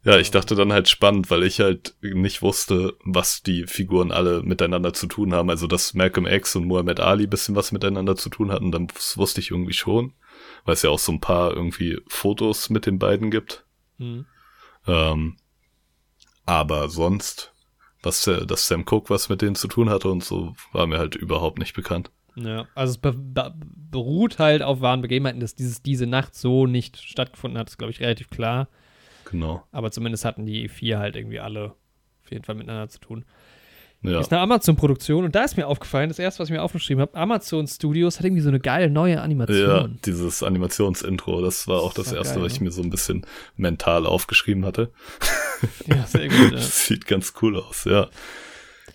Ja, 0.06 0.18
ich 0.18 0.32
dachte 0.32 0.56
dann 0.56 0.74
halt 0.74 0.90
spannend, 0.90 1.32
weil 1.32 1.44
ich 1.44 1.62
halt 1.62 1.96
nicht 2.02 2.42
wusste, 2.42 2.94
was 3.06 3.42
die 3.42 3.66
Figuren 3.68 4.12
alle 4.12 4.44
miteinander 4.44 4.92
zu 4.92 5.08
tun 5.08 5.34
haben. 5.34 5.50
Also, 5.50 5.66
dass 5.66 5.94
Malcolm 5.94 6.26
X 6.28 6.58
und 6.58 6.66
Muhammad 6.66 7.00
Ali 7.00 7.26
bisschen 7.26 7.56
was 7.56 7.72
miteinander 7.72 8.18
zu 8.18 8.28
tun 8.30 8.52
hatten, 8.52 8.70
dann 8.74 8.90
wusste 9.16 9.40
ich 9.40 9.52
irgendwie 9.52 9.72
schon. 9.72 10.12
Weil 10.66 10.74
es 10.74 10.82
ja 10.82 10.90
auch 10.90 11.00
so 11.00 11.14
ein 11.14 11.22
paar 11.22 11.54
irgendwie 11.54 12.02
Fotos 12.08 12.70
mit 12.70 12.86
den 12.86 13.00
beiden 13.00 13.32
gibt. 13.32 13.66
hm. 13.98 14.26
Ähm, 14.88 15.38
aber 16.46 16.90
sonst, 16.90 17.53
was, 18.04 18.24
dass 18.24 18.68
Sam 18.68 18.86
Cooke 18.86 19.10
was 19.10 19.30
mit 19.30 19.42
denen 19.42 19.56
zu 19.56 19.68
tun 19.68 19.90
hatte 19.90 20.10
und 20.10 20.24
so, 20.24 20.56
war 20.72 20.88
mir 20.88 21.00
halt 21.00 21.16
überhaupt 21.16 21.60
nicht 21.60 21.74
bekannt. 21.74 22.12
ja. 22.36 22.68
Also 22.76 22.92
es 22.92 22.98
be 22.98 23.14
be 23.14 23.54
beruht 23.92 24.40
halt 24.40 24.64
auf 24.64 24.82
wahren 24.82 25.02
Begebenheiten, 25.02 25.40
dass 25.40 25.54
dieses, 25.56 25.84
diese 25.84 26.08
Nacht 26.08 26.34
so 26.34 26.66
nicht 26.66 26.98
stattgefunden 26.98 27.60
hat, 27.60 27.70
ist, 27.70 27.78
glaube 27.78 27.92
ich, 27.92 28.00
relativ 28.00 28.30
klar. 28.32 28.68
Genau. 29.30 29.64
Aber 29.72 29.92
zumindest 29.92 30.26
hatten 30.26 30.46
die 30.46 30.68
vier 30.68 30.98
halt 30.98 31.16
irgendwie 31.16 31.40
alle 31.40 31.76
auf 32.24 32.32
jeden 32.32 32.44
Fall 32.44 32.56
miteinander 32.56 32.90
zu 32.90 33.00
tun. 33.00 33.24
Ja. 34.02 34.20
Ist 34.20 34.34
eine 34.34 34.42
Amazon-Produktion 34.42 35.24
und 35.24 35.34
da 35.34 35.44
ist 35.44 35.56
mir 35.56 35.66
aufgefallen, 35.66 36.10
das 36.10 36.20
erste, 36.20 36.42
was 36.42 36.50
ich 36.50 36.54
mir 36.54 36.62
aufgeschrieben 36.62 37.02
habe, 37.02 37.16
Amazon 37.16 37.68
Studios 37.68 38.18
hat 38.18 38.26
irgendwie 38.26 38.42
so 38.42 38.50
eine 38.50 38.60
geile 38.60 38.90
neue 38.90 39.22
Animation. 39.22 39.70
Ja, 39.70 39.88
dieses 40.06 40.44
Animationsintro, 40.44 41.42
das 41.42 41.70
war 41.70 41.80
auch 41.82 41.94
Das 41.94 42.06
das 42.06 42.14
war 42.14 42.20
erste, 42.20 42.36
geil, 42.36 42.44
was 42.44 42.54
ich 42.54 42.60
ne? 42.60 42.66
mir 42.66 42.72
so 42.72 42.82
ein 42.82 42.90
bisschen 42.90 43.26
mental 43.56 44.06
aufgeschrieben 44.06 44.66
hatte. 44.66 44.92
Ja, 45.88 46.06
sehr 46.06 46.28
gut. 46.30 46.38
Ja. 46.38 46.50
Das 46.52 46.86
sieht 46.86 47.06
ganz 47.08 47.34
cool 47.42 47.58
aus, 47.60 47.86
ja. 47.86 48.10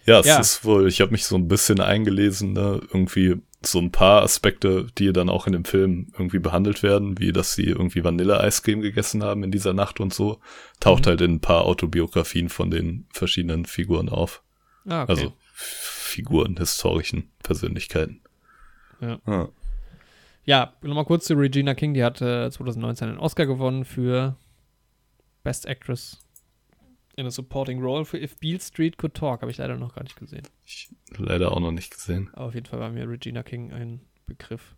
Ja, 0.07 0.21
es 0.21 0.27
Ja. 0.27 0.39
ist 0.41 0.65
wohl, 0.65 0.89
ich 0.89 1.01
habe 1.01 1.13
mich 1.13 1.25
so 1.25 1.37
ein 1.37 1.49
bisschen 1.49 1.81
eingelesen, 1.81 2.53
ne, 2.55 2.81
irgendwie 2.93 3.37
so 3.63 3.79
ein 3.81 3.91
paar 3.93 4.23
Aspekte, 4.23 4.87
die 4.99 5.13
dann 5.13 5.29
auch 5.29 5.47
in 5.47 5.53
dem 5.53 5.65
Film 5.65 6.13
irgendwie 6.13 6.39
behandelt 6.39 6.83
werden, 6.83 7.19
wie 7.19 7.33
dass 7.33 7.55
sie 7.55 7.65
irgendwie 7.65 8.05
Vanille-Eiscreme 8.05 8.81
gegessen 8.81 9.23
haben 9.25 9.43
in 9.43 9.51
dieser 9.51 9.73
Nacht 9.75 9.99
und 10.01 10.15
so, 10.15 10.41
taucht 10.81 11.05
Mhm. 11.05 11.09
halt 11.11 11.21
in 11.23 11.33
ein 11.35 11.41
paar 11.41 11.65
Autobiografien 11.65 12.49
von 12.49 12.71
den 12.71 13.07
verschiedenen 13.13 13.65
Figuren 13.67 14.09
auf. 14.09 14.43
Ah, 14.89 15.03
okay. 15.03 15.11
Also 15.13 15.33
Figuren, 15.53 16.57
historischen 16.57 17.31
Persönlichkeiten. 17.43 18.21
Ja. 19.01 19.19
Ja. 19.27 19.49
Ja, 20.45 20.73
nochmal 20.81 21.05
kurz 21.05 21.27
zu 21.27 21.35
Regina 21.35 21.75
King. 21.75 21.93
Die 21.93 22.03
hat 22.05 22.23
äh, 22.23 22.51
2019 22.51 23.09
einen 23.11 23.19
Oscar 23.19 23.45
gewonnen 23.45 23.85
für 23.85 24.37
Best 25.45 25.67
Actress 25.67 26.21
in 27.19 27.27
a 27.27 27.31
Supporting 27.31 27.81
Role 27.83 28.05
für 28.05 28.19
If 28.19 28.37
Beale 28.39 28.61
Street 28.61 28.97
Could 28.99 29.15
Talk. 29.15 29.43
Habe 29.43 29.51
ich 29.51 29.59
leider 29.59 29.77
noch 29.77 29.95
gar 29.95 30.03
nicht 30.05 30.17
gesehen. 30.17 30.43
Ich 30.65 30.89
leider 31.17 31.53
auch 31.53 31.61
noch 31.61 31.73
nicht 31.73 31.93
gesehen. 31.93 32.31
Aber 32.33 32.47
auf 32.47 32.55
jeden 32.55 32.67
Fall 32.67 32.81
war 32.81 32.91
mir 32.91 33.09
Regina 33.09 33.43
King 33.43 33.73
ein 33.73 34.01
Begriff. 34.27 34.77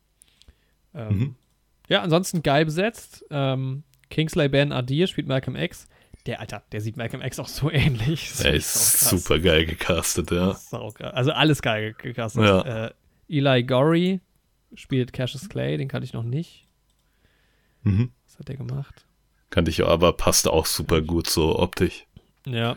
Ähm, 0.95 1.09
Mhm. 1.19 1.35
Ja, 1.89 2.03
ansonsten 2.03 2.43
geil 2.43 2.65
besetzt. 2.65 3.25
Ähm, 3.31 3.83
Kingsley 4.11 4.49
Ben 4.49 4.73
Adir 4.73 5.07
spielt 5.09 5.27
Malcolm 5.27 5.57
X. 5.57 5.87
Der, 6.27 6.39
Alter, 6.41 6.63
der 6.73 6.81
sieht 6.81 6.97
Malcolm 6.97 7.21
X 7.23 7.39
auch 7.39 7.49
so 7.49 7.71
ähnlich. 7.71 8.33
Er 8.45 8.55
ist 8.55 9.01
super 9.09 9.39
geil 9.39 9.67
gecastet, 9.67 10.31
ja. 10.31 10.57
Also 10.71 11.33
alles 11.33 11.63
geil 11.63 11.95
ge- 11.95 12.13
gecastet. 12.13 12.43
Ja. 12.45 12.87
Äh, 12.87 12.93
Eli 13.29 13.63
Gorey 13.65 14.21
spielt 14.75 15.13
Cassius 15.13 15.49
Clay, 15.49 15.77
den 15.79 15.89
kannte 15.89 16.05
ich 16.05 16.13
noch 16.13 16.23
nicht. 16.23 16.69
Mhm. 17.83 18.13
Was 18.27 18.39
hat 18.39 18.49
der 18.49 18.57
gemacht? 18.57 19.07
Kannte 19.51 19.71
ich 19.73 19.85
aber 19.85 20.13
passt 20.13 20.47
auch 20.47 20.67
super 20.67 21.01
gut 21.03 21.29
so 21.29 21.59
optisch. 21.59 22.07
Ja. 22.47 22.77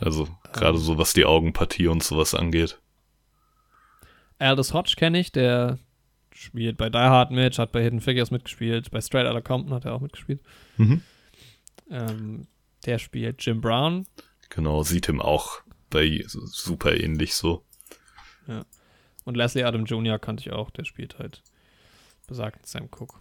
Also 0.00 0.28
gerade 0.52 0.78
so, 0.78 0.98
was 0.98 1.12
die 1.12 1.24
Augenpartie 1.24 1.88
und 1.88 2.02
sowas 2.02 2.34
angeht. 2.34 2.78
Aldous 4.38 4.72
Hodge 4.72 4.94
kenne 4.96 5.18
ich, 5.18 5.32
der 5.32 5.78
spielt 6.32 6.76
bei 6.76 6.88
Die 6.88 6.98
Hard 6.98 7.30
mit, 7.30 7.58
hat 7.58 7.72
bei 7.72 7.82
Hidden 7.82 8.00
Figures 8.00 8.30
mitgespielt, 8.30 8.90
bei 8.90 9.00
Straight 9.00 9.26
Outta 9.26 9.40
Compton 9.40 9.74
hat 9.74 9.84
er 9.84 9.94
auch 9.94 10.00
mitgespielt. 10.00 10.40
Mhm. 10.76 11.02
Ähm, 11.90 12.46
der 12.86 12.98
spielt 12.98 13.44
Jim 13.44 13.60
Brown. 13.60 14.06
Genau, 14.50 14.82
sieht 14.82 15.08
ihm 15.08 15.20
auch 15.20 15.62
bei 15.90 16.22
super 16.26 16.96
ähnlich 16.96 17.34
so. 17.34 17.64
Und 19.28 19.36
Leslie 19.36 19.62
Adam 19.64 19.84
Jr. 19.84 20.18
kannte 20.18 20.40
ich 20.40 20.52
auch, 20.52 20.70
der 20.70 20.84
spielt 20.84 21.18
halt 21.18 21.42
besagten 22.26 22.64
Sam 22.64 22.88
Cook. 22.90 23.20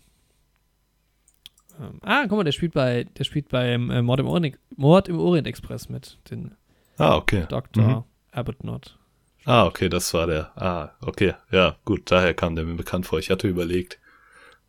Ähm, 1.79 1.99
ah, 2.01 2.25
guck 2.27 2.37
mal, 2.37 2.43
der 2.43 2.51
spielt 2.51 2.73
bei, 2.73 3.03
der 3.03 3.23
spielt 3.23 3.49
beim 3.49 3.89
äh, 3.89 4.01
Mord, 4.01 4.19
im 4.19 4.27
Orient, 4.27 4.57
Mord 4.75 5.07
im 5.07 5.19
Orient 5.19 5.47
Express 5.47 5.89
mit, 5.89 6.17
den 6.29 6.55
Ah, 6.97 7.15
okay. 7.15 7.45
Dr. 7.47 7.83
Mhm. 7.83 8.03
Abbott 8.31 8.63
Not. 8.63 8.97
Ah, 9.45 9.65
okay, 9.65 9.87
das 9.87 10.13
war 10.13 10.27
der. 10.27 10.51
Ah, 10.61 10.91
okay. 11.01 11.33
Ja, 11.51 11.77
gut, 11.85 12.11
daher 12.11 12.33
kam 12.33 12.55
der 12.55 12.65
mir 12.65 12.75
bekannt 12.75 13.05
vor. 13.05 13.19
Ich 13.19 13.29
hatte 13.29 13.47
überlegt. 13.47 13.99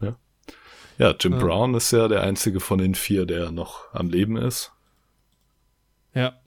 Ja, 0.00 0.16
ja 0.98 1.14
Jim 1.18 1.32
Ja. 1.32 1.38
Brown 1.38 1.74
ist 1.74 1.90
ja 1.90 2.06
der 2.06 2.22
einzige 2.22 2.60
von 2.60 2.78
den 2.78 2.94
vier, 2.94 3.26
der 3.26 3.50
noch 3.50 3.92
am 3.92 4.08
Leben 4.08 4.36
ist. 4.36 4.72
Ja. 6.14 6.38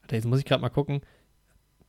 Warte, 0.00 0.16
Jetzt 0.16 0.26
muss 0.26 0.40
ich 0.40 0.44
gerade 0.44 0.60
mal 0.60 0.68
gucken. 0.68 1.00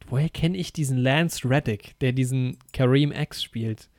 Woher 0.08 0.30
kenne 0.30 0.58
ich 0.58 0.72
diesen 0.72 0.98
Lance 0.98 1.50
Reddick, 1.50 1.98
der 2.00 2.12
diesen 2.12 2.58
Kareem 2.72 3.12
X 3.12 3.44
spielt? 3.44 3.90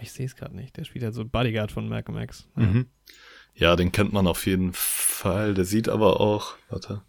Ich 0.00 0.12
sehe 0.12 0.26
es 0.26 0.36
gerade 0.36 0.54
nicht. 0.54 0.76
Der 0.76 0.84
spielt 0.84 1.02
ja 1.02 1.12
so 1.12 1.24
Bodyguard 1.24 1.72
von 1.72 1.88
Malcolm 1.88 2.18
X. 2.18 2.48
Ja. 2.56 2.62
Mhm. 2.62 2.86
Ja, 3.54 3.74
den 3.76 3.90
kennt 3.90 4.12
man 4.12 4.26
auf 4.26 4.46
jeden 4.46 4.72
Fall. 4.74 5.54
Der 5.54 5.64
sieht 5.64 5.88
aber 5.88 6.20
auch, 6.20 6.56
warte. 6.68 7.02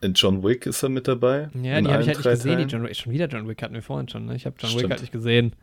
In 0.00 0.14
John 0.14 0.44
Wick 0.44 0.66
ist 0.66 0.82
er 0.82 0.90
mit 0.90 1.08
dabei. 1.08 1.48
Ja, 1.54 1.80
die 1.80 1.88
habe 1.88 2.02
ich 2.02 2.08
halt 2.08 2.18
nicht 2.18 2.22
gesehen. 2.22 2.58
Die. 2.58 2.64
John 2.64 2.84
Wick, 2.84 2.94
schon 2.94 3.12
wieder 3.12 3.26
John 3.26 3.48
Wick 3.48 3.62
hatten 3.62 3.74
wir 3.74 3.82
vorhin 3.82 4.08
schon. 4.08 4.26
Ne? 4.26 4.36
Ich 4.36 4.46
habe 4.46 4.54
John 4.58 4.70
Wick 4.70 4.78
Stimmt. 4.78 4.92
halt 4.92 5.00
nicht 5.00 5.12
gesehen. 5.12 5.56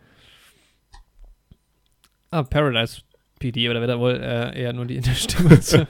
Ah, 2.32 2.44
Paradise 2.44 3.02
PD, 3.40 3.70
oder 3.70 3.82
wird 3.82 3.90
er 3.90 4.00
wohl 4.00 4.16
äh, 4.16 4.60
eher 4.60 4.74
nur 4.74 4.86
die 4.86 4.96
in 4.96 5.04
der 5.04 5.16
Stimme 5.16 5.60
zu. 5.60 5.78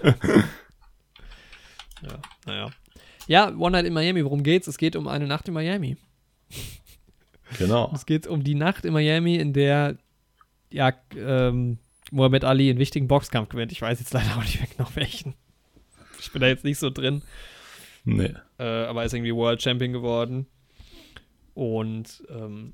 ja, 2.02 2.20
naja. 2.46 2.72
Ja, 3.28 3.50
One 3.56 3.72
Night 3.72 3.86
in 3.86 3.94
Miami, 3.94 4.24
worum 4.26 4.44
geht's? 4.44 4.68
Es 4.68 4.78
geht 4.78 4.96
um 4.96 5.08
eine 5.08 5.28
Nacht 5.28 5.48
in 5.48 5.54
Miami. 5.54 5.98
Genau. 7.58 7.92
Es 7.94 8.06
geht 8.06 8.28
um 8.28 8.44
die 8.44 8.56
Nacht 8.56 8.86
in 8.86 8.94
Miami, 8.94 9.36
in 9.36 9.54
der 9.54 9.98
ja, 10.72 10.94
ähm, 11.16 11.78
Muhammad 12.12 12.44
Ali 12.44 12.70
einen 12.70 12.80
wichtigen 12.80 13.08
Boxkampf 13.08 13.50
gewinnt. 13.50 13.72
Ich 13.72 13.82
weiß 13.82 14.00
jetzt 14.00 14.14
leider 14.14 14.38
auch 14.38 14.42
nicht 14.42 14.60
mehr 14.60 14.70
genau 14.76 14.90
welchen. 14.96 15.36
Ich 16.20 16.32
bin 16.32 16.42
da 16.42 16.48
jetzt 16.48 16.64
nicht 16.64 16.78
so 16.78 16.90
drin. 16.90 17.24
Nee. 18.04 18.34
äh, 18.58 18.64
aber 18.64 19.04
ist 19.06 19.14
irgendwie 19.14 19.36
World 19.36 19.62
Champion 19.62 19.94
geworden. 19.94 20.48
Und 21.54 22.24
ähm, 22.30 22.74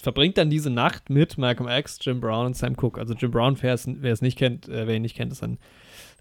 verbringt 0.00 0.38
dann 0.38 0.50
diese 0.50 0.70
Nacht 0.70 1.10
mit 1.10 1.38
Malcolm 1.38 1.68
X, 1.68 1.98
Jim 2.00 2.20
Brown 2.20 2.46
und 2.46 2.56
Sam 2.56 2.76
Cooke. 2.76 3.00
Also 3.00 3.14
Jim 3.14 3.30
Brown, 3.30 3.56
wer 3.60 3.74
es, 3.74 3.86
wer 3.86 4.12
es 4.12 4.22
nicht 4.22 4.38
kennt, 4.38 4.68
äh, 4.68 4.86
wer 4.86 4.96
ihn 4.96 5.02
nicht 5.02 5.16
kennt, 5.16 5.32
ist 5.32 5.42
ein 5.42 5.58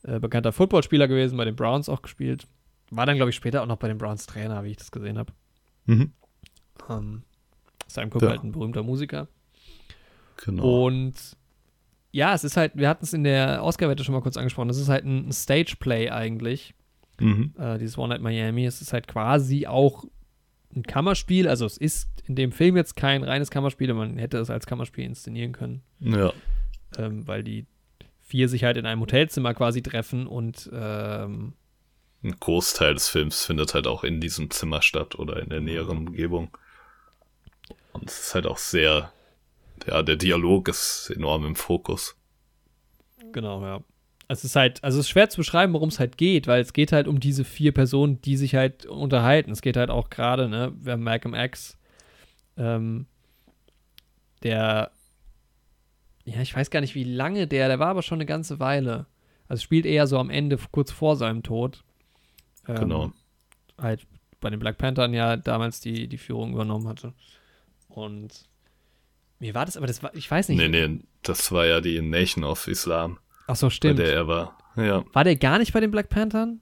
äh, 0.03 0.19
bekannter 0.19 0.51
Footballspieler 0.51 1.07
gewesen, 1.07 1.37
bei 1.37 1.45
den 1.45 1.55
Browns 1.55 1.89
auch 1.89 2.01
gespielt. 2.01 2.47
War 2.89 3.05
dann, 3.05 3.15
glaube 3.15 3.29
ich, 3.29 3.35
später 3.35 3.61
auch 3.61 3.67
noch 3.67 3.77
bei 3.77 3.87
den 3.87 3.97
Browns 3.97 4.25
Trainer, 4.25 4.63
wie 4.63 4.71
ich 4.71 4.77
das 4.77 4.91
gesehen 4.91 5.17
habe. 5.17 5.33
Mhm. 5.85 6.13
Ähm, 6.89 7.23
Sam 7.87 8.09
Cooke 8.09 8.25
Ja. 8.25 8.31
halt 8.31 8.43
ein 8.43 8.51
berühmter 8.51 8.83
Musiker. 8.83 9.27
Genau. 10.43 10.85
Und 10.85 11.13
ja, 12.11 12.33
es 12.33 12.43
ist 12.43 12.57
halt, 12.57 12.73
wir 12.75 12.89
hatten 12.89 13.03
es 13.03 13.13
in 13.13 13.23
der 13.23 13.63
Oscar-Wette 13.63 14.03
schon 14.03 14.13
mal 14.13 14.21
kurz 14.21 14.37
angesprochen, 14.37 14.69
es 14.69 14.77
ist 14.77 14.89
halt 14.89 15.05
ein 15.05 15.31
Stage-Play 15.31 16.09
eigentlich. 16.09 16.73
Mhm. 17.19 17.53
äh, 17.57 17.79
dieses 17.79 17.97
One 17.97 18.09
Night 18.13 18.21
Miami. 18.21 18.65
Es 18.67 18.79
ist 18.79 18.93
halt 18.93 19.07
quasi 19.07 19.65
auch 19.65 20.05
ein 20.75 20.83
Kammerspiel. 20.83 21.47
Also 21.47 21.65
es 21.65 21.75
ist 21.77 22.07
in 22.27 22.35
dem 22.35 22.51
Film 22.51 22.77
jetzt 22.77 22.95
kein 22.95 23.23
reines 23.23 23.49
Kammerspiel, 23.49 23.91
man 23.95 24.17
hätte 24.19 24.37
es 24.37 24.51
als 24.51 24.67
Kammerspiel 24.67 25.05
inszenieren 25.05 25.51
können, 25.51 25.81
Ja. 25.99 26.31
ähm, 26.97 27.27
weil 27.27 27.43
die 27.43 27.65
vier 28.21 28.47
sich 28.49 28.63
halt 28.65 28.77
in 28.77 28.85
einem 28.85 29.01
Hotelzimmer 29.01 29.53
quasi 29.55 29.81
treffen 29.81 30.27
und 30.27 30.69
ähm, 30.73 31.53
Ein 32.23 32.35
Großteil 32.39 32.93
des 32.93 33.07
Films 33.09 33.45
findet 33.45 33.73
halt 33.73 33.87
auch 33.87 34.03
in 34.03 34.19
diesem 34.21 34.51
Zimmer 34.51 34.81
statt 34.83 35.15
oder 35.17 35.41
in 35.41 35.49
der 35.49 35.61
näheren 35.61 35.97
Umgebung. 35.97 36.55
Und 37.99 38.09
es 38.09 38.19
ist 38.19 38.35
halt 38.35 38.45
auch 38.45 38.57
sehr, 38.57 39.11
ja, 39.87 40.03
der 40.03 40.15
Dialog 40.15 40.67
ist 40.67 41.11
enorm 41.15 41.45
im 41.45 41.55
Fokus. 41.55 42.15
genau, 43.31 43.61
ja. 43.63 43.81
Es 44.29 44.43
ist 44.43 44.57
halt, 44.57 44.83
also 44.83 44.99
es 44.99 45.05
ist 45.05 45.09
schwer 45.09 45.29
zu 45.29 45.37
beschreiben, 45.37 45.71
worum 45.71 45.87
es 45.87 45.99
halt 45.99 46.17
geht, 46.17 46.47
weil 46.47 46.61
es 46.61 46.73
geht 46.73 46.91
halt 46.91 47.07
um 47.07 47.19
diese 47.21 47.45
vier 47.45 47.71
Personen, 47.73 48.21
die 48.21 48.35
sich 48.35 48.55
halt 48.55 48.85
unterhalten. 48.85 49.51
Es 49.51 49.61
geht 49.61 49.77
halt 49.77 49.89
auch 49.89 50.09
gerade, 50.09 50.49
ne, 50.49 50.73
wir 50.81 50.93
haben 50.93 51.03
Malcolm 51.03 51.33
X, 51.33 51.77
ähm, 52.57 53.05
der, 54.43 54.91
ja, 56.25 56.41
ich 56.41 56.53
weiß 56.53 56.69
gar 56.71 56.81
nicht, 56.81 56.93
wie 56.93 57.05
lange 57.05 57.47
der, 57.47 57.69
der 57.69 57.79
war 57.79 57.87
aber 57.87 58.01
schon 58.03 58.17
eine 58.17 58.25
ganze 58.25 58.59
Weile. 58.59 59.05
Also 59.47 59.63
spielt 59.63 59.85
eher 59.85 60.07
so 60.07 60.19
am 60.19 60.29
Ende, 60.29 60.57
kurz 60.71 60.91
vor 60.91 61.15
seinem 61.15 61.41
Tod. 61.41 61.83
Ähm, 62.67 62.75
Genau. 62.75 63.11
Halt 63.79 64.05
bei 64.41 64.49
den 64.49 64.59
Black 64.59 64.77
Panthern 64.77 65.13
ja 65.13 65.37
damals 65.37 65.79
die, 65.79 66.07
die 66.07 66.17
Führung 66.17 66.51
übernommen 66.51 66.87
hatte. 66.87 67.13
Und 67.97 68.45
mir 69.39 69.55
war 69.55 69.65
das, 69.65 69.75
aber 69.75 69.87
das 69.87 70.03
war, 70.03 70.13
ich 70.15 70.29
weiß 70.29 70.49
nicht. 70.49 70.59
Nee, 70.59 70.67
nee, 70.87 70.99
das 71.23 71.51
war 71.51 71.65
ja 71.65 71.81
die 71.81 71.99
Nation 72.01 72.43
of 72.43 72.67
Islam, 72.67 73.17
Ach 73.47 73.55
so, 73.55 73.67
bei 73.67 73.71
stimmt. 73.71 73.97
der 73.99 74.13
er 74.13 74.27
war. 74.27 74.55
Ja, 74.75 75.03
War 75.13 75.23
der 75.23 75.35
gar 75.35 75.57
nicht 75.57 75.73
bei 75.73 75.79
den 75.79 75.89
Black 75.89 76.09
Panthern? 76.09 76.61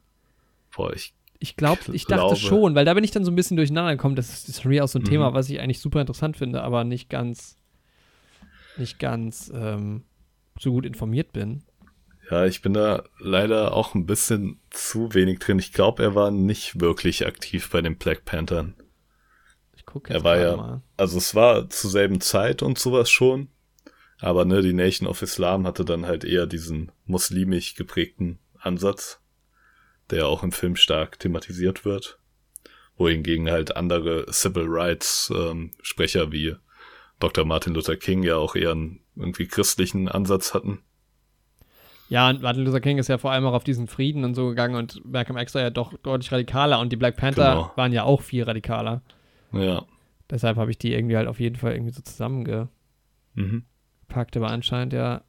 boah, 0.73 0.93
ich, 0.93 1.13
Ich 1.39 1.57
glaube, 1.57 1.81
ich 1.93 2.05
glaube. 2.05 2.21
dachte 2.29 2.36
schon, 2.38 2.73
weil 2.75 2.86
da 2.86 2.93
bin 2.93 3.03
ich 3.03 3.11
dann 3.11 3.25
so 3.25 3.31
ein 3.31 3.36
bisschen 3.36 3.57
durcheinander 3.57 3.95
gekommen. 3.97 4.15
Das 4.15 4.29
ist, 4.29 4.47
das 4.47 4.55
ist 4.55 4.61
schon 4.61 4.71
wieder 4.71 4.86
auch 4.86 4.88
so 4.89 4.99
ein 4.99 5.03
Mhm. 5.03 5.07
Thema, 5.09 5.33
was 5.33 5.49
ich 5.49 5.59
eigentlich 5.59 5.81
super 5.81 5.99
interessant 5.99 6.38
finde, 6.38 6.61
aber 6.63 6.86
nicht 6.86 7.09
ganz, 7.09 7.57
nicht 8.77 8.97
ganz 8.99 9.51
ähm, 9.53 10.03
so 10.57 10.71
gut 10.71 10.86
informiert 10.86 11.33
bin. 11.33 11.63
ja, 12.31 12.45
ich 12.45 12.61
bin 12.61 12.73
da 12.73 13.03
leider 13.19 13.73
auch 13.73 13.93
ein 13.93 14.05
bisschen 14.05 14.59
zu 14.69 15.13
wenig 15.13 15.39
drin. 15.39 15.59
Ich 15.59 15.73
glaube, 15.73 16.01
er 16.03 16.15
war 16.15 16.31
nicht 16.31 16.79
wirklich 16.79 17.25
aktiv 17.27 17.69
bei 17.71 17.81
den 17.81 17.97
Black 17.97 18.23
Panthern. 18.23 18.73
Gucke 19.95 20.09
Er 20.09 20.15
jetzt 20.17 20.23
war 20.25 20.35
gerade 20.35 20.49
ja- 20.51 20.57
mal. 20.57 20.81
Also 20.97 21.17
es 21.17 21.33
war 21.35 21.69
zur 21.69 21.89
selben 21.89 22.19
Zeit 22.19 22.61
und 22.61 22.77
sowas 22.77 23.09
schon. 23.09 23.47
Aber 24.19 24.43
ne, 24.43 24.61
die 24.61 24.73
Nation 24.73 25.07
of 25.07 25.21
Islam 25.21 25.65
hatte 25.65 25.85
dann 25.85 26.05
halt 26.05 26.25
eher 26.25 26.45
diesen 26.47 26.91
muslimisch 27.05 27.75
geprägten 27.75 28.39
Ansatz, 28.59 29.21
der 30.09 30.27
auch 30.27 30.43
im 30.43 30.51
Film 30.51 30.75
stark 30.75 31.17
thematisiert 31.19 31.85
wird. 31.85 32.19
Wohingegen 32.97 33.49
halt 33.49 33.77
andere 33.77 34.25
Civil 34.33 34.65
Rights 34.67 35.31
ähm, 35.33 35.71
Sprecher 35.81 36.31
wie 36.33 36.55
Dr. 37.19 37.45
Martin 37.45 37.73
Luther 37.73 37.95
King 37.95 38.23
ja 38.23 38.35
auch 38.35 38.55
eher 38.55 38.71
einen 38.71 38.99
irgendwie 39.15 39.47
christlichen 39.47 40.09
Ansatz 40.09 40.53
hatten. 40.53 40.81
Ja, 42.09 42.29
und 42.29 42.41
Martin 42.41 42.63
Luther 42.65 42.81
King 42.81 42.97
ist 42.97 43.07
ja 43.07 43.17
vor 43.17 43.31
allem 43.31 43.45
auch 43.45 43.53
auf 43.53 43.63
diesen 43.63 43.87
Frieden 43.87 44.23
und 44.25 44.35
so 44.35 44.49
gegangen 44.49 44.75
und 44.75 45.03
Malcolm 45.05 45.37
X 45.37 45.55
war 45.55 45.61
ja 45.61 45.69
doch 45.71 45.93
deutlich 46.03 46.31
radikaler 46.31 46.79
und 46.79 46.91
die 46.91 46.97
Black 46.97 47.17
Panther 47.17 47.49
Genau. 47.49 47.71
waren 47.75 47.91
ja 47.93 48.03
auch 48.03 48.21
viel 48.21 48.43
radikaler. 48.43 49.01
Ja. 49.56 49.86
Deshalb 50.30 50.58
habe 50.58 50.72
ich 50.72 50.78
die 50.78 50.93
irgendwie 50.93 51.18
halt 51.18 51.28
auf 51.28 51.39
jeden 51.39 51.56
Fall 51.56 51.74
irgendwie 51.74 51.91
so 51.93 52.01
zusammengepackt, 52.01 52.70
Mhm. 53.36 53.64
aber 54.36 54.49
anscheinend 54.49 54.93
ja. 54.93 55.22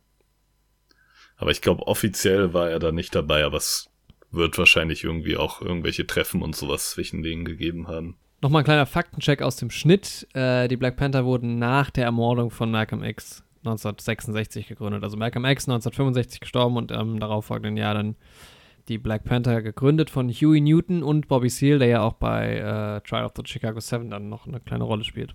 Aber 1.37 1.51
ich 1.51 1.61
glaube, 1.61 1.87
offiziell 1.87 2.55
war 2.55 2.70
er 2.70 2.79
da 2.79 2.93
nicht 2.93 3.14
dabei, 3.14 3.45
aber 3.45 3.59
es 3.59 3.91
wird 4.31 4.57
wahrscheinlich 4.59 5.05
irgendwie 5.05 5.37
auch 5.37 5.61
irgendwelche 5.61 6.07
Treffen 6.07 6.41
und 6.43 6.57
sowas 6.57 6.91
zwischen 6.91 7.22
denen 7.22 7.45
gegeben 7.45 7.89
haben. 7.89 8.16
Nochmal 8.43 8.62
ein 8.62 8.66
kleiner 8.66 8.87
Faktencheck 8.87 9.43
aus 9.43 9.57
dem 9.57 9.70
Schnitt. 9.70 10.27
Äh, 10.35 10.68
die 10.68 10.77
Black 10.77 10.97
Panther 10.97 11.24
wurden 11.24 11.59
nach 11.59 11.91
der 11.91 12.05
Ermordung 12.05 12.51
von 12.51 12.70
Malcolm 12.70 13.03
X 13.03 13.43
1966 13.65 14.66
gegründet. 14.69 15.03
Also 15.03 15.16
Malcolm 15.16 15.44
X 15.44 15.69
1965 15.69 16.40
gestorben 16.40 16.77
und 16.77 16.90
im 16.90 17.19
darauffolgenden 17.20 17.77
Jahr 17.77 17.94
dann 17.94 18.16
die 18.88 18.98
Black 18.98 19.24
Panther 19.24 19.62
gegründet 19.62 20.10
von 20.10 20.30
Huey 20.30 20.60
Newton 20.60 21.02
und 21.02 21.28
Bobby 21.28 21.48
Seale, 21.50 21.78
der 21.80 21.88
ja 21.88 22.02
auch 22.02 22.14
bei 22.14 22.56
äh, 22.56 23.00
Trial 23.08 23.24
of 23.26 23.32
the 23.36 23.42
Chicago 23.44 23.80
Seven 23.80 24.10
dann 24.10 24.28
noch 24.28 24.46
eine 24.46 24.60
kleine 24.60 24.84
Rolle 24.84 25.04
spielt. 25.04 25.34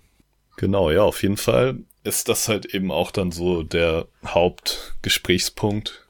Genau, 0.58 0.92
ja, 0.92 1.04
auf 1.04 1.22
jeden 1.24 1.38
Fall 1.38 1.80
ist 2.04 2.30
das 2.30 2.48
halt 2.48 2.74
eben 2.74 2.92
auch 2.92 3.12
dann 3.12 3.32
so 3.32 3.64
der 3.64 4.08
Hauptgesprächspunkt. 4.26 6.08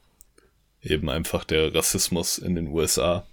Eben 0.84 1.10
einfach 1.10 1.44
der 1.44 1.74
Rassismus 1.76 2.38
in 2.40 2.56
den 2.56 2.68
USA. 2.68 3.24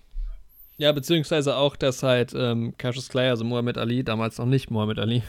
Ja, 0.77 0.93
beziehungsweise 0.93 1.57
auch, 1.57 1.77
dass 1.77 2.03
halt 2.03 2.35
ähm, 2.37 2.75
Cassius 2.77 3.09
Clay, 3.09 3.31
also 3.31 3.45
Muhammad 3.45 3.79
Ali, 3.79 4.05
damals 4.05 4.39
noch 4.39 4.47
nicht 4.47 4.71
Muhammad 4.71 4.99
Ali, 4.99 5.23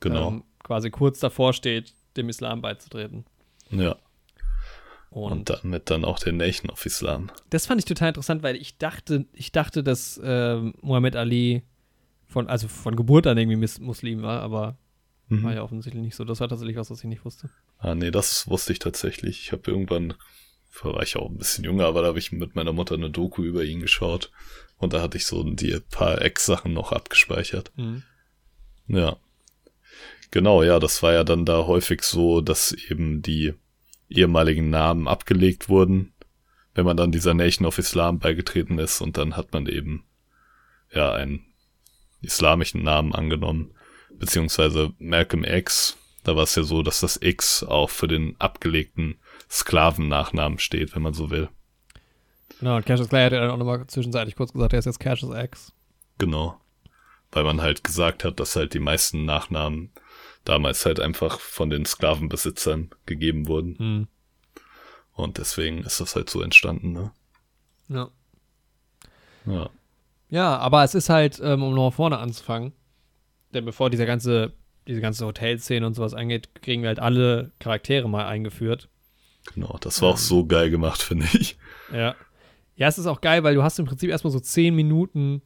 Genau. 0.00 0.28
ähm, 0.28 0.44
quasi 0.62 0.90
kurz 0.90 1.20
davor 1.20 1.52
steht, 1.52 1.94
dem 2.16 2.28
Islam 2.28 2.60
beizutreten. 2.60 3.24
ja. 3.70 3.96
Und, 5.10 5.32
Und 5.32 5.50
damit 5.50 5.88
dann 5.90 6.04
auch 6.04 6.18
der 6.18 6.32
Nation 6.32 6.70
of 6.70 6.84
Islam. 6.84 7.30
das 7.50 7.66
fand 7.66 7.80
ich 7.80 7.84
total 7.86 8.08
interessant, 8.08 8.42
weil 8.42 8.56
ich 8.56 8.76
dachte, 8.78 9.24
ich 9.32 9.52
dachte, 9.52 9.82
dass 9.82 10.20
ähm, 10.22 10.74
Muhammad 10.82 11.16
Ali 11.16 11.62
von, 12.26 12.46
also 12.48 12.68
von 12.68 12.94
Geburt 12.94 13.26
an 13.26 13.38
irgendwie 13.38 13.56
Mus- 13.56 13.80
Muslim 13.80 14.22
war, 14.22 14.42
aber 14.42 14.76
Mhm. 15.30 15.42
war 15.44 15.52
ja 15.54 15.62
offensichtlich 15.62 16.02
nicht 16.02 16.16
so. 16.16 16.24
Das 16.24 16.40
war 16.40 16.48
tatsächlich 16.48 16.76
was, 16.78 16.90
was 16.90 17.00
ich 17.00 17.04
nicht 17.04 17.22
wusste. 17.24 17.50
Ah, 17.78 17.94
nee, 17.94 18.10
das 18.10 18.48
wusste 18.48 18.72
ich 18.72 18.78
tatsächlich. 18.78 19.42
Ich 19.42 19.52
habe 19.52 19.70
irgendwann, 19.70 20.14
war 20.82 21.02
ich 21.02 21.16
auch 21.16 21.28
ein 21.28 21.36
bisschen 21.36 21.64
jünger, 21.64 21.84
aber 21.84 22.00
da 22.00 22.08
habe 22.08 22.18
ich 22.18 22.32
mit 22.32 22.54
meiner 22.54 22.72
Mutter 22.72 22.94
eine 22.94 23.10
Doku 23.10 23.42
über 23.42 23.62
ihn 23.62 23.80
geschaut. 23.80 24.30
Und 24.78 24.94
da 24.94 25.02
hatte 25.02 25.18
ich 25.18 25.26
so 25.26 25.42
die 25.42 25.80
paar 25.90 26.22
Ex-Sachen 26.22 26.72
noch 26.72 26.92
abgespeichert. 26.92 27.72
Ja. 28.86 29.16
Genau, 30.30 30.62
ja, 30.62 30.78
das 30.78 31.02
war 31.02 31.12
ja 31.12 31.24
dann 31.24 31.44
da 31.44 31.66
häufig 31.66 32.02
so, 32.02 32.40
dass 32.40 32.72
eben 32.72 33.20
die 33.22 33.54
ehemaligen 34.08 34.70
Namen 34.70 35.08
abgelegt 35.08 35.68
wurden, 35.68 36.12
wenn 36.74 36.84
man 36.84 36.96
dann 36.96 37.12
dieser 37.12 37.34
Nation 37.34 37.66
of 37.66 37.78
Islam 37.78 38.18
beigetreten 38.18 38.78
ist 38.78 39.00
und 39.00 39.16
dann 39.16 39.36
hat 39.36 39.52
man 39.52 39.66
eben 39.66 40.04
ja 40.92 41.12
einen 41.12 41.44
islamischen 42.22 42.82
Namen 42.82 43.14
angenommen. 43.14 43.72
beziehungsweise 44.18 44.92
Malcolm 44.98 45.44
X, 45.44 45.96
da 46.24 46.34
war 46.36 46.42
es 46.42 46.54
ja 46.54 46.62
so, 46.62 46.82
dass 46.82 47.00
das 47.00 47.18
X 47.22 47.62
auch 47.62 47.90
für 47.90 48.08
den 48.08 48.34
abgelegten 48.38 49.18
Sklavennachnamen 49.50 50.58
steht, 50.58 50.94
wenn 50.94 51.02
man 51.02 51.14
so 51.14 51.30
will. 51.30 51.48
Genau, 52.58 52.76
und 52.76 52.86
Cassius 52.86 53.08
Clay 53.08 53.24
hat 53.24 53.32
ja 53.32 53.40
dann 53.40 53.50
auch 53.50 53.56
nochmal 53.56 53.86
zwischenzeitlich 53.86 54.34
kurz 54.34 54.52
gesagt, 54.52 54.72
er 54.72 54.80
ist 54.80 54.86
jetzt 54.86 55.00
Cassius 55.00 55.36
X. 55.36 55.72
Genau. 56.18 56.60
Weil 57.30 57.44
man 57.44 57.60
halt 57.60 57.84
gesagt 57.84 58.24
hat, 58.24 58.40
dass 58.40 58.56
halt 58.56 58.74
die 58.74 58.80
meisten 58.80 59.24
Nachnamen 59.24 59.92
damals 60.48 60.86
halt 60.86 61.00
einfach 61.00 61.40
von 61.40 61.70
den 61.70 61.84
Sklavenbesitzern 61.84 62.90
gegeben 63.06 63.48
wurden. 63.48 63.78
Hm. 63.78 64.08
Und 65.12 65.38
deswegen 65.38 65.82
ist 65.84 66.00
das 66.00 66.14
halt 66.14 66.30
so 66.30 66.42
entstanden, 66.42 66.92
ne? 66.92 67.10
Ja. 67.88 68.08
Ja. 69.46 69.70
Ja, 70.30 70.58
aber 70.58 70.84
es 70.84 70.94
ist 70.94 71.08
halt, 71.08 71.40
ähm, 71.42 71.62
um 71.62 71.74
noch 71.74 71.90
vorne 71.92 72.18
anzufangen, 72.18 72.72
denn 73.54 73.64
bevor 73.64 73.90
diese 73.90 74.06
ganze, 74.06 74.52
diese 74.86 75.00
ganze 75.00 75.26
Hotelszene 75.26 75.86
und 75.86 75.94
sowas 75.94 76.14
angeht, 76.14 76.54
kriegen 76.54 76.82
wir 76.82 76.88
halt 76.88 76.98
alle 76.98 77.52
Charaktere 77.58 78.08
mal 78.08 78.26
eingeführt. 78.26 78.88
Genau, 79.54 79.76
das 79.80 80.02
war 80.02 80.10
auch 80.10 80.18
so 80.18 80.46
geil 80.46 80.70
gemacht, 80.70 81.02
finde 81.02 81.26
ich. 81.32 81.56
Ja. 81.92 82.14
Ja, 82.76 82.86
es 82.86 82.98
ist 82.98 83.06
auch 83.06 83.20
geil, 83.20 83.42
weil 83.42 83.54
du 83.54 83.62
hast 83.62 83.78
im 83.80 83.86
Prinzip 83.86 84.08
erstmal 84.08 84.30
so 84.30 84.38
zehn 84.38 84.74
Minuten 84.74 85.42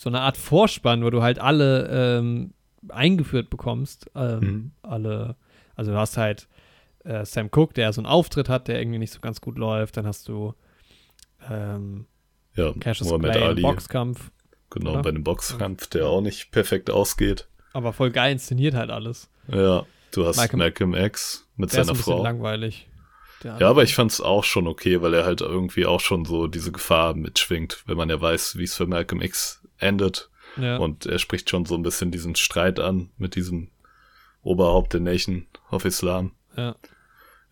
so 0.00 0.08
eine 0.08 0.20
Art 0.20 0.36
Vorspann, 0.36 1.04
wo 1.04 1.10
du 1.10 1.22
halt 1.22 1.38
alle 1.38 2.18
ähm, 2.18 2.54
eingeführt 2.88 3.50
bekommst. 3.50 4.10
Ähm, 4.14 4.38
Mhm. 4.40 4.70
Alle, 4.82 5.36
also 5.76 5.92
du 5.92 5.96
hast 5.98 6.16
halt 6.16 6.48
äh, 7.04 7.24
Sam 7.24 7.48
Cook, 7.54 7.74
der 7.74 7.92
so 7.92 8.00
einen 8.00 8.06
Auftritt 8.06 8.48
hat, 8.48 8.68
der 8.68 8.80
irgendwie 8.80 8.98
nicht 8.98 9.12
so 9.12 9.20
ganz 9.20 9.40
gut 9.40 9.56
läuft. 9.58 9.96
Dann 9.96 10.06
hast 10.06 10.28
du 10.28 10.54
ähm, 11.50 12.06
Ja, 12.54 12.72
Cassius 12.80 13.08
Clay 13.20 13.42
Ali, 13.42 13.62
Boxkampf. 13.62 14.30
genau, 14.70 14.92
oder? 14.94 15.02
bei 15.02 15.12
dem 15.12 15.24
Boxkampf, 15.24 15.86
der 15.88 16.06
auch 16.06 16.20
nicht 16.20 16.50
perfekt 16.50 16.90
ausgeht. 16.90 17.48
Aber 17.72 17.92
voll 17.92 18.10
geil 18.10 18.32
inszeniert 18.32 18.74
halt 18.74 18.90
alles. 18.90 19.30
Ja, 19.48 19.84
du 20.12 20.26
hast 20.26 20.36
Malcolm- 20.36 20.58
Malcolm, 20.58 20.94
X 20.94 21.46
mit 21.56 21.70
seiner 21.70 21.94
Frau. 21.94 22.22
langweilig. 22.22 22.88
Ja, 23.44 23.68
aber 23.68 23.84
ich 23.84 23.94
fand's 23.94 24.20
auch 24.20 24.42
schon 24.42 24.66
okay, 24.66 25.00
weil 25.00 25.14
er 25.14 25.24
halt 25.24 25.42
irgendwie 25.42 25.86
auch 25.86 26.00
schon 26.00 26.24
so 26.24 26.48
diese 26.48 26.72
Gefahr 26.72 27.14
mitschwingt, 27.14 27.84
wenn 27.86 27.96
man 27.96 28.08
ja 28.10 28.20
weiß, 28.20 28.56
wie 28.58 28.64
es 28.64 28.74
für 28.74 28.86
Malcolm 28.86 29.20
X 29.22 29.62
endet. 29.78 30.28
Ja. 30.56 30.76
Und 30.76 31.06
er 31.06 31.18
spricht 31.18 31.50
schon 31.50 31.64
so 31.64 31.74
ein 31.74 31.82
bisschen 31.82 32.10
diesen 32.10 32.34
Streit 32.34 32.80
an 32.80 33.10
mit 33.16 33.34
diesem 33.34 33.68
Oberhaupt 34.42 34.92
der 34.92 35.00
Nation 35.00 35.46
of 35.70 35.84
Islam. 35.84 36.32
ja. 36.56 36.76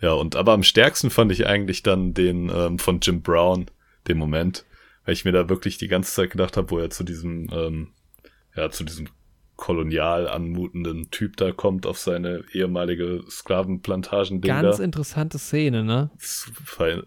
Ja, 0.01 0.13
und 0.13 0.37
aber 0.37 0.53
am 0.53 0.63
stärksten 0.63 1.11
fand 1.11 1.33
ich 1.33 1.47
eigentlich 1.47 1.83
dann 1.83 2.13
den 2.13 2.51
ähm, 2.51 2.79
von 2.79 3.01
Jim 3.01 3.23
Brown, 3.23 3.67
den 4.09 4.19
Moment, 4.19 4.65
weil 5.05 5.15
ich 5.15 5.25
mir 5.25 5.33
da 5.33 5.49
wirklich 5.49 5.79
die 5.79 5.89
ganze 5.89 6.13
Zeit 6.13 6.31
gedacht 6.31 6.57
habe, 6.57 6.71
wo 6.71 6.79
er 6.79 6.91
zu 6.91 7.03
diesem, 7.03 7.49
ähm, 7.51 7.89
ja, 8.55 8.71
zu 8.71 8.85
diesem 8.85 9.09
kolonial 9.57 10.29
anmutenden 10.29 11.11
Typ 11.11 11.37
da 11.37 11.51
kommt 11.51 11.87
auf 11.87 11.99
seine 11.99 12.45
ehemalige 12.53 13.25
Sklavenplantagen-Ding 13.29 14.49
Ganz 14.49 14.77
da. 14.79 14.85
interessante 14.85 15.39
Szene, 15.39 15.83
ne? 15.83 16.11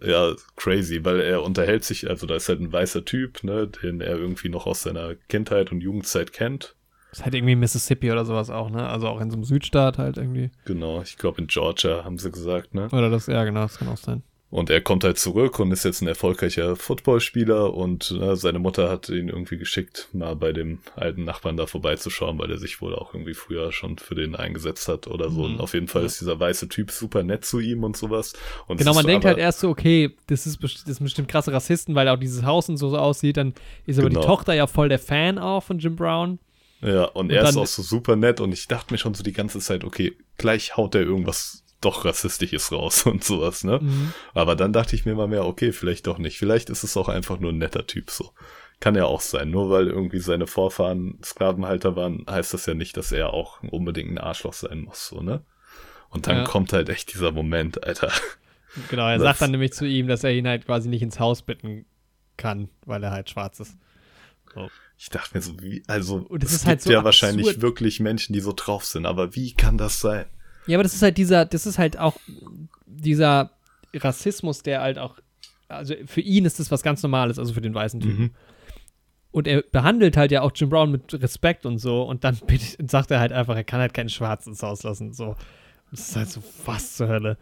Ja, 0.04 0.34
crazy, 0.56 1.06
weil 1.06 1.20
er 1.22 1.44
unterhält 1.44 1.84
sich, 1.84 2.10
also 2.10 2.26
da 2.26 2.36
ist 2.36 2.50
halt 2.50 2.60
ein 2.60 2.74
weißer 2.74 3.06
Typ, 3.06 3.44
ne, 3.44 3.68
den 3.68 4.02
er 4.02 4.18
irgendwie 4.18 4.50
noch 4.50 4.66
aus 4.66 4.84
seiner 4.84 5.16
Kindheit 5.16 5.72
und 5.72 5.82
Jugendzeit 5.82 6.34
kennt. 6.34 6.76
Ist 7.12 7.24
halt 7.24 7.34
irgendwie 7.34 7.56
Mississippi 7.56 8.12
oder 8.12 8.24
sowas 8.24 8.52
auch, 8.52 8.70
ne? 8.70 8.88
Also 8.88 9.08
auch 9.08 9.20
in 9.20 9.32
so 9.32 9.38
einem 9.38 9.44
Südstaat 9.44 9.98
halt 9.98 10.18
irgendwie. 10.18 10.52
Genau, 10.66 11.02
ich 11.02 11.18
glaube 11.18 11.42
in 11.42 11.48
Georgia 11.48 12.04
haben 12.04 12.20
sie 12.20 12.32
gesagt, 12.32 12.76
ne? 12.76 12.88
Oder 12.92 13.10
das, 13.10 13.26
ja, 13.26 13.44
genau, 13.46 13.62
das 13.62 13.80
kann 13.80 13.88
auch 13.88 13.98
sein. 13.98 14.22
Und 14.52 14.72
er 14.72 14.82
kommt 14.82 15.04
halt 15.04 15.20
zurück 15.20 15.60
und 15.60 15.72
ist 15.72 15.86
jetzt 15.86 16.02
ein 16.02 16.08
erfolgreicher 16.08 16.76
Footballspieler 16.76 17.72
und 17.74 18.10
äh, 18.20 18.36
seine 18.36 18.58
Mutter 18.58 18.90
hat 18.90 19.08
ihn 19.10 19.30
irgendwie 19.30 19.58
geschickt, 19.58 20.08
mal 20.12 20.36
bei 20.36 20.52
dem 20.54 20.80
alten 20.96 21.24
Nachbarn 21.24 21.56
da 21.56 21.68
vorbeizuschauen, 21.68 22.40
weil 22.40 22.50
er 22.50 22.58
sich 22.58 22.82
wohl 22.82 22.96
auch 22.96 23.14
irgendwie 23.14 23.36
früher 23.36 23.72
schon 23.72 24.00
für 24.00 24.16
den 24.16 24.36
eingesetzt 24.36 24.88
hat 24.88 25.06
oder 25.08 25.30
so. 25.30 25.42
Mhm. 25.44 25.54
Und 25.54 25.60
auf 25.62 25.76
jeden 25.76 25.88
Fall 25.88 26.02
Ja. 26.02 26.08
ist 26.08 26.20
dieser 26.22 26.40
weiße 26.40 26.68
Typ 26.68 26.90
super 26.90 27.22
nett 27.22 27.46
zu 27.46 27.60
ihm 27.60 27.84
und 27.84 27.96
sowas. 27.96 28.34
Und 28.68 28.78
Genau, 28.78 28.94
man 28.94 29.02
ist 29.06 29.08
denkt 29.08 29.26
halt 29.26 29.38
erst 29.38 29.60
so, 29.60 29.70
okay, 29.70 30.16
das 30.28 30.48
ist, 30.48 30.64
das 30.64 30.84
sind 30.84 31.04
bestimmt 31.04 31.28
krasse 31.28 31.54
Rassisten, 31.54 31.94
weil 31.94 32.08
auch 32.10 32.18
dieses 32.18 32.44
Haus 32.44 32.70
und 32.70 32.78
so, 32.78 32.90
so 32.90 32.98
aussieht. 32.98 33.38
Dann 33.38 33.54
ist 33.86 34.00
aber 34.00 34.10
Genau. 34.10 34.22
die 34.22 34.26
Tochter 34.28 34.54
ja 34.56 34.66
voll 34.66 34.90
der 34.90 35.00
Fan 35.00 35.38
auch 35.38 35.62
von 35.62 35.78
Jim 35.78 35.96
Brown. 35.96 36.40
Ja, 36.82 37.04
und, 37.06 37.26
Und 37.28 37.32
er 37.32 37.44
ist 37.48 37.58
auch 37.58 37.68
so 37.68 37.84
super 37.84 38.16
nett 38.16 38.40
und 38.40 38.52
ich 38.54 38.68
dachte 38.68 38.94
mir 38.94 38.98
schon 38.98 39.14
so 39.14 39.22
die 39.22 39.34
ganze 39.34 39.60
Zeit, 39.60 39.84
okay, 39.84 40.14
gleich 40.38 40.76
haut 40.78 40.96
er 40.96 41.02
irgendwas 41.02 41.64
doch 41.82 42.06
rassistisches 42.06 42.72
raus 42.72 43.04
und 43.06 43.24
sowas, 43.24 43.64
ne? 43.64 43.80
Mhm. 43.82 44.14
Aber 44.34 44.56
dann 44.56 44.74
dachte 44.74 44.96
ich 44.96 45.06
mir 45.06 45.16
mal 45.16 45.28
mehr, 45.28 45.46
okay, 45.46 45.72
vielleicht 45.72 46.08
doch 46.08 46.18
nicht. 46.18 46.38
Vielleicht 46.38 46.70
ist 46.70 46.84
es 46.84 46.98
auch 46.98 47.10
einfach 47.10 47.40
nur 47.40 47.52
ein 47.52 47.58
netter 47.58 47.88
Typ 47.88 48.10
so. 48.12 48.32
Kann 48.80 48.96
ja 48.96 49.06
auch 49.06 49.22
sein. 49.22 49.50
Nur 49.52 49.70
weil 49.70 49.88
irgendwie 49.88 50.20
seine 50.20 50.48
Vorfahren 50.48 51.20
Sklavenhalter 51.24 51.96
waren, 51.96 52.26
heißt 52.30 52.54
das 52.54 52.66
ja 52.66 52.74
nicht, 52.74 52.96
dass 52.98 53.12
er 53.12 53.34
auch 53.34 53.62
unbedingt 53.64 54.10
ein 54.12 54.18
Arschloch 54.18 54.54
sein 54.54 54.82
muss, 54.82 55.08
so, 55.08 55.22
ne? 55.22 55.44
Und 56.10 56.28
dann 56.28 56.38
Ja. 56.38 56.44
kommt 56.44 56.74
halt 56.74 56.90
echt 56.90 57.14
dieser 57.14 57.32
Moment, 57.32 57.84
Alter. 57.84 58.12
Genau, 58.90 59.08
er 59.08 59.18
Das- 59.18 59.24
sagt 59.24 59.42
dann 59.42 59.52
nämlich 59.52 59.74
zu 59.74 59.86
ihm, 59.86 60.08
dass 60.08 60.24
er 60.24 60.32
ihn 60.32 60.48
halt 60.48 60.66
quasi 60.66 60.90
nicht 60.90 61.02
ins 61.02 61.20
Haus 61.20 61.42
bitten 61.42 61.86
kann, 62.38 62.70
weil 62.86 63.04
er 63.04 63.12
halt 63.12 63.30
schwarz 63.30 63.60
ist. 63.60 63.78
Ich 64.98 65.10
dachte 65.10 65.38
mir 65.38 65.42
so, 65.42 65.60
wie, 65.62 65.84
also, 65.88 66.28
es 66.42 66.52
ist 66.54 66.66
halt 66.66 66.80
gibt 66.80 66.84
so 66.88 66.92
ja 66.92 67.04
wahrscheinlich 67.04 67.46
absurd. 67.48 67.62
wirklich 67.62 68.00
Menschen, 68.00 68.34
die 68.34 68.40
so 68.42 68.52
drauf 68.56 68.84
sind, 68.86 69.06
aber 69.06 69.36
wie 69.36 69.54
kann 69.54 69.78
das 69.78 70.00
sein? 70.02 70.26
Ja, 70.68 70.78
aber 70.78 70.84
das 70.84 70.94
ist 70.94 71.02
halt 71.02 71.18
dieser, 71.18 71.46
das 71.46 71.66
ist 71.66 71.78
halt 71.78 71.98
auch 71.98 72.18
dieser 72.86 73.52
Rassismus, 73.94 74.62
der 74.64 74.82
halt 74.82 75.00
auch, 75.00 75.18
also 75.68 75.96
für 76.06 76.22
ihn 76.22 76.46
ist 76.46 76.60
das 76.60 76.72
was 76.72 76.84
ganz 76.84 77.02
Normales, 77.04 77.40
also 77.40 77.54
für 77.54 77.62
den 77.62 77.74
weißen 77.74 78.00
Typen. 78.00 78.22
Mhm. 78.22 78.32
Und 79.32 79.48
er 79.48 79.62
behandelt 79.62 80.18
halt 80.18 80.32
ja 80.32 80.42
auch 80.42 80.52
Jim 80.56 80.70
Brown 80.70 80.92
mit 80.92 81.14
Respekt 81.22 81.66
und 81.66 81.78
so. 81.78 82.02
Und 82.04 82.24
dann 82.24 82.38
sagt 82.88 83.12
er 83.12 83.20
halt 83.20 83.32
einfach, 83.32 83.56
er 83.56 83.64
kann 83.64 83.80
halt 83.80 83.94
keinen 83.94 84.10
Schwarzen 84.10 84.50
ins 84.50 84.64
Haus 84.64 84.82
lassen. 84.84 85.14
So. 85.14 85.36
Das 85.92 86.10
ist 86.10 86.16
halt 86.16 86.30
so, 86.30 86.42
was 86.66 86.96
zur 86.96 87.08
Hölle. 87.10 87.38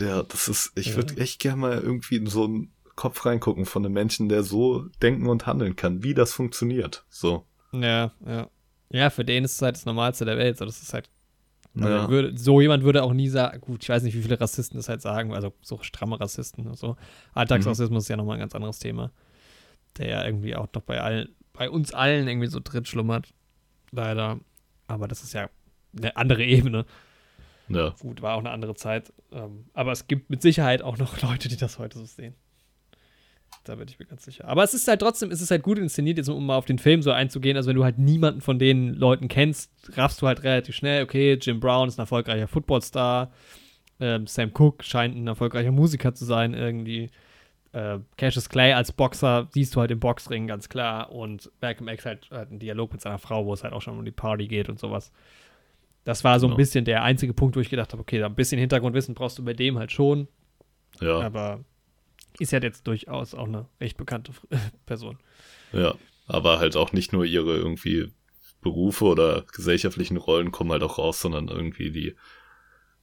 Ja, 0.00 0.22
das 0.22 0.48
ist, 0.48 0.72
ich 0.76 0.88
Ja. 0.88 0.96
würde 0.96 1.18
echt 1.18 1.40
gerne 1.40 1.58
mal 1.58 1.78
irgendwie 1.78 2.16
in 2.16 2.26
so 2.26 2.44
einen 2.44 2.72
Kopf 2.96 3.24
reingucken 3.26 3.66
von 3.66 3.84
einem 3.84 3.92
Menschen, 3.92 4.30
der 4.30 4.42
so 4.42 4.86
denken 5.02 5.26
und 5.26 5.46
handeln 5.46 5.76
kann, 5.76 6.02
wie 6.02 6.14
das 6.14 6.32
funktioniert. 6.32 7.04
So. 7.10 7.44
Ja, 7.72 8.12
ja. 8.26 8.48
Ja, 8.90 9.10
für 9.10 9.24
den 9.24 9.44
ist 9.44 9.52
es 9.56 9.62
halt 9.62 9.76
das 9.76 9.84
Normalste 9.84 10.24
der 10.24 10.36
Welt. 10.38 10.56
So, 10.58 10.64
das 10.64 10.82
ist 10.82 10.92
halt, 10.94 11.08
also 11.76 11.88
Ja. 11.88 12.08
würde, 12.08 12.36
so 12.36 12.60
jemand 12.60 12.82
würde 12.84 13.02
auch 13.02 13.12
nie 13.12 13.28
sagen, 13.28 13.60
gut, 13.60 13.82
ich 13.82 13.88
weiß 13.88 14.02
nicht, 14.02 14.14
wie 14.16 14.22
viele 14.22 14.40
Rassisten 14.40 14.76
das 14.76 14.88
halt 14.88 15.02
sagen, 15.02 15.32
also 15.34 15.52
so 15.62 15.78
stramme 15.82 16.18
Rassisten 16.18 16.66
und 16.66 16.76
so. 16.78 16.96
Alltagsrassismus 17.34 18.04
ist 18.04 18.08
ja 18.08 18.16
nochmal 18.16 18.36
ein 18.36 18.40
ganz 18.40 18.54
anderes 18.54 18.78
Thema. 18.78 19.10
Der 19.98 20.08
ja 20.08 20.24
irgendwie 20.24 20.54
auch 20.56 20.68
noch 20.74 20.82
bei 20.82 21.00
allen, 21.00 21.28
bei 21.52 21.68
uns 21.70 21.92
allen 21.92 22.28
irgendwie 22.28 22.48
so 22.48 22.60
drin 22.62 22.84
schlummert. 22.84 23.32
Leider. 23.92 24.38
Aber 24.86 25.08
das 25.08 25.22
ist 25.22 25.32
ja 25.32 25.48
eine 25.96 26.16
andere 26.16 26.44
Ebene. 26.44 26.86
Ja. 27.68 27.90
Gut, 28.00 28.20
war 28.22 28.34
auch 28.34 28.40
eine 28.40 28.50
andere 28.50 28.74
Zeit. 28.74 29.12
Ähm, 29.32 29.66
aber 29.74 29.92
es 29.92 30.06
gibt 30.08 30.28
mit 30.30 30.42
Sicherheit 30.42 30.82
auch 30.82 30.98
noch 30.98 31.20
Leute, 31.22 31.48
die 31.48 31.56
das 31.56 31.78
heute 31.78 31.98
so 31.98 32.04
sehen. 32.04 32.34
Da 33.64 33.74
bin 33.74 33.86
ich 33.88 33.98
mir 33.98 34.06
ganz 34.06 34.24
sicher. 34.24 34.48
Aber 34.48 34.64
es 34.64 34.72
ist 34.72 34.88
halt 34.88 35.00
trotzdem, 35.00 35.30
es 35.30 35.42
ist 35.42 35.50
halt 35.50 35.62
gut 35.62 35.78
inszeniert, 35.78 36.16
jetzt 36.16 36.28
um 36.28 36.44
mal 36.46 36.56
auf 36.56 36.64
den 36.64 36.78
Film 36.78 37.02
so 37.02 37.12
einzugehen. 37.12 37.56
Also 37.56 37.68
wenn 37.68 37.76
du 37.76 37.84
halt 37.84 37.98
niemanden 37.98 38.40
von 38.40 38.58
den 38.58 38.94
Leuten 38.94 39.28
kennst, 39.28 39.70
raffst 39.96 40.22
du 40.22 40.26
halt 40.26 40.42
relativ 40.44 40.74
schnell, 40.74 41.02
okay, 41.04 41.34
Jim 41.40 41.60
Brown 41.60 41.86
ist 41.88 41.98
ein 41.98 42.02
erfolgreicher 42.02 42.48
Footballstar, 42.48 43.30
ähm, 44.00 44.26
Sam 44.26 44.54
Cooke 44.54 44.82
scheint 44.82 45.14
ein 45.14 45.26
erfolgreicher 45.26 45.72
Musiker 45.72 46.14
zu 46.14 46.24
sein 46.24 46.54
irgendwie. 46.54 47.10
Äh, 47.72 47.98
Cassius 48.16 48.48
Clay 48.48 48.72
als 48.72 48.92
Boxer 48.92 49.48
siehst 49.52 49.76
du 49.76 49.80
halt 49.80 49.90
im 49.90 50.00
Boxring 50.00 50.46
ganz 50.46 50.68
klar 50.70 51.12
und 51.12 51.52
Malcolm 51.60 51.88
X 51.88 52.06
halt, 52.06 52.28
halt 52.30 52.48
einen 52.50 52.58
Dialog 52.60 52.90
mit 52.92 53.02
seiner 53.02 53.18
Frau, 53.18 53.44
wo 53.44 53.52
es 53.52 53.62
halt 53.62 53.74
auch 53.74 53.82
schon 53.82 53.98
um 53.98 54.04
die 54.04 54.10
Party 54.10 54.48
geht 54.48 54.68
und 54.70 54.78
sowas. 54.80 55.12
Das 56.04 56.24
war 56.24 56.40
so 56.40 56.46
ein 56.46 56.50
Genau. 56.50 56.56
bisschen 56.56 56.86
der 56.86 57.02
einzige 57.04 57.34
Punkt, 57.34 57.54
wo 57.56 57.60
ich 57.60 57.68
gedacht 57.68 57.92
habe, 57.92 58.00
okay, 58.00 58.18
da 58.18 58.26
ein 58.26 58.34
bisschen 58.34 58.58
Hintergrundwissen 58.58 59.14
brauchst 59.14 59.38
du 59.38 59.44
bei 59.44 59.52
dem 59.52 59.78
halt 59.78 59.92
schon, 59.92 60.28
Ja. 61.00 61.20
aber 61.20 61.60
ist 62.40 62.52
ja 62.52 62.60
jetzt 62.60 62.86
durchaus 62.86 63.34
auch 63.34 63.46
eine 63.46 63.68
recht 63.80 63.96
bekannte 63.96 64.32
Person. 64.86 65.18
Ja, 65.72 65.94
aber 66.26 66.58
halt 66.58 66.76
auch 66.76 66.92
nicht 66.92 67.12
nur 67.12 67.24
ihre 67.24 67.56
irgendwie 67.56 68.12
Berufe 68.60 69.04
oder 69.06 69.44
gesellschaftlichen 69.52 70.16
Rollen 70.16 70.52
kommen 70.52 70.72
halt 70.72 70.82
auch 70.82 70.98
raus, 70.98 71.20
sondern 71.20 71.48
irgendwie 71.48 71.90
die, 71.90 72.16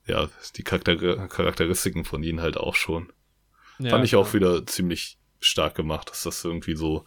ja, 0.06 0.30
die 0.56 0.64
Charakter 0.64 1.28
Charakteristiken 1.28 2.06
von 2.06 2.24
ihnen 2.24 2.42
halt 2.42 2.58
auch 2.58 2.76
schon. 2.76 3.12
Ja, 3.80 3.90
Fand 3.92 4.06
ich 4.06 4.16
auch 4.16 4.30
klar. 4.30 4.34
wieder 4.34 4.66
ziemlich 4.66 5.18
stark 5.40 5.76
gemacht, 5.76 6.10
dass 6.10 6.24
das 6.24 6.44
irgendwie 6.44 6.76
so 6.76 7.06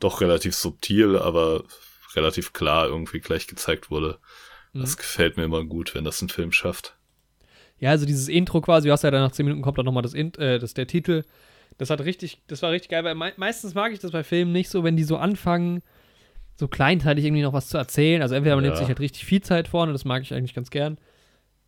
doch 0.00 0.20
relativ 0.20 0.54
subtil, 0.54 1.16
aber 1.16 1.64
relativ 2.14 2.52
klar 2.52 2.86
irgendwie 2.86 3.20
gleich 3.20 3.46
gezeigt 3.46 3.90
wurde. 3.90 4.18
Mhm. 4.72 4.80
Das 4.80 4.96
gefällt 4.96 5.36
mir 5.36 5.44
immer 5.44 5.64
gut, 5.64 5.94
wenn 5.94 6.04
das 6.04 6.22
ein 6.22 6.28
Film 6.28 6.52
schafft. 6.52 6.96
Ja, 7.78 7.90
also 7.90 8.06
dieses 8.06 8.28
Intro 8.28 8.60
quasi, 8.60 8.88
du 8.88 8.92
hast 8.92 9.02
ja 9.04 9.10
dann 9.10 9.22
nach 9.22 9.32
10 9.32 9.46
Minuten 9.46 9.62
kommt 9.62 9.78
dann 9.78 9.84
nochmal 9.86 10.02
das, 10.02 10.14
Int- 10.14 10.38
äh, 10.38 10.58
das 10.58 10.74
der 10.74 10.86
Titel. 10.86 11.24
Das 11.78 11.90
hat 11.90 12.00
richtig, 12.00 12.42
das 12.48 12.62
war 12.62 12.70
richtig 12.72 12.90
geil, 12.90 13.04
weil 13.04 13.14
mei 13.14 13.32
meistens 13.36 13.74
mag 13.74 13.92
ich 13.92 14.00
das 14.00 14.10
bei 14.10 14.24
Filmen 14.24 14.52
nicht 14.52 14.68
so, 14.68 14.84
wenn 14.84 14.96
die 14.96 15.04
so 15.04 15.16
anfangen, 15.16 15.82
so 16.56 16.66
kleinteilig 16.68 17.24
irgendwie 17.24 17.42
noch 17.42 17.52
was 17.52 17.68
zu 17.68 17.78
erzählen. 17.78 18.20
Also 18.20 18.34
entweder 18.34 18.56
man 18.56 18.64
Ja. 18.64 18.70
nimmt 18.70 18.78
sich 18.78 18.88
halt 18.88 19.00
richtig 19.00 19.24
viel 19.24 19.40
Zeit 19.40 19.68
vorne, 19.68 19.92
das 19.92 20.04
mag 20.04 20.22
ich 20.22 20.34
eigentlich 20.34 20.54
ganz 20.54 20.70
gern. 20.70 20.98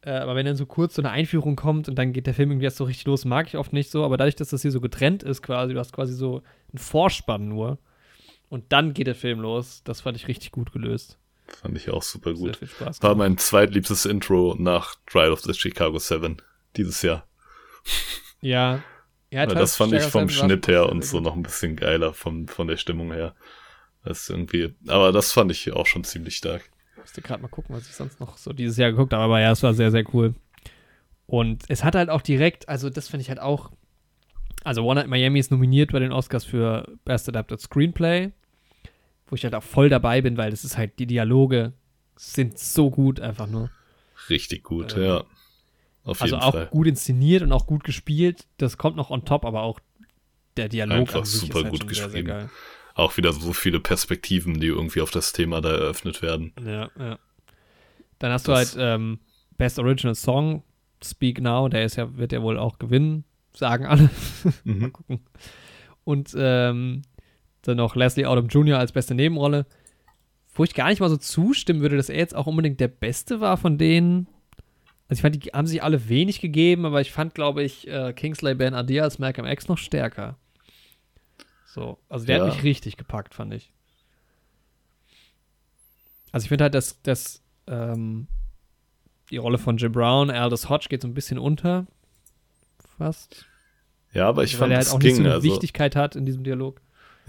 Äh, 0.03 0.13
aber 0.13 0.35
wenn 0.35 0.47
dann 0.47 0.57
so 0.57 0.67
kurz 0.67 0.95
so 0.95 1.03
eine 1.03 1.11
Einführung 1.11 1.57
kommt 1.57 1.89
und 1.89 1.95
dann 1.97 2.13
geht 2.13 2.27
der 2.27 2.35
Film 2.35 2.51
irgendwie 2.51 2.65
erst 2.65 2.79
so 2.79 2.85
richtig 2.85 3.07
los, 3.07 3.25
mag 3.25 3.47
ich 3.49 3.57
oft 3.57 3.73
nicht 3.73 3.91
so. 3.91 4.05
Aber 4.05 4.17
dadurch, 4.17 4.35
dass 4.37 4.49
das 4.49 4.63
hier 4.63 4.71
so 4.73 4.81
getrennt 4.81 5.23
ist 5.23 5.43
quasi, 5.43 5.75
du 5.75 5.79
hast 5.79 5.93
quasi 5.93 6.15
so 6.15 6.43
einen 6.73 6.79
Vorspann 6.79 7.49
nur. 7.49 7.79
Und 8.49 8.73
dann 8.73 8.95
geht 8.95 9.07
der 9.07 9.15
Film 9.15 9.41
los. 9.41 9.83
Das 9.85 10.01
fand 10.01 10.17
ich 10.17 10.27
richtig 10.27 10.51
gut 10.53 10.73
gelöst. 10.73 11.19
Fand 11.47 11.77
ich 11.77 11.91
auch 11.91 12.03
super 12.03 12.35
Sehr 12.35 12.47
gut. 12.47 12.57
viel 12.57 12.69
Spaß 12.69 13.03
War 13.03 13.15
mein 13.15 13.37
zweitliebstes 13.39 14.07
Intro 14.07 14.57
nach 14.59 14.97
Trial 15.07 15.31
of 15.33 15.41
the 15.43 15.53
Chicago 15.55 15.99
Seven 15.99 16.41
dieses 16.77 17.03
Jahr. 17.03 17.27
Ja. 18.41 18.83
Ja 19.31 19.47
Teil 19.47 19.55
das 19.55 19.77
fand 19.77 19.93
ich 19.93 20.03
vom 20.03 20.29
Schnitt 20.29 20.69
her 20.69 20.89
und 20.89 21.05
so 21.05 21.21
noch 21.21 21.35
ein 21.35 21.43
bisschen 21.43 21.77
geiler 21.77 22.13
vom, 22.13 22.49
von 22.49 22.67
der 22.67 22.77
Stimmung 22.77 23.13
her. 23.13 23.35
Das 24.05 24.23
ist 24.23 24.31
irgendwie, 24.31 24.75
aber 24.89 25.13
das 25.13 25.33
fand 25.33 25.51
ich 25.53 25.73
auch 25.73 25.87
schon 25.87 26.05
ziemlich 26.05 26.37
stark. 26.37 26.71
Ich 26.93 26.99
musste 26.99 27.23
gerade 27.23 27.43
mal 27.43 27.49
gucken, 27.49 27.75
was 27.75 27.87
ich 27.89 27.95
sonst 27.95 28.21
noch 28.21 28.37
so 28.37 28.53
dieses 28.53 28.77
Jahr 28.77 28.91
geguckt 28.91 29.13
habe, 29.13 29.23
aber 29.23 29.41
ja, 29.41 29.53
es 29.53 29.63
war 29.63 29.75
sehr, 29.75 29.91
sehr 29.91 30.05
cool. 30.15 30.35
Und 31.27 31.65
es 31.69 31.85
hat 31.85 31.95
halt 31.95 32.11
auch 32.11 32.23
direkt, 32.23 32.69
also 32.69 32.91
das 32.91 33.09
finde 33.09 33.23
ich 33.23 33.29
halt 33.29 33.41
auch, 33.41 33.71
also 34.65 34.83
One 34.85 35.01
Night 35.01 35.09
Miami 35.09 35.39
ist 35.39 35.51
nominiert 35.51 35.93
bei 35.93 35.99
den 35.99 36.13
Oscars 36.13 36.45
für 36.45 36.87
Best 37.05 37.29
Adapted 37.29 37.61
Screenplay, 37.61 38.33
wo 39.29 39.37
ich 39.37 39.45
halt 39.45 39.55
auch 39.55 39.63
voll 39.63 39.89
dabei 39.89 40.23
bin, 40.23 40.37
weil 40.37 40.51
das 40.51 40.65
ist 40.65 40.77
halt, 40.77 40.99
die 40.99 41.07
Dialoge 41.07 41.73
sind 42.17 42.59
so 42.59 42.91
gut 42.91 43.21
einfach 43.21 43.47
nur. 43.47 43.71
Richtig 44.29 44.65
gut, 44.65 44.97
Ähm, 44.97 45.03
ja. 45.03 45.25
Auf 46.05 46.23
Also 46.23 46.37
jeden 46.37 46.47
auch 46.47 46.53
Fall. 46.53 46.67
gut 46.67 46.87
inszeniert 46.87 47.43
und 47.43 47.53
auch 47.53 47.67
gut 47.67 47.85
gespielt. 47.85 48.47
Das 48.57 48.79
kommt 48.79 48.97
noch 48.97 49.11
on 49.11 49.25
top, 49.25 49.45
aber 49.45 49.63
auch 49.63 49.81
der 50.57 50.69
Dialog 50.69 50.99
Einfach 50.99 51.25
super 51.27 51.61
halt 51.63 51.71
gut 51.71 51.81
schon 51.81 51.89
sehr, 51.95 52.11
sehr 52.11 52.23
geschrieben. 52.23 52.51
Auch 52.95 53.17
wieder 53.17 53.33
so 53.33 53.53
viele 53.53 53.81
Perspektiven, 53.81 54.61
die 54.61 54.67
irgendwie 54.67 55.01
auf 55.01 55.11
das 55.11 55.33
Thema 55.33 55.61
da 55.61 55.71
eröffnet 55.71 56.23
werden. 56.23 56.53
Ja, 56.65 56.91
ja. 56.99 57.19
Dann 58.19 58.33
hast 58.33 58.49
Das- 58.49 58.73
du 58.75 58.79
halt 58.81 58.95
ähm, 58.95 59.19
Best 59.57 59.79
Original 59.79 60.15
Song, 60.15 60.63
Speak 61.03 61.41
Now, 61.41 61.69
der 61.69 61.85
ist 61.85 61.97
ja, 61.97 62.17
wird 62.17 62.33
ja 62.33 62.43
wohl 62.43 62.59
auch 62.59 62.79
gewinnen, 62.79 63.25
sagen 63.55 63.87
alle. 63.87 64.11
Mal 64.65 64.75
Mhm. 64.75 64.93
gucken. 64.93 65.21
Und 66.05 66.35
ähm, 66.37 67.03
dann 67.63 67.77
noch 67.77 67.95
Leslie 67.95 68.27
Odom 68.27 68.49
Jr. 68.49 68.79
als 68.79 68.93
beste 68.93 69.15
Nebenrolle. 69.15 69.67
Wo 70.53 70.65
ich 70.65 70.75
gar 70.75 70.89
nicht 70.89 71.01
mal 71.01 71.09
so 71.09 71.17
zustimmen 71.17 71.81
würde, 71.81 71.97
dass 71.97 72.09
er 72.09 72.19
jetzt 72.19 72.35
auch 72.35 72.47
unbedingt 72.47 72.81
der 72.81 72.89
Beste 72.89 73.41
war 73.41 73.57
von 73.57 73.79
denen. 73.79 74.27
Also 75.11 75.19
ich 75.19 75.23
fand, 75.23 75.45
die 75.45 75.49
haben 75.51 75.67
sich 75.67 75.83
alle 75.83 76.09
wenig 76.09 76.41
gegeben, 76.41 76.87
aber 76.87 77.01
ich 77.01 77.11
fand, 77.11 77.35
glaube 77.35 77.65
ich, 77.65 77.89
äh, 77.89 78.13
Kingsley 78.13 78.55
Ben 78.55 78.75
Adir 78.75 79.03
als 79.03 79.19
Malcolm 79.19 79.45
X 79.47 79.67
noch 79.67 79.77
stärker. 79.77 80.37
So, 81.67 81.99
also 82.09 82.27
der 82.27 82.39
Ja. 82.39 82.47
hat 82.47 82.55
mich 82.55 82.63
richtig 82.63 82.97
gepackt, 82.97 83.35
fand 83.35 83.53
ich. 83.53 83.73
Also 86.31 86.45
ich 86.45 86.49
finde 86.49 86.65
halt, 86.65 86.75
dass, 86.75 87.03
dass 87.03 87.43
ähm, 87.67 88.29
die 89.31 89.37
Rolle 89.37 89.59
von 89.59 89.79
Jim 89.79 89.91
Brown, 89.91 90.31
Aldous 90.31 90.69
Hodge 90.69 90.87
geht 90.89 91.03
so 91.03 91.09
ein 91.09 91.15
bisschen 91.15 91.39
unter. 91.39 91.87
Fast. 92.97 93.47
Ja, 94.13 94.29
aber 94.29 94.45
ich 94.45 94.55
weil 94.55 94.61
fand, 94.61 94.73
er 94.73 94.77
halt 94.79 94.87
es 94.87 94.93
auch 94.93 94.99
nicht 95.01 95.11
so 95.15 95.17
ging. 95.19 95.27
eine 95.27 95.35
Also, 95.35 95.49
Wichtigkeit 95.49 95.97
hat 95.97 96.15
in 96.15 96.25
diesem 96.25 96.45
Dialog. 96.45 96.81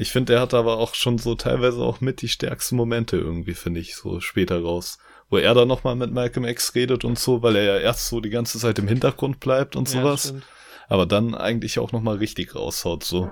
Ich 0.02 0.12
finde, 0.12 0.34
der 0.34 0.42
hat 0.42 0.54
aber 0.54 0.78
auch 0.78 0.96
schon 0.96 1.18
so 1.18 1.36
teilweise 1.36 1.80
auch 1.82 2.02
mit 2.02 2.22
die 2.22 2.28
stärksten 2.28 2.76
Momente 2.76 3.18
irgendwie, 3.18 3.54
finde 3.54 3.80
ich, 3.80 3.96
so 3.96 4.20
später 4.20 4.62
raus. 4.62 4.98
Wo 5.30 5.38
er 5.38 5.54
dann 5.54 5.68
nochmal 5.68 5.96
mit 5.96 6.12
Malcolm 6.12 6.46
X 6.46 6.76
redet 6.76 7.06
und 7.06 7.18
so, 7.18 7.42
weil 7.42 7.56
er 7.56 7.64
ja 7.64 7.78
erst 7.78 8.08
so 8.10 8.20
die 8.20 8.30
ganze 8.32 8.60
Zeit 8.60 8.78
im 8.80 8.88
Hintergrund 8.88 9.40
bleibt 9.40 9.76
und 9.78 9.88
Ja, 9.94 10.02
sowas. 10.02 10.24
stimmt. 10.28 10.44
aber 10.90 11.06
dann 11.06 11.36
eigentlich 11.36 11.80
auch 11.80 11.92
nochmal 11.94 12.18
richtig 12.18 12.54
raushaut, 12.56 13.04
so. 13.04 13.32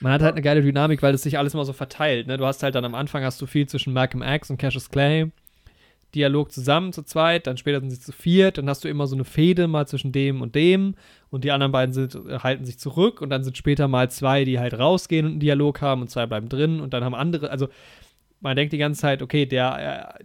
Man 0.00 0.12
hat 0.12 0.22
halt 0.22 0.34
eine 0.34 0.42
geile 0.42 0.62
Dynamik, 0.62 1.02
weil 1.02 1.12
es 1.14 1.22
sich 1.22 1.36
alles 1.38 1.52
mal 1.54 1.64
so 1.64 1.72
verteilt. 1.72 2.28
Ne? 2.28 2.38
Du 2.38 2.46
hast 2.46 2.62
halt 2.62 2.74
dann 2.76 2.84
am 2.84 2.94
Anfang 2.94 3.24
hast 3.24 3.40
du 3.42 3.46
viel 3.46 3.66
zwischen 3.68 3.92
Malcolm 3.92 4.22
X 4.22 4.48
und 4.48 4.56
Cassius 4.56 4.88
Clay. 4.90 5.30
Dialog 6.14 6.52
zusammen 6.52 6.92
zu 6.92 7.02
zweit, 7.02 7.46
dann 7.46 7.56
später 7.58 7.80
sind 7.80 7.90
sie 7.90 8.00
zu 8.00 8.12
viert, 8.12 8.56
dann 8.58 8.68
hast 8.68 8.82
du 8.82 8.88
immer 8.88 9.06
so 9.06 9.14
eine 9.14 9.24
Fehde 9.24 9.68
mal 9.68 9.86
zwischen 9.86 10.10
dem 10.10 10.40
und 10.40 10.54
dem 10.54 10.94
und 11.30 11.44
die 11.44 11.50
anderen 11.50 11.70
beiden 11.72 11.92
sind, 11.92 12.14
äh, 12.14 12.38
halten 12.38 12.64
sich 12.64 12.78
zurück 12.78 13.20
und 13.20 13.28
dann 13.30 13.44
sind 13.44 13.56
später 13.58 13.88
mal 13.88 14.10
zwei, 14.10 14.44
die 14.44 14.58
halt 14.58 14.78
rausgehen 14.78 15.26
und 15.26 15.32
einen 15.32 15.40
Dialog 15.40 15.80
haben 15.82 16.00
und 16.02 16.08
zwei 16.08 16.26
bleiben 16.26 16.48
drin 16.48 16.80
und 16.80 16.94
dann 16.94 17.04
haben 17.04 17.14
andere, 17.14 17.50
also 17.50 17.68
man 18.40 18.56
denkt 18.56 18.72
die 18.72 18.78
ganze 18.78 19.00
Zeit, 19.00 19.20
okay, 19.20 19.44
der, 19.44 20.14
äh, 20.18 20.24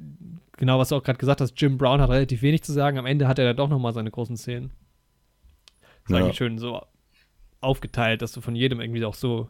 genau 0.57 0.79
was 0.79 0.89
du 0.89 0.95
auch 0.95 1.03
gerade 1.03 1.19
gesagt 1.19 1.41
hast, 1.41 1.59
Jim 1.59 1.77
Brown 1.77 1.99
hat 1.99 2.09
relativ 2.09 2.41
wenig 2.41 2.63
zu 2.63 2.71
sagen, 2.71 2.97
am 2.97 3.05
Ende 3.05 3.27
hat 3.27 3.37
er 3.39 3.45
dann 3.45 3.57
doch 3.57 3.69
nochmal 3.69 3.93
seine 3.93 4.11
großen 4.11 4.37
Szenen. 4.37 4.71
Das 6.03 6.11
ist 6.11 6.17
Ja. 6.17 6.17
eigentlich 6.23 6.37
schön 6.37 6.57
so 6.57 6.81
aufgeteilt, 7.59 8.21
dass 8.21 8.31
du 8.31 8.41
von 8.41 8.55
jedem 8.55 8.79
irgendwie 8.79 9.03
auch 9.05 9.13
so 9.15 9.49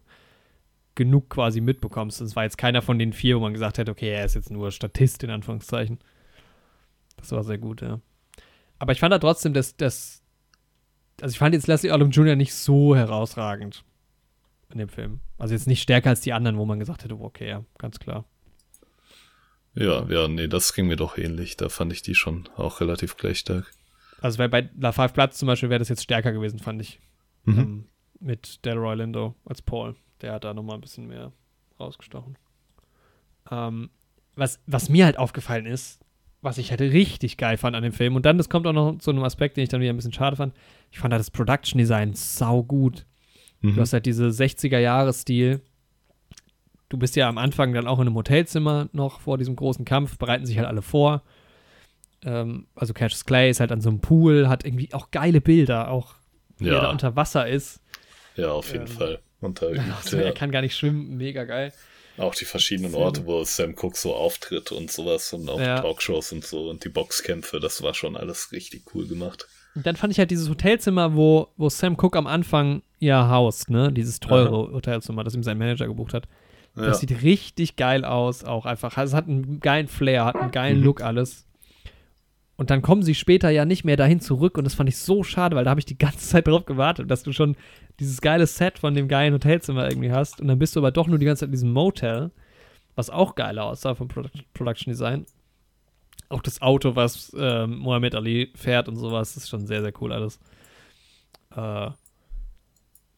genug 0.95 1.29
quasi 1.29 1.61
mitbekommst. 1.61 2.21
Es 2.21 2.35
war 2.35 2.43
jetzt 2.43 2.57
keiner 2.57 2.81
von 2.81 2.99
den 2.99 3.13
vier, 3.13 3.37
wo 3.37 3.41
man 3.41 3.53
gesagt 3.53 3.77
hätte, 3.77 3.91
okay, 3.91 4.09
er 4.09 4.25
ist 4.25 4.35
jetzt 4.35 4.51
nur 4.51 4.71
Statist, 4.71 5.23
in 5.23 5.31
Anführungszeichen. 5.31 5.99
Das 7.23 7.31
war 7.31 7.43
sehr 7.43 7.57
gut, 7.57 7.81
ja. 7.81 8.01
Aber 8.79 8.91
ich 8.91 8.99
fand 8.99 9.13
da 9.13 9.19
trotzdem, 9.19 9.53
dass 9.53 9.77
das. 9.77 10.21
Also 11.21 11.31
ich 11.31 11.39
fand 11.39 11.55
jetzt 11.55 11.67
Leslie 11.67 11.91
Odom 11.91 12.09
Jr. 12.09 12.35
nicht 12.35 12.53
so 12.53 12.95
herausragend 12.95 13.85
in 14.71 14.79
dem 14.79 14.89
Film. 14.89 15.21
Also 15.37 15.53
jetzt 15.53 15.67
nicht 15.67 15.81
stärker 15.81 16.09
als 16.09 16.19
die 16.19 16.33
anderen, 16.33 16.57
wo 16.57 16.65
man 16.65 16.79
gesagt 16.79 17.03
hätte, 17.03 17.17
okay, 17.17 17.47
ja, 17.47 17.63
ganz 17.77 17.99
klar. 17.99 18.25
Ja, 19.73 20.05
ja, 20.09 20.27
nee, 20.27 20.47
das 20.47 20.73
ging 20.73 20.87
mir 20.87 20.97
doch 20.97 21.17
ähnlich. 21.17 21.55
Da 21.55 21.69
fand 21.69 21.93
ich 21.93 22.01
die 22.01 22.13
schon 22.13 22.49
auch 22.57 22.81
relativ 22.81 23.15
gleich 23.15 23.39
stark. 23.39 23.71
Also 24.19 24.37
weil 24.37 24.49
bei 24.49 24.69
La 24.77 24.91
Five 24.91 25.13
Platz 25.13 25.37
zum 25.37 25.47
Beispiel 25.47 25.69
wäre 25.69 25.79
das 25.79 25.89
jetzt 25.89 26.03
stärker 26.03 26.33
gewesen, 26.33 26.59
fand 26.59 26.81
ich. 26.81 26.99
Mhm. 27.45 27.59
Ähm, 27.59 27.85
mit 28.19 28.65
Delroy 28.65 28.95
Lindo 28.95 29.35
als 29.45 29.61
Paul. 29.61 29.95
Der 30.21 30.33
hat 30.33 30.43
da 30.43 30.53
nochmal 30.53 30.75
ein 30.75 30.81
bisschen 30.81 31.07
mehr 31.07 31.31
rausgestochen. 31.79 32.37
Ähm, 33.49 33.91
was, 34.35 34.59
was 34.65 34.89
mir 34.89 35.05
halt 35.05 35.17
aufgefallen 35.17 35.65
ist, 35.65 36.02
was 36.43 36.57
ich 36.57 36.69
halt 36.69 36.81
richtig 36.81 37.37
geil 37.37 37.57
fand 37.57 37.75
an 37.75 37.83
dem 37.83 37.93
Film, 37.93 38.15
und 38.15 38.25
dann, 38.25 38.37
das 38.37 38.49
kommt 38.49 38.67
auch 38.67 38.73
noch 38.73 38.97
zu 38.99 39.11
einem 39.11 39.23
Aspekt, 39.23 39.57
den 39.57 39.63
ich 39.63 39.69
dann 39.69 39.81
wieder 39.81 39.91
ein 39.93 39.95
bisschen 39.95 40.13
schade 40.13 40.35
fand, 40.35 40.53
ich 40.91 40.99
fand 40.99 41.13
halt 41.13 41.19
das 41.19 41.31
Production 41.31 41.79
Design 41.79 42.13
sau 42.13 42.63
gut. 42.63 43.05
Mhm. 43.61 43.75
Du 43.75 43.81
hast 43.81 43.93
halt 43.93 44.05
diese 44.05 44.27
60er-Jahre-Stil. 44.27 45.61
Du 46.89 46.97
bist 46.97 47.15
ja 47.15 47.27
am 47.27 47.37
Anfang 47.37 47.73
dann 47.73 47.87
auch 47.87 47.99
in 47.99 48.07
einem 48.07 48.15
Hotelzimmer 48.15 48.89
noch 48.91 49.21
vor 49.21 49.37
diesem 49.37 49.55
großen 49.55 49.85
Kampf, 49.85 50.17
bereiten 50.17 50.45
sich 50.45 50.57
halt 50.57 50.67
alle 50.67 50.81
vor. 50.81 51.23
Ähm, 52.23 52.67
also 52.75 52.93
Cassius 52.93 53.25
Clay 53.25 53.49
ist 53.49 53.59
halt 53.59 53.71
an 53.71 53.81
so 53.81 53.89
einem 53.89 53.99
Pool, 53.99 54.47
hat 54.47 54.65
irgendwie 54.65 54.93
auch 54.93 55.11
geile 55.11 55.41
Bilder, 55.41 55.89
auch 55.89 56.15
wie 56.57 56.67
er 56.67 56.75
da 56.75 56.83
ja, 56.83 56.91
unter 56.91 57.15
Wasser 57.15 57.47
ist. 57.47 57.81
ja, 58.35 58.51
auf 58.51 58.71
jeden 58.71 58.87
ähm, 58.87 58.93
Fall. 58.93 59.19
Und 59.41 59.61
da 59.61 59.67
Also, 59.97 60.17
ja, 60.17 60.23
Er 60.23 60.33
kann 60.33 60.51
gar 60.51 60.61
nicht 60.61 60.75
schwimmen, 60.75 61.17
mega 61.17 61.45
geil. 61.45 61.73
Auch 62.17 62.35
die 62.35 62.45
verschiedenen. 62.45 62.93
Orte, 62.95 63.25
wo 63.25 63.43
Sam 63.43 63.75
Cooke 63.75 63.97
so 63.97 64.13
auftritt 64.15 64.71
und 64.71 64.91
sowas 64.91 65.33
und 65.33 65.49
auch 65.49 65.59
Ja. 65.59 65.79
Talkshows 65.81 66.31
und 66.31 66.45
so 66.45 66.69
und 66.69 66.83
die 66.83 66.89
Boxkämpfe, 66.89 67.59
das 67.59 67.81
war 67.81 67.93
schon 67.93 68.15
alles 68.17 68.51
richtig 68.51 68.83
cool 68.93 69.07
gemacht. 69.07 69.47
Und 69.75 69.85
dann 69.87 69.95
fand 69.95 70.13
ich 70.13 70.19
halt 70.19 70.29
dieses 70.29 70.49
Hotelzimmer, 70.49 71.15
wo, 71.15 71.47
wo 71.57 71.67
Sam 71.69 71.95
Cook 71.99 72.15
am 72.15 72.27
Anfang 72.27 72.83
ja 72.99 73.27
haust, 73.29 73.69
ne? 73.71 73.91
Dieses 73.91 74.19
teure 74.19 74.71
Hotelzimmer, 74.71 75.23
das 75.23 75.33
ihm 75.33 75.41
sein 75.43 75.57
Manager 75.57 75.87
gebucht 75.87 76.13
hat. 76.13 76.27
Ja, 76.75 76.85
Das 76.85 76.99
sieht 76.99 77.23
richtig 77.23 77.75
geil 77.75 78.05
aus, 78.05 78.43
auch 78.43 78.65
einfach. 78.65 78.97
Also 78.97 79.11
es 79.11 79.17
hat 79.17 79.27
einen 79.27 79.59
geilen 79.59 79.87
Flair, 79.87 80.25
hat 80.25 80.35
einen 80.35 80.51
geilen 80.51 80.79
Mhm. 80.79 80.85
Look 80.85 81.01
alles. 81.01 81.45
Und 82.55 82.69
dann 82.69 82.81
kommen 82.81 83.01
sie 83.01 83.15
später 83.15 83.49
ja 83.49 83.65
nicht 83.65 83.83
mehr 83.83 83.97
dahin 83.97 84.19
zurück 84.19 84.57
und 84.57 84.63
das 84.63 84.75
fand 84.75 84.87
ich 84.87 84.97
so 84.97 85.23
schade, 85.23 85.55
weil 85.55 85.63
da 85.63 85.71
habe 85.71 85.79
ich 85.79 85.85
die 85.85 85.97
ganze 85.97 86.19
Zeit 86.29 86.47
drauf 86.47 86.65
gewartet, 86.65 87.09
dass 87.09 87.23
du 87.23 87.31
schon 87.31 87.55
dieses 87.99 88.21
geile 88.21 88.47
Set 88.47 88.79
von 88.79 88.93
dem 88.93 89.07
geilen 89.07 89.33
Hotelzimmer 89.33 89.89
irgendwie 89.89 90.11
hast 90.11 90.39
und 90.39 90.47
dann 90.47 90.59
bist 90.59 90.75
du 90.75 90.79
aber 90.79 90.91
doch 90.91 91.07
nur 91.07 91.19
die 91.19 91.25
ganze 91.25 91.41
Zeit 91.41 91.47
in 91.47 91.53
diesem 91.53 91.73
Motel, 91.73 92.31
was 92.95 93.09
auch 93.09 93.35
geil 93.35 93.57
aussah 93.59 93.95
vom 93.95 94.07
Produ 94.07 94.29
Production 94.53 94.91
Design. 94.91 95.25
Auch 96.29 96.41
das 96.41 96.61
Auto, 96.61 96.95
was 96.95 97.35
ähm, 97.37 97.77
Mohammed 97.77 98.15
Ali 98.15 98.51
fährt 98.55 98.87
und 98.87 98.95
sowas, 98.95 99.35
ist 99.35 99.49
schon 99.49 99.65
sehr, 99.65 99.81
sehr 99.81 99.93
cool 100.01 100.13
alles. 100.13 100.39
Äh, 101.55 101.89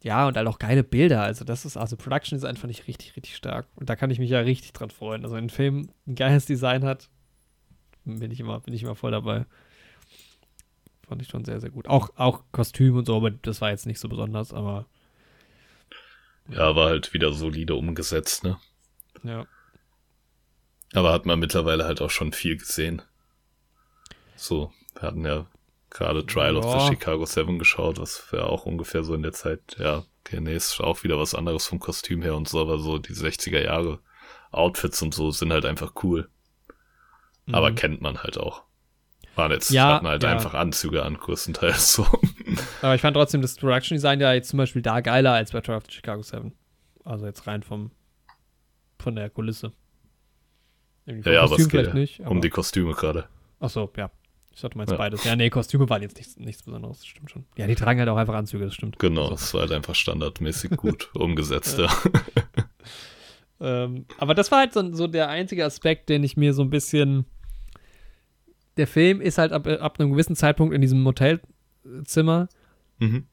ja, 0.03 0.27
und 0.27 0.37
halt 0.37 0.47
auch 0.47 0.59
geile 0.59 0.83
Bilder. 0.83 1.23
Also, 1.23 1.45
das 1.45 1.65
ist, 1.65 1.77
also 1.77 1.95
Production 1.97 2.37
Design 2.37 2.57
fand 2.57 2.71
ich 2.71 2.87
richtig, 2.87 3.15
richtig 3.15 3.35
stark. 3.35 3.67
Und 3.75 3.89
da 3.89 3.95
kann 3.95 4.11
ich 4.11 4.19
mich 4.19 4.29
ja 4.29 4.39
richtig 4.39 4.73
dran 4.73 4.89
freuen. 4.89 5.23
Also, 5.23 5.35
wenn 5.35 5.45
ein 5.45 5.49
Film 5.49 5.89
ein 6.07 6.15
geiles 6.15 6.45
Design 6.45 6.83
hat, 6.83 7.09
bin 8.05 8.31
ich 8.31 8.39
immer, 8.39 8.59
bin 8.59 8.73
ich 8.73 8.83
immer 8.83 8.95
voll 8.95 9.11
dabei. 9.11 9.45
Fand 11.07 11.21
ich 11.21 11.27
schon 11.27 11.45
sehr, 11.45 11.59
sehr 11.59 11.69
gut. 11.69 11.87
Auch, 11.87 12.09
auch 12.15 12.43
Kostüm 12.51 12.95
und 12.97 13.05
so, 13.05 13.15
aber 13.15 13.31
das 13.31 13.61
war 13.61 13.69
jetzt 13.69 13.85
nicht 13.85 13.99
so 13.99 14.09
besonders, 14.09 14.53
aber 14.53 14.85
ja, 16.49 16.75
war 16.75 16.89
halt 16.89 17.13
wieder 17.13 17.31
solide 17.33 17.75
umgesetzt, 17.75 18.43
ne? 18.43 18.59
ja. 19.23 19.45
Aber 20.93 21.11
hat 21.11 21.25
man 21.25 21.39
mittlerweile 21.39 21.83
halt 21.85 22.01
auch 22.01 22.11
schon 22.11 22.31
viel 22.31 22.55
gesehen. 22.57 23.01
So, 24.35 24.71
wir 24.93 25.01
hatten 25.01 25.25
ja 25.25 25.47
gerade 25.89 26.25
Trial 26.25 26.55
of 26.57 26.65
Ja. 26.65 26.79
the 26.79 26.87
Chicago 26.87 27.25
Seven 27.25 27.59
geschaut, 27.59 27.99
was 27.99 28.31
wäre 28.31 28.47
auch 28.49 28.65
ungefähr 28.65 29.03
so 29.03 29.13
in 29.13 29.23
der 29.23 29.33
Zeit, 29.33 29.77
ja, 29.79 30.03
okay, 30.21 30.39
nee, 30.39 30.55
ist 30.55 30.79
auch 30.81 31.03
wieder 31.03 31.17
was 31.19 31.33
anderes 31.35 31.65
vom 31.67 31.79
Kostüm 31.79 32.21
her 32.21 32.35
und 32.35 32.47
so, 32.47 32.61
aber 32.61 32.77
so 32.79 32.97
die 32.97 33.13
60er 33.13 33.61
Jahre 33.61 33.99
Outfits 34.51 35.01
und 35.01 35.13
so 35.13 35.31
sind 35.31 35.51
halt 35.51 35.65
einfach 35.65 35.93
cool. 36.03 36.29
Aber 37.51 37.71
Mhm. 37.71 37.75
kennt 37.75 38.01
man 38.01 38.23
halt 38.23 38.37
auch. 38.39 38.63
Waren 39.35 39.51
jetzt, 39.51 39.69
Ja, 39.69 39.95
hatten 39.95 40.07
halt 40.07 40.23
ja. 40.23 40.29
einfach 40.31 40.53
Anzüge 40.53 41.03
an, 41.03 41.17
größtenteils 41.17 41.93
so. 41.93 42.05
Aber 42.81 42.95
ich 42.95 43.01
fand 43.01 43.15
trotzdem 43.15 43.41
das 43.41 43.55
Production 43.57 43.95
Design 43.97 44.19
ja 44.21 44.33
jetzt 44.33 44.49
zum 44.49 44.57
Beispiel 44.57 44.81
da 44.81 45.01
geiler 45.01 45.33
als 45.33 45.51
bei 45.51 45.59
Trial 45.61 45.77
of 45.77 45.83
the 45.87 45.91
Chicago 45.91 46.21
7. 46.21 46.53
Also 47.03 47.25
jetzt 47.25 47.45
rein 47.45 47.61
vom, 47.61 47.91
von 48.99 49.15
der 49.15 49.29
Kulisse. 49.29 49.73
Irgendwie 51.05 51.29
Ja, 51.29 51.35
ja, 51.35 51.41
aber 51.43 51.57
es 51.59 51.67
geht 51.69 51.93
nicht. 51.93 52.19
um 52.21 52.25
aber- 52.27 52.39
die 52.39 52.49
Kostüme 52.49 52.93
gerade. 52.93 53.27
Ach 53.59 53.69
so, 53.69 53.91
ja. 53.97 54.09
Ich 54.53 54.61
dachte, 54.61 54.71
du 54.73 54.77
meinst 54.77 54.91
Ja. 54.91 54.97
beides. 54.97 55.23
Ja, 55.25 55.35
nee, 55.35 55.49
Kostüme 55.49 55.89
waren 55.89 56.01
jetzt 56.01 56.15
nichts, 56.15 56.37
nichts 56.37 56.63
Besonderes, 56.63 56.99
das 56.99 57.05
stimmt 57.07 57.29
schon. 57.29 57.45
Ja, 57.57 57.67
die 57.67 57.75
tragen 57.75 57.99
halt 57.99 58.07
auch 58.09 58.15
einfach 58.15 58.35
Anzüge, 58.35 58.63
das 58.63 58.73
stimmt. 58.73 58.97
Genau, 58.99 59.23
Also, 59.23 59.33
das 59.35 59.53
war 59.53 59.61
halt 59.61 59.71
einfach 59.73 59.95
standardmäßig 59.95 60.71
gut 60.77 61.09
umgesetzt, 61.13 61.77
ja. 61.77 61.89
ähm, 63.59 64.05
aber 64.17 64.33
das 64.33 64.51
war 64.51 64.59
halt 64.59 64.73
so, 64.73 64.93
so 64.93 65.07
der 65.07 65.29
einzige 65.29 65.65
Aspekt, 65.65 66.07
den 66.09 66.23
ich 66.23 66.37
mir 66.37 66.53
so 66.53 66.61
ein 66.61 66.69
bisschen. 66.69 67.25
Der 68.77 68.87
Film 68.87 69.21
ist 69.21 69.37
halt 69.37 69.51
ab, 69.51 69.67
ab 69.67 69.99
einem 69.99 70.11
gewissen 70.11 70.35
Zeitpunkt 70.35 70.73
in 70.73 70.81
diesem 70.81 71.01
Motelzimmer. 71.01 72.47
Mhm. 72.99 73.25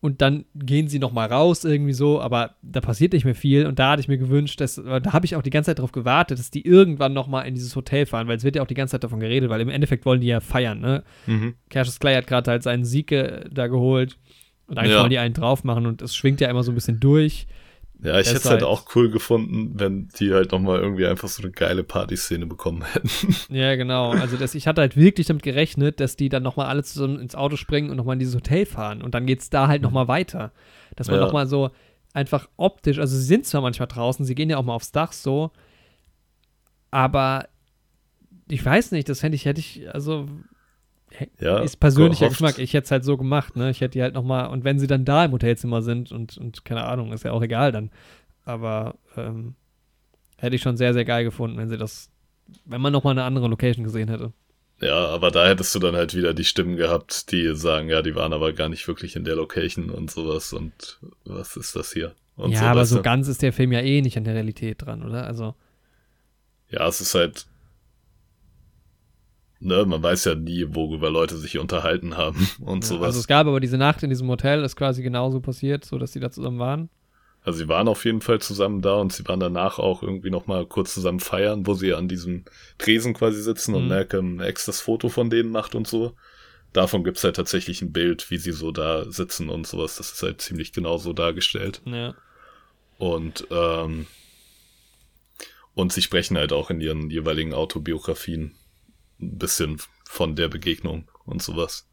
Und 0.00 0.20
dann 0.20 0.46
gehen 0.56 0.88
sie 0.88 0.98
noch 0.98 1.12
mal 1.12 1.28
raus 1.28 1.64
irgendwie 1.64 1.92
so, 1.92 2.20
aber 2.20 2.56
da 2.62 2.80
passiert 2.80 3.12
nicht 3.12 3.24
mehr 3.24 3.36
viel. 3.36 3.66
Und 3.66 3.78
da 3.78 3.90
hatte 3.92 4.00
ich 4.00 4.08
mir 4.08 4.18
gewünscht, 4.18 4.60
dass, 4.60 4.74
da 4.74 5.12
habe 5.12 5.24
ich 5.26 5.36
auch 5.36 5.42
die 5.42 5.50
ganze 5.50 5.70
Zeit 5.70 5.78
darauf 5.78 5.92
gewartet, 5.92 6.40
dass 6.40 6.50
die 6.50 6.66
irgendwann 6.66 7.12
noch 7.12 7.28
mal 7.28 7.42
in 7.42 7.54
dieses 7.54 7.76
Hotel 7.76 8.04
fahren, 8.04 8.26
weil 8.26 8.36
es 8.36 8.42
wird 8.42 8.56
ja 8.56 8.62
auch 8.62 8.66
die 8.66 8.74
ganze 8.74 8.92
Zeit 8.92 9.04
davon 9.04 9.20
geredet, 9.20 9.48
weil 9.48 9.60
im 9.60 9.68
Endeffekt 9.68 10.04
wollen 10.04 10.20
die 10.20 10.26
ja 10.26 10.40
feiern, 10.40 10.80
ne? 10.80 11.04
Mhm. 11.26 11.54
Cassius 11.70 12.00
Clay 12.00 12.16
hat 12.16 12.26
gerade 12.26 12.50
halt 12.50 12.64
seinen 12.64 12.84
Sieg 12.84 13.10
da 13.10 13.68
geholt 13.68 14.18
und 14.66 14.76
eigentlich 14.76 14.90
Ja. 14.92 15.00
wollen 15.02 15.10
die 15.10 15.18
einen 15.18 15.34
drauf 15.34 15.62
machen 15.62 15.86
und 15.86 16.02
es 16.02 16.16
schwingt 16.16 16.40
ja 16.40 16.50
immer 16.50 16.64
so 16.64 16.72
ein 16.72 16.74
bisschen 16.74 16.98
durch. 16.98 17.46
Ja, 18.02 18.18
ich 18.18 18.26
hätte 18.26 18.38
es 18.38 18.44
halt 18.46 18.64
auch 18.64 18.84
cool 18.96 19.10
gefunden, 19.10 19.72
wenn 19.78 20.08
die 20.18 20.32
halt 20.34 20.50
nochmal 20.50 20.80
irgendwie 20.80 21.06
einfach 21.06 21.28
so 21.28 21.42
eine 21.42 21.52
geile 21.52 21.84
Partyszene 21.84 22.46
bekommen 22.46 22.82
hätten. 22.84 23.08
Ja, 23.48 23.76
genau. 23.76 24.10
Also 24.10 24.36
das, 24.36 24.54
ich 24.56 24.66
hatte 24.66 24.80
halt 24.80 24.96
wirklich 24.96 25.28
damit 25.28 25.42
gerechnet, 25.44 26.00
dass 26.00 26.16
die 26.16 26.28
dann 26.28 26.42
noch 26.42 26.56
mal 26.56 26.66
alle 26.66 26.82
zusammen 26.82 27.20
ins 27.20 27.34
Auto 27.36 27.56
springen 27.56 27.90
und 27.90 27.96
noch 27.96 28.04
mal 28.04 28.14
in 28.14 28.18
dieses 28.18 28.34
Hotel 28.34 28.66
fahren 28.66 29.02
und 29.02 29.14
dann 29.14 29.24
geht's 29.26 29.50
da 29.50 29.68
halt 29.68 29.82
noch 29.82 29.92
mal 29.92 30.08
weiter. 30.08 30.50
Dass 30.96 31.06
man 31.06 31.16
Ja. 31.16 31.22
noch 31.26 31.32
mal 31.32 31.46
so 31.46 31.70
einfach 32.12 32.48
optisch, 32.56 32.98
also 32.98 33.16
sie 33.16 33.22
sind 33.24 33.46
zwar 33.46 33.60
manchmal 33.62 33.88
draußen, 33.88 34.24
sie 34.26 34.34
gehen 34.34 34.50
ja 34.50 34.56
auch 34.58 34.64
mal 34.64 34.74
aufs 34.74 34.92
Dach 34.92 35.12
so, 35.12 35.50
aber 36.90 37.48
ich 38.48 38.64
weiß 38.64 38.92
nicht, 38.92 39.08
das 39.08 39.22
hätte 39.22 39.34
ich, 39.36 39.44
hätte 39.46 39.60
ich, 39.60 39.88
also 39.94 40.28
Ja, 41.40 41.58
ist 41.58 41.78
persönlicher 41.80 42.26
gehofft. 42.26 42.38
Geschmack. 42.38 42.58
Ich 42.58 42.74
hätte 42.74 42.84
es 42.86 42.90
halt 42.90 43.04
so 43.04 43.16
gemacht, 43.16 43.56
ne? 43.56 43.70
Ich 43.70 43.80
hätte 43.80 43.92
die 43.92 44.02
halt 44.02 44.14
noch 44.14 44.24
mal, 44.24 44.46
und 44.46 44.64
wenn 44.64 44.78
sie 44.78 44.86
dann 44.86 45.04
da 45.04 45.24
im 45.24 45.32
Hotelzimmer 45.32 45.82
sind 45.82 46.12
und, 46.12 46.38
und 46.38 46.64
keine 46.64 46.84
Ahnung, 46.84 47.12
ist 47.12 47.24
ja 47.24 47.32
auch 47.32 47.42
egal 47.42 47.72
dann. 47.72 47.90
Aber 48.44 48.96
ähm, 49.16 49.54
hätte 50.38 50.56
ich 50.56 50.62
schon 50.62 50.76
sehr, 50.76 50.92
sehr 50.92 51.04
geil 51.04 51.24
gefunden, 51.24 51.56
wenn 51.58 51.68
sie 51.68 51.78
das, 51.78 52.10
wenn 52.64 52.80
man 52.80 52.92
noch 52.92 53.04
mal 53.04 53.12
eine 53.12 53.24
andere 53.24 53.48
Location 53.48 53.84
gesehen 53.84 54.08
hätte. 54.08 54.32
Ja, 54.80 55.06
aber 55.06 55.30
da 55.30 55.46
hättest 55.46 55.72
du 55.74 55.78
dann 55.78 55.94
halt 55.94 56.16
wieder 56.16 56.34
die 56.34 56.44
Stimmen 56.44 56.76
gehabt, 56.76 57.30
die 57.30 57.54
sagen, 57.54 57.88
ja, 57.88 58.02
die 58.02 58.16
waren 58.16 58.32
aber 58.32 58.52
gar 58.52 58.68
nicht 58.68 58.88
wirklich 58.88 59.14
in 59.14 59.24
der 59.24 59.36
Location 59.36 59.90
und 59.90 60.10
sowas 60.10 60.52
und 60.52 60.98
was 61.24 61.56
ist 61.56 61.76
das 61.76 61.92
hier? 61.92 62.14
Und 62.34 62.50
ja, 62.50 62.62
aber 62.62 62.80
weißt 62.80 62.90
so 62.90 63.02
ganz 63.02 63.28
ist 63.28 63.42
der 63.42 63.52
Film 63.52 63.70
ja 63.70 63.80
eh 63.80 64.00
nicht 64.02 64.16
an 64.16 64.24
der 64.24 64.34
Realität 64.34 64.82
dran, 64.82 65.04
oder? 65.04 65.24
Also, 65.26 65.54
Ja, 66.68 66.88
es 66.88 67.00
ist 67.00 67.14
halt, 67.14 67.46
ne, 69.62 69.84
man 69.86 70.02
weiß 70.02 70.24
ja 70.26 70.34
nie, 70.34 70.66
worüber 70.68 71.10
Leute 71.10 71.36
sich 71.36 71.58
unterhalten 71.58 72.16
haben 72.16 72.48
und 72.60 72.84
ja, 72.84 72.88
sowas. 72.88 73.06
also 73.06 73.20
es 73.20 73.26
gab 73.26 73.46
aber 73.46 73.60
diese 73.60 73.78
Nacht 73.78 74.02
in 74.02 74.10
diesem 74.10 74.28
Hotel, 74.28 74.62
ist 74.64 74.76
quasi 74.76 75.02
genauso 75.02 75.40
passiert, 75.40 75.84
so 75.84 75.98
dass 75.98 76.12
die 76.12 76.20
da 76.20 76.30
zusammen 76.30 76.58
waren. 76.58 76.90
Also 77.44 77.58
sie 77.58 77.68
waren 77.68 77.88
auf 77.88 78.04
jeden 78.04 78.20
Fall 78.20 78.40
zusammen 78.40 78.82
da 78.82 78.94
und 78.96 79.12
sie 79.12 79.26
waren 79.26 79.40
danach 79.40 79.80
auch 79.80 80.02
irgendwie 80.04 80.30
noch 80.30 80.46
mal 80.46 80.64
kurz 80.64 80.94
zusammen 80.94 81.18
feiern, 81.18 81.66
wo 81.66 81.74
sie 81.74 81.92
an 81.92 82.06
diesem 82.06 82.44
Tresen 82.78 83.14
quasi 83.14 83.42
sitzen 83.42 83.74
und 83.74 83.82
Mhm. 83.84 83.88
Malcolm 83.88 84.40
X 84.40 84.66
das 84.66 84.80
Foto 84.80 85.08
von 85.08 85.28
denen 85.28 85.50
macht 85.50 85.74
und 85.74 85.88
so. 85.88 86.14
Davon 86.72 87.02
gibt's 87.02 87.24
halt 87.24 87.34
tatsächlich 87.36 87.82
ein 87.82 87.92
Bild, 87.92 88.30
wie 88.30 88.38
sie 88.38 88.52
so 88.52 88.70
da 88.70 89.10
sitzen 89.10 89.48
und 89.48 89.66
sowas. 89.66 89.96
Das 89.96 90.12
ist 90.12 90.22
halt 90.22 90.40
ziemlich 90.40 90.72
genau 90.72 90.98
so 90.98 91.12
dargestellt. 91.12 91.82
Ja. 91.84 92.14
Und, 92.98 93.46
ähm, 93.50 94.06
und 95.74 95.92
sie 95.92 96.02
sprechen 96.02 96.36
halt 96.38 96.52
auch 96.52 96.70
in 96.70 96.80
ihren 96.80 97.10
jeweiligen 97.10 97.54
Autobiografien 97.54 98.52
ein 99.22 99.38
bisschen 99.38 99.80
von 100.04 100.36
der 100.36 100.48
Begegnung 100.48 101.08
und 101.24 101.42
sowas. 101.42 101.88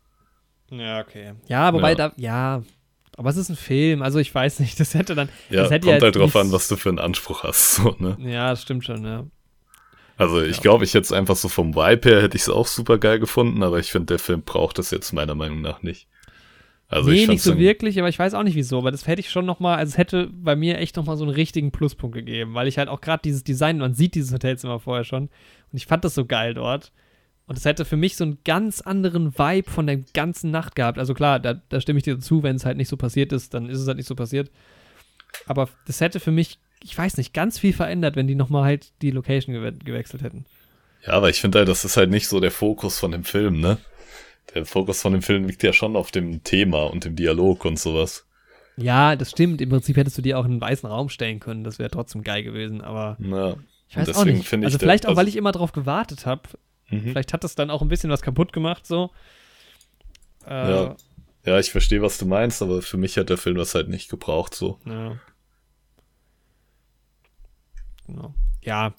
Ja, 0.72 0.99
okay. 0.99 1.34
Ja, 1.47 1.73
wobei 1.73 1.91
Ja. 1.91 1.95
da, 1.95 2.14
ja, 2.18 2.64
aber 3.18 3.30
es 3.30 3.38
ist 3.38 3.49
ein 3.49 3.56
Film, 3.56 4.01
also 4.01 4.19
ich 4.19 4.34
weiß 4.34 4.60
nicht, 4.60 4.80
das 4.80 4.93
hätte 4.93 5.15
dann, 5.15 5.30
Ja, 5.49 5.64
das 5.64 5.72
hätte 5.72 5.85
kommt 5.85 5.95
jetzt 5.95 6.03
halt 6.03 6.15
drauf 6.15 6.35
an, 6.35 6.51
was 6.51 6.68
du 6.68 6.76
für 6.76 6.89
einen 6.89 6.99
Anspruch 6.99 7.43
hast, 7.43 7.76
so, 7.76 7.95
ne? 7.99 8.18
Ja, 8.19 8.49
das 8.51 8.61
stimmt 8.61 8.85
schon, 8.85 9.03
ja. 9.06 9.26
Also 10.18 10.41
ich 10.41 10.57
Ja. 10.57 10.61
glaube, 10.61 10.84
ich 10.84 10.93
hätte 10.93 11.06
es 11.06 11.11
einfach 11.14 11.35
so 11.38 11.47
vom 11.47 11.76
Vibe 11.76 12.10
her 12.10 12.22
hätte 12.22 12.35
ich 12.35 12.43
es 12.43 12.49
auch 12.49 12.68
super 12.68 12.97
geil 12.97 13.19
gefunden, 13.19 13.64
aber 13.64 13.80
ich 13.80 13.91
finde, 13.91 14.07
der 14.07 14.19
Film 14.19 14.41
braucht 14.41 14.77
das 14.77 14.91
jetzt 14.91 15.14
meiner 15.14 15.35
Meinung 15.35 15.61
nach 15.61 15.81
nicht. 15.81 16.07
Also 16.89 17.10
nee, 17.11 17.22
ich 17.23 17.27
nicht 17.27 17.43
so 17.43 17.57
wirklich, 17.57 17.99
aber 17.99 18.10
ich 18.10 18.18
weiß 18.18 18.34
auch 18.34 18.43
nicht 18.43 18.56
wieso, 18.56 18.84
weil 18.84 18.91
das 18.91 19.06
hätte 19.06 19.19
ich 19.22 19.30
schon 19.30 19.45
noch 19.45 19.60
mal, 19.60 19.77
also 19.77 19.91
es 19.91 19.97
hätte 19.97 20.27
bei 20.34 20.56
mir 20.56 20.80
echt 20.80 20.95
noch 20.97 21.06
mal 21.06 21.18
so 21.18 21.23
einen 21.23 21.34
richtigen 21.34 21.72
Pluspunkt 21.72 22.15
gegeben, 22.15 22.56
weil 22.56 22.68
ich 22.68 22.77
halt 22.80 22.89
auch 22.89 22.99
gerade 22.99 23.22
dieses 23.23 23.43
Design, 23.43 23.77
man 23.77 23.93
sieht 23.93 24.15
dieses 24.15 24.34
Hotelzimmer 24.34 24.80
vorher 24.80 25.03
schon 25.03 25.23
und 25.23 25.77
ich 25.77 25.85
fand 25.85 26.03
das 26.03 26.15
so 26.15 26.26
geil 26.26 26.53
dort 26.56 26.91
und 27.49 27.57
es 27.57 27.65
hätte 27.65 27.84
für 27.84 27.97
mich 27.97 28.15
so 28.15 28.23
einen 28.23 28.38
ganz 28.45 28.80
anderen 28.80 29.38
Vibe 29.38 29.69
von 29.69 29.88
der 29.88 29.97
ganzen 29.97 30.51
Nacht 30.51 30.76
gehabt. 30.76 30.99
Also 30.99 31.15
klar, 31.15 31.39
da, 31.39 31.55
da 31.69 31.81
stimme 31.81 31.97
ich 31.97 32.03
dir 32.03 32.19
zu, 32.19 32.43
wenn 32.43 32.55
es 32.55 32.63
halt 32.65 32.77
nicht 32.77 32.88
so 32.89 32.95
passiert 32.95 33.34
ist, 33.34 33.53
dann 33.55 33.67
ist 33.69 33.80
es 33.80 33.88
halt 33.88 33.97
nicht 33.97 34.07
so 34.07 34.13
passiert. 34.15 34.51
Aber 35.47 35.67
das 35.88 35.99
hätte 35.99 36.19
für 36.19 36.31
mich, 36.31 36.59
ich 36.84 36.95
weiß 36.95 37.17
nicht, 37.17 37.34
ganz 37.34 37.57
viel 37.57 37.73
verändert, 37.73 38.15
wenn 38.15 38.27
die 38.27 38.35
noch 38.35 38.49
mal 38.49 38.63
halt 38.63 38.91
die 39.01 39.11
Location 39.11 39.55
gewe 39.55 39.73
gewechselt 39.73 40.21
hätten. 40.21 40.45
Ja, 41.05 41.13
aber 41.13 41.30
ich 41.30 41.41
finde 41.41 41.57
halt, 41.57 41.67
das 41.67 41.85
ist 41.85 41.97
halt 41.97 42.11
nicht 42.11 42.27
so 42.27 42.39
der 42.39 42.51
Fokus 42.51 42.99
von 42.99 43.11
dem 43.11 43.23
Film, 43.23 43.59
ne? 43.59 43.77
Der 44.53 44.65
Fokus 44.65 45.01
von 45.01 45.13
dem 45.13 45.21
Film 45.21 45.45
liegt 45.45 45.63
ja 45.63 45.73
schon 45.73 45.95
auf 45.95 46.11
dem 46.11 46.43
Thema 46.43 46.84
und 46.84 47.05
dem 47.05 47.15
Dialog 47.15 47.65
und 47.65 47.80
sowas. 47.80 48.26
Ja, 48.77 49.15
das 49.15 49.31
stimmt. 49.31 49.59
Im 49.61 49.69
Prinzip 49.69 49.97
hättest 49.97 50.17
du 50.17 50.21
die 50.21 50.35
auch 50.35 50.45
in 50.45 50.51
einen 50.51 50.61
weißen 50.61 50.88
Raum 50.88 51.09
stellen 51.09 51.39
können. 51.39 51.63
Das 51.63 51.80
wäre 51.80 51.89
trotzdem 51.89 52.23
geil 52.23 52.43
gewesen. 52.43 52.81
Aber 52.81 53.17
Ja. 53.19 53.55
ich 53.89 53.97
weiß 53.97 54.15
auch 54.15 54.26
nicht. 54.26 54.53
Also 54.53 54.77
vielleicht 54.80 55.05
auch, 55.05 55.11
weil 55.11 55.19
also- 55.19 55.30
ich 55.30 55.35
immer 55.35 55.51
drauf 55.51 55.71
gewartet 55.71 56.26
habe. 56.26 56.43
Mhm. 56.90 57.02
Vielleicht 57.11 57.34
hat 57.34 57.44
das 57.44 57.56
dann 57.56 57.70
auch 57.70 57.82
ein 57.82 57.88
bisschen 57.88 58.10
was 58.10 58.22
kaputt 58.22 58.53
gemacht, 58.53 58.86
so. 58.88 59.11
Äh, 60.48 60.72
Ja. 60.72 60.95
Ja, 61.45 61.57
ich 61.57 61.72
verstehe, 61.72 62.02
was 62.02 62.18
du 62.18 62.26
meinst, 62.26 62.61
aber 62.61 62.82
für 62.82 62.98
mich 62.98 63.18
hat 63.18 63.30
der 63.30 63.38
Film 63.38 63.56
das 63.56 63.74
halt 63.74 63.88
nicht 63.88 64.10
gebraucht, 64.10 64.53
so. 64.53 64.78
ja. 64.86 65.16
Genau. 68.07 68.34
Ja. 68.64 68.94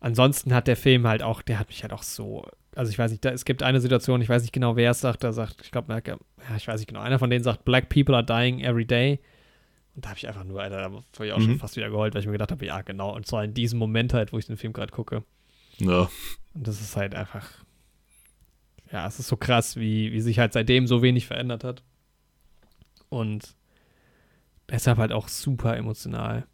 Ansonsten 0.00 0.54
hat 0.54 0.66
der 0.66 0.76
Film 0.76 1.06
halt 1.06 1.22
auch, 1.22 1.42
der 1.42 1.58
hat 1.58 1.68
mich 1.68 1.82
halt 1.82 1.92
auch 1.92 2.02
so. 2.02 2.46
Also 2.74 2.90
ich 2.90 2.98
weiß 2.98 3.10
nicht, 3.10 3.24
da, 3.24 3.30
es 3.30 3.44
gibt 3.44 3.62
eine 3.62 3.80
Situation, 3.80 4.20
ich 4.20 4.28
weiß 4.28 4.42
nicht 4.42 4.52
genau, 4.52 4.76
wer 4.76 4.90
es 4.90 5.00
sagt, 5.00 5.24
da 5.24 5.32
sagt, 5.32 5.62
ich 5.62 5.70
glaube, 5.70 5.92
ja, 6.06 6.16
ich 6.56 6.68
weiß 6.68 6.80
nicht 6.80 6.88
genau, 6.88 7.00
einer 7.00 7.18
von 7.18 7.30
denen 7.30 7.42
sagt, 7.44 7.64
Black 7.64 7.88
people 7.88 8.14
are 8.14 8.24
dying 8.24 8.60
every 8.60 8.84
day. 8.84 9.20
Und 9.94 10.04
da 10.04 10.10
habe 10.10 10.18
ich 10.18 10.28
einfach 10.28 10.44
nur, 10.44 10.60
Alter, 10.62 10.76
da 10.78 10.84
habe 10.84 11.02
ich 11.26 11.32
auch 11.32 11.40
schon 11.40 11.52
Mhm. 11.52 11.58
fast 11.58 11.76
wieder 11.76 11.88
geheult, 11.88 12.14
weil 12.14 12.20
ich 12.20 12.26
mir 12.26 12.32
gedacht 12.32 12.50
habe, 12.52 12.66
ja, 12.66 12.82
genau. 12.82 13.14
Und 13.14 13.26
zwar 13.26 13.44
in 13.44 13.54
diesem 13.54 13.78
Moment 13.78 14.12
halt, 14.12 14.32
wo 14.32 14.38
ich 14.38 14.46
den 14.46 14.58
Film 14.58 14.74
gerade 14.74 14.92
gucke. 14.92 15.22
Ja. 15.78 16.10
Und 16.54 16.66
das 16.66 16.80
ist 16.80 16.96
halt 16.96 17.14
einfach, 17.14 17.48
ja, 18.90 19.06
es 19.06 19.18
ist 19.18 19.28
so 19.28 19.36
krass, 19.36 19.76
wie, 19.76 20.12
wie 20.12 20.20
sich 20.20 20.38
halt 20.38 20.52
seitdem 20.52 20.86
so 20.86 21.02
wenig 21.02 21.26
verändert 21.26 21.64
hat. 21.64 21.82
Und 23.08 23.54
deshalb 24.68 24.98
halt 24.98 25.12
auch 25.12 25.28
super 25.28 25.76
emotional. 25.76 26.46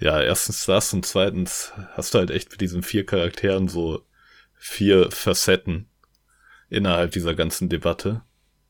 Ja, 0.00 0.20
erstens 0.20 0.64
das 0.66 0.92
und 0.92 1.06
zweitens 1.06 1.72
hast 1.92 2.14
du 2.14 2.18
halt 2.18 2.30
echt 2.30 2.50
mit 2.50 2.60
diesen 2.60 2.82
vier 2.82 3.06
Charakteren 3.06 3.68
so 3.68 4.04
vier 4.56 5.10
Facetten 5.12 5.86
innerhalb 6.68 7.12
dieser 7.12 7.34
ganzen 7.34 7.68
Debatte, 7.68 8.22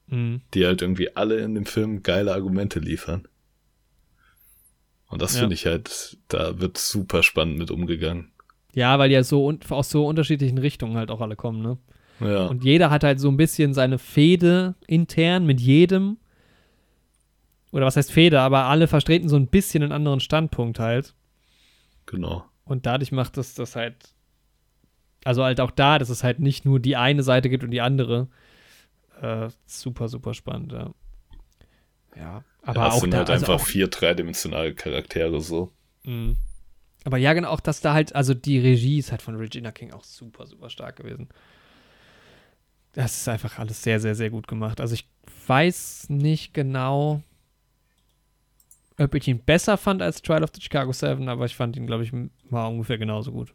Mhm. 0.09 0.43
die 0.53 0.67
halt 0.67 0.83
irgendwie 0.83 1.17
alle 1.17 1.39
in 1.39 1.55
dem 1.55 1.65
Film 1.65 2.03
geile 2.03 2.35
Argumente 2.35 2.79
liefern. 2.79 3.27
Und 5.07 5.23
das 5.23 5.35
Ja. 5.35 5.41
finde 5.41 5.55
ich 5.55 5.65
halt, 5.67 6.19
da 6.29 6.61
wird 6.61 6.77
super 6.77 7.23
spannend 7.23 7.57
mit 7.59 7.71
umgegangen. 7.71 8.33
Ja, 8.75 8.99
weil 8.99 9.09
die 9.09 9.15
ja 9.15 9.23
so 9.23 9.47
un 9.47 9.61
aus 9.71 9.91
so 9.91 10.07
unterschiedlichen 10.07 10.59
Richtungen 10.59 10.97
halt 10.97 11.11
auch 11.11 11.21
alle 11.21 11.37
kommen, 11.37 11.63
ne? 11.63 11.79
Ja, 12.21 12.47
Und 12.47 12.63
jeder 12.65 12.91
hat 12.91 13.03
halt 13.05 13.19
so 13.21 13.29
ein 13.29 13.37
bisschen 13.37 13.75
seine 13.75 13.99
Fehde 13.99 14.75
intern 14.87 15.47
mit 15.47 15.61
jedem. 15.61 16.19
Oder 17.73 17.87
was 17.87 17.97
heißt 17.97 18.13
Fehde, 18.13 18.41
aber 18.41 18.65
alle 18.65 18.87
vertreten 18.87 19.29
so 19.29 19.37
ein 19.37 19.49
bisschen 19.49 19.83
einen 19.83 19.93
anderen 19.93 20.21
Standpunkt 20.21 20.79
halt. 20.79 21.15
genau. 22.07 22.45
Und 22.65 22.87
dadurch 22.87 23.13
macht 23.13 23.37
es 23.37 23.55
das 23.55 23.77
halt. 23.77 24.15
Also 25.25 25.43
halt 25.45 25.61
auch 25.61 25.71
da, 25.71 25.99
dass 25.99 26.09
es 26.09 26.23
halt 26.25 26.39
nicht 26.41 26.65
nur 26.65 26.81
die 26.81 26.97
eine 26.97 27.23
Seite 27.23 27.49
gibt 27.51 27.65
und 27.65 27.71
die 27.73 27.81
andere. 27.81 28.29
Äh, 29.21 29.49
super, 29.67 30.09
super 30.09 30.35
spannend, 30.35 30.73
ja. 30.73 30.91
Ja, 32.17 32.45
aber 32.63 32.81
ja, 32.83 32.89
es 32.89 32.95
auch 32.95 33.01
sind 33.01 33.13
da, 33.13 33.19
halt 33.19 33.31
also 33.31 33.45
einfach 33.47 33.61
auch, 33.63 33.67
vier 33.67 33.89
dreidimensionale 33.89 34.75
Charaktere 34.75 35.41
so. 35.41 35.73
mh. 36.05 36.37
Aber 37.05 37.19
ja, 37.19 37.35
genau, 37.35 37.51
auch 37.51 37.61
dass 37.61 37.81
da 37.81 37.93
halt, 37.93 38.15
also 38.15 38.35
die 38.35 38.59
Regie 38.59 38.99
ist 38.99 39.11
halt 39.11 39.23
von 39.23 39.37
Regina 39.37 39.71
King 39.73 39.93
auch 39.93 40.05
super, 40.05 40.47
super 40.47 40.71
stark 40.71 40.97
gewesen. 40.97 41.29
Das 42.95 43.21
ist 43.21 43.29
einfach 43.29 43.59
alles 43.59 43.83
sehr, 43.83 44.01
sehr, 44.01 44.15
sehr 44.15 44.31
gut 44.31 44.49
gemacht. 44.49 44.81
Also 44.81 44.95
ich 44.95 45.07
weiß 45.47 46.09
nicht 46.09 46.55
genau, 46.55 47.23
ob 48.99 49.15
ich 49.15 49.29
ihn 49.29 49.41
besser 49.41 49.77
fand 49.77 50.01
als 50.01 50.23
Trial 50.23 50.45
of 50.45 50.51
the 50.55 50.63
Chicago 50.63 50.93
7, 50.93 51.29
aber 51.29 51.45
ich 51.45 51.57
fand 51.57 51.77
ihn, 51.77 51.87
glaube 51.87 52.05
ich, 52.05 52.13
mal 52.49 52.67
ungefähr 52.67 52.97
genauso 52.97 53.33
gut. 53.33 53.53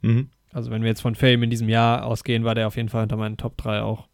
Mhm. 0.00 0.30
Also 0.52 0.70
wenn 0.70 0.82
wir 0.82 0.88
jetzt 0.88 1.02
von 1.02 1.14
Filmen 1.14 1.44
in 1.44 1.50
diesem 1.50 1.68
Jahr 1.68 2.06
ausgehen, 2.06 2.44
war 2.44 2.54
der 2.54 2.66
auf 2.66 2.76
jeden 2.76 2.88
Fall 2.88 3.02
unter 3.02 3.16
meinen 3.16 3.36
Top 3.36 3.56
3 3.56 3.82
auch. 3.82 4.08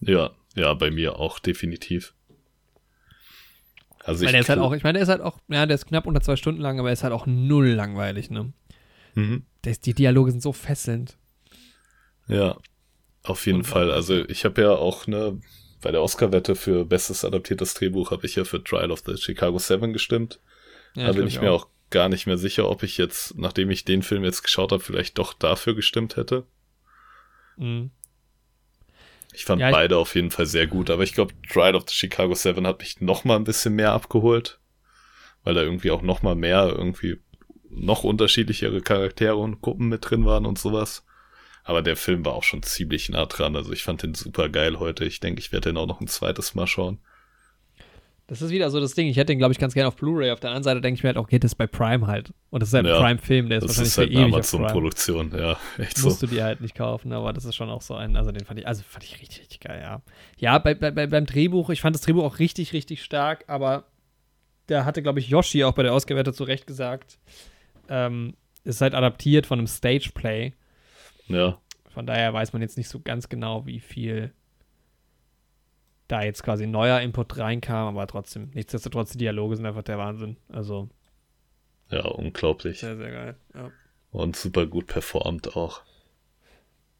Ja, 0.00 0.30
ja, 0.54 0.74
bei 0.74 0.90
mir 0.90 1.18
auch 1.18 1.38
definitiv. 1.38 2.14
Also 4.06 4.24
ich 4.24 4.30
der 4.30 4.40
ist 4.40 4.48
halt 4.48 4.60
auch, 4.60 4.72
ich 4.72 4.82
meine, 4.82 4.94
der 4.98 5.02
ist 5.02 5.08
halt 5.08 5.20
auch, 5.20 5.38
ja, 5.48 5.66
der 5.66 5.74
ist 5.74 5.86
knapp 5.86 6.06
unter 6.06 6.20
zwei 6.20 6.36
Stunden 6.36 6.60
lang, 6.60 6.78
aber 6.78 6.88
er 6.88 6.92
ist 6.92 7.02
halt 7.02 7.12
auch 7.12 7.26
null 7.26 7.68
langweilig, 7.68 8.30
ne? 8.30 8.52
Mhm. 9.14 9.44
Ist, 9.64 9.84
die 9.86 9.94
Dialoge 9.94 10.30
sind 10.30 10.42
so 10.42 10.52
fesselnd. 10.52 11.16
Ja, 12.28 12.56
auf 13.24 13.46
jeden 13.46 13.58
Und- 13.58 13.64
Fall. 13.64 13.90
Also 13.90 14.24
ich 14.28 14.44
habe 14.44 14.62
ja 14.62 14.70
auch 14.70 15.06
ne 15.06 15.40
bei 15.82 15.90
der 15.92 16.02
Oscar-Wette 16.02 16.54
für 16.56 16.84
bestes 16.84 17.24
adaptiertes 17.24 17.74
Drehbuch 17.74 18.10
habe 18.10 18.26
ich 18.26 18.34
ja 18.36 18.44
für 18.44 18.62
Trial 18.64 18.90
of 18.90 19.02
the 19.06 19.16
Chicago 19.16 19.58
7 19.58 19.92
gestimmt. 19.92 20.40
Ja, 20.94 21.06
da 21.08 21.12
bin 21.12 21.26
ich 21.26 21.40
mir 21.40 21.52
auch. 21.52 21.64
auch 21.64 21.68
gar 21.90 22.08
nicht 22.08 22.26
mehr 22.26 22.38
sicher, 22.38 22.68
ob 22.68 22.82
ich 22.82 22.96
jetzt, 22.98 23.36
nachdem 23.38 23.70
ich 23.70 23.84
den 23.84 24.02
Film 24.02 24.24
jetzt 24.24 24.42
geschaut 24.42 24.72
habe, 24.72 24.82
vielleicht 24.82 25.18
doch 25.18 25.32
dafür 25.34 25.74
gestimmt 25.74 26.16
hätte. 26.16 26.44
Mhm. 27.56 27.90
Ich 29.36 29.44
fand 29.44 29.60
ja, 29.60 29.70
beide 29.70 29.98
auf 29.98 30.14
jeden 30.14 30.30
Fall 30.30 30.46
sehr 30.46 30.66
gut, 30.66 30.88
aber 30.88 31.02
ich 31.02 31.12
glaube, 31.12 31.34
Trial 31.50 31.74
of 31.74 31.84
the 31.86 31.94
Chicago 31.94 32.34
Seven 32.34 32.66
hat 32.66 32.78
mich 32.78 33.02
noch 33.02 33.24
mal 33.24 33.36
ein 33.36 33.44
bisschen 33.44 33.74
mehr 33.74 33.92
abgeholt, 33.92 34.60
weil 35.44 35.52
da 35.52 35.60
irgendwie 35.60 35.90
auch 35.90 36.00
noch 36.00 36.22
mal 36.22 36.34
mehr 36.34 36.72
irgendwie 36.74 37.18
noch 37.68 38.02
unterschiedlichere 38.02 38.80
Charaktere 38.80 39.36
und 39.36 39.60
Gruppen 39.60 39.88
mit 39.88 40.08
drin 40.08 40.24
waren 40.24 40.46
und 40.46 40.58
sowas. 40.58 41.04
Aber 41.64 41.82
der 41.82 41.96
Film 41.96 42.24
war 42.24 42.32
auch 42.32 42.44
schon 42.44 42.62
ziemlich 42.62 43.10
nah 43.10 43.26
dran. 43.26 43.56
Also 43.56 43.72
ich 43.72 43.82
fand 43.82 44.02
den 44.02 44.14
super 44.14 44.48
geil 44.48 44.78
heute. 44.78 45.04
Ich 45.04 45.20
denke, 45.20 45.40
ich 45.40 45.52
werde 45.52 45.68
den 45.68 45.76
auch 45.76 45.86
noch 45.86 46.00
ein 46.00 46.06
zweites 46.06 46.54
Mal 46.54 46.66
schauen. 46.66 47.00
Das 48.28 48.42
ist 48.42 48.50
wieder 48.50 48.70
so 48.70 48.80
das 48.80 48.94
Ding. 48.94 49.06
Ich 49.06 49.16
hätte 49.16 49.26
den, 49.26 49.38
glaube 49.38 49.52
ich, 49.52 49.58
ganz 49.58 49.72
gerne 49.72 49.86
auf 49.86 49.94
Blu-ray. 49.94 50.32
Auf 50.32 50.40
der 50.40 50.50
anderen 50.50 50.64
Seite 50.64 50.80
denke 50.80 50.98
ich 50.98 51.04
mir 51.04 51.08
halt, 51.08 51.16
okay, 51.16 51.38
das 51.38 51.52
ist 51.52 51.54
bei 51.54 51.68
Prime 51.68 52.08
halt. 52.08 52.32
Und 52.50 52.60
das 52.60 52.70
ist 52.70 52.74
halt 52.74 52.86
ein 52.86 52.92
ja, 52.92 53.00
Prime-Film, 53.00 53.48
der 53.48 53.58
ist 53.58 53.68
wahrscheinlich 53.68 53.88
ist 53.88 53.98
halt 53.98 54.08
für 54.08 54.14
ewig 54.14 54.34
Amazon-Produktion, 54.34 55.32
ja. 55.38 55.56
Echt 55.78 56.02
Musst 56.02 56.20
so. 56.20 56.26
du 56.26 56.34
dir 56.34 56.42
halt 56.44 56.60
nicht 56.60 56.74
kaufen, 56.74 57.12
aber 57.12 57.32
das 57.32 57.44
ist 57.44 57.54
schon 57.54 57.70
auch 57.70 57.82
so 57.82 57.94
ein, 57.94 58.16
also 58.16 58.32
den 58.32 58.44
fand 58.44 58.58
ich, 58.58 58.66
also 58.66 58.82
fand 58.82 59.04
ich 59.04 59.20
richtig, 59.20 59.40
richtig 59.40 59.60
geil, 59.60 59.80
ja. 59.80 60.02
Ja, 60.38 60.58
bei, 60.58 60.74
bei, 60.74 60.90
beim 60.90 61.26
Drehbuch, 61.26 61.70
ich 61.70 61.80
fand 61.80 61.94
das 61.94 62.02
Drehbuch 62.02 62.24
auch 62.24 62.38
richtig, 62.40 62.72
richtig 62.72 63.04
stark, 63.04 63.44
aber 63.46 63.84
da 64.66 64.84
hatte, 64.84 65.02
glaube 65.02 65.20
ich, 65.20 65.28
Yoshi 65.28 65.62
auch 65.62 65.74
bei 65.74 65.84
der 65.84 65.92
Ausgewertung 65.92 66.34
zu 66.34 66.42
Recht 66.42 66.66
gesagt, 66.66 67.18
ähm, 67.88 68.34
ist 68.64 68.80
halt 68.80 68.94
adaptiert 68.94 69.46
von 69.46 69.60
einem 69.60 69.68
Stage-Play. 69.68 70.52
Ja. 71.28 71.58
Von 71.90 72.06
daher 72.06 72.32
weiß 72.32 72.52
man 72.52 72.62
jetzt 72.62 72.76
nicht 72.76 72.88
so 72.88 73.00
ganz 73.00 73.28
genau, 73.28 73.66
wie 73.66 73.78
viel 73.80 74.32
da 76.08 76.22
jetzt 76.22 76.42
quasi 76.42 76.66
neuer 76.66 77.00
Input 77.00 77.36
reinkam, 77.38 77.88
aber 77.88 78.06
trotzdem, 78.06 78.50
nichtsdestotrotz, 78.54 79.12
die 79.12 79.18
Dialoge 79.18 79.56
sind 79.56 79.66
einfach 79.66 79.82
der 79.82 79.98
Wahnsinn. 79.98 80.36
Also. 80.48 80.88
Ja, 81.90 82.04
unglaublich. 82.06 82.80
Sehr, 82.80 82.96
sehr 82.96 83.10
geil. 83.10 83.36
Ja. 83.54 83.70
Und 84.10 84.36
super 84.36 84.66
gut 84.66 84.86
performt 84.86 85.56
auch. 85.56 85.82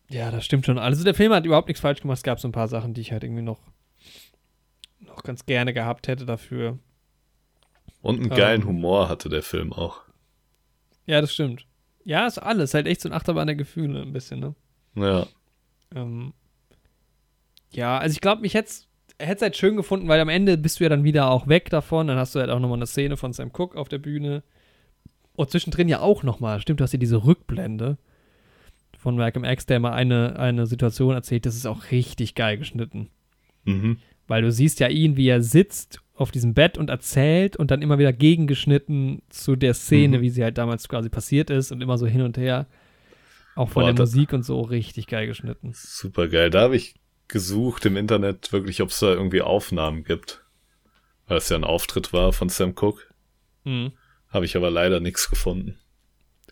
Ja, 0.09 0.31
das 0.31 0.45
stimmt 0.45 0.67
schon. 0.67 0.79
Also 0.79 1.03
der 1.03 1.15
Film 1.15 1.33
hat 1.33 1.47
überhaupt 1.47 1.69
nichts 1.69 1.81
falsch 1.81 2.01
gemacht. 2.01 2.19
Es 2.19 2.23
gab 2.23 2.39
so 2.39 2.47
ein 2.47 2.53
paar 2.53 2.69
Sachen, 2.69 2.95
die 2.95 3.01
ich 3.01 3.13
halt 3.13 3.25
irgendwie 3.25 3.43
noch, 3.43 3.61
noch 5.01 5.23
ganz 5.23 5.47
gerne 5.47 5.73
gehabt 5.73 6.09
hätte 6.09 6.27
dafür. 6.27 6.79
Und 8.03 8.21
einen 8.21 8.31
geilen 8.31 8.63
ähm, 8.63 8.69
Humor 8.69 9.09
hatte 9.09 9.29
der 9.29 9.43
Film 9.43 9.73
auch. 9.73 10.03
Ja, 11.07 11.21
das 11.21 11.33
stimmt. 11.33 11.67
Ja, 12.05 12.27
ist 12.27 12.39
alles. 12.39 12.75
Halt 12.75 12.87
echt 12.87 13.01
so 13.01 13.09
ein 13.09 13.13
Achterbahn 13.13 13.49
der 13.49 13.57
Gefühle 13.57 14.03
ein 14.03 14.13
bisschen, 14.13 14.39
ne? 14.39 14.55
Ja. 14.95 15.27
Ähm, 15.95 16.33
ja, 17.71 17.99
also 17.99 18.13
ich 18.13 18.21
glaube, 18.21 18.47
ich 18.47 18.55
hätte 18.55 18.71
es 19.19 19.43
halt 19.43 19.57
schön 19.57 19.77
gefunden, 19.77 20.09
weil 20.09 20.21
am 20.21 20.29
Ende 20.29 20.59
bist 20.59 20.79
du 20.79 20.85
ja 20.85 20.91
dann 20.91 21.05
wieder 21.05 21.31
auch 21.31 21.49
weg 21.49 21.71
davon. 21.71 22.07
Dann 22.09 22.19
hast 22.19 22.35
du 22.35 22.41
halt 22.41 22.51
auch 22.51 22.61
nochmal 22.61 22.79
eine 22.79 22.87
Szene 22.87 23.17
von 23.17 23.33
Sam 23.33 23.51
Cook 23.51 23.77
auf 23.77 23.89
der 23.89 23.99
Bühne. 23.99 24.43
Und 25.35 25.51
zwischendrin 25.51 25.89
ja 25.89 26.01
auch 26.01 26.23
nochmal. 26.23 26.61
Stimmt, 26.61 26.81
du 26.81 26.85
hast 26.85 26.93
ja 26.93 26.99
diese 26.99 27.25
Rückblende 27.25 27.99
von 28.99 29.17
Malcolm 29.17 29.45
X, 29.45 29.67
der 29.67 29.81
mal 29.81 29.93
eine, 29.93 30.39
eine 30.39 30.67
Situation 30.67 31.15
erzählt. 31.15 31.47
Das 31.47 31.57
ist 31.57 31.67
auch 31.67 31.91
richtig 31.91 32.35
geil 32.35 32.59
geschnitten. 32.59 33.11
Mhm. 33.65 33.99
Weil 34.27 34.43
du 34.43 34.51
siehst 34.51 34.81
ja 34.81 34.89
ihn, 34.89 35.17
wie 35.17 35.29
er 35.29 35.43
sitzt 35.43 36.01
auf 36.15 36.31
diesem 36.31 36.55
Bett 36.55 36.79
und 36.79 36.91
erzählt 36.91 37.57
und 37.57 37.71
dann 37.71 37.83
immer 37.83 37.99
wieder 37.99 38.13
gegengeschnitten 38.13 39.23
zu 39.29 39.55
der 39.55 39.75
Szene, 39.75 40.19
mhm. 40.19 40.23
wie 40.23 40.31
sie 40.31 40.43
halt 40.43 40.59
damals 40.59 40.89
quasi 40.89 41.09
passiert 41.09 41.51
ist 41.51 41.73
und 41.73 41.83
immer 41.83 41.99
so 41.99 42.07
hin 42.07 42.23
und 42.23 42.39
her. 42.39 42.67
Auch 43.55 43.71
von 43.71 43.83
Boah, 43.85 43.93
der 43.93 44.03
Musik 44.03 44.33
und 44.33 44.43
so 44.43 44.61
richtig 44.61 45.07
geil 45.07 45.27
geschnitten. 45.27 45.73
Super 45.75 46.29
geil. 46.29 46.51
Da 46.51 46.63
habe 46.63 46.77
ich 46.77 46.95
gesucht 47.29 47.85
im 47.87 47.97
Internet 47.97 48.53
wirklich, 48.53 48.83
ob 48.83 48.91
es 48.91 49.01
da 49.01 49.09
irgendwie 49.09 49.43
Aufnahmen 49.43 50.05
gibt. 50.05 50.45
Weil 51.27 51.39
es 51.39 51.49
ja 51.49 51.57
ein 51.57 51.65
Auftritt 51.65 52.13
war 52.13 52.33
von 52.33 52.49
Sam 52.49 52.75
Cook. 52.79 53.13
Mhm. 53.65 53.93
Habe 54.29 54.45
ich 54.45 54.57
aber 54.57 54.71
leider 54.71 55.01
nichts 55.01 55.29
gefunden. 55.29 55.79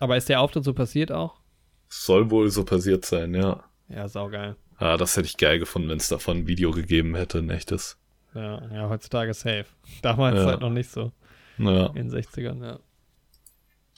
Aber 0.00 0.16
ist 0.16 0.28
der 0.28 0.40
Auftritt 0.40 0.64
so 0.64 0.74
passiert 0.74 1.12
auch? 1.12 1.40
Soll 1.88 2.30
wohl 2.30 2.50
so 2.50 2.64
passiert 2.64 3.04
sein, 3.04 3.34
ja. 3.34 3.64
Ja, 3.88 4.08
saugeil. 4.08 4.56
Ah, 4.76 4.96
das 4.96 5.16
hätte 5.16 5.26
ich 5.26 5.36
geil 5.36 5.58
gefunden, 5.58 5.88
wenn 5.88 5.98
es 5.98 6.08
davon 6.08 6.38
ein 6.38 6.46
Video 6.48 6.72
gegeben 6.72 7.14
hätte, 7.14 7.38
ein 7.38 7.50
echtes. 7.50 7.96
Ja, 8.34 8.66
ja, 8.72 8.88
heutzutage 8.88 9.32
safe. 9.32 9.66
Damals 10.02 10.40
ja. 10.40 10.46
halt 10.46 10.60
noch 10.60 10.70
nicht 10.70 10.90
so. 10.90 11.12
Ja. 11.58 11.86
In 11.88 12.08
den 12.08 12.10
60ern, 12.10 12.64
ja. 12.64 12.80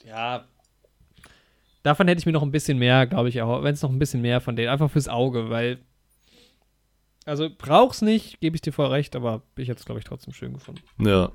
Ja. 0.05 0.45
Davon 1.83 2.09
hätte 2.09 2.19
ich 2.19 2.27
mir 2.27 2.33
noch 2.33 2.43
ein 2.43 2.53
bisschen 2.53 2.79
mehr, 2.79 3.07
glaube 3.07 3.31
ich, 3.31 3.41
auch, 3.41 3.63
wenn 3.63 3.73
es 3.73 3.83
noch 3.83 3.91
ein 3.91 3.99
bisschen 3.99 4.21
mehr 4.21 4.41
von 4.41 4.57
denen, 4.57 4.69
einfach 4.69 4.91
fürs 4.91 5.09
Auge, 5.09 5.49
weil 5.49 5.79
also 7.27 7.51
brauch's 7.51 8.01
nicht, 8.01 8.41
gebe 8.41 8.57
ich 8.57 8.63
dir 8.63 8.73
voll 8.73 8.87
recht, 8.87 9.17
aber 9.17 9.43
ich 9.57 9.69
hätte 9.69 9.81
es, 9.81 9.85
glaube 9.85 9.99
ich, 9.99 10.05
trotzdem 10.05 10.33
schön 10.33 10.55
gefunden. 10.55 10.83
Ja. 10.99 11.31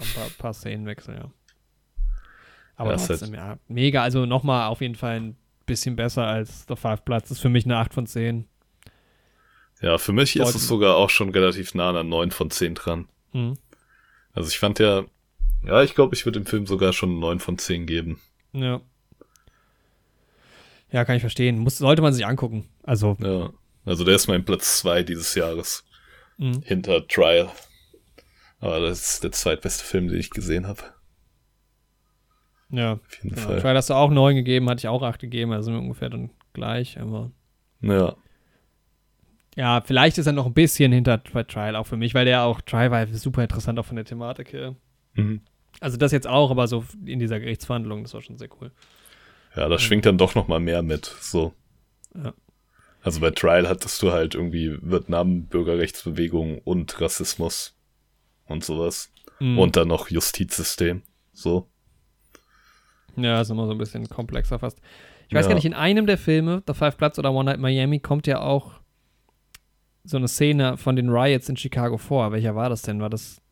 Ein 0.00 0.06
paar, 0.14 0.28
paar 0.38 0.54
Szenenwechsel, 0.54 1.14
ja. 1.16 1.30
Aber 2.76 2.92
ja, 2.92 2.96
trotzdem, 2.96 3.34
ja, 3.34 3.58
mega. 3.68 4.02
Also 4.02 4.24
nochmal 4.24 4.68
auf 4.68 4.80
jeden 4.80 4.94
Fall 4.94 5.20
ein 5.20 5.36
bisschen 5.66 5.96
besser 5.96 6.26
als 6.26 6.64
der 6.66 6.76
Five 6.76 7.04
Platz. 7.04 7.28
Das 7.28 7.38
ist 7.38 7.42
für 7.42 7.48
mich 7.48 7.64
eine 7.64 7.76
8 7.76 7.92
von 7.92 8.06
10. 8.06 8.46
Ja, 9.82 9.98
für 9.98 10.12
mich 10.12 10.34
Leute. 10.34 10.50
ist 10.50 10.56
es 10.56 10.68
sogar 10.68 10.96
auch 10.96 11.10
schon 11.10 11.30
relativ 11.30 11.74
nah 11.74 11.90
an 11.90 11.96
einer 11.96 12.04
9 12.04 12.30
von 12.30 12.50
10 12.50 12.74
dran. 12.74 13.08
Mhm. 13.32 13.58
Also 14.32 14.48
ich 14.48 14.58
fand 14.58 14.78
ja, 14.78 15.04
ja, 15.64 15.82
ich 15.82 15.94
glaube, 15.94 16.14
ich 16.14 16.24
würde 16.24 16.40
dem 16.40 16.46
Film 16.46 16.66
sogar 16.66 16.92
schon 16.92 17.10
eine 17.10 17.18
9 17.18 17.40
von 17.40 17.58
10 17.58 17.86
geben. 17.86 18.20
Ja. 18.52 18.80
Ja, 20.90 21.04
kann 21.04 21.16
ich 21.16 21.20
verstehen. 21.20 21.58
Muss, 21.58 21.78
sollte 21.78 22.00
man 22.00 22.12
sich 22.12 22.24
angucken. 22.24 22.66
Also. 22.82 23.16
Ja. 23.20 23.50
Also 23.84 24.04
der 24.04 24.16
ist 24.16 24.28
mein 24.28 24.44
Platz 24.44 24.78
2 24.78 25.02
dieses 25.02 25.34
Jahres. 25.34 25.84
Mhm. 26.36 26.62
Hinter 26.62 27.06
Trial. 27.06 27.48
Aber 28.60 28.80
das 28.80 29.14
ist 29.14 29.24
der 29.24 29.32
zweitbeste 29.32 29.84
Film, 29.84 30.08
den 30.08 30.18
ich 30.18 30.30
gesehen 30.30 30.66
habe. 30.66 30.82
Ja. 32.70 32.94
Auf 32.94 33.22
jeden 33.22 33.36
ja, 33.36 33.42
Fall. 33.42 33.60
Trial 33.60 33.76
hast 33.76 33.90
du 33.90 33.94
auch 33.94 34.10
9 34.10 34.36
gegeben, 34.36 34.68
hatte 34.68 34.80
ich 34.80 34.88
auch 34.88 35.02
8 35.02 35.20
gegeben, 35.20 35.52
also 35.52 35.70
ungefähr 35.72 36.10
dann 36.10 36.30
gleich, 36.52 37.00
aber. 37.00 37.30
Ja. 37.80 38.16
Ja, 39.56 39.80
vielleicht 39.80 40.18
ist 40.18 40.26
er 40.26 40.32
noch 40.32 40.46
ein 40.46 40.54
bisschen 40.54 40.92
hinter 40.92 41.22
Trial 41.22 41.74
auch 41.74 41.86
für 41.86 41.96
mich, 41.96 42.14
weil 42.14 42.24
der 42.24 42.44
auch, 42.44 42.60
Trial 42.60 42.90
war 42.90 43.06
super 43.08 43.42
interessant 43.42 43.78
auch 43.78 43.84
von 43.84 43.96
der 43.96 44.04
Thematik 44.04 44.52
her. 44.52 44.76
Mhm. 45.14 45.40
Also 45.80 45.96
das 45.96 46.12
jetzt 46.12 46.28
auch, 46.28 46.50
aber 46.50 46.68
so 46.68 46.84
in 47.04 47.18
dieser 47.18 47.40
Gerichtsverhandlung, 47.40 48.02
das 48.02 48.14
war 48.14 48.22
schon 48.22 48.38
sehr 48.38 48.48
cool. 48.60 48.70
Ja, 49.56 49.68
das 49.68 49.82
schwingt 49.82 50.06
dann 50.06 50.18
doch 50.18 50.34
noch 50.34 50.46
mal 50.46 50.60
mehr 50.60 50.82
mit, 50.82 51.06
so. 51.20 51.54
Ja. 52.14 52.34
Also 53.02 53.20
bei 53.20 53.30
Trial 53.30 53.68
hattest 53.68 54.02
du 54.02 54.12
halt 54.12 54.34
irgendwie 54.34 54.76
Vietnam, 54.82 55.44
Bürgerrechtsbewegung 55.44 56.58
und 56.58 57.00
Rassismus 57.00 57.76
und 58.46 58.64
sowas. 58.64 59.10
Mhm. 59.40 59.58
Und 59.58 59.76
dann 59.76 59.88
noch 59.88 60.10
Justizsystem. 60.10 61.02
So. 61.32 61.68
Ja, 63.16 63.40
ist 63.40 63.50
immer 63.50 63.66
so 63.66 63.72
ein 63.72 63.78
bisschen 63.78 64.08
komplexer 64.08 64.58
fast. 64.58 64.80
Ich 65.28 65.34
weiß 65.34 65.44
ja. 65.44 65.50
gar 65.50 65.54
nicht, 65.54 65.64
in 65.64 65.74
einem 65.74 66.06
der 66.06 66.18
Filme, 66.18 66.62
The 66.66 66.74
Five 66.74 66.96
Platz 66.96 67.18
oder 67.18 67.32
One 67.32 67.44
Night 67.44 67.60
Miami, 67.60 68.00
kommt 68.00 68.26
ja 68.26 68.40
auch 68.40 68.80
so 70.04 70.16
eine 70.16 70.28
Szene 70.28 70.76
von 70.76 70.96
den 70.96 71.10
Riots 71.10 71.48
in 71.48 71.56
Chicago 71.56 71.98
vor. 71.98 72.32
Welcher 72.32 72.54
war 72.54 72.70
das 72.70 72.82
denn? 72.82 73.00
War 73.00 73.10
das. 73.10 73.42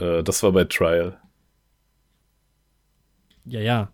Äh, 0.00 0.22
das 0.22 0.42
war 0.42 0.52
bei 0.52 0.64
Trial. 0.64 1.18
Ja, 3.44 3.60
ja. 3.60 3.92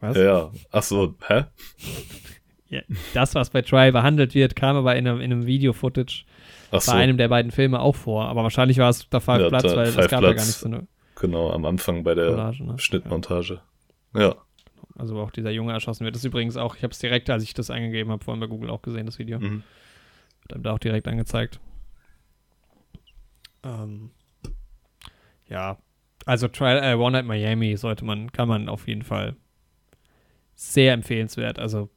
Was? 0.00 0.16
Ja, 0.16 0.50
ach 0.70 0.82
so, 0.82 1.14
hä? 1.26 1.44
ja, 2.74 2.82
das, 3.14 3.34
was 3.34 3.50
bei 3.50 3.62
Trial 3.62 3.92
behandelt 3.92 4.34
wird, 4.34 4.56
kam 4.56 4.76
aber 4.76 4.96
in 4.96 5.06
einem, 5.06 5.20
in 5.20 5.32
einem 5.32 5.46
Video-Footage 5.46 6.24
bei 6.70 6.78
so. 6.80 6.92
einem 6.92 7.16
der 7.16 7.28
beiden 7.28 7.52
Filme 7.52 7.80
auch 7.80 7.94
vor. 7.94 8.26
Aber 8.26 8.42
wahrscheinlich 8.42 8.78
war 8.78 8.90
es 8.90 9.08
der 9.08 9.20
Five 9.20 9.42
ja, 9.42 9.48
Platz, 9.48 9.64
weil 9.64 9.88
es 9.88 9.96
gab 9.96 10.08
Platz, 10.08 10.22
ja 10.22 10.32
gar 10.32 10.32
nicht 10.32 10.44
so 10.44 10.66
eine. 10.66 10.86
Genau, 11.16 11.50
am 11.50 11.64
Anfang 11.64 12.02
bei 12.02 12.14
der 12.14 12.30
Collage, 12.30 12.64
ne? 12.64 12.78
Schnittmontage. 12.78 13.60
Ja. 14.14 14.20
ja. 14.20 14.34
Also 14.96 15.18
auch 15.20 15.30
dieser 15.30 15.50
Junge 15.50 15.72
erschossen 15.72 16.04
wird. 16.04 16.14
Das 16.14 16.22
ist 16.22 16.26
übrigens 16.26 16.56
auch, 16.56 16.76
ich 16.76 16.82
habe 16.82 16.92
es 16.92 16.98
direkt, 16.98 17.30
als 17.30 17.42
ich 17.42 17.54
das 17.54 17.70
eingegeben 17.70 18.12
habe, 18.12 18.24
vorhin 18.24 18.40
bei 18.40 18.46
Google 18.46 18.70
auch 18.70 18.82
gesehen, 18.82 19.06
das 19.06 19.18
Video. 19.18 19.38
Mhm. 19.38 19.62
Wird 20.42 20.54
einem 20.54 20.62
da 20.62 20.72
auch 20.72 20.78
direkt 20.78 21.06
angezeigt. 21.08 21.60
Ähm, 23.64 24.10
ja, 25.48 25.78
also 26.26 26.48
Trial, 26.48 26.82
äh, 26.82 26.96
One 26.96 27.12
Night 27.12 27.26
Miami 27.26 27.76
sollte 27.76 28.04
man, 28.04 28.32
kann 28.32 28.48
man 28.48 28.68
auf 28.68 28.88
jeden 28.88 29.02
Fall 29.02 29.36
sehr 30.54 30.92
empfehlenswert. 30.92 31.58
Also 31.58 31.90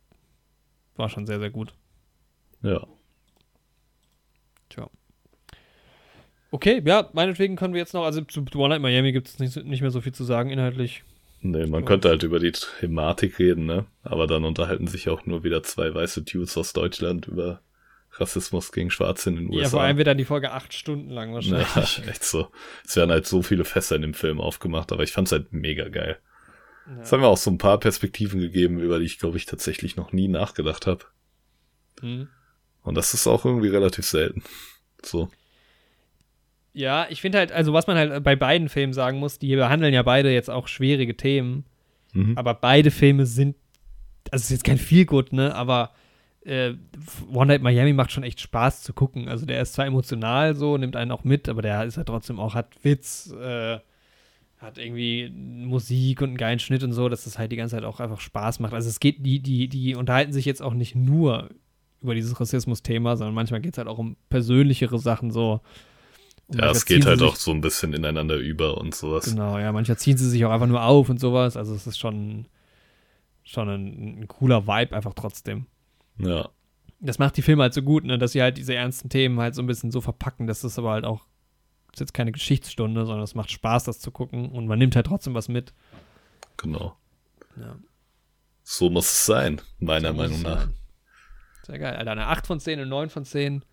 war 0.98 1.10
schon 1.10 1.26
sehr, 1.26 1.40
sehr 1.40 1.50
gut. 1.50 1.74
Ja. 2.62 2.86
Tja. 4.70 4.90
Okay, 6.52 6.82
ja, 6.86 7.10
meinetwegen 7.14 7.56
können 7.56 7.74
wir 7.74 7.82
jetzt 7.82 7.94
noch, 7.94 8.04
also 8.04 8.22
zu 8.22 8.46
One 8.56 8.70
Night 8.70 8.82
Miami 8.82 9.12
gibt 9.12 9.28
es 9.28 9.40
nicht, 9.40 9.56
nicht 9.66 9.82
mehr 9.82 9.92
so 9.92 10.02
viel 10.02 10.14
zu 10.14 10.24
sagen 10.24 10.50
inhaltlich. 10.50 11.04
Nee, 11.42 11.68
man 11.68 11.86
könnte 11.86 12.10
halt 12.10 12.24
über 12.24 12.40
die 12.40 12.52
Thematik 12.52 13.38
reden, 13.38 13.66
ne? 13.66 13.86
Aber 14.04 14.26
dann 14.26 14.44
unterhalten 14.44 14.88
sich 14.88 15.08
auch 15.10 15.26
nur 15.26 15.44
wieder 15.44 15.62
zwei 15.62 15.94
weiße 15.94 16.24
Dudes 16.24 16.58
aus 16.58 16.74
Deutschland 16.74 17.28
über 17.28 17.62
Rassismus 18.14 18.72
gegen 18.72 18.90
Schwarze 18.90 19.30
in 19.30 19.36
den 19.36 19.50
USA. 19.50 19.62
Ja, 19.62 19.70
vor 19.70 19.82
allem 19.82 19.98
wird 19.98 20.08
dann 20.08 20.18
die 20.18 20.26
Folge 20.26 20.52
acht 20.52 20.74
Stunden 20.74 21.12
lang 21.12 21.34
wahrscheinlich. 21.36 21.76
Ja, 21.76 22.06
echt 22.06 22.24
so. 22.24 22.48
Es 22.86 22.96
werden 22.96 23.12
halt 23.12 23.28
so 23.28 23.44
viele 23.44 23.66
Fässer 23.66 23.96
in 23.96 24.02
dem 24.02 24.14
Film 24.14 24.42
aufgemacht, 24.42 24.92
aber 24.92 25.04
ich 25.04 25.12
fand's 25.12 25.32
halt 25.32 25.54
mega 25.54 25.88
geil. 25.90 26.18
Es 27.02 27.12
haben 27.12 27.20
mir 27.22 27.28
auch 27.28 27.38
so 27.38 27.52
ein 27.52 27.58
paar 27.58 27.80
Perspektiven 27.80 28.40
gegeben, 28.40 28.80
über 28.80 29.00
die 29.00 29.06
ich, 29.06 29.20
glaube 29.20 29.38
ich, 29.38 29.46
tatsächlich 29.46 29.96
noch 29.98 30.14
nie 30.14 30.28
nachgedacht 30.28 30.88
habe. 30.88 31.04
Mhm. 32.02 32.30
Und 32.84 32.96
das 32.96 33.14
ist 33.14 33.28
auch 33.28 33.44
irgendwie 33.46 33.68
relativ 33.68 34.06
selten. 34.06 34.44
So. 35.04 35.30
Ja, 36.74 37.08
ich 37.10 37.22
finde 37.22 37.40
halt, 37.40 37.52
also 37.52 37.74
was 37.74 37.88
man 37.88 37.98
halt 37.98 38.24
bei 38.24 38.36
beiden 38.36 38.70
Filmen 38.70 38.94
sagen 38.94 39.20
muss, 39.20 39.40
die 39.40 39.56
behandeln 39.56 39.94
ja 39.94 40.04
beide 40.04 40.32
jetzt 40.32 40.50
auch 40.50 40.68
schwierige 40.68 41.18
Themen, 41.18 41.66
Mhm. 42.14 42.38
aber 42.38 42.54
beide 42.54 42.90
Filme 42.92 43.26
sind, 43.26 43.56
also 44.32 44.42
es 44.44 44.46
ist 44.46 44.52
jetzt 44.52 44.64
kein 44.64 44.78
Feelgood, 44.78 45.34
ne, 45.34 45.54
aber 45.56 45.92
äh, 46.46 46.74
One 47.34 47.48
Night 47.48 47.62
Miami 47.62 47.92
macht 47.94 48.12
schon 48.12 48.24
echt 48.24 48.40
Spaß 48.40 48.84
zu 48.84 48.94
gucken. 48.94 49.28
Also 49.28 49.46
der 49.46 49.62
ist 49.62 49.74
zwar 49.74 49.86
emotional 49.86 50.56
so, 50.56 50.78
nimmt 50.78 50.96
einen 50.96 51.12
auch 51.12 51.26
mit, 51.26 51.50
aber 51.50 51.62
der 51.62 51.84
ist 51.84 51.98
halt 51.98 52.08
trotzdem 52.08 52.40
auch, 52.40 52.56
hat 52.56 52.74
Witz, 52.84 53.32
äh, 53.32 53.80
hat 54.58 54.78
irgendwie 54.78 55.30
Musik 55.30 56.22
und 56.22 56.30
einen 56.30 56.38
geilen 56.38 56.60
Schnitt 56.60 56.84
und 56.84 56.92
so, 56.94 57.10
dass 57.10 57.26
das 57.26 57.38
halt 57.38 57.52
die 57.52 57.56
ganze 57.58 57.76
Zeit 57.76 57.84
auch 57.84 58.00
einfach 58.00 58.20
Spaß 58.20 58.60
macht. 58.60 58.74
Also 58.74 58.90
es 58.90 59.00
geht, 59.00 59.24
die, 59.26 59.40
die, 59.40 59.68
die 59.68 59.96
unterhalten 59.96 60.34
sich 60.34 60.46
jetzt 60.46 60.62
auch 60.62 60.74
nicht 60.74 60.96
nur 60.96 61.50
über 62.02 62.16
dieses 62.16 62.40
Rassismus-Thema, 62.40 63.18
sondern 63.18 63.36
manchmal 63.36 63.62
geht 63.62 63.74
es 63.74 63.78
halt 63.78 63.88
auch 63.88 63.98
um 64.00 64.16
persönlichere 64.30 64.98
Sachen 65.00 65.32
so. 65.32 65.62
Und 66.48 66.60
Ja, 66.60 66.72
es 66.72 66.86
geht 66.86 67.06
halt 67.06 67.20
sich- 67.20 67.28
auch 67.28 67.36
so 67.36 67.52
ein 67.52 67.62
bisschen 67.62 67.94
ineinander 67.94 68.38
über 68.38 68.78
und 68.80 68.96
sowas. 68.96 69.26
Genau, 69.26 69.60
ja, 69.60 69.72
manchmal 69.72 69.98
ziehen 69.98 70.18
sie 70.18 70.30
sich 70.30 70.44
auch 70.46 70.52
einfach 70.52 70.68
nur 70.68 70.84
auf 70.84 71.10
und 71.10 71.20
sowas. 71.20 71.56
Also 71.58 71.76
es 71.76 71.86
ist 71.86 71.98
schon, 72.00 72.46
schon 73.44 73.70
ein, 73.70 74.20
ein 74.22 74.28
cooler 74.28 74.66
Vibe 74.68 74.96
einfach 74.96 75.14
trotzdem. 75.14 75.66
Ja, 76.20 76.50
Das 77.00 77.20
macht 77.20 77.38
die 77.38 77.42
Filme 77.44 77.62
halt 77.64 77.74
so 77.76 77.82
gut, 77.84 78.06
ne, 78.06 78.18
dass 78.18 78.32
sie 78.32 78.42
halt 78.42 78.58
diese 78.58 78.74
ernsten 78.74 79.10
Themen 79.10 79.40
halt 79.40 79.54
so 79.56 79.62
ein 79.62 79.68
bisschen 79.68 79.92
so 79.92 80.02
verpacken, 80.02 80.48
dass 80.48 80.62
das 80.62 80.80
aber 80.80 80.92
halt 80.92 81.06
auch, 81.06 81.26
ist 81.94 82.00
jetzt 82.00 82.14
keine 82.14 82.32
Geschichtsstunde, 82.32 83.06
sondern 83.06 83.24
es 83.24 83.36
macht 83.36 83.52
Spaß, 83.52 83.84
das 83.86 84.00
zu 84.00 84.12
gucken 84.12 84.50
und 84.52 84.68
man 84.68 84.78
nimmt 84.80 84.96
halt 84.96 85.06
trotzdem 85.08 85.34
was 85.34 85.48
mit. 85.48 85.74
genau. 86.58 86.96
Ja, 87.60 87.76
So 88.64 88.90
muss 88.90 89.06
es 89.12 89.26
sein, 89.26 89.62
meiner 89.80 90.10
so 90.12 90.14
Meinung 90.16 90.42
nach. 90.44 90.60
sein. 90.62 90.74
Sehr 91.66 91.80
geil, 91.80 91.96
Alter. 91.96 92.12
Eine 92.12 92.28
8 92.28 92.46
von 92.48 92.60
10, 92.60 92.80
eine 92.80 92.88
9 92.88 93.10
von 93.10 93.26
10 93.26 93.64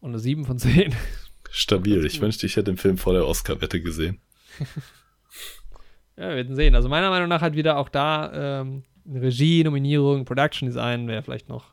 und 0.00 0.10
eine 0.10 0.18
7 0.18 0.44
von 0.46 0.58
10. 0.58 0.94
Stabil. 1.50 2.04
Ich 2.06 2.20
wünschte, 2.20 2.46
ich 2.46 2.56
hätte 2.56 2.64
den 2.72 2.78
Film 2.78 2.98
vor 2.98 3.12
der 3.12 3.26
Oscar-Wette 3.26 3.80
gesehen. 3.80 4.20
Ja, 6.16 6.28
wir 6.30 6.36
werden 6.36 6.56
sehen. 6.56 6.74
Also 6.74 6.88
meiner 6.88 7.10
Meinung 7.10 7.28
nach 7.28 7.42
hat 7.42 7.54
wieder 7.54 7.76
auch 7.76 7.88
da 7.90 8.60
ähm, 8.60 8.84
eine 9.08 9.20
Regie, 9.22 9.62
Nominierung, 9.62 10.24
Production 10.24 10.66
Design 10.66 11.06
wäre 11.08 11.22
vielleicht 11.22 11.48
noch 11.48 11.72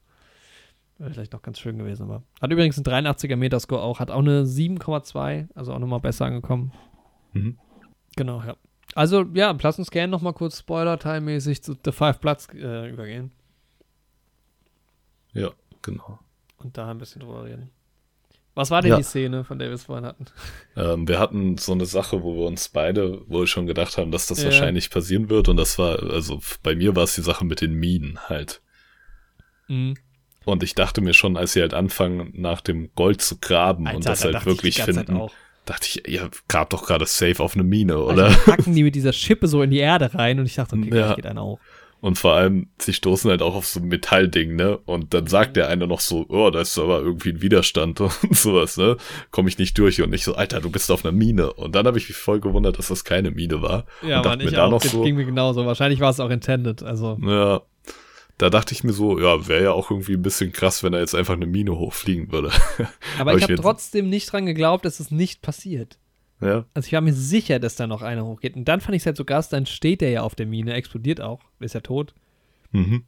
wäre 1.04 1.14
vielleicht 1.14 1.34
noch 1.34 1.42
ganz 1.42 1.60
schön 1.60 1.78
gewesen. 1.78 2.04
Aber 2.04 2.24
hat 2.42 2.52
übrigens 2.52 2.78
einen 2.78 3.06
83er 3.08 3.36
Metascore 3.36 3.82
auch, 3.82 4.00
hat 4.00 4.10
auch 4.12 4.20
eine 4.20 4.44
7,2, 4.44 5.48
also 5.56 5.74
auch 5.74 5.80
nochmal 5.80 6.00
besser 6.00 6.26
angekommen. 6.26 6.72
Mhm. 7.34 7.58
Genau, 8.16 8.42
ja. 8.42 8.56
Also 8.96 9.24
ja, 9.34 9.56
lass 9.62 9.80
uns 9.80 9.90
gerne 9.92 10.12
nochmal 10.12 10.34
kurz 10.34 10.60
Spoiler-Teilmäßig 10.60 11.64
zu 11.64 11.76
The 11.84 11.92
Five 11.92 12.20
Platz 12.22 12.48
äh, 12.54 12.90
übergehen 12.90 13.32
Ja, 15.34 15.50
genau. 15.82 16.20
und 16.58 16.78
da 16.78 16.90
ein 16.92 17.00
bisschen 17.00 17.22
drüber 17.22 17.44
reden. 17.46 17.70
Was 18.56 18.70
war 18.70 18.84
denn 18.84 18.92
Ja. 18.92 18.98
die 18.98 19.04
Szene, 19.04 19.44
von 19.44 19.58
der 19.58 19.70
wir 19.70 19.74
es 19.76 19.86
vorhin 19.86 20.06
hatten? 20.06 20.26
Ähm, 20.76 21.08
wir 21.08 21.20
hatten 21.20 21.58
so 21.58 21.72
eine 21.72 21.86
Sache, 21.86 22.24
wo 22.24 22.36
wir 22.36 22.46
uns 22.48 22.70
beide 22.70 23.28
wohl 23.30 23.46
schon 23.48 23.68
gedacht 23.68 23.98
haben, 23.98 24.10
dass 24.12 24.28
das 24.28 24.40
Ja. 24.40 24.46
wahrscheinlich 24.46 24.90
passieren 24.92 25.30
wird. 25.30 25.48
Und 25.50 25.58
das 25.58 25.78
war, 25.80 26.02
also 26.02 26.40
bei 26.64 26.76
mir 26.76 26.96
war 26.96 27.04
es 27.04 27.14
die 27.16 27.22
Sache 27.22 27.46
mit 27.46 27.62
den 27.62 27.74
Minen 27.74 28.20
halt. 28.28 28.62
Mhm. 29.68 29.96
Und 30.46 30.64
ich 30.64 30.76
dachte 30.76 31.02
mir 31.02 31.14
schon, 31.14 31.38
als 31.38 31.54
sie 31.54 31.62
halt 31.62 31.74
anfangen, 31.74 32.32
nach 32.36 32.62
dem 32.62 32.90
Gold 32.96 33.22
zu 33.22 33.38
graben 33.40 33.88
und 33.88 34.06
das 34.06 34.20
da 34.22 34.26
halt 34.26 34.38
ich 34.42 34.46
wirklich 34.46 34.82
finden, 34.82 35.18
auch. 35.18 35.32
dachte 35.66 35.88
ich, 35.88 36.08
ihr 36.08 36.30
grabt 36.48 36.74
doch 36.74 36.86
gerade 36.86 37.06
safe 37.06 37.42
auf 37.42 37.54
eine 37.56 37.64
Mine, 37.64 37.94
Also 37.96 38.06
oder? 38.08 38.30
die 38.30 38.36
packen 38.52 38.76
die 38.76 38.84
mit 38.84 38.96
dieser 38.96 39.14
Schippe 39.14 39.48
so 39.48 39.62
in 39.62 39.72
die 39.72 39.80
Erde 39.80 40.14
rein 40.14 40.40
und 40.40 40.46
ich 40.46 40.56
dachte, 40.56 40.76
okay, 40.76 40.96
Ja. 40.98 41.14
geht 41.16 41.26
einer 41.26 41.42
auch. 41.42 41.60
Und 42.02 42.20
vor 42.20 42.34
allem, 42.34 42.68
sie 42.80 42.92
stoßen 42.92 43.30
halt 43.32 43.42
auch 43.42 43.56
auf 43.56 43.66
so 43.66 43.80
ein 43.80 43.88
Metallding, 43.88 44.58
ne? 44.58 44.78
Und 44.78 45.14
dann 45.14 45.26
sagt 45.28 45.56
der 45.56 45.70
eine 45.70 45.88
noch 45.88 46.02
so, 46.02 46.26
oh, 46.28 46.50
da 46.50 46.60
ist 46.60 46.78
aber 46.78 47.00
irgendwie 47.00 47.30
ein 47.30 47.42
Widerstand 47.42 48.02
und 48.02 48.12
sowas, 48.36 48.76
ne? 48.76 48.98
Komme 49.32 49.48
ich 49.48 49.58
nicht 49.58 49.78
durch. 49.78 50.02
Und 50.02 50.12
ich 50.12 50.26
so, 50.26 50.36
Alter, 50.36 50.60
du 50.60 50.70
bist 50.70 50.92
auf 50.92 51.06
einer 51.06 51.14
Mine. 51.14 51.54
Und 51.54 51.76
dann 51.76 51.88
habe 51.88 51.98
ich 51.98 52.10
mich 52.10 52.18
voll 52.18 52.42
gewundert, 52.42 52.78
dass 52.78 52.90
das 52.90 53.06
keine 53.06 53.32
Mine 53.32 53.62
war. 53.62 53.86
Ja, 54.02 54.18
und 54.18 54.26
Mann, 54.26 54.32
dachte 54.34 54.38
mir 54.40 54.44
ich 54.50 54.52
da 54.56 54.66
auch. 54.66 54.72
noch 54.72 54.82
Das 54.82 54.92
so, 54.92 55.02
ging 55.02 55.16
mir 55.16 55.24
genauso. 55.24 55.66
Wahrscheinlich 55.66 56.02
war 56.02 56.10
es 56.10 56.20
auch 56.20 56.30
intended. 56.30 56.84
Also, 56.84 57.18
ja, 57.22 57.62
da 58.38 58.50
dachte 58.50 58.74
ich 58.74 58.84
mir 58.84 58.94
so, 58.94 59.20
ja, 59.20 59.48
wäre 59.48 59.64
ja 59.64 59.72
auch 59.72 59.92
irgendwie 59.92 60.14
ein 60.14 60.22
bisschen 60.22 60.52
krass, 60.52 60.84
wenn 60.84 60.94
er 60.94 61.00
jetzt 61.00 61.16
einfach 61.16 61.36
eine 61.36 61.46
Mine 61.46 61.78
hochfliegen 61.78 62.32
würde. 62.32 62.52
aber 63.20 63.32
Hab 63.32 63.38
ich 63.38 63.44
habe 63.44 63.56
trotzdem 63.56 64.10
nicht 64.10 64.32
dran 64.32 64.46
geglaubt, 64.46 64.86
dass 64.86 65.00
es 65.00 65.12
nicht 65.12 65.42
passiert. 65.42 65.98
ja, 66.42 66.66
Also 66.74 66.88
ich 66.88 66.94
war 66.94 67.02
mir 67.02 67.14
sicher, 67.14 67.60
dass 67.60 67.76
da 67.76 67.88
noch 67.88 68.02
einer 68.02 68.26
hochgeht. 68.26 68.56
Und 68.56 68.66
dann 68.66 68.82
fand 68.82 68.96
ich 68.96 69.04
es 69.04 69.06
halt 69.06 69.18
so 69.18 69.26
krass, 69.26 69.50
dann 69.50 69.66
steht 69.66 70.02
der 70.02 70.10
ja 70.10 70.22
auf 70.24 70.36
der 70.36 70.48
Mine, 70.48 70.74
explodiert 70.74 71.22
auch, 71.22 71.42
ist 71.60 71.76
ja 71.76 71.82
tot. 71.82 72.14
mhm. 72.72 73.06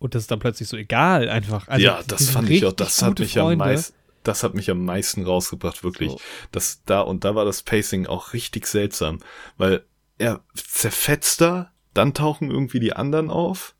Und 0.00 0.14
das 0.14 0.22
ist 0.22 0.30
dann 0.30 0.38
plötzlich 0.38 0.68
so 0.68 0.76
egal 0.76 1.28
einfach. 1.28 1.66
Also, 1.66 1.84
ja, 1.84 2.00
das 2.06 2.30
fand 2.30 2.48
ich 2.48 2.64
auch, 2.64 2.72
das 2.72 3.02
hat 3.02 3.18
mich 3.18 3.36
am 3.36 3.46
Freunde. 3.46 3.64
meisten, 3.64 3.94
das 4.22 4.44
hat 4.44 4.54
mich 4.54 4.70
am 4.70 4.84
meisten 4.84 5.24
rausgebracht, 5.24 5.82
wirklich. 5.82 6.12
So. 6.12 6.20
Das 6.52 6.82
da 6.84 7.00
und 7.00 7.24
da 7.24 7.34
war 7.34 7.44
das 7.44 7.64
Pacing 7.64 8.06
auch 8.06 8.32
richtig 8.32 8.68
seltsam, 8.68 9.18
weil 9.56 9.84
er 10.16 10.44
zerfetzt 10.54 11.40
da, 11.40 11.72
dann 11.94 12.14
tauchen 12.14 12.48
irgendwie 12.48 12.78
die 12.78 12.92
anderen 12.92 13.28
auf, 13.28 13.74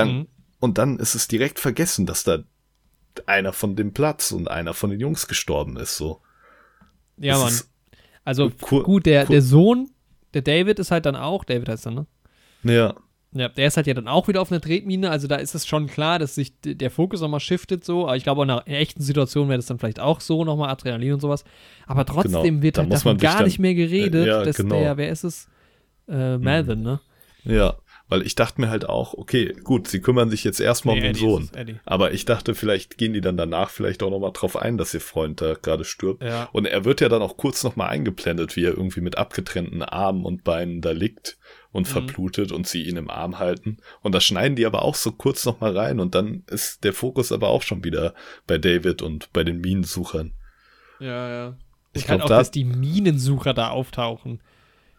dann 0.00 0.16
Mhm. 0.18 0.26
und 0.60 0.78
dann 0.78 0.98
ist 0.98 1.14
es 1.14 1.28
direkt 1.28 1.58
vergessen, 1.58 2.06
dass 2.06 2.24
da 2.24 2.38
einer 3.26 3.52
von 3.52 3.76
dem 3.76 3.92
Platz 3.92 4.32
und 4.32 4.48
einer 4.48 4.74
von 4.74 4.90
den 4.90 5.00
Jungs 5.00 5.26
gestorben 5.28 5.76
ist, 5.76 5.96
so. 5.96 6.20
Ja, 7.16 7.34
Das 7.34 7.42
Mann. 7.42 7.70
Also 8.24 8.50
gut, 8.50 9.06
der, 9.06 9.24
der 9.26 9.42
Sohn, 9.42 9.90
der 10.34 10.42
David 10.42 10.78
ist 10.78 10.90
halt 10.90 11.06
dann 11.06 11.16
auch, 11.16 11.44
David 11.44 11.68
heißt 11.68 11.86
er, 11.86 11.92
ne? 11.92 12.06
Ja, 12.62 12.94
Ja, 13.32 13.48
der 13.48 13.66
ist 13.66 13.76
halt 13.76 13.86
ja 13.86 13.94
dann 13.94 14.08
auch 14.08 14.28
wieder 14.28 14.40
auf 14.42 14.52
einer 14.52 14.60
Tretmine, 14.60 15.10
also 15.10 15.26
da 15.26 15.36
ist 15.36 15.54
es 15.54 15.66
schon 15.66 15.86
klar, 15.86 16.18
dass 16.18 16.34
sich 16.34 16.52
der 16.62 16.90
Fokus 16.90 17.20
nochmal 17.20 17.40
shiftet 17.40 17.84
so, 17.84 18.02
aber 18.04 18.16
ich 18.16 18.22
glaube, 18.24 18.42
in 18.42 18.50
einer 18.50 18.66
echten 18.68 19.02
Situation 19.02 19.48
wäre 19.48 19.58
das 19.58 19.66
dann 19.66 19.78
vielleicht 19.78 20.00
auch 20.00 20.20
so, 20.20 20.44
nochmal 20.44 20.68
Adrenalin 20.70 21.14
und 21.14 21.20
sowas, 21.20 21.44
aber 21.86 22.04
trotzdem 22.04 22.42
Genau, 22.56 22.62
wird 22.62 22.76
da 22.76 22.82
halt 22.82 22.92
davon 22.92 23.16
gar 23.18 23.36
dann- 23.38 23.44
nicht 23.46 23.58
mehr 23.58 23.74
geredet, 23.74 24.26
äh, 24.26 24.28
ja, 24.28 24.44
dass 24.44 24.56
genau. 24.56 24.76
der, 24.78 24.96
wer 24.96 25.08
ist 25.10 25.24
es? 25.24 25.48
Äh, 26.08 26.38
Melvin, 26.38 26.82
ne? 26.82 27.00
ja, 27.44 27.74
weil 28.10 28.20
ich 28.26 28.34
dachte 28.34 28.60
mir 28.60 28.68
halt 28.68 28.86
auch, 28.86 29.14
okay, 29.14 29.54
gut, 29.64 29.88
sie 29.88 30.00
kümmern 30.02 30.28
sich 30.28 30.44
jetzt 30.44 30.60
erstmal 30.60 30.96
um 30.96 31.00
Nee, 31.00 31.12
den 31.12 31.16
Eddie 31.16 31.24
ist 31.26 31.54
Sohn. 31.64 31.80
Aber 31.86 32.12
ich 32.12 32.26
dachte, 32.26 32.54
vielleicht 32.54 32.98
gehen 32.98 33.14
die 33.14 33.22
dann 33.22 33.38
danach 33.38 33.70
vielleicht 33.70 34.02
auch 34.02 34.10
nochmal 34.10 34.32
drauf 34.34 34.56
ein, 34.56 34.76
dass 34.76 34.92
ihr 34.92 35.00
Freund 35.00 35.40
da 35.40 35.54
gerade 35.54 35.84
stirbt. 35.84 36.22
Ja. 36.22 36.50
Und 36.52 36.66
er 36.66 36.84
wird 36.84 37.00
ja 37.00 37.08
dann 37.08 37.22
auch 37.22 37.38
kurz 37.38 37.64
nochmal 37.64 37.88
eingeblendet, 37.88 38.56
wie 38.56 38.64
er 38.64 38.72
irgendwie 38.72 39.00
mit 39.00 39.16
abgetrennten 39.16 39.82
Armen 39.82 40.24
und 40.26 40.44
Beinen 40.44 40.82
da 40.82 40.90
liegt 40.90 41.38
und 41.72 41.86
Mhm. 41.88 41.92
verblutet 41.92 42.52
und 42.52 42.66
sie 42.66 42.82
ihn 42.82 42.96
im 42.96 43.08
Arm 43.10 43.38
halten. 43.38 43.78
Und 44.02 44.14
das 44.14 44.24
schneiden 44.24 44.56
die 44.56 44.66
aber 44.66 44.82
auch 44.82 44.96
so 44.96 45.12
kurz 45.12 45.46
nochmal 45.46 45.76
rein 45.78 46.00
und 46.00 46.14
dann 46.16 46.42
ist 46.50 46.82
der 46.84 46.92
Fokus 46.92 47.30
aber 47.32 47.48
auch 47.48 47.62
schon 47.62 47.84
wieder 47.84 48.12
bei 48.46 48.58
David 48.58 49.02
und 49.02 49.32
bei 49.32 49.44
den 49.44 49.60
Minensuchern. 49.60 50.32
Ja, 50.98 51.28
ja. 51.30 51.56
Ich 51.92 52.02
Ich 52.02 52.08
halt 52.08 52.20
glaub, 52.20 52.26
auch, 52.26 52.28
da- 52.28 52.38
dass 52.38 52.50
die 52.50 52.64
Minensucher 52.64 53.54
da 53.54 53.70
auftauchen. 53.70 54.40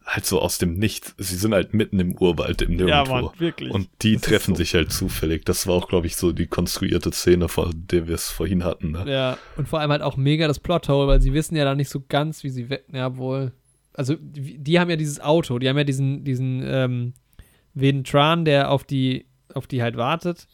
Halt 0.05 0.25
so 0.25 0.41
aus 0.41 0.57
dem 0.57 0.73
Nichts. 0.79 1.13
Sie 1.17 1.35
sind 1.35 1.53
halt 1.53 1.73
mitten 1.73 1.99
im 1.99 2.15
Urwald, 2.17 2.61
im 2.63 2.71
Ja, 2.71 3.03
Nirgendwo. 3.03 3.13
Mann, 3.13 3.29
wirklich. 3.39 3.71
und 3.71 3.87
die 4.01 4.13
Das 4.13 4.23
treffen 4.23 4.55
so- 4.55 4.57
sich 4.57 4.73
halt 4.73 4.91
zufällig. 4.91 5.45
Das 5.45 5.67
war 5.67 5.75
auch, 5.75 5.87
glaube 5.87 6.07
ich, 6.07 6.15
so 6.15 6.31
die 6.31 6.47
konstruierte 6.47 7.11
Szene, 7.11 7.47
von 7.47 7.71
der 7.73 8.07
wir 8.07 8.15
es 8.15 8.29
vorhin 8.29 8.63
hatten. 8.63 8.91
Ne? 8.91 9.05
Ja, 9.07 9.37
und 9.57 9.67
vor 9.69 9.79
allem 9.79 9.91
halt 9.91 10.01
auch 10.01 10.17
mega 10.17 10.47
das 10.47 10.59
Plothole, 10.59 11.07
weil 11.07 11.21
sie 11.21 11.33
wissen 11.33 11.55
ja 11.55 11.63
dann 11.65 11.77
nicht 11.77 11.89
so 11.89 12.03
ganz, 12.07 12.43
wie 12.43 12.49
sie 12.49 12.69
weg. 12.69 12.85
Ja, 12.91 13.15
wohl. 13.17 13.51
Also, 13.93 14.15
die, 14.19 14.79
haben 14.79 14.89
ja 14.89 14.95
dieses 14.95 15.19
Auto, 15.19 15.59
die 15.59 15.69
haben 15.69 15.77
ja 15.77 15.83
diesen, 15.83 16.23
diesen, 16.23 16.63
ähm, 16.65 17.13
Ventran, 17.73 18.43
der 18.45 18.71
auf 18.71 18.83
die, 18.83 19.25
auf 19.53 19.67
die 19.67 19.81
halt 19.81 19.97
wartet. 19.97 20.47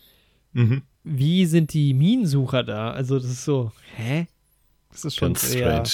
Mhm. 0.54 0.84
Wie 1.04 1.46
sind 1.46 1.74
die 1.74 1.94
Minensucher 1.94 2.64
da? 2.64 2.92
Also, 2.92 3.16
das 3.18 3.26
ist 3.30 3.46
so, 3.46 3.72
hä? 3.96 4.28
Das 4.92 5.06
ist 5.06 5.16
schon 5.16 5.34
Ganz 5.34 5.52
strange. 5.54 5.90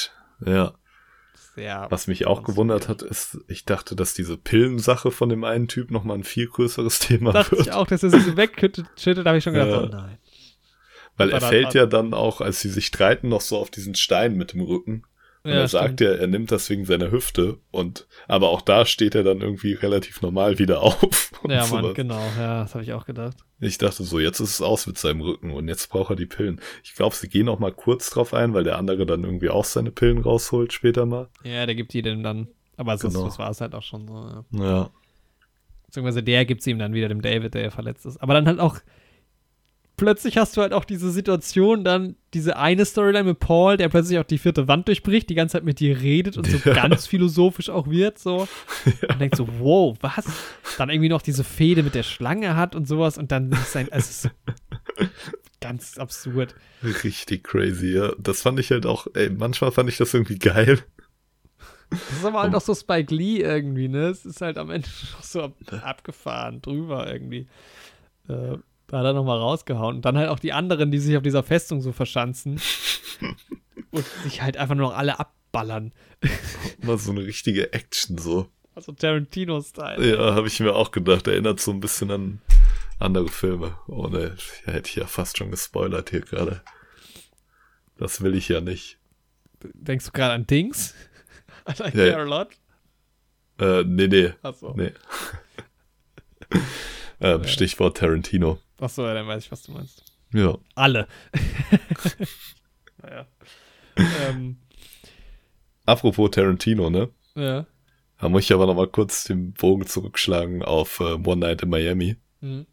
Ja. 0.46 0.74
Sehr. 1.56 1.88
Was 1.90 2.08
mich 2.08 2.26
auch 2.28 2.44
gewundert 2.44 2.88
hat, 2.88 3.02
ist, 3.02 3.38
ich 3.48 3.66
dachte, 3.66 3.96
dass 3.96 4.14
diese 4.14 4.38
Pillensache 4.38 5.12
von 5.12 5.30
dem 5.30 5.44
einen 5.44 5.68
Typ 5.68 5.92
nochmal 5.92 6.18
ein 6.18 6.24
viel 6.24 6.48
größeres 6.48 7.00
Thema 7.00 7.32
Dachte 7.32 7.52
wird. 7.52 7.68
ich 7.68 7.72
auch, 7.74 7.88
dass 7.88 8.04
er 8.04 8.10
so 8.10 8.18
wegschüttet, 8.38 8.88
habe 9.26 9.38
ich 9.38 9.44
schon 9.44 9.54
gedacht, 9.54 9.70
Ja. 9.70 9.82
oh 9.84 9.86
nein. 9.88 10.18
Weil 11.16 11.30
er 11.30 11.42
fällt 11.42 11.76
ja 11.76 11.86
dann 11.86 12.14
auch, 12.16 12.42
als 12.42 12.60
sie 12.62 12.70
sich 12.70 12.88
streiten, 12.88 13.30
noch 13.30 13.42
so 13.42 13.58
auf 13.60 13.70
diesen 13.70 13.94
Stein 13.94 14.36
mit 14.36 14.54
dem 14.54 14.62
Rücken. 14.62 15.04
Und 15.44 15.52
Ja, 15.52 15.58
er 15.58 15.68
sagt 15.68 16.00
ja, 16.00 16.12
er 16.12 16.28
nimmt 16.28 16.52
das 16.52 16.70
wegen 16.70 16.86
seiner 16.86 17.12
Hüfte. 17.12 17.58
Und 17.72 18.08
aber 18.28 18.50
auch 18.50 18.62
da 18.62 18.86
steht 18.86 19.14
er 19.14 19.24
dann 19.24 19.42
irgendwie 19.42 19.74
relativ 19.74 20.22
normal 20.22 20.58
wieder 20.60 20.82
auf. 20.84 21.32
Ja, 21.48 21.66
Mann, 21.68 21.84
sowas. 21.84 21.94
genau, 21.96 22.22
ja, 22.38 22.62
das 22.64 22.74
habe 22.76 22.84
ich 22.86 22.94
auch 22.94 23.06
gedacht. 23.06 23.36
Ich 23.60 23.78
dachte 23.78 24.04
so, 24.04 24.20
jetzt 24.20 24.40
ist 24.40 24.52
es 24.52 24.62
aus 24.62 24.88
mit 24.88 24.98
seinem 24.98 25.22
Rücken 25.22 25.52
und 25.52 25.68
jetzt 25.68 25.88
braucht 25.90 26.12
er 26.12 26.16
die 26.16 26.26
Pillen. 26.26 26.62
Ich 26.84 26.96
glaube, 26.96 27.16
sie 27.16 27.28
gehen 27.28 27.50
auch 27.50 27.60
mal 27.60 27.74
kurz 27.74 28.10
drauf 28.10 28.34
ein, 28.34 28.54
weil 28.54 28.64
der 28.64 28.78
andere 28.78 29.06
dann 29.06 29.24
irgendwie 29.26 29.50
auch 29.50 29.66
seine 29.66 29.92
Pillen 29.92 30.20
rausholt 30.20 30.72
später 30.72 31.06
mal. 31.06 31.28
Ja, 31.44 31.66
der 31.66 31.76
gibt 31.76 31.94
die 31.94 32.02
dem 32.02 32.24
dann. 32.24 32.48
Aber 32.78 32.98
sonst, 32.98 33.14
Genau. 33.14 33.26
das 33.26 33.38
war 33.40 33.50
es 33.52 33.60
halt 33.62 33.76
auch 33.76 33.84
schon 33.84 34.08
so, 34.08 34.14
ja. 34.14 34.46
Ja. 34.66 34.90
Beziehungsweise 35.86 36.24
der 36.24 36.46
gibt 36.46 36.64
sie 36.64 36.72
ihm 36.72 36.80
dann 36.80 36.94
wieder, 36.94 37.08
dem 37.10 37.22
David, 37.22 37.54
der 37.54 37.62
ja 37.64 37.70
verletzt 37.70 38.06
ist. 38.06 38.18
Aber 38.18 38.34
dann 38.34 38.48
halt 38.48 38.60
auch, 38.60 38.80
plötzlich 40.04 40.38
hast 40.38 40.58
du 40.58 40.62
halt 40.62 40.74
auch 40.74 40.84
diese 40.84 41.12
Situation, 41.12 41.84
dann 41.84 42.16
diese 42.34 42.58
eine 42.58 42.84
Storyline 42.86 43.24
mit 43.24 43.40
Paul, 43.40 43.78
der 43.78 43.88
plötzlich 43.88 44.20
auch 44.20 44.26
die 44.26 44.38
vierte 44.38 44.68
Wand 44.68 44.88
durchbricht, 44.88 45.30
die 45.30 45.36
ganze 45.36 45.54
Zeit 45.54 45.64
mit 45.64 45.80
dir 45.80 46.02
redet 46.02 46.38
und 46.38 46.46
so 46.46 46.58
Ja. 46.66 46.74
ganz 46.88 47.08
philosophisch 47.08 47.70
auch 47.70 47.90
wird, 47.90 48.20
so. 48.20 48.48
Und 49.08 49.22
denkt 49.22 49.38
so, 49.38 49.48
wow, 49.60 49.96
was? 50.02 50.26
Dann 50.78 50.90
irgendwie 50.90 51.10
noch 51.10 51.22
diese 51.22 51.44
Fehde 51.44 51.84
mit 51.84 51.96
der 51.96 52.04
Schlange 52.04 52.56
hat 52.56 52.76
und 52.76 52.88
sowas 52.88 53.18
und 53.18 53.32
dann 53.32 53.52
ist 53.52 53.72
sein, 53.72 53.92
also 53.92 54.10
es 54.10 54.10
ist 54.10 54.22
so 54.24 54.30
ganz 55.62 55.98
absurd. 55.98 56.56
Richtig 56.84 57.44
crazy, 57.46 57.96
ja. 57.96 58.12
Das 58.18 58.42
fand 58.42 58.60
ich 58.60 58.72
halt 58.72 58.86
auch, 58.86 59.08
ey, 59.14 59.30
manchmal 59.30 59.72
fand 59.72 59.90
ich 59.90 59.98
das 59.98 60.14
irgendwie 60.14 60.38
geil. 60.38 60.84
Das 61.90 62.00
ist 62.18 62.26
aber 62.26 62.42
halt 62.42 62.56
auch 62.56 62.62
so 62.62 62.76
Spike 62.76 63.14
Lee 63.14 63.42
irgendwie, 63.42 63.88
ne? 63.88 64.08
Es 64.08 64.26
ist 64.26 64.42
halt 64.42 64.58
am 64.58 64.70
Ende 64.70 64.90
so 65.22 65.44
ab, 65.44 65.54
abgefahren, 65.84 66.62
drüber 66.62 67.12
irgendwie. 67.12 67.48
Äh, 68.28 68.58
da 68.94 69.00
hat 69.00 69.06
er 69.06 69.14
nochmal 69.14 69.40
rausgehauen. 69.40 69.98
Und 69.98 70.06
dann 70.06 70.18
halt 70.18 70.30
auch 70.30 70.40
die 70.40 70.54
anderen, 70.54 70.92
die 70.92 71.00
sich 71.00 71.18
auf 71.18 71.24
dieser 71.24 71.44
Festung 71.44 71.82
so 71.82 71.92
verschanzen 71.92 72.62
und 73.92 74.06
sich 74.24 74.42
halt 74.42 74.58
einfach 74.58 74.76
nur 74.76 74.90
noch 74.90 74.98
alle 74.98 75.20
abballern. 75.20 75.92
Mal 76.82 76.98
so 76.98 77.12
eine 77.12 77.22
richtige 77.26 77.74
Action 77.74 78.18
so. 78.18 78.48
Also 78.76 78.92
Tarantino-Style. 78.92 80.16
Ja, 80.16 80.34
habe 80.36 80.48
ich 80.48 80.60
mir 80.60 80.74
auch 80.76 80.92
gedacht. 80.92 81.28
Erinnert 81.28 81.60
so 81.60 81.72
ein 81.72 81.80
bisschen 81.80 82.10
an 82.12 82.42
andere 83.00 83.28
Filme. 83.30 83.78
Ohne, 83.88 84.36
ja, 84.66 84.74
hätte 84.74 84.90
ich 84.90 84.96
ja 84.96 85.06
fast 85.06 85.38
schon 85.38 85.52
gespoilert 85.52 86.10
hier 86.10 86.22
gerade. 86.22 86.62
Das 87.98 88.22
will 88.22 88.36
ich 88.36 88.48
ja 88.50 88.62
nicht. 88.62 88.98
Denkst 89.74 90.06
du 90.06 90.12
gerade 90.12 90.34
an 90.34 90.48
Dings? 90.48 90.94
I 91.70 91.74
like 91.82 91.94
Ja, 91.94 92.06
ja. 92.06 92.12
care 92.14 92.24
a 92.24 92.26
lot? 92.26 92.48
Äh, 93.60 93.84
nee, 93.84 94.08
nee. 94.08 94.34
Achso. 94.42 94.74
Nee. 94.76 94.92
ähm, 97.22 97.44
Stichwort 97.46 97.98
Tarantino. 97.98 98.60
Achso, 98.80 99.06
ja, 99.06 99.14
dann 99.14 99.28
weiß 99.28 99.46
ich, 99.46 99.52
was 99.52 99.64
du 99.64 99.72
meinst. 99.72 100.04
Ja. 100.34 100.58
Alle. 100.76 101.08
naja. 103.02 103.28
ähm, 103.98 104.58
Apropos 105.86 106.32
Tarantino, 106.32 106.90
ne? 106.90 107.10
ja. 107.36 107.66
Da 108.20 108.30
muss 108.30 108.44
ich 108.44 108.54
aber 108.54 108.68
noch 108.68 108.76
mal 108.76 108.88
kurz 108.88 109.26
den 109.26 109.52
Bogen 109.52 109.86
zurückschlagen 109.86 110.64
auf 110.64 111.02
äh, 111.02 111.16
One 111.16 111.38
Night 111.38 111.62
in 111.62 111.70
Miami. 111.70 112.16
Mhm. 112.40 112.66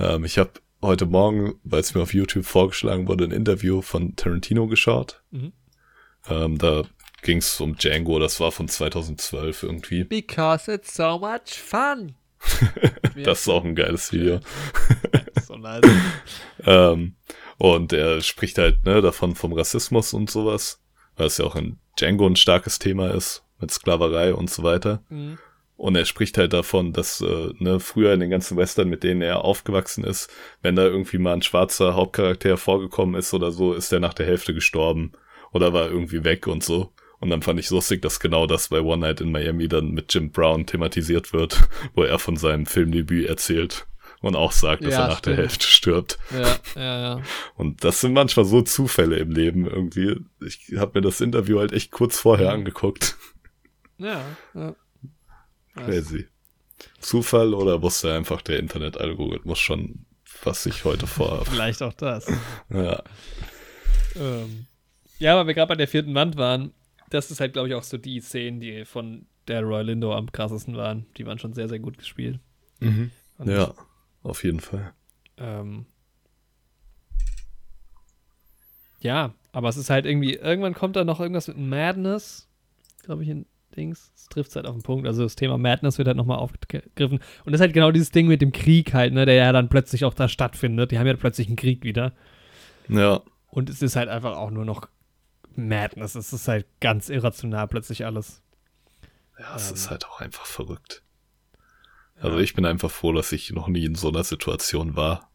Ähm, 0.00 0.24
ich 0.24 0.36
habe 0.36 0.50
heute 0.82 1.06
Morgen, 1.06 1.54
weil 1.62 1.78
es 1.78 1.94
mir 1.94 2.02
auf 2.02 2.12
YouTube 2.12 2.44
vorgeschlagen 2.44 3.06
wurde, 3.06 3.24
ein 3.24 3.30
Interview 3.30 3.82
von 3.82 4.16
Tarantino 4.16 4.66
geschaut. 4.66 5.22
Mhm. 5.30 5.52
Ähm, 6.28 6.58
da 6.58 6.82
ging 7.22 7.38
es 7.38 7.60
um 7.60 7.76
Django, 7.76 8.18
das 8.18 8.40
war 8.40 8.50
von 8.50 8.66
2012 8.66 9.62
irgendwie. 9.62 10.04
Because 10.04 10.72
it's 10.72 10.92
so 10.92 11.20
much 11.20 11.54
fun. 11.54 12.16
Das 13.24 13.42
ist 13.42 13.48
auch 13.48 13.64
ein 13.64 13.74
geiles 13.74 14.12
Video. 14.12 14.40
so 15.46 15.56
nice. 15.56 15.82
Ähm, 16.64 17.16
und 17.58 17.92
er 17.92 18.20
spricht 18.20 18.58
halt 18.58 18.84
ne, 18.84 19.00
davon 19.00 19.34
vom 19.34 19.52
Rassismus 19.52 20.14
und 20.14 20.30
sowas, 20.30 20.80
weil 21.16 21.26
es 21.26 21.38
ja 21.38 21.44
auch 21.44 21.56
in 21.56 21.78
Django 21.98 22.26
ein 22.26 22.36
starkes 22.36 22.78
Thema 22.78 23.10
ist, 23.10 23.44
mit 23.60 23.70
Sklaverei 23.70 24.32
und 24.32 24.48
so 24.48 24.62
weiter. 24.62 25.02
Mhm. 25.08 25.38
Und 25.76 25.96
er 25.96 26.04
spricht 26.04 26.38
halt 26.38 26.52
davon, 26.52 26.92
dass 26.92 27.20
äh, 27.20 27.48
ne, 27.58 27.80
früher 27.80 28.12
in 28.14 28.20
den 28.20 28.30
ganzen 28.30 28.56
Western, 28.56 28.88
mit 28.88 29.02
denen 29.02 29.22
er 29.22 29.44
aufgewachsen 29.44 30.04
ist, 30.04 30.30
wenn 30.60 30.76
da 30.76 30.84
irgendwie 30.84 31.18
mal 31.18 31.32
ein 31.32 31.42
schwarzer 31.42 31.94
Hauptcharakter 31.94 32.56
vorgekommen 32.56 33.16
ist 33.16 33.34
oder 33.34 33.50
so, 33.50 33.74
ist 33.74 33.92
er 33.92 33.98
nach 33.98 34.14
der 34.14 34.26
Hälfte 34.26 34.54
gestorben 34.54 35.12
oder 35.52 35.72
war 35.72 35.90
irgendwie 35.90 36.22
weg 36.22 36.46
und 36.46 36.62
so. 36.62 36.92
Und 37.22 37.30
dann 37.30 37.40
fand 37.40 37.60
ich 37.60 37.70
lustig, 37.70 38.02
dass 38.02 38.18
genau 38.18 38.48
das 38.48 38.68
bei 38.68 38.80
One 38.80 38.98
Night 39.06 39.20
in 39.20 39.30
Miami 39.30 39.68
dann 39.68 39.92
mit 39.92 40.12
Jim 40.12 40.32
Brown 40.32 40.66
thematisiert 40.66 41.32
wird, 41.32 41.68
wo 41.94 42.02
er 42.02 42.18
von 42.18 42.36
seinem 42.36 42.66
Filmdebüt 42.66 43.28
erzählt 43.28 43.86
und 44.22 44.34
auch 44.34 44.50
sagt, 44.50 44.84
dass 44.84 44.92
Ja, 44.94 45.02
er 45.02 45.08
nach 45.08 45.20
der 45.20 45.30
stimmt. 45.34 45.38
Hälfte 45.38 45.66
stirbt. 45.68 46.18
Ja, 46.32 46.56
ja, 46.74 47.00
ja. 47.18 47.22
Und 47.54 47.84
das 47.84 48.00
sind 48.00 48.12
manchmal 48.12 48.44
so 48.44 48.60
Zufälle 48.62 49.16
im 49.18 49.30
Leben 49.30 49.66
irgendwie. 49.66 50.16
Ich 50.44 50.74
habe 50.76 50.92
mir 50.96 51.00
das 51.02 51.20
Interview 51.20 51.60
halt 51.60 51.72
echt 51.72 51.92
kurz 51.92 52.18
vorher 52.18 52.48
Mhm. 52.48 52.54
angeguckt. 52.54 53.16
Ja, 53.98 54.20
ja. 54.54 54.74
Crazy. 55.76 56.26
Zufall 57.00 57.54
oder 57.54 57.82
wusste 57.82 58.12
einfach 58.12 58.42
der 58.42 58.58
Internetalgorithmus 58.58 59.60
schon, 59.60 60.06
was 60.42 60.66
ich 60.66 60.84
heute 60.84 61.06
vorhabe? 61.06 61.44
Vielleicht 61.48 61.82
auch 61.82 61.92
das. 61.92 62.26
Ja, 62.68 63.00
Ähm, 64.16 64.66
ja, 65.18 65.36
weil 65.36 65.46
wir 65.46 65.54
gerade 65.54 65.68
bei 65.68 65.76
der 65.76 65.86
vierten 65.88 66.14
Wand 66.16 66.36
waren, 66.36 66.72
das 67.12 67.30
ist 67.30 67.40
halt, 67.40 67.52
glaube 67.52 67.68
ich, 67.68 67.74
auch 67.74 67.82
so 67.82 67.98
die 67.98 68.20
Szenen, 68.20 68.60
die 68.60 68.84
von 68.84 69.26
der 69.48 69.62
Roy 69.62 69.82
Lindo 69.82 70.14
am 70.14 70.30
krassesten 70.30 70.76
waren. 70.76 71.06
Die 71.16 71.26
waren 71.26 71.38
schon 71.38 71.52
sehr, 71.52 71.68
sehr 71.68 71.78
gut 71.78 71.98
gespielt. 71.98 72.38
Und, 73.38 73.48
ja, 73.48 73.74
auf 74.22 74.44
jeden 74.44 74.60
Fall. 74.60 74.92
Ähm, 75.36 75.86
ja, 79.00 79.34
aber 79.52 79.68
es 79.68 79.76
ist 79.76 79.90
halt 79.90 80.06
irgendwie, 80.06 80.34
irgendwann 80.34 80.74
kommt 80.74 80.96
da 80.96 81.04
noch 81.04 81.20
irgendwas 81.20 81.48
mit 81.48 81.58
Madness, 81.58 82.48
glaube 83.02 83.24
ich, 83.24 83.28
in 83.28 83.46
Dings. 83.76 84.12
Es 84.14 84.26
trifft 84.28 84.54
halt 84.54 84.66
auf 84.66 84.74
den 84.74 84.82
Punkt. 84.82 85.06
Also 85.06 85.22
das 85.22 85.34
Thema 85.36 85.58
Madness 85.58 85.98
wird 85.98 86.08
halt 86.08 86.16
nochmal 86.16 86.38
aufgegriffen. 86.38 87.18
Und 87.44 87.52
das 87.52 87.54
ist 87.54 87.60
halt 87.62 87.74
genau 87.74 87.90
dieses 87.90 88.10
Ding 88.10 88.26
mit 88.28 88.42
dem 88.42 88.52
Krieg 88.52 88.94
halt, 88.94 89.12
ne, 89.12 89.26
der 89.26 89.34
ja 89.34 89.52
dann 89.52 89.68
plötzlich 89.68 90.04
auch 90.04 90.14
da 90.14 90.28
stattfindet. 90.28 90.90
Die 90.90 90.98
haben 90.98 91.06
ja 91.06 91.14
plötzlich 91.14 91.48
einen 91.48 91.56
Krieg 91.56 91.82
wieder. 91.84 92.12
Ja, 92.88 93.22
Und 93.48 93.70
es 93.70 93.82
ist 93.82 93.96
halt 93.96 94.08
einfach 94.08 94.36
auch 94.36 94.50
nur 94.50 94.64
noch 94.64 94.88
Madness. 95.58 96.14
Es 96.14 96.32
ist 96.32 96.48
halt 96.48 96.66
ganz 96.80 97.08
irrational 97.08 97.68
plötzlich 97.68 98.04
alles. 98.04 98.42
ja, 99.38 99.54
es 99.56 99.68
Ähm. 99.68 99.74
ist 99.74 99.90
halt 99.90 100.06
auch 100.06 100.20
einfach 100.20 100.46
verrückt. 100.46 101.02
Also 102.20 102.38
ich 102.38 102.54
bin 102.54 102.64
einfach 102.64 102.90
froh, 102.90 103.12
dass 103.12 103.32
ich 103.32 103.50
noch 103.50 103.66
nie 103.66 103.84
in 103.84 103.96
so 103.96 104.08
einer 104.08 104.22
Situation 104.22 104.94
war. 104.94 105.28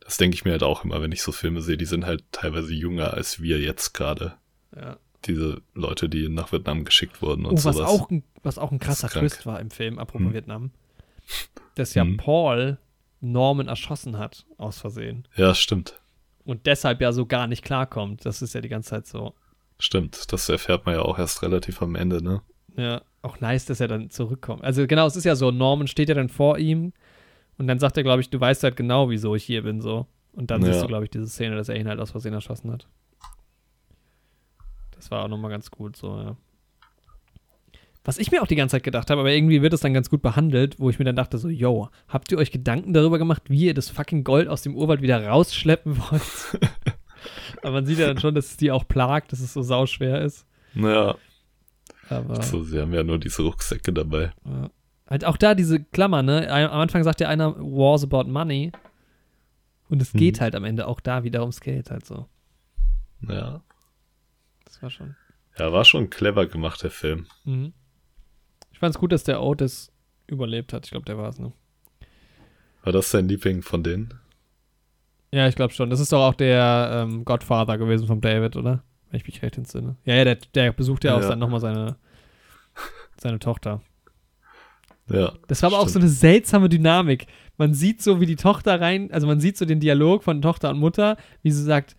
Das 0.00 0.16
denke 0.16 0.36
ich 0.36 0.44
mir 0.44 0.52
halt 0.52 0.62
auch 0.62 0.84
immer, 0.84 1.02
wenn 1.02 1.10
ich 1.10 1.22
so 1.22 1.32
Filme 1.32 1.60
sehe, 1.62 1.76
die 1.76 1.86
sind 1.86 2.06
halt 2.06 2.24
teilweise 2.30 2.72
jünger 2.72 3.12
als 3.14 3.42
wir 3.42 3.58
jetzt 3.58 3.92
gerade. 3.92 4.34
Ja. 4.76 4.98
Diese 5.24 5.60
Leute, 5.74 6.08
die 6.08 6.28
nach 6.28 6.52
Vietnam 6.52 6.84
geschickt 6.84 7.20
wurden 7.20 7.44
und 7.46 7.54
Oh, 7.54 7.64
was 7.64 7.76
sowas. 7.76 7.88
auch, 7.90 8.10
ein, 8.10 8.22
was 8.44 8.58
auch 8.58 8.70
ein 8.70 8.78
krasser. 8.78 9.08
Twist 9.08 9.44
war 9.46 9.58
im 9.58 9.70
Film, 9.70 9.98
apropos 9.98 10.26
Hm. 10.28 10.34
Vietnam, 10.34 10.70
dass 11.74 11.94
ja 11.94 12.04
Hm. 12.04 12.16
Paul 12.18 12.78
Norman 13.20 13.66
erschossen 13.66 14.18
hat, 14.18 14.46
aus 14.58 14.78
Versehen. 14.78 15.26
Ja, 15.34 15.52
stimmt. 15.56 16.00
Und 16.46 16.64
deshalb 16.66 17.00
ja 17.02 17.12
so 17.12 17.26
gar 17.26 17.46
nicht 17.48 17.64
klarkommt. 17.64 18.24
Das 18.24 18.40
ist 18.40 18.54
ja 18.54 18.60
die 18.62 18.68
ganze 18.68 18.90
Zeit 18.90 19.06
so. 19.06 19.34
Stimmt. 19.78 20.32
Das 20.32 20.48
erfährt 20.48 20.86
man 20.86 20.94
ja 20.94 21.02
auch 21.02 21.18
erst 21.18 21.42
relativ 21.42 21.82
am 21.82 21.94
Ende, 21.96 22.22
ne? 22.22 22.40
Ja, 22.76 23.02
auch 23.22 23.40
nice, 23.40 23.66
dass 23.66 23.80
er 23.80 23.88
dann 23.88 24.08
zurückkommt. 24.10 24.62
Also 24.64 24.86
genau, 24.86 25.06
es 25.06 25.16
ist 25.16 25.24
ja 25.24 25.34
so, 25.36 25.50
Norman 25.50 25.88
steht 25.88 26.08
ja 26.08 26.14
dann 26.14 26.28
vor 26.28 26.56
ihm 26.58 26.92
und 27.58 27.66
dann 27.66 27.78
sagt 27.78 27.96
er, 27.96 28.02
glaube 28.04 28.20
ich, 28.20 28.30
du 28.30 28.40
weißt 28.40 28.62
halt 28.62 28.76
genau, 28.76 29.10
wieso 29.10 29.34
ich 29.34 29.44
hier 29.44 29.62
bin, 29.62 29.80
so. 29.80 30.06
Und 30.32 30.50
dann 30.50 30.62
Ja. 30.62 30.72
siehst 30.72 30.84
du, 30.84 30.86
glaube 30.86 31.04
ich, 31.04 31.10
diese 31.10 31.26
Szene, 31.26 31.56
dass 31.56 31.68
er 31.68 31.76
ihn 31.76 31.88
halt 31.88 31.98
aus 32.00 32.10
Versehen 32.12 32.32
erschossen 32.34 32.70
hat. 32.70 32.86
Das 34.92 35.10
war 35.10 35.24
auch 35.24 35.28
nochmal 35.28 35.50
ganz 35.50 35.70
gut, 35.70 35.96
so, 35.96 36.16
ja. 36.18 36.36
Was 38.06 38.18
ich 38.18 38.30
mir 38.30 38.40
auch 38.40 38.46
die 38.46 38.54
ganze 38.56 38.72
Zeit 38.76 38.84
gedacht 38.84 39.10
habe, 39.10 39.20
aber 39.20 39.32
irgendwie 39.32 39.62
wird 39.62 39.72
es 39.72 39.80
dann 39.80 39.92
ganz 39.92 40.08
gut 40.10 40.22
behandelt, 40.22 40.78
wo 40.78 40.88
ich 40.90 40.98
mir 41.00 41.04
dann 41.04 41.16
dachte, 41.16 41.38
so, 41.38 41.48
yo, 41.48 41.88
habt 42.08 42.30
ihr 42.30 42.38
euch 42.38 42.52
Gedanken 42.52 42.92
darüber 42.92 43.18
gemacht, 43.18 43.42
wie 43.50 43.66
ihr 43.66 43.74
das 43.74 43.90
fucking 43.90 44.22
Gold 44.22 44.46
aus 44.46 44.62
dem 44.62 44.76
Urwald 44.76 45.02
wieder 45.02 45.26
rausschleppen 45.26 45.98
wollt? 45.98 46.60
aber 47.62 47.72
man 47.72 47.86
sieht 47.86 47.98
ja 47.98 48.06
dann 48.06 48.18
schon, 48.20 48.34
dass 48.36 48.46
es 48.52 48.56
die 48.56 48.70
auch 48.70 48.86
plagt, 48.86 49.32
dass 49.32 49.40
es 49.40 49.52
so 49.52 49.62
sauschwer 49.62 50.20
ist. 50.22 50.46
Naja, 50.72 51.16
Aber 52.08 52.40
so, 52.42 52.62
sie 52.62 52.80
haben 52.80 52.94
ja 52.94 53.02
nur 53.02 53.18
diese 53.18 53.42
Rucksäcke 53.42 53.92
dabei. 53.92 54.32
Ja. 54.44 54.70
Halt 55.08 55.24
auch 55.24 55.36
da 55.36 55.54
diese 55.56 55.82
Klammer, 55.82 56.22
ne? 56.22 56.48
Am 56.50 56.80
Anfang 56.80 57.02
sagt 57.02 57.20
ja 57.20 57.28
einer, 57.28 57.56
Wars 57.56 58.04
about 58.04 58.30
money. 58.30 58.70
Und 59.88 60.00
es 60.02 60.14
Mhm. 60.14 60.18
geht 60.18 60.40
halt 60.40 60.54
am 60.54 60.64
Ende 60.64 60.86
auch 60.86 61.00
da 61.00 61.24
wieder 61.24 61.40
ums 61.40 61.60
Geld 61.60 61.90
halt 61.90 62.04
so. 62.06 62.26
Ja. 63.28 63.62
Das 64.64 64.80
war 64.82 64.90
schon. 64.90 65.16
Ja, 65.58 65.72
war 65.72 65.84
schon 65.84 66.10
clever 66.10 66.46
gemacht, 66.46 66.82
der 66.82 66.90
Film. 66.90 67.26
Mhm. 67.44 67.72
Ich 68.76 68.80
fand 68.80 68.94
es 68.94 69.00
gut, 69.00 69.10
dass 69.10 69.24
der 69.24 69.42
Otis 69.42 69.90
überlebt 70.26 70.74
hat. 70.74 70.84
Ich 70.84 70.90
glaube, 70.90 71.06
der 71.06 71.16
war 71.16 71.30
es, 71.30 71.38
ne? 71.38 71.50
War 72.82 72.92
das 72.92 73.10
dein 73.10 73.26
Liebling 73.26 73.62
von 73.62 73.82
denen? 73.82 74.12
Ja, 75.32 75.48
ich 75.48 75.56
glaube 75.56 75.72
schon. 75.72 75.88
Das 75.88 75.98
ist 75.98 76.12
doch 76.12 76.20
auch 76.20 76.34
der 76.34 76.90
ähm, 77.08 77.24
Godfather 77.24 77.78
gewesen 77.78 78.06
von 78.06 78.20
David, 78.20 78.54
oder? 78.54 78.84
Wenn 79.08 79.16
ich 79.18 79.26
mich 79.26 79.40
recht 79.40 79.56
entsinne. 79.56 79.96
Ja, 80.04 80.16
ja, 80.16 80.24
der, 80.24 80.34
der 80.54 80.72
besucht 80.74 81.04
ja 81.04 81.16
auch 81.16 81.22
Ja. 81.22 81.30
dann 81.30 81.38
nochmal 81.38 81.60
seine, 81.60 81.96
seine 83.18 83.38
Tochter. 83.38 83.80
Ja. 85.10 85.32
Das 85.48 85.62
war 85.62 85.72
aber 85.72 85.80
auch 85.80 85.88
so 85.88 85.98
eine 85.98 86.08
seltsame 86.08 86.68
Dynamik. 86.68 87.28
Man 87.56 87.72
sieht 87.72 88.02
so, 88.02 88.20
wie 88.20 88.26
die 88.26 88.36
Tochter 88.36 88.78
rein, 88.78 89.10
also 89.10 89.26
man 89.26 89.40
sieht 89.40 89.56
so 89.56 89.64
den 89.64 89.80
Dialog 89.80 90.22
von 90.22 90.42
Tochter 90.42 90.68
und 90.68 90.78
Mutter, 90.80 91.16
wie 91.42 91.50
sie 91.50 91.62
sagt, 91.62 91.96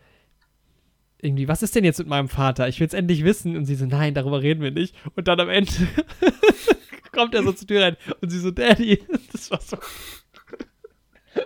irgendwie, 1.21 1.47
was 1.47 1.63
ist 1.63 1.75
denn 1.75 1.83
jetzt 1.83 1.97
mit 1.99 2.07
meinem 2.07 2.29
Vater? 2.29 2.67
Ich 2.67 2.79
will 2.79 2.87
es 2.87 2.93
endlich 2.93 3.23
wissen. 3.23 3.55
Und 3.57 3.65
sie 3.65 3.75
so, 3.75 3.85
nein, 3.85 4.13
darüber 4.13 4.41
reden 4.41 4.61
wir 4.61 4.71
nicht. 4.71 4.95
Und 5.15 5.27
dann 5.27 5.39
am 5.39 5.49
Ende 5.49 5.71
kommt 7.11 7.33
er 7.33 7.43
so 7.43 7.51
zur 7.53 7.67
Tür 7.67 7.83
rein 7.83 7.97
und 8.21 8.29
sie 8.29 8.39
so, 8.39 8.51
Daddy, 8.51 8.99
das 9.31 9.49
war 9.51 9.61
so. 9.61 9.77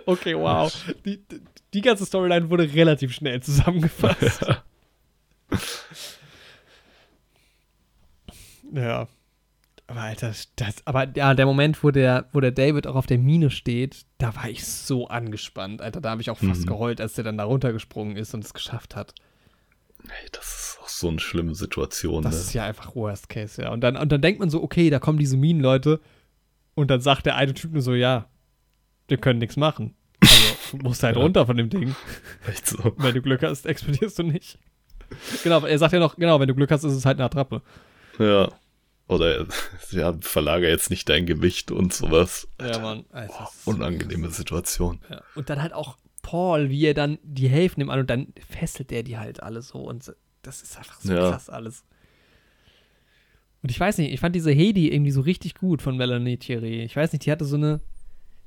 Okay, 0.06 0.34
wow. 0.34 0.72
Die, 1.04 1.22
die 1.74 1.80
ganze 1.82 2.06
Storyline 2.06 2.48
wurde 2.48 2.72
relativ 2.72 3.12
schnell 3.12 3.42
zusammengefasst. 3.42 4.42
Ja. 8.72 9.06
Aber 9.86 10.00
Alter, 10.00 10.32
das, 10.56 10.76
aber 10.86 11.08
ja, 11.14 11.34
der 11.34 11.44
Moment, 11.44 11.82
wo 11.84 11.90
der, 11.90 12.26
wo 12.32 12.40
der 12.40 12.52
David 12.52 12.86
auch 12.86 12.94
auf 12.94 13.06
der 13.06 13.18
Mine 13.18 13.50
steht, 13.50 14.06
da 14.16 14.34
war 14.34 14.48
ich 14.48 14.64
so 14.66 15.08
angespannt, 15.08 15.82
Alter. 15.82 16.00
Da 16.00 16.10
habe 16.10 16.22
ich 16.22 16.30
auch 16.30 16.38
fast 16.38 16.62
Mhm. 16.62 16.66
geheult, 16.66 17.00
als 17.00 17.14
der 17.14 17.24
dann 17.24 17.36
da 17.36 17.44
runtergesprungen 17.44 18.16
ist 18.16 18.32
und 18.32 18.44
es 18.44 18.54
geschafft 18.54 18.96
hat. 18.96 19.14
Ey, 20.04 20.28
das 20.32 20.44
ist 20.44 20.78
auch 20.82 20.88
so 20.88 21.08
eine 21.08 21.20
schlimme 21.20 21.54
Situation, 21.54 22.22
Das 22.22 22.34
ne? 22.34 22.40
ist 22.40 22.54
ja 22.54 22.64
einfach 22.64 22.94
Worst 22.94 23.28
Case, 23.28 23.62
ja. 23.62 23.70
Und 23.70 23.80
dann, 23.80 23.96
und 23.96 24.10
dann 24.10 24.20
denkt 24.20 24.40
man 24.40 24.50
so, 24.50 24.62
okay, 24.62 24.90
da 24.90 24.98
kommen 24.98 25.18
diese 25.18 25.36
Minenleute 25.36 26.00
und 26.74 26.90
dann 26.90 27.00
sagt 27.00 27.26
der 27.26 27.36
eine 27.36 27.54
Typ 27.54 27.72
nur 27.72 27.82
so, 27.82 27.94
ja, 27.94 28.26
wir 29.08 29.16
können 29.18 29.38
nichts 29.38 29.56
machen. 29.56 29.94
Also, 30.20 30.76
Du 30.78 30.88
musst 30.88 31.02
halt 31.02 31.16
runter 31.18 31.46
von 31.46 31.56
dem 31.56 31.68
Ding. 31.70 31.94
Echt 32.46 32.66
so. 32.66 32.78
Wenn 32.96 33.14
du 33.14 33.22
Glück 33.22 33.42
hast, 33.42 33.66
explodierst 33.66 34.18
du 34.18 34.22
nicht. 34.22 34.58
Genau, 35.44 35.64
er 35.64 35.78
sagt 35.78 35.92
ja 35.92 35.98
noch, 35.98 36.16
genau, 36.16 36.40
wenn 36.40 36.48
du 36.48 36.54
Glück 36.54 36.70
hast, 36.70 36.84
ist 36.84 36.94
es 36.94 37.04
halt 37.04 37.18
eine 37.18 37.26
Attrappe. 37.26 37.60
Ja. 38.18 38.48
Oder 39.08 39.46
ja, 39.90 40.14
verlager 40.20 40.68
jetzt 40.68 40.88
nicht 40.88 41.06
dein 41.08 41.26
Gewicht 41.26 41.70
und 41.70 41.92
sowas. 41.92 42.48
Ja, 42.58 42.78
Mann. 42.78 43.04
Alter, 43.10 43.34
Boah, 43.34 43.50
unangenehme 43.66 44.30
Situation. 44.30 45.00
Ja. 45.10 45.20
Und 45.34 45.50
dann 45.50 45.60
halt 45.60 45.74
auch 45.74 45.98
Paul, 46.22 46.70
wie 46.70 46.84
er 46.86 46.94
dann 46.94 47.18
die 47.22 47.48
Hälfte 47.48 47.80
nimmt 47.80 47.90
an 47.90 48.00
und 48.00 48.10
dann 48.10 48.32
fesselt 48.48 48.90
der 48.90 49.02
die 49.02 49.18
halt 49.18 49.42
alle 49.42 49.60
so 49.62 49.78
und 49.80 50.14
das 50.42 50.62
ist 50.62 50.76
einfach 50.78 51.00
so 51.00 51.12
Ja. 51.12 51.30
krass 51.30 51.48
alles. 51.50 51.84
Und 53.62 53.70
ich 53.70 53.78
weiß 53.78 53.98
nicht, 53.98 54.12
ich 54.12 54.20
fand 54.20 54.34
diese 54.34 54.50
Hedi 54.50 54.88
irgendwie 54.92 55.12
so 55.12 55.20
richtig 55.20 55.54
gut 55.54 55.82
von 55.82 55.96
Melanie 55.96 56.36
Thierry. 56.36 56.82
Ich 56.82 56.96
weiß 56.96 57.12
nicht, 57.12 57.26
die 57.26 57.30
hatte 57.30 57.44
so 57.44 57.56
eine, 57.56 57.80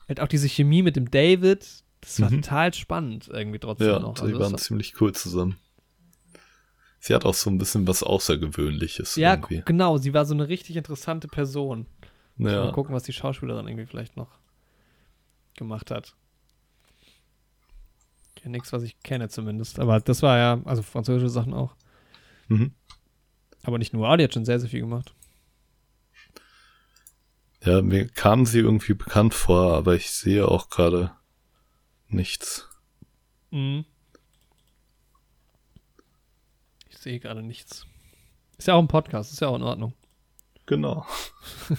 halt 0.10 0.20
auch 0.20 0.28
diese 0.28 0.50
Chemie 0.50 0.82
mit 0.82 0.96
dem 0.98 1.10
David, 1.10 1.66
das 2.02 2.22
war 2.22 2.30
Mhm. 2.32 2.42
total 2.42 2.74
spannend 2.74 3.30
irgendwie 3.32 3.60
trotzdem 3.60 3.88
Ja, 3.88 4.00
noch. 4.00 4.16
die 4.16 4.22
Also 4.22 4.40
waren 4.40 4.52
das, 4.52 4.64
ziemlich 4.64 5.00
cool 5.00 5.14
zusammen. 5.14 5.58
Sie 7.00 7.14
hat 7.14 7.24
auch 7.24 7.34
so 7.36 7.50
ein 7.50 7.58
bisschen 7.58 7.88
was 7.88 8.04
Außergewöhnliches 8.04 9.16
ja, 9.16 9.36
irgendwie. 9.36 9.62
genau, 9.66 9.98
sie 9.98 10.14
war 10.14 10.26
so 10.26 10.34
eine 10.34 10.48
richtig 10.50 10.76
interessante 10.76 11.28
Person. 11.28 11.86
Mal 12.38 12.52
Ja, 12.52 12.72
gucken, 12.72 12.94
was 12.94 13.04
die 13.04 13.14
Schauspielerin 13.14 13.68
irgendwie 13.68 13.86
vielleicht 13.86 14.18
noch 14.18 14.30
gemacht 15.56 15.92
hat. 15.92 16.16
Nichts, 18.46 18.72
was 18.74 18.84
ich 18.84 19.00
kenne 19.02 19.28
zumindest. 19.30 19.80
Aber 19.80 20.00
das 20.00 20.22
war 20.22 20.38
ja, 20.38 20.62
also 20.66 20.82
französische 20.84 21.30
Sachen 21.30 21.54
auch. 21.54 21.76
mhm. 22.48 22.74
Aber 23.64 23.80
nicht 23.80 23.94
nur, 23.94 24.16
die 24.18 24.24
hat 24.24 24.34
schon 24.34 24.46
sehr, 24.46 24.60
sehr 24.60 24.70
viel 24.70 24.82
gemacht. 24.82 25.16
ja, 27.64 27.82
mir 27.82 28.08
kam 28.08 28.46
sie 28.46 28.60
irgendwie 28.60 28.94
bekannt 28.94 29.34
vor, 29.34 29.74
aber 29.74 29.96
ich 29.96 30.12
sehe 30.12 30.48
auch 30.48 30.70
gerade 30.70 31.12
nichts. 32.08 32.70
Mhm. 33.50 33.86
Ich 36.90 36.98
sehe 37.00 37.20
gerade 37.20 37.42
nichts. 37.42 37.88
Ist 38.58 38.68
ja 38.68 38.76
auch 38.76 38.82
ein 38.82 38.88
Podcast, 38.88 39.34
ist 39.34 39.42
ja 39.42 39.48
auch 39.48 39.56
in 39.56 39.64
Ordnung. 39.64 39.94
Genau. 40.68 41.06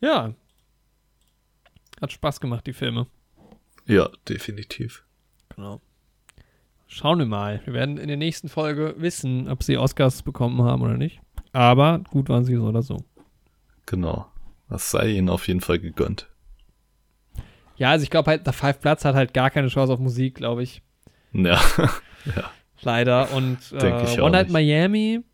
Ja. 0.00 0.34
Hat 2.00 2.12
Spaß 2.12 2.40
gemacht, 2.40 2.66
die 2.66 2.72
Filme. 2.72 3.06
Ja, 3.90 4.08
definitiv. 4.28 5.04
Genau. 5.54 5.80
Schauen 6.86 7.18
wir 7.18 7.26
mal. 7.26 7.60
Wir 7.64 7.74
werden 7.74 7.98
in 7.98 8.08
der 8.08 8.16
nächsten 8.16 8.48
Folge 8.48 8.94
wissen, 8.98 9.48
ob 9.48 9.62
sie 9.62 9.78
Oscars 9.78 10.22
bekommen 10.22 10.62
haben 10.62 10.82
oder 10.82 10.96
nicht. 10.96 11.20
Aber 11.52 12.00
gut 12.10 12.28
waren 12.28 12.44
sie 12.44 12.54
so 12.54 12.64
oder 12.64 12.82
so. 12.82 13.04
Genau. 13.86 14.26
Das 14.68 14.92
sei 14.92 15.08
ihnen 15.08 15.28
auf 15.28 15.48
jeden 15.48 15.60
Fall 15.60 15.80
gegönnt. 15.80 16.28
Ja, 17.76 17.90
also 17.90 18.04
ich 18.04 18.10
glaube 18.10 18.30
halt, 18.30 18.46
der 18.46 18.52
Five 18.52 18.80
Platz 18.80 19.04
hat 19.04 19.16
halt 19.16 19.34
gar 19.34 19.50
keine 19.50 19.68
Chance 19.68 19.92
auf 19.92 19.98
Musik, 19.98 20.36
glaube 20.36 20.62
ich. 20.62 20.82
Ja. 21.32 21.60
ja. 22.36 22.50
Leider. 22.82 23.32
Und 23.32 23.58
äh, 23.72 24.20
One 24.20 24.30
Night 24.30 24.46
nicht. 24.46 24.52
Miami 24.52 25.24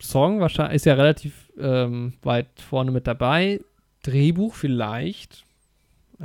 Song 0.00 0.40
wahrscheinlich 0.40 0.76
ist 0.76 0.86
ja 0.86 0.94
relativ 0.94 1.52
ähm, 1.58 2.14
weit 2.22 2.48
vorne 2.60 2.90
mit 2.90 3.06
dabei. 3.06 3.60
Drehbuch 4.02 4.54
vielleicht. 4.54 5.43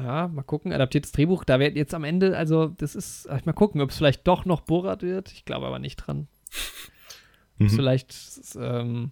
Ja, 0.04 0.30
mal 0.30 0.44
gucken. 0.44 0.72
Adaptiertes 0.72 1.12
Drehbuch, 1.12 1.44
da 1.44 1.60
wird 1.60 1.76
jetzt 1.76 1.94
am 1.94 2.06
Ende, 2.06 2.38
also 2.38 2.68
das 2.68 2.96
ist, 2.96 3.28
ach, 3.30 3.44
mal 3.46 3.54
gucken, 3.54 3.82
ob 3.82 3.90
es 3.90 3.98
vielleicht 3.98 4.26
doch 4.28 4.46
noch 4.46 4.62
Borat 4.62 5.02
wird. 5.02 5.32
Ich 5.34 5.44
glaube 5.44 5.68
aber 5.68 5.80
nicht 5.80 5.98
dran. 5.98 6.28
Mhm. 7.58 7.70
Vielleicht 7.70 8.16
ähm, 8.56 9.12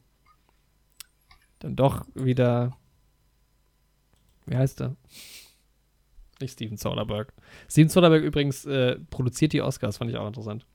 dann 1.60 1.76
doch 1.76 2.06
wieder, 2.16 2.78
wie 4.46 4.56
heißt 4.56 4.82
er? 4.82 4.96
Nicht 6.40 6.54
Steven 6.54 6.78
Soderbergh. 6.78 7.34
Steven 7.70 7.90
Soderbergh 7.90 8.26
übrigens 8.26 8.64
äh, 8.66 8.98
produziert 9.10 9.52
die 9.52 9.62
Oscars, 9.62 9.98
fand 9.98 10.10
ich 10.10 10.18
auch 10.18 10.28
interessant. 10.28 10.66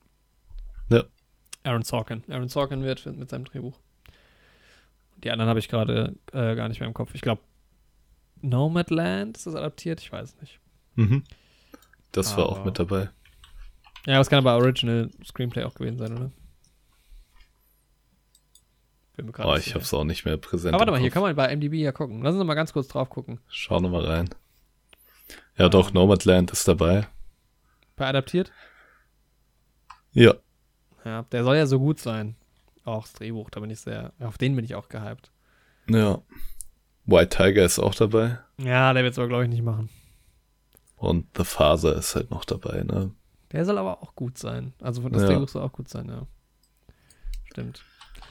Ja. 0.90 1.04
Aaron 1.62 1.82
Sorkin. 1.82 2.22
Aaron 2.28 2.48
Sorkin 2.48 2.82
wird 2.82 3.06
mit 3.06 3.30
seinem 3.30 3.44
Drehbuch. 3.44 3.78
Die 5.24 5.30
anderen 5.30 5.48
habe 5.48 5.60
ich 5.60 5.68
gerade 5.68 6.16
äh, 6.32 6.54
gar 6.54 6.68
nicht 6.68 6.80
mehr 6.80 6.88
im 6.88 6.94
Kopf. 6.94 7.14
Ich 7.14 7.20
glaube, 7.22 7.40
Nomadland 8.42 9.36
ist 9.36 9.46
das 9.46 9.54
adaptiert? 9.54 10.00
Ich 10.00 10.12
weiß 10.12 10.36
nicht. 10.40 10.58
Mhm. 10.96 11.24
Das 12.12 12.36
war 12.36 12.46
auch 12.46 12.56
Aber- 12.56 12.66
mit 12.66 12.78
dabei. 12.78 13.08
Ja, 14.06 14.18
das 14.18 14.28
kann 14.28 14.38
aber 14.38 14.56
Original 14.56 15.10
Screenplay 15.24 15.62
auch 15.64 15.74
gewesen 15.74 15.98
sein, 15.98 16.12
oder? 16.12 16.30
Bin 19.16 19.26
mir 19.26 19.32
Oh, 19.46 19.54
ich 19.56 19.74
hab's 19.74 19.92
auch 19.94 20.04
nicht 20.04 20.24
mehr 20.24 20.36
präsent. 20.38 20.74
Aber 20.74 20.80
warte 20.80 20.92
mal, 20.92 21.00
hier 21.00 21.10
kann 21.10 21.22
man 21.22 21.36
bei 21.36 21.48
MDB 21.54 21.74
ja 21.82 21.92
gucken. 21.92 22.22
Lass 22.22 22.34
uns 22.34 22.44
mal 22.44 22.54
ganz 22.54 22.72
kurz 22.72 22.88
drauf 22.88 23.10
gucken. 23.10 23.40
Schau 23.48 23.78
noch 23.80 23.90
mal 23.90 24.04
rein. 24.04 24.30
Ja, 25.56 25.68
doch, 25.68 25.92
Nomadland 25.92 26.50
ist 26.50 26.66
dabei. 26.66 27.06
Bei 27.96 28.06
adaptiert? 28.06 28.50
Ja. 30.12 30.34
Ja, 31.04 31.22
der 31.30 31.44
soll 31.44 31.56
ja 31.56 31.66
so 31.66 31.78
gut 31.78 32.00
sein. 32.00 32.36
Auch 32.84 33.02
das 33.02 33.12
Drehbuch, 33.12 33.50
da 33.50 33.60
bin 33.60 33.70
ich 33.70 33.80
sehr, 33.80 34.12
auf 34.18 34.38
den 34.38 34.56
bin 34.56 34.64
ich 34.64 34.74
auch 34.74 34.88
gehypt. 34.88 35.30
Ja. 35.88 36.20
White 37.04 37.36
Tiger 37.36 37.64
ist 37.64 37.78
auch 37.78 37.94
dabei. 37.94 38.38
Ja, 38.58 38.92
der 38.92 39.02
wird 39.02 39.12
es 39.12 39.18
aber, 39.18 39.28
glaube 39.28 39.44
ich, 39.44 39.50
nicht 39.50 39.62
machen. 39.62 39.88
Und 40.96 41.26
The 41.36 41.44
Father 41.44 41.96
ist 41.96 42.14
halt 42.14 42.30
noch 42.30 42.44
dabei, 42.44 42.84
ne? 42.84 43.10
Der 43.50 43.64
soll 43.64 43.76
aber 43.78 44.02
auch 44.02 44.14
gut 44.14 44.38
sein. 44.38 44.72
Also 44.80 45.06
das 45.08 45.22
Ja. 45.22 45.28
Drehbuch 45.28 45.48
soll 45.48 45.62
auch 45.62 45.72
gut 45.72 45.88
sein, 45.88 46.08
ja. 46.08 46.26
Stimmt. 47.50 47.84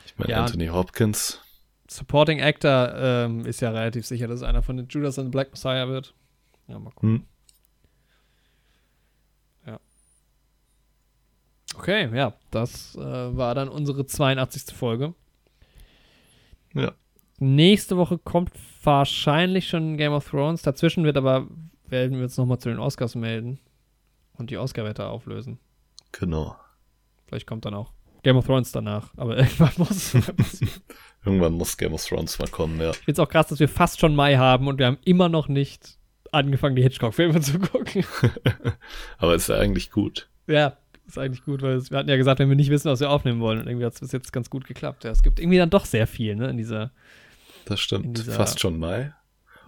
Ich 0.06 0.18
meine, 0.18 0.32
Ja. 0.32 0.44
Anthony 0.44 0.68
Hopkins. 0.68 1.40
Supporting 1.90 2.42
Actor 2.42 2.94
ähm, 2.96 3.46
ist 3.46 3.60
ja 3.60 3.72
relativ 3.72 4.06
sicher, 4.06 4.28
dass 4.28 4.42
einer 4.42 4.64
von 4.64 4.78
den 4.78 4.88
Judas 4.88 5.20
and 5.20 5.28
the 5.28 5.32
Black 5.32 5.52
Messiah 5.52 5.88
wird. 5.90 6.14
Ja, 6.68 6.80
mal 6.80 6.92
gucken. 6.92 7.10
Hm. 7.12 7.26
Okay, 11.78 12.14
ja, 12.14 12.34
das 12.52 12.96
äh, 12.96 13.00
war 13.38 13.56
dann 13.56 13.70
unsere 13.70 14.06
82. 14.06 14.76
Folge. 14.76 15.14
Ja. 16.74 16.92
Nächste 17.44 17.98
Woche 17.98 18.20
kommt 18.20 18.52
wahrscheinlich 18.84 19.68
schon 19.68 19.98
Game 19.98 20.14
of 20.14 20.30
Thrones. 20.30 20.62
Dazwischen 20.62 21.04
wird 21.04 21.18
aber, 21.18 21.48
werden 21.88 22.18
wir 22.18 22.24
uns 22.24 22.38
nochmal 22.38 22.60
zu 22.60 22.70
den 22.70 22.78
Oscars 22.78 23.16
melden 23.16 23.60
und 24.38 24.52
die 24.52 24.60
Oscar-Wette 24.60 25.08
auflösen. 25.08 25.58
Genau. 26.12 26.56
Vielleicht 27.26 27.48
kommt 27.48 27.66
dann 27.66 27.74
auch 27.74 27.94
Game 28.22 28.38
of 28.38 28.46
Thrones 28.46 28.72
danach, 28.72 29.12
aber 29.18 29.38
irgendwann 29.40 29.72
muss. 29.78 30.14
Irgendwann 31.26 31.54
muss 31.54 31.78
Game 31.78 31.94
of 31.94 32.06
Thrones 32.06 32.38
mal 32.38 32.48
kommen, 32.48 32.80
ja. 32.80 32.92
Ich 32.92 32.98
finde 32.98 33.14
es 33.14 33.20
auch 33.20 33.30
krass, 33.30 33.48
dass 33.48 33.60
wir 33.60 33.70
fast 33.70 34.00
schon 34.00 34.16
Mai 34.16 34.38
haben 34.38 34.68
und 34.68 34.78
wir 34.78 34.86
haben 34.86 35.00
immer 35.04 35.28
noch 35.28 35.48
nicht 35.48 35.98
angefangen, 36.32 36.76
die 36.76 36.84
Hitchcock-Filme 36.84 37.42
zu 37.42 37.58
gucken. 37.58 38.06
Aber 39.18 39.34
ist 39.34 39.50
ja 39.50 39.58
eigentlich 39.58 39.90
gut. 39.90 40.30
ja, 40.46 40.78
ist 41.08 41.18
eigentlich 41.18 41.44
gut, 41.44 41.64
weil 41.64 41.82
wir 41.90 41.98
hatten 41.98 42.10
ja 42.10 42.18
gesagt, 42.18 42.38
wenn 42.38 42.50
wir 42.50 42.56
nicht 42.56 42.70
wissen, 42.70 42.92
was 42.92 43.00
wir 43.00 43.10
aufnehmen 43.10 43.40
wollen, 43.40 43.62
und 43.62 43.68
irgendwie 43.68 43.86
hat 43.86 43.94
es 43.94 44.00
bis 44.00 44.12
jetzt 44.12 44.32
ganz 44.32 44.52
gut 44.52 44.68
geklappt. 44.68 45.04
Ja, 45.06 45.10
es 45.10 45.24
gibt 45.24 45.40
irgendwie 45.40 45.58
dann 45.58 45.72
doch 45.72 45.86
sehr 45.86 46.06
viel, 46.06 46.36
ne, 46.36 46.50
in 46.50 46.58
dieser. 46.58 46.92
Das 47.66 47.80
stimmt. 47.80 48.20
Fast 48.20 48.60
schon 48.60 48.80
Mai. 48.80 49.14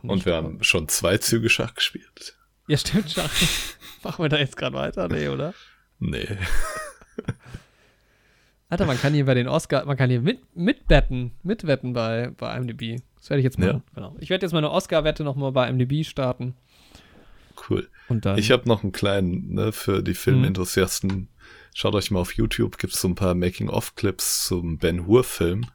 Und 0.02 0.26
wir 0.26 0.36
haben 0.36 0.64
schon 0.64 0.90
zwei 0.90 1.18
Züge 1.18 1.50
Schach 1.50 1.76
gespielt. 1.76 2.36
Ja, 2.68 2.78
stimmt 2.78 3.12
schon. 3.12 3.24
Machen 4.04 4.24
wir 4.24 4.30
da 4.30 4.38
jetzt 4.38 4.58
gerade 4.58 4.76
weiter? 4.76 5.08
Nee, 5.08 5.30
oder? 5.30 5.54
Nee. 6.00 6.28
Alter, 8.70 8.86
man 8.86 9.00
kann 9.00 9.14
hier 9.14 9.26
bei 9.26 9.36
den 9.36 9.48
Oscar, 9.48 9.86
man 9.86 9.96
kann 9.96 10.10
hier 10.10 10.22
mit, 10.22 10.56
mitwetten, 10.56 11.32
mitwetten 11.44 11.94
bei, 11.94 12.32
bei 12.38 12.58
IMDb. 12.58 13.02
Das 13.20 13.30
werde 13.30 13.40
ich 13.40 13.46
jetzt 13.46 13.60
machen. 13.60 13.84
Genau. 13.94 14.16
Ich 14.20 14.30
werde 14.30 14.46
jetzt 14.46 14.52
meine 14.52 14.72
Oscar-Wette 14.72 15.24
nochmal 15.24 15.52
bei 15.52 15.70
IMDb 15.70 16.04
starten. 16.06 16.56
Cool. 17.70 17.88
Und 18.10 18.26
dann. 18.26 18.38
Ich 18.38 18.52
habe 18.52 18.68
noch 18.68 18.84
einen 18.84 18.92
kleinen, 18.92 19.54
ne, 19.54 19.72
für 19.72 20.02
die 20.02 20.16
Filmenthusiasten. 20.16 21.30
Schaut 21.74 21.96
euch 21.96 22.12
mal 22.12 22.20
auf 22.20 22.34
YouTube, 22.34 22.78
gibt's 22.78 23.00
so 23.00 23.08
ein 23.08 23.16
paar 23.16 23.36
Making-of-Clips 23.36 24.46
zum 24.46 24.78
Ben 24.80 25.08
Hur-Film. 25.08 25.68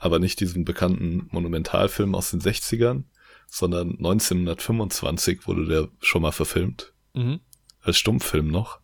Aber 0.00 0.18
nicht 0.18 0.40
diesen 0.40 0.64
bekannten 0.64 1.28
Monumentalfilm 1.30 2.14
aus 2.14 2.30
den 2.30 2.40
60ern, 2.40 3.04
sondern 3.46 3.90
1925 3.98 5.46
wurde 5.46 5.66
der 5.66 5.88
schon 6.00 6.22
mal 6.22 6.32
verfilmt. 6.32 6.92
mhm. 7.14 7.40
Als 7.82 7.96
Stummfilm 7.96 8.48
noch. 8.48 8.78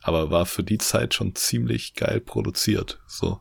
Aber 0.00 0.30
war 0.30 0.46
für 0.46 0.62
die 0.62 0.78
Zeit 0.78 1.12
schon 1.14 1.34
ziemlich 1.34 1.94
geil 1.94 2.20
produziert. 2.20 3.00
So. 3.08 3.40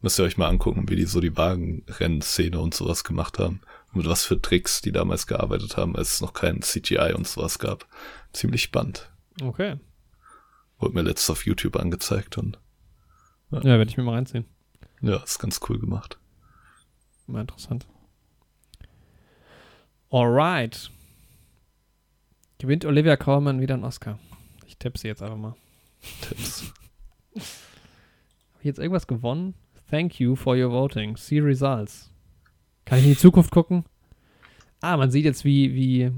Müsst 0.00 0.18
ihr 0.18 0.24
euch 0.24 0.36
mal 0.36 0.48
angucken, 0.48 0.88
wie 0.88 0.96
die 0.96 1.04
so 1.04 1.20
die 1.20 1.36
Wagenrennszene 1.36 2.58
und 2.58 2.74
sowas 2.74 3.04
gemacht 3.04 3.38
haben. 3.38 3.60
Und 3.92 3.98
mit 3.98 4.08
was 4.08 4.24
für 4.24 4.40
Tricks 4.42 4.80
die 4.82 4.90
damals 4.90 5.28
gearbeitet 5.28 5.76
haben, 5.76 5.94
als 5.94 6.14
es 6.14 6.20
noch 6.20 6.32
kein 6.32 6.60
CGI 6.62 7.12
und 7.14 7.28
sowas 7.28 7.60
gab. 7.60 7.86
Ziemlich 8.32 8.62
spannend. 8.62 9.12
Okay. 9.40 9.78
Wurde 10.80 10.94
mir 10.94 11.02
letztens 11.02 11.30
auf 11.30 11.46
YouTube 11.46 11.76
angezeigt 11.76 12.36
und 12.36 12.58
Ja, 13.52 13.62
werde 13.62 13.88
ich 13.90 13.96
mir 13.96 14.02
mal 14.02 14.14
reinziehen. 14.14 14.46
ja, 15.02 15.18
ist 15.18 15.38
ganz 15.38 15.60
cool 15.68 15.78
gemacht. 15.78 16.18
Mal 17.32 17.40
interessant. 17.40 17.86
Alright. 20.10 20.90
Gewinnt 22.58 22.84
Olivia 22.84 23.16
Colman 23.16 23.60
wieder 23.60 23.74
einen 23.74 23.84
Oscar? 23.84 24.18
Ich 24.66 24.76
tippe 24.76 24.98
sie 24.98 25.08
jetzt 25.08 25.22
einfach 25.22 25.36
mal. 25.36 25.54
Tipps. 26.20 26.72
Habe 27.34 28.60
ich 28.60 28.64
jetzt 28.64 28.78
irgendwas 28.78 29.06
gewonnen? 29.06 29.54
Thank 29.90 30.20
you 30.20 30.36
for 30.36 30.56
your 30.56 30.70
voting. 30.70 31.16
See 31.16 31.40
results. 31.40 32.10
Kann 32.84 32.98
ich 32.98 33.04
in 33.04 33.10
die 33.12 33.18
Zukunft 33.18 33.50
gucken? 33.50 33.84
Ah, 34.80 34.96
man 34.96 35.10
sieht 35.10 35.24
jetzt, 35.24 35.44
wie, 35.44 35.74
wie 35.74 36.12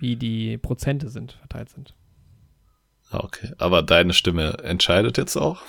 wie 0.00 0.16
die 0.16 0.58
Prozente 0.58 1.08
sind, 1.08 1.32
verteilt 1.32 1.70
sind. 1.70 1.94
Ah, 3.10 3.20
okay. 3.24 3.52
Aber 3.58 3.82
deine 3.82 4.12
Stimme 4.12 4.58
entscheidet 4.62 5.18
jetzt 5.18 5.36
auch? 5.36 5.62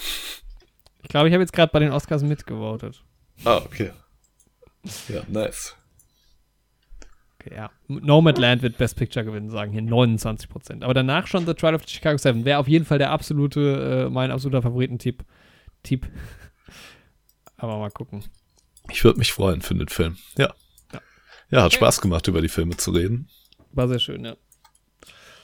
Ich 1.01 1.09
glaube, 1.09 1.29
ich 1.29 1.33
habe 1.33 1.41
jetzt 1.41 1.53
gerade 1.53 1.71
bei 1.71 1.79
den 1.79 1.91
Oscars 1.91 2.23
mitgevotet. 2.23 3.03
Ah, 3.45 3.57
okay. 3.57 3.91
Ja, 5.07 5.23
nice. 5.27 5.75
Okay, 7.39 7.55
ja. 7.55 7.71
Nomadland 7.87 8.61
wird 8.61 8.77
Best 8.77 8.97
Picture 8.97 9.23
gewinnen, 9.23 9.49
sagen 9.49 9.71
hier 9.71 9.81
29 9.81 10.49
Prozent. 10.49 10.83
Aber 10.83 10.93
danach 10.93 11.27
schon 11.27 11.45
The 11.45 11.53
Trial 11.53 11.75
of 11.75 11.83
the 11.85 11.93
Chicago 11.93 12.17
7 12.17 12.43
wäre 12.43 12.59
auf 12.59 12.67
jeden 12.67 12.85
Fall 12.85 12.97
der 12.97 13.11
absolute, 13.11 14.07
äh, 14.07 14.09
mein 14.09 14.31
absoluter 14.31 14.61
Favoritentipp. 14.61 15.23
Tipp. 15.83 16.07
Aber 17.57 17.77
mal 17.77 17.91
gucken. 17.91 18.23
Ich 18.89 19.03
würde 19.03 19.19
mich 19.19 19.31
freuen 19.31 19.61
für 19.61 19.75
den 19.75 19.87
Film. 19.87 20.17
Ja. 20.37 20.53
Ja, 20.91 21.01
ja 21.49 21.63
hat. 21.63 21.73
Spaß 21.73 22.01
gemacht, 22.01 22.27
über 22.27 22.41
die 22.41 22.49
Filme 22.49 22.75
zu 22.75 22.91
reden. 22.91 23.29
War 23.71 23.87
sehr 23.87 23.99
schön, 23.99 24.25
ja. 24.25 24.35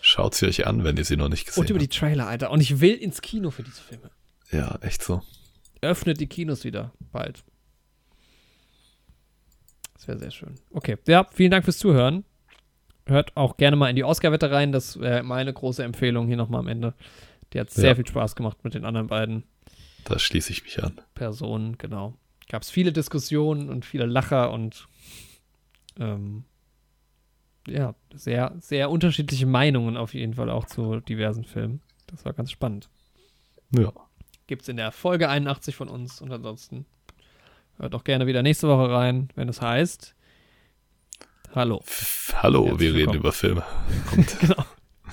Schaut 0.02 0.36
sie 0.36 0.48
euch 0.48 0.68
an, 0.68 0.84
wenn 0.84 0.98
ihr 0.98 1.06
sie 1.06 1.18
noch 1.18 1.30
nicht 1.30 1.46
gesehen 1.46 1.62
habt. 1.62 1.70
Und 1.70 1.70
über 1.70 1.80
die 1.80 1.88
Trailer, 1.88 2.28
Alter. 2.28 2.52
Und 2.52 2.62
ich 2.62 2.80
will 2.80 2.94
ins 2.94 3.22
Kino 3.22 3.52
für 3.52 3.64
diese 3.64 3.82
Filme. 3.82 4.12
Ja, 4.52 4.78
echt 4.82 5.02
so. 5.02 5.24
Öffnet 5.82 6.20
die 6.20 6.28
Kinos 6.28 6.64
wieder 6.64 6.94
bald. 7.12 7.44
Das 10.06 10.08
wäre 10.08 10.20
sehr 10.20 10.32
schön. 10.32 10.56
Okay, 10.72 10.98
ja, 11.08 11.26
vielen 11.32 11.50
Dank 11.50 11.64
fürs 11.64 11.80
Zuhören. 11.80 12.26
Hört 13.08 13.36
auch 13.36 13.58
gerne 13.58 13.76
mal 13.76 13.90
in 13.90 13.96
die 13.96 14.04
Oscar-Wette 14.04 14.52
rein. 14.52 14.72
Das 14.72 15.00
wäre 15.00 15.24
meine 15.24 15.52
große 15.52 15.84
Empfehlung 15.84 16.28
hier 16.28 16.38
nochmal 16.38 16.60
am 16.60 16.68
Ende. 16.68 16.94
Die 17.54 17.60
hat 17.60 17.72
sehr 17.72 17.90
ja. 17.90 17.96
viel 17.96 18.06
Spaß 18.06 18.36
gemacht 18.36 18.64
mit 18.64 18.76
den 18.76 18.86
anderen 18.86 19.08
beiden. 19.08 19.46
Da 20.04 20.20
schließe 20.20 20.52
ich 20.52 20.64
mich 20.64 20.84
an. 20.84 21.02
Personen, 21.16 21.80
genau. 21.80 22.14
Gab 22.50 22.62
es 22.62 22.70
viele 22.70 22.94
Diskussionen 22.94 23.70
und 23.70 23.84
viele 23.84 24.06
Lacher 24.06 24.52
und 24.52 24.88
ähm, 26.00 26.44
ja, 27.68 27.96
sehr, 28.14 28.54
sehr 28.60 28.92
unterschiedliche 28.92 29.48
Meinungen 29.48 29.98
auf 29.98 30.14
jeden 30.14 30.36
Fall 30.36 30.52
auch 30.52 30.66
zu 30.66 31.00
diversen 31.00 31.46
Filmen. 31.46 31.82
Das 32.06 32.26
war 32.26 32.34
ganz 32.34 32.52
spannend. 32.52 32.90
Ja. 33.72 33.92
Gibt 34.46 34.62
es 34.62 34.70
in 34.70 34.78
der 34.78 34.92
Folge 34.92 35.30
81 35.30 35.76
von 35.76 35.90
uns 35.90 36.22
und 36.22 36.32
ansonsten 36.32 36.86
hört 37.78 37.96
auch 37.96 38.04
gerne 38.04 38.28
wieder 38.28 38.42
nächste 38.44 38.68
Woche 38.68 38.90
rein, 38.92 39.30
wenn 39.36 39.50
es 39.50 39.62
heißt 39.62 40.14
Hallo. 41.54 41.82
Hallo, 42.42 42.66
Herzlich 42.66 42.80
wir 42.82 42.96
willkommen. 42.96 43.10
reden 43.12 43.20
über 43.22 43.32
Filme. 43.32 43.64
genau. 44.42 44.66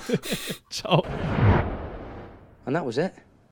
Ciao. 0.71 1.05
And 2.65 2.75
that 2.77 2.85
was 2.85 2.97
it. 2.99 3.13